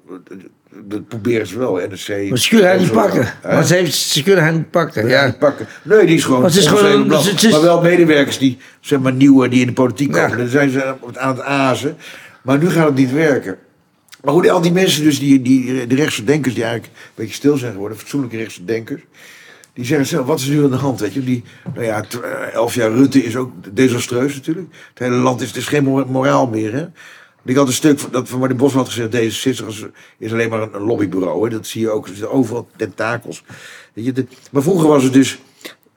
[0.85, 2.29] Dat proberen ze wel, NRC.
[2.29, 3.29] Maar ze kunnen haar niet pakken.
[3.43, 5.09] Maar ze, heeft, ze kunnen haar niet pakken.
[5.09, 5.25] Ja.
[5.25, 5.33] Ja.
[5.39, 5.67] pakken.
[5.83, 6.41] Nee, die is gewoon.
[6.41, 7.25] Maar is gewoon blad.
[7.25, 10.23] het is- Maar wel medewerkers die, zeg maar, nieuwe die in de politiek Ja.
[10.23, 10.39] komen.
[10.39, 11.97] Dan zijn ze aan het azen.
[12.43, 13.57] Maar nu gaat het niet werken.
[14.23, 17.11] Maar hoe die, al die mensen, dus die, die, de rechtse denkers, die eigenlijk een
[17.15, 19.03] beetje stil zijn geworden, fatsoenlijke rechtse denkers.
[19.73, 21.01] Die zeggen zelf, wat is nu aan de hand?
[21.01, 21.25] Weet je?
[21.25, 24.67] Die, nou ja, eh, elf jaar Rutte is ook desastreus natuurlijk.
[24.89, 26.73] Het hele land is, is geen mora- moraal meer.
[26.73, 26.87] Hè?
[27.45, 30.49] Ik had een stuk van- dat van Martin Bosman had gezegd, deze 60 is, alleen
[30.51, 31.45] maar een, lobbybureau.
[31.45, 31.51] Hè?
[31.51, 33.45] Dat zie je ook, er overal tentakels.
[33.93, 35.39] Weet je, maar vroeger was het dus,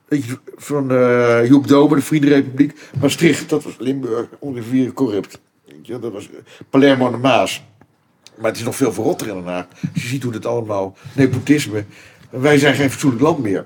[0.07, 5.39] weet je, van eh, Joep Dober, de Vriendenrepubliek, Maastricht, dat was Limburg, ongeveer corrupt.
[5.67, 6.35] Weet je, dat was eh,
[6.69, 7.63] Palermo de Maas.
[8.37, 9.65] Maar het is nog veel verrotter in Den Haag.
[9.93, 11.85] Als je ziet hoe het allemaal, nepotisme.
[12.29, 13.65] Wij zijn geen fatsoenlijk land meer.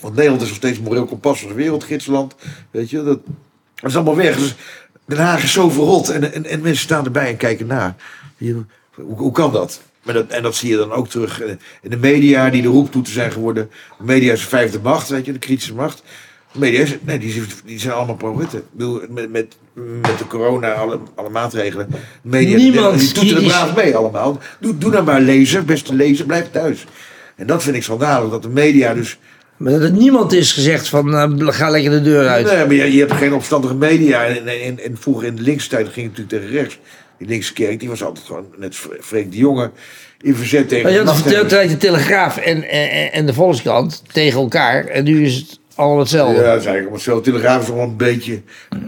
[0.00, 2.34] Want Nederland is nog steeds moreel kompas als wereldgidsland.
[2.70, 3.20] Weet je, dat,
[3.74, 4.36] dat is allemaal weg.
[4.36, 4.54] Dus
[5.04, 7.96] Den Haag is zo verrot en, en, en mensen staan erbij en kijken naar.
[8.38, 8.64] Hoe,
[8.94, 9.80] hoe kan dat?
[10.02, 10.30] Maar dat?
[10.30, 11.42] En dat zie je dan ook terug
[11.82, 13.70] in de media, die de roeptoeten zijn geworden.
[13.98, 16.02] De media is de vijfde macht, weet je, de kritische macht.
[16.52, 18.62] Media is, nee, die, die zijn allemaal pro-Rutte.
[19.08, 21.88] Met, met, met de corona, alle, alle maatregelen.
[22.22, 24.38] Media Niemand die, die toeten er braaf mee allemaal.
[24.60, 26.84] Doe, doe nou maar lezen, beste lezer, blijf thuis.
[27.36, 29.18] En dat vind ik schandalig, dat de media dus...
[29.56, 32.46] Maar dat er niemand is gezegd van eh, ga lekker de deur uit.
[32.46, 34.24] Nee, maar je, je hebt geen opstandige media.
[34.24, 36.78] En, en, en, en vroeger in de linkse tijd ging het natuurlijk tegen rechts.
[37.18, 39.70] Die linkse kerk, die was altijd gewoon net Freek de Jonge
[40.20, 44.84] in verzet tegen Maar je had de Telegraaf en, en, en de Volkskrant tegen elkaar.
[44.84, 46.34] En nu is het allemaal hetzelfde.
[46.34, 47.20] Ja, dat is eigenlijk allemaal zo.
[47.20, 48.40] Telegraaf is nog een beetje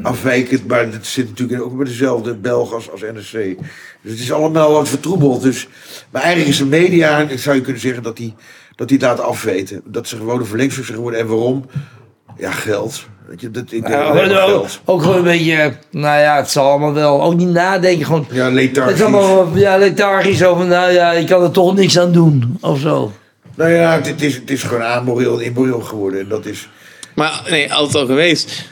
[0.02, 3.32] afwijkend, maar het zit natuurlijk ook bij dezelfde Belg als, als NSC.
[4.02, 5.42] Dus het is allemaal wat vertroebeld.
[5.42, 5.68] Dus,
[6.10, 8.34] maar eigenlijk is de media, zou je kunnen zeggen, dat die,
[8.76, 9.80] dat die het laten afweten.
[9.84, 11.20] Dat ze gewoon een verlengstuk zijn geworden.
[11.20, 11.64] En waarom?
[12.38, 13.06] Ja, geld.
[13.26, 14.80] Weet je, dat, ik denk Ja, ook, geld.
[14.84, 17.22] ook gewoon een beetje, nou ja, het zal allemaal wel.
[17.22, 18.26] Ook niet nadenken, gewoon.
[18.30, 18.94] Ja, Het lethargisch.
[18.94, 22.56] is allemaal ja, lethargisch van, nou ja, ik kan er toch niks aan doen.
[22.60, 23.12] Of zo.
[23.54, 26.20] Nou ja, het, het is, het is gewoon amoreel en immoreel geworden.
[26.20, 26.68] En dat is...
[27.14, 28.64] Maar nee, altijd al geweest.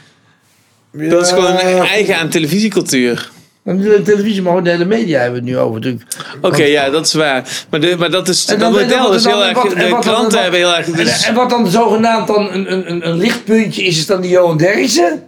[0.91, 3.29] Ja, Dat is gewoon eigen aan televisiecultuur.
[3.63, 6.03] De televisie, maar ook de hele media hebben we het nu over natuurlijk.
[6.41, 7.47] Oké, ja, dat is waar.
[7.69, 9.53] Maar, de, maar dat is En dat dan- model is heel erg.
[9.63, 10.85] wat- De dan- kranten hebben heel erg.
[10.87, 14.21] En, Dus, en wat dan zogenaamd dan een, een, een, een lichtpuntje is, is dan
[14.21, 15.23] die Johan Derksen.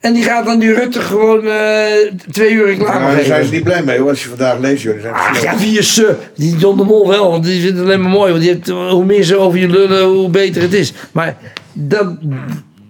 [0.00, 1.84] En die gaat dan die Rutte gewoon eh,
[2.30, 4.82] twee uur reclame Ja, daar zijn ze niet blij mee hoor, als je vandaag leest.
[4.82, 5.52] Joh, zijn Ach snel.
[5.52, 6.14] ja, wie is ze?
[6.34, 8.30] Die John de Mol wel, want die vindt het alleen maar mooi.
[8.30, 10.92] Want die heeft, hoe meer ze over je lullen, hoe beter het is.
[11.12, 11.36] Maar
[11.72, 12.16] dat,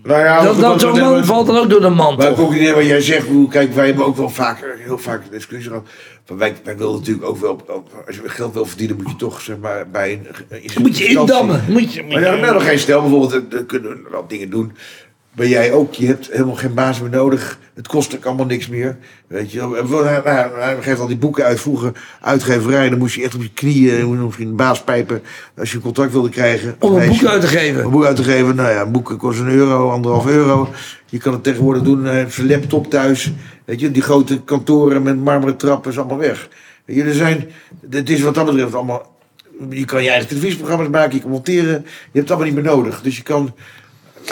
[0.03, 2.19] Nou ja, dat, dat, zo'n man valt dan ook door de mand.
[2.19, 5.31] Maar ook niet wat jij zegt, kijk, wij hebben ook wel vaak, heel vaak een
[5.31, 5.87] discussie gehad.
[6.25, 7.63] Van wij, wij willen natuurlijk ook wel,
[8.07, 10.83] als je geld wil verdienen, moet je toch zeg maar bij een.
[10.83, 11.65] Moet je indammen.
[11.69, 14.09] Moet je, Maar dan ben je je, nog geen stel, bijvoorbeeld, eh, dan kunnen we
[14.11, 14.73] wel dingen doen.
[15.39, 17.59] Maar jij ook, je hebt helemaal geen baas meer nodig.
[17.75, 18.97] Het kost ook allemaal niks meer.
[19.27, 19.61] Weet je,
[20.05, 21.61] hij, hij- hij geeft al die boeken uit.
[21.61, 25.23] Vroeger uitgeverij, dan moest je echt op je knieën, je moest misschien een baas pijpen.
[25.59, 26.77] Als je een contract wilde krijgen.
[26.79, 27.91] om een boek uit te Een geven.
[27.91, 30.69] boek uit te geven, nou ja, een boek kost een euro, anderhalf euro.
[31.07, 33.33] Je kan het tegenwoordig doen, hij heeft zijn laptop thuis.
[33.65, 36.49] Weet je, die grote kantoren met marmeren trappen is allemaal weg.
[36.87, 37.49] Er zijn,
[37.91, 39.17] het is wat dat betreft allemaal,
[39.71, 41.69] je kan je eigen televisieprogramma's maken, je kan monteren.
[41.71, 43.03] Je hebt het allemaal niet meer nodig.
[43.03, 43.55] Dus je kan,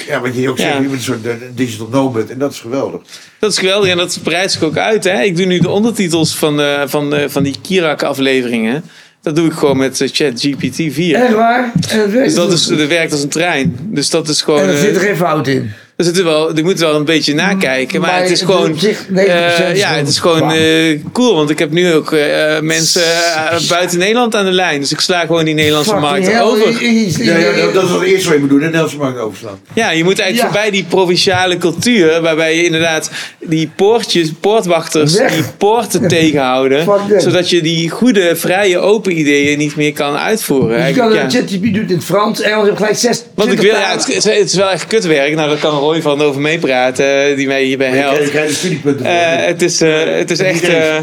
[0.07, 0.77] ja, wat je ook zegt, Ja.
[0.77, 3.01] je bent een soort eh, digital nomad en dat is geweldig.
[3.39, 5.05] dat is geweldig en dat breidt zich ook uit.
[5.05, 5.23] Hè?
[5.23, 8.83] Ik doe nu de ondertitels van, eh, van, eh, van die Kirak-afleveringen.
[9.23, 11.15] Dat doe ik gewoon met ChatGPT 4.
[11.17, 11.73] Echt waar?
[11.89, 13.77] En het werkt Dus dat, is, dat werkt als een trein.
[13.83, 14.61] Dus dat is gewoon.
[14.61, 15.73] En er zit er geen fout in.
[15.97, 18.51] Er zit er wel, je moet wel een beetje nakijken, maar, Maar het is het
[18.51, 21.71] gewoon, op zich 90% eh, is ja, het is gewoon eh, cool, want ik heb
[21.71, 23.03] nu ook eh, mensen
[23.69, 26.85] buiten Nederland aan de lijn, dus ik sla gewoon die Nederlandse Fucking markt hell, over.
[27.25, 29.19] Ja, ja, dat, dat is wat het eerste wat je moet doen, de Nederlandse markt
[29.19, 29.59] overslaan.
[29.73, 30.55] Ja, je moet eigenlijk Ja.
[30.55, 33.11] voorbij die provinciale cultuur, waarbij je inderdaad
[33.41, 35.33] die poortjes, poortwachters, Weg.
[35.33, 40.89] die poorten tegenhouden, Fuck zodat je die goede, vrije, open ideeën niet meer kan uitvoeren.
[40.89, 41.31] Je kan een.
[41.31, 43.23] ChatGPT doet in het Frans, Engels, je hebt gelijk zes.
[43.35, 45.35] Want ik 20 wil, ja, het, het is wel echt kutwerk.
[45.35, 48.31] Nou, daar kan Roy van over meepraten, eh, die mij hierbij helpt.
[48.31, 49.07] krijgt de studiepunten.
[49.07, 50.63] Eh, het, is, eh, het is echt.
[50.69, 50.97] eh,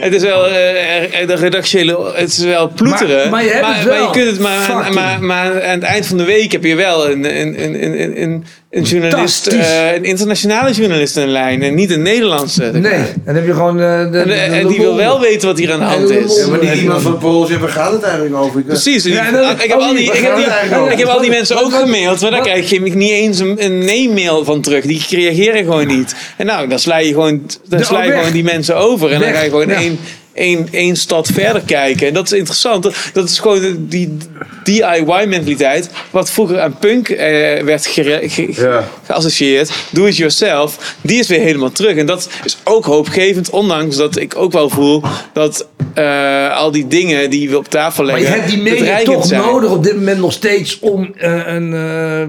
[0.00, 2.12] het is wel eh, de redactionele.
[2.14, 3.16] Het is wel ploeteren.
[3.18, 4.02] Maar- maar je hebt het wel.
[4.04, 7.10] je kunt het maar, maar, maar aan het eind van de week heb je wel
[7.10, 9.46] een, een, een, een, een, journalist.
[9.46, 12.70] Eh, een internationale journalist in lijn en niet een Nederlandse.
[12.72, 13.80] Nee, dan heb je gewoon.
[13.80, 16.10] eh, de, En, de- en de die wil wel weten wat hier aan de hand
[16.10, 16.36] is.
[16.36, 18.58] Ja, maar niet iemand van zegt, waar gaat het eigenlijk over?
[18.60, 19.04] Ik, eh, Precies.
[19.04, 20.44] Ja, ik, en dan- ik heb al die, ik heb die,
[20.92, 23.78] ik heb al die mensen ook gemaild, maar daar krijg je niet eens een, een
[23.78, 24.84] nee-mail van terug.
[24.84, 26.14] Die reageren gewoon niet.
[26.36, 29.12] En nou, dan sla je gewoon, dan sla je gewoon die mensen over.
[29.12, 29.98] En dan ga je gewoon één,
[30.38, 32.06] één, één stad verder kijken.
[32.06, 32.82] En dat is interessant.
[32.82, 34.16] Dat, dat is gewoon die
[34.64, 35.90] DIY-mentaliteit.
[36.10, 38.88] Wat vroeger aan punk eh, werd gere- ge- Ja.
[39.06, 39.70] geassocieerd.
[39.90, 40.96] Do it yourself.
[41.00, 41.96] Die is weer helemaal terug.
[41.96, 43.50] En dat is ook hoopgevend.
[43.50, 45.02] Ondanks dat ik ook wel voel
[45.32, 48.32] dat eh, al die dingen die we op tafel Maar leggen.
[48.34, 49.40] je hebt die media toch zijn.
[49.40, 51.72] nodig op dit moment nog steeds om eh, een.
[51.74, 52.26] eh,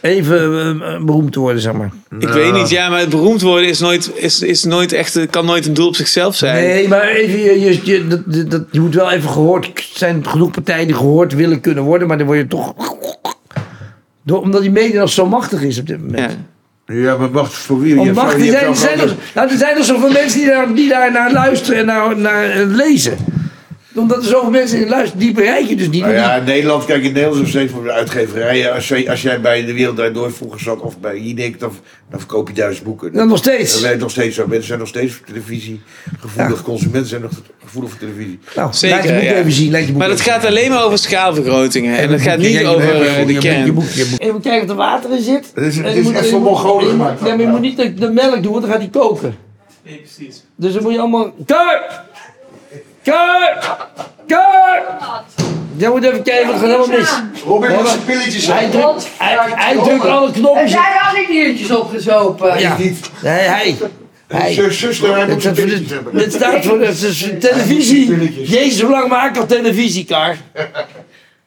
[0.00, 1.90] even eh, beroemd te worden, zeg maar.
[2.18, 5.46] Ik weet niet, ja, maar het beroemd worden is nooit, is, is nooit echt, kan
[5.46, 6.54] nooit een doel op zichzelf zijn.
[6.64, 9.66] Nee, maar even, je, je, je, dat, dat- je moet wel even gehoord.
[9.66, 12.74] Er zijn genoeg partijen die gehoord willen kunnen worden, maar dan word je toch.
[14.22, 16.18] Door, omdat die media nog zo machtig is op dit moment.
[16.86, 16.94] Ja.
[16.94, 17.94] Ja, maar wacht, voor wie?
[17.94, 20.48] Je Om macht, er zijn, er zijn, er, nou, er zijn er zoveel mensen die
[20.48, 23.16] daar, die daar naar luisteren en naar, naar eh, lezen.
[23.94, 26.00] Omdat er zoveel mensen in luisteren, die bereik je dus niet.
[26.02, 28.72] Nou ja, in Nederland, kijk, in Nederland is nog steeds voor de uitgeverijen.
[28.74, 31.72] Als jij, als jij bij de Wereld Draait Door vroeger zat of bij Jinek, dan,
[32.10, 33.12] dan verkoop je duizend boeken.
[33.12, 33.72] Dat nog steeds.
[33.72, 34.46] Dat werkt nog steeds zo.
[34.46, 35.80] Mensen zijn nog steeds voor televisie
[36.20, 36.62] gevoelig.
[36.62, 37.30] Consumenten zijn nog
[37.64, 38.38] gevoelig voor televisie.
[38.56, 39.34] Nou, Zeker, laat je boek ja.
[39.34, 39.70] even zien.
[39.70, 41.96] laat je boek Maar dat even gaat alleen maar over schaalvergrotingen.
[41.98, 43.74] En dat gaat niet over eh, je de hebt Je kern.
[43.74, 44.20] boek, je boek.
[44.20, 45.50] Even kijken of er water in zit.
[45.54, 47.20] Het is- het En is echt voor Mongolen gemaakt.
[47.20, 49.34] Ja, maar je moet niet de, de melk doen, want dan gaat die koken.
[49.84, 50.44] Nee, precies.
[50.56, 51.32] Dus dan moet je allemaal...
[51.46, 52.08] Kijk!
[53.02, 53.76] Kijk!
[54.26, 54.82] Kijk!
[55.76, 57.22] Jij moet even kijken, het gaat helemaal mis.
[57.46, 60.72] Robin moet zijn pilletjes Hij drukt, hij, hij drukt alle Heb knopjes.
[60.72, 62.58] jij al die diertjes opgezopen?
[62.60, 62.76] Ja.
[62.78, 63.10] niet.
[63.22, 63.76] Nee, hij.
[64.28, 64.52] hij.
[64.52, 66.14] Zus, zuster, hij moet Dit, zijn dit, pilletjes hebben.
[66.16, 68.42] dit staat voor de, het is televisie.
[68.46, 70.36] Jezus, hoe lang maak ik al televisie, Kar?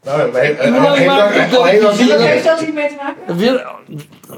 [0.04, 2.08] Nou, hij- maak ik hij- al televisie?
[2.08, 3.16] Wat heeft dat hier mee te maken?
[3.28, 3.60] Dan wil-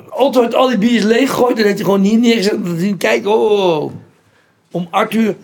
[0.09, 2.53] Otto heeft al die biertjes leeggegooid en heeft hij gewoon hier neergezet.
[2.53, 3.91] om te zien, kijk, oh.
[4.71, 5.35] Om Arthur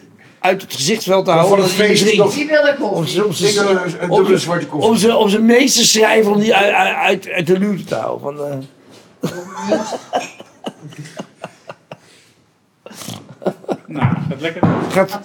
[0.42, 1.66] uit het gezichtsveld te Van houden.
[1.66, 2.18] het feest drinkt.
[2.24, 3.08] nog- Die Om koffie.
[3.14, 4.90] zijn- om Ik zijn- wil dubbele zwarte koffie.
[4.90, 8.22] om zijn- om zijn meester schrijver om die uit, uit, uit, de luwte te houden.
[8.22, 8.58] Van, eh,
[13.88, 14.62] Nou, gaat lekker.
[14.92, 15.20] gaat,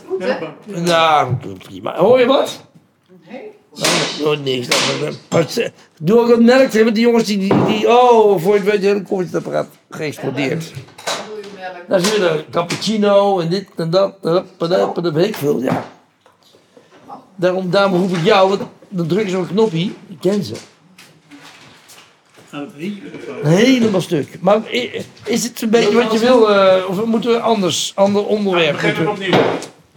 [0.67, 1.97] nou, prima.
[1.97, 2.61] Hoor je wat?
[3.29, 3.51] Nee.
[4.25, 4.69] Oh, niks.
[5.31, 5.47] Nou,
[6.01, 8.73] Doe ook wat melk want die jongens die, die, die oh, voor je het weet,
[8.73, 10.73] het hele koffiezetapparaat geëxplodeerd.
[11.89, 15.85] Nou, ze willen cappuccino en dit en dat, en dat, weet ik veel, ja.
[17.37, 20.55] Daarom, daarom roep ik jou, want dan druk je zo'n knopje, ik ken ze.
[23.43, 24.41] Helemaal stuk.
[24.41, 24.61] Maar
[25.25, 28.83] is het een beetje wat je wil, eh, of moeten we anders, ander onderwerp?
[28.83, 29.35] Er we, opnieuw.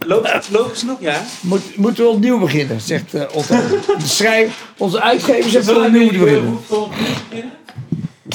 [0.06, 1.22] Loopt logisch nog, ja?
[1.40, 3.56] moet- moeten we opnieuw beginnen, zegt eh, Otto.
[3.98, 6.58] De schrijf, onze uitgever zegt dat we opnieuw moeten beginnen.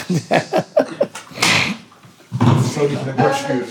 [2.46, 3.66] Naar bord sturen.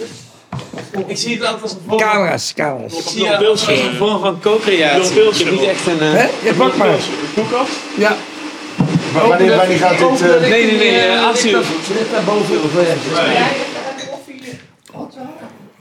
[1.07, 2.93] Ik zie het altijd als een vorm, Camera's, camera's.
[2.99, 5.23] ik zie het als een vorm van co-creatie.
[5.23, 6.01] Heb niet echt een...
[6.01, 6.29] eh, Hè?
[6.43, 6.89] Ja, pak maar.
[6.89, 7.73] De koelkast?
[7.97, 8.17] Ja.
[9.15, 10.21] Maar wanneer, wanneer gaat dit...
[10.23, 11.53] eh, Nee, nee, nee, eh, acht uur.
[11.53, 12.57] Net daarboven.
[12.63, 12.71] of,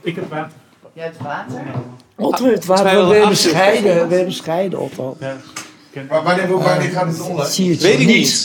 [0.02, 0.52] Ik heb water.
[0.92, 1.62] Ja, het water.
[2.16, 3.08] Otto heeft water.
[3.08, 5.16] We hebben scheiden, we hebben scheiden, Otto.
[5.20, 5.36] Ja.
[6.08, 7.48] maar wanneer, wanneer gaat dit online?
[7.50, 8.42] Zie je het Weet ik niet.